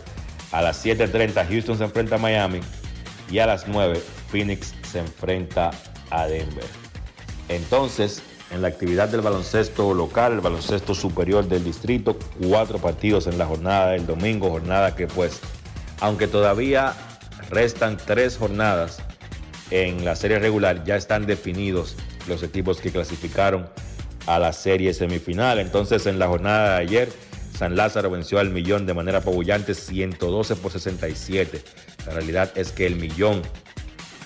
A 0.52 0.60
las 0.60 0.84
7.30 0.84 1.48
Houston 1.48 1.78
se 1.78 1.84
enfrenta 1.84 2.16
a 2.16 2.18
Miami 2.18 2.60
y 3.30 3.38
a 3.38 3.46
las 3.46 3.66
9 3.66 4.00
Phoenix 4.30 4.74
se 4.90 4.98
enfrenta 4.98 5.70
a 6.10 6.26
Denver. 6.26 6.66
Entonces, 7.48 8.22
en 8.50 8.60
la 8.60 8.68
actividad 8.68 9.08
del 9.08 9.22
baloncesto 9.22 9.94
local, 9.94 10.34
el 10.34 10.40
baloncesto 10.40 10.94
superior 10.94 11.48
del 11.48 11.64
distrito, 11.64 12.18
cuatro 12.38 12.78
partidos 12.78 13.26
en 13.26 13.38
la 13.38 13.46
jornada 13.46 13.92
del 13.92 14.06
domingo, 14.06 14.50
jornada 14.50 14.94
que 14.94 15.06
pues, 15.06 15.40
aunque 16.00 16.28
todavía 16.28 16.94
restan 17.50 17.96
tres 17.96 18.36
jornadas 18.36 19.02
en 19.70 20.04
la 20.04 20.16
serie 20.16 20.38
regular, 20.38 20.84
ya 20.84 20.96
están 20.96 21.26
definidos 21.26 21.96
los 22.26 22.42
equipos 22.42 22.80
que 22.80 22.90
clasificaron 22.90 23.68
a 24.26 24.38
la 24.38 24.52
serie 24.52 24.92
semifinal. 24.94 25.58
Entonces, 25.58 26.06
en 26.06 26.18
la 26.18 26.28
jornada 26.28 26.74
de 26.74 26.82
ayer, 26.82 27.08
San 27.56 27.76
Lázaro 27.76 28.10
venció 28.10 28.38
al 28.38 28.50
Millón 28.50 28.86
de 28.86 28.94
manera 28.94 29.18
apabullante, 29.18 29.74
112 29.74 30.56
por 30.56 30.70
67. 30.70 31.62
La 32.06 32.12
realidad 32.12 32.52
es 32.54 32.70
que 32.72 32.86
el 32.86 32.96
Millón 32.96 33.42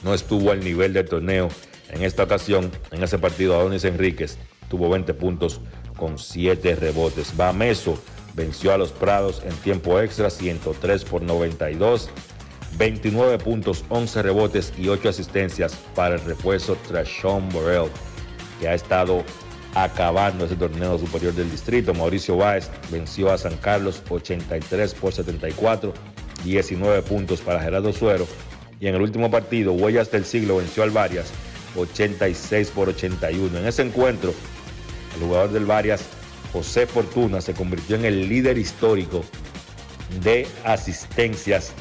no 0.03 0.13
estuvo 0.13 0.51
al 0.51 0.61
nivel 0.61 0.93
del 0.93 1.09
torneo 1.09 1.49
en 1.89 2.03
esta 2.03 2.25
ocasión. 2.25 2.71
En 2.91 3.03
ese 3.03 3.19
partido, 3.19 3.59
Adonis 3.59 3.85
Enríquez 3.85 4.39
tuvo 4.69 4.91
20 4.91 5.15
puntos 5.15 5.61
con 5.97 6.19
7 6.19 6.75
rebotes. 6.77 7.37
Bameso 7.37 7.99
venció 8.35 8.73
a 8.73 8.79
los 8.79 8.93
Prados 8.93 9.43
en 9.47 9.55
tiempo 9.57 10.01
extra, 10.01 10.31
103 10.31 11.05
por 11.05 11.23
92. 11.23 12.11
29 12.79 13.39
puntos, 13.39 13.85
11 13.89 14.23
rebotes 14.23 14.73
y 14.79 14.89
8 14.89 15.09
asistencias 15.09 15.77
para 15.95 16.15
el 16.15 16.21
refuerzo 16.23 16.77
Trashon 16.89 17.49
Borrell, 17.51 17.91
que 18.61 18.69
ha 18.69 18.75
estado 18.75 19.25
acabando 19.75 20.45
ese 20.45 20.57
torneo 20.57 20.99
superior 20.99 21.35
del 21.35 21.51
distrito. 21.51 21.95
Mauricio 21.95 22.37
Báez 22.37 22.71
venció 22.91 23.31
a 23.31 23.39
San 23.39 23.57
Carlos 23.57 24.03
83 24.09 24.95
por 24.95 25.13
74, 25.13 25.93
19 26.45 27.03
puntos 27.03 27.41
para 27.41 27.61
Gerardo 27.61 27.93
Suero. 27.93 28.27
Y 28.81 28.89
en 28.89 28.95
el 28.97 29.03
último 29.03 29.31
partido, 29.31 29.73
Huellas 29.73 30.11
del 30.11 30.25
Siglo 30.25 30.57
venció 30.57 30.83
al 30.83 30.91
Varias 30.91 31.33
86 31.77 32.71
por 32.71 32.89
81. 32.89 33.59
En 33.59 33.67
ese 33.67 33.83
encuentro, 33.83 34.35
el 35.17 35.27
jugador 35.27 35.53
del 35.53 35.67
Varias, 35.67 36.03
José 36.53 36.87
Fortuna, 36.87 37.41
se 37.41 37.55
convirtió 37.55 37.97
en 37.97 38.05
el 38.05 38.29
líder 38.29 38.59
histórico 38.59 39.25
de 40.23 40.47
asistencias 40.65 41.73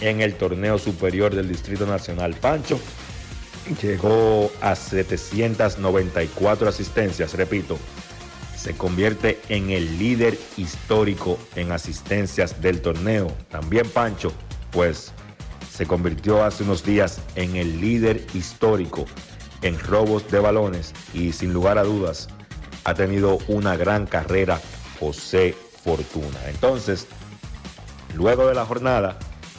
en 0.00 0.20
el 0.20 0.34
torneo 0.34 0.78
superior 0.78 1.34
del 1.34 1.48
Distrito 1.48 1.86
Nacional. 1.86 2.34
Pancho 2.34 2.78
llegó 3.82 4.50
a 4.60 4.74
794 4.74 6.68
asistencias, 6.68 7.34
repito, 7.34 7.78
se 8.56 8.74
convierte 8.74 9.40
en 9.48 9.70
el 9.70 9.98
líder 9.98 10.38
histórico 10.56 11.38
en 11.54 11.72
asistencias 11.72 12.60
del 12.60 12.80
torneo. 12.80 13.28
También 13.50 13.88
Pancho, 13.88 14.32
pues 14.72 15.12
se 15.72 15.86
convirtió 15.86 16.44
hace 16.44 16.64
unos 16.64 16.84
días 16.84 17.20
en 17.36 17.56
el 17.56 17.80
líder 17.80 18.26
histórico 18.34 19.04
en 19.62 19.78
robos 19.78 20.28
de 20.30 20.40
balones 20.40 20.92
y 21.14 21.32
sin 21.32 21.52
lugar 21.52 21.78
a 21.78 21.84
dudas 21.84 22.28
ha 22.84 22.94
tenido 22.94 23.38
una 23.48 23.76
gran 23.76 24.06
carrera 24.06 24.60
José 24.98 25.54
Fortuna. 25.84 26.38
Entonces, 26.48 27.06
luego 28.14 28.46
de 28.46 28.54
la 28.54 28.64
jornada 28.64 29.18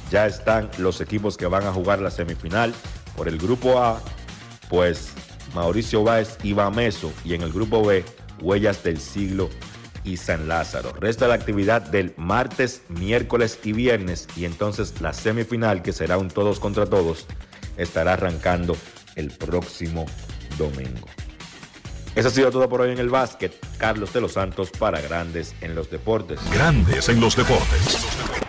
ya 0.10 0.28
están 0.28 0.70
los 0.78 1.02
equipos 1.02 1.38
que 1.38 1.46
van 1.46 1.66
a 1.66 1.74
jugar 1.74 2.00
la 2.00 2.12
semifinal 2.12 2.74
por 3.16 3.28
el 3.28 3.38
grupo 3.38 3.80
A, 3.80 4.02
pues 4.70 5.14
Mauricio 5.54 6.04
Báez 6.04 6.38
y 6.44 6.54
Bameso 6.54 7.12
y 7.24 7.34
en 7.34 7.42
el 7.42 7.52
grupo 7.52 7.84
B, 7.84 8.04
Huellas 8.42 8.84
del 8.84 9.00
Siglo 9.00 9.50
y 10.04 10.18
San 10.18 10.48
Lázaro. 10.48 10.94
Resta 10.94 11.28
la 11.28 11.36
actividad 11.36 11.82
del 11.82 12.14
martes, 12.18 12.82
miércoles 12.90 13.60
y 13.64 13.74
viernes 13.74 14.28
y 14.36 14.46
entonces 14.46 15.02
la 15.02 15.14
semifinal, 15.14 15.82
que 15.82 15.94
será 15.94 16.18
un 16.18 16.30
todos 16.30 16.60
contra 16.60 16.86
todos, 16.86 17.26
estará 17.78 18.14
arrancando 18.14 18.76
el 19.16 19.32
próximo 19.32 20.06
domingo. 20.58 21.08
Eso 22.16 22.28
ha 22.28 22.32
sido 22.32 22.52
todo 22.52 22.68
por 22.68 22.82
hoy 22.82 22.92
en 22.92 23.00
el 23.00 23.10
básquet. 23.10 23.54
Carlos 23.78 24.12
de 24.14 24.22
los 24.22 24.34
Santos 24.34 24.72
para 24.72 25.00
Grandes 25.00 25.56
en 25.62 25.76
los 25.76 25.90
Deportes. 25.90 26.40
Grandes 26.52 27.08
en 27.08 27.22
los 27.22 27.36
Deportes. 27.36 28.49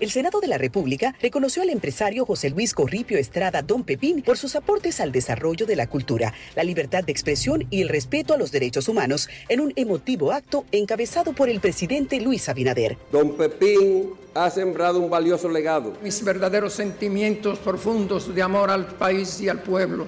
El 0.00 0.10
Senado 0.10 0.40
de 0.40 0.46
la 0.46 0.56
República 0.56 1.14
reconoció 1.20 1.62
al 1.62 1.68
empresario 1.68 2.24
José 2.24 2.48
Luis 2.48 2.72
Corripio 2.72 3.18
Estrada 3.18 3.60
Don 3.60 3.84
Pepín 3.84 4.22
por 4.22 4.38
sus 4.38 4.56
aportes 4.56 4.98
al 4.98 5.12
desarrollo 5.12 5.66
de 5.66 5.76
la 5.76 5.88
cultura, 5.88 6.32
la 6.56 6.64
libertad 6.64 7.04
de 7.04 7.12
expresión 7.12 7.66
y 7.68 7.82
el 7.82 7.90
respeto 7.90 8.32
a 8.32 8.38
los 8.38 8.50
derechos 8.50 8.88
humanos 8.88 9.28
en 9.50 9.60
un 9.60 9.74
emotivo 9.76 10.32
acto 10.32 10.64
encabezado 10.72 11.34
por 11.34 11.50
el 11.50 11.60
presidente 11.60 12.18
Luis 12.18 12.48
Abinader. 12.48 12.96
Don 13.12 13.36
Pepín 13.36 14.14
ha 14.32 14.48
sembrado 14.48 15.00
un 15.00 15.10
valioso 15.10 15.50
legado. 15.50 15.92
Mis 16.02 16.24
verdaderos 16.24 16.72
sentimientos 16.72 17.58
profundos 17.58 18.34
de 18.34 18.40
amor 18.40 18.70
al 18.70 18.86
país 18.86 19.38
y 19.42 19.50
al 19.50 19.60
pueblo 19.60 20.06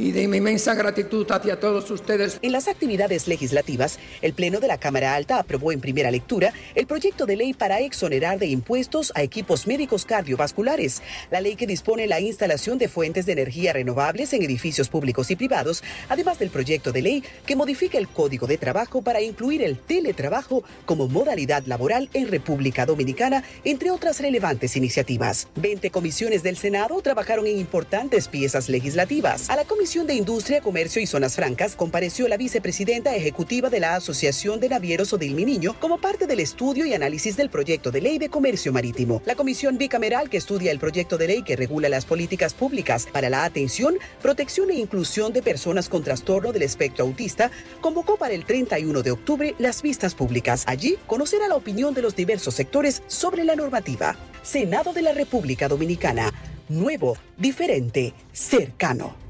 y 0.00 0.12
de 0.12 0.26
mi 0.28 0.38
inmensa 0.38 0.74
gratitud 0.74 1.30
hacia 1.30 1.60
todos 1.60 1.90
ustedes. 1.90 2.38
En 2.40 2.52
las 2.52 2.68
actividades 2.68 3.28
legislativas, 3.28 3.98
el 4.22 4.32
Pleno 4.32 4.58
de 4.58 4.66
la 4.66 4.78
Cámara 4.78 5.14
Alta 5.14 5.38
aprobó 5.38 5.72
en 5.72 5.80
primera 5.80 6.10
lectura 6.10 6.54
el 6.74 6.86
proyecto 6.86 7.26
de 7.26 7.36
ley 7.36 7.52
para 7.52 7.80
exonerar 7.80 8.38
de 8.38 8.46
impuestos 8.46 9.12
a 9.14 9.22
equipos 9.22 9.66
médicos 9.66 10.06
cardiovasculares, 10.06 11.02
la 11.30 11.42
ley 11.42 11.54
que 11.54 11.66
dispone 11.66 12.06
la 12.06 12.18
instalación 12.18 12.78
de 12.78 12.88
fuentes 12.88 13.26
de 13.26 13.32
energía 13.32 13.74
renovables 13.74 14.32
en 14.32 14.42
edificios 14.42 14.88
públicos 14.88 15.30
y 15.30 15.36
privados, 15.36 15.84
además 16.08 16.38
del 16.38 16.48
proyecto 16.48 16.92
de 16.92 17.02
ley 17.02 17.24
que 17.44 17.56
modifica 17.56 17.98
el 17.98 18.08
Código 18.08 18.46
de 18.46 18.56
Trabajo 18.56 19.02
para 19.02 19.20
incluir 19.20 19.62
el 19.62 19.76
teletrabajo 19.78 20.64
como 20.86 21.08
modalidad 21.08 21.64
laboral 21.66 22.08
en 22.14 22.28
República 22.28 22.86
Dominicana, 22.86 23.44
entre 23.64 23.90
otras 23.90 24.20
relevantes 24.20 24.76
iniciativas. 24.76 25.48
20 25.56 25.90
comisiones 25.90 26.42
del 26.42 26.56
Senado 26.56 27.02
trabajaron 27.02 27.46
en 27.46 27.58
importantes 27.58 28.28
piezas 28.28 28.70
legislativas. 28.70 29.50
A 29.50 29.56
la 29.56 29.64
Comisión 29.64 29.89
de 29.90 30.14
Industria, 30.14 30.60
Comercio 30.60 31.02
y 31.02 31.06
Zonas 31.06 31.34
Francas 31.34 31.74
compareció 31.74 32.28
la 32.28 32.36
vicepresidenta 32.36 33.16
ejecutiva 33.16 33.70
de 33.70 33.80
la 33.80 33.96
Asociación 33.96 34.60
de 34.60 34.68
Navieros 34.68 35.12
Odil 35.12 35.34
Mi 35.34 35.44
Niño 35.44 35.74
como 35.80 36.00
parte 36.00 36.28
del 36.28 36.38
estudio 36.38 36.86
y 36.86 36.94
análisis 36.94 37.36
del 37.36 37.50
proyecto 37.50 37.90
de 37.90 38.00
ley 38.00 38.18
de 38.18 38.28
comercio 38.28 38.72
marítimo. 38.72 39.20
La 39.26 39.34
Comisión 39.34 39.78
Bicameral 39.78 40.30
que 40.30 40.36
estudia 40.36 40.70
el 40.70 40.78
proyecto 40.78 41.18
de 41.18 41.26
ley 41.26 41.42
que 41.42 41.56
regula 41.56 41.88
las 41.88 42.04
políticas 42.04 42.54
públicas 42.54 43.08
para 43.12 43.28
la 43.30 43.44
atención, 43.44 43.96
protección 44.22 44.70
e 44.70 44.74
inclusión 44.74 45.32
de 45.32 45.42
personas 45.42 45.88
con 45.88 46.04
trastorno 46.04 46.52
del 46.52 46.62
espectro 46.62 47.04
autista 47.04 47.50
convocó 47.80 48.16
para 48.16 48.34
el 48.34 48.44
31 48.44 49.02
de 49.02 49.10
octubre 49.10 49.56
las 49.58 49.82
vistas 49.82 50.14
públicas. 50.14 50.62
Allí 50.68 50.98
conocerá 51.08 51.48
la 51.48 51.56
opinión 51.56 51.94
de 51.94 52.02
los 52.02 52.14
diversos 52.14 52.54
sectores 52.54 53.02
sobre 53.08 53.42
la 53.42 53.56
normativa. 53.56 54.16
Senado 54.44 54.92
de 54.92 55.02
la 55.02 55.12
República 55.12 55.66
Dominicana. 55.66 56.32
Nuevo, 56.68 57.16
diferente, 57.36 58.14
cercano. 58.32 59.29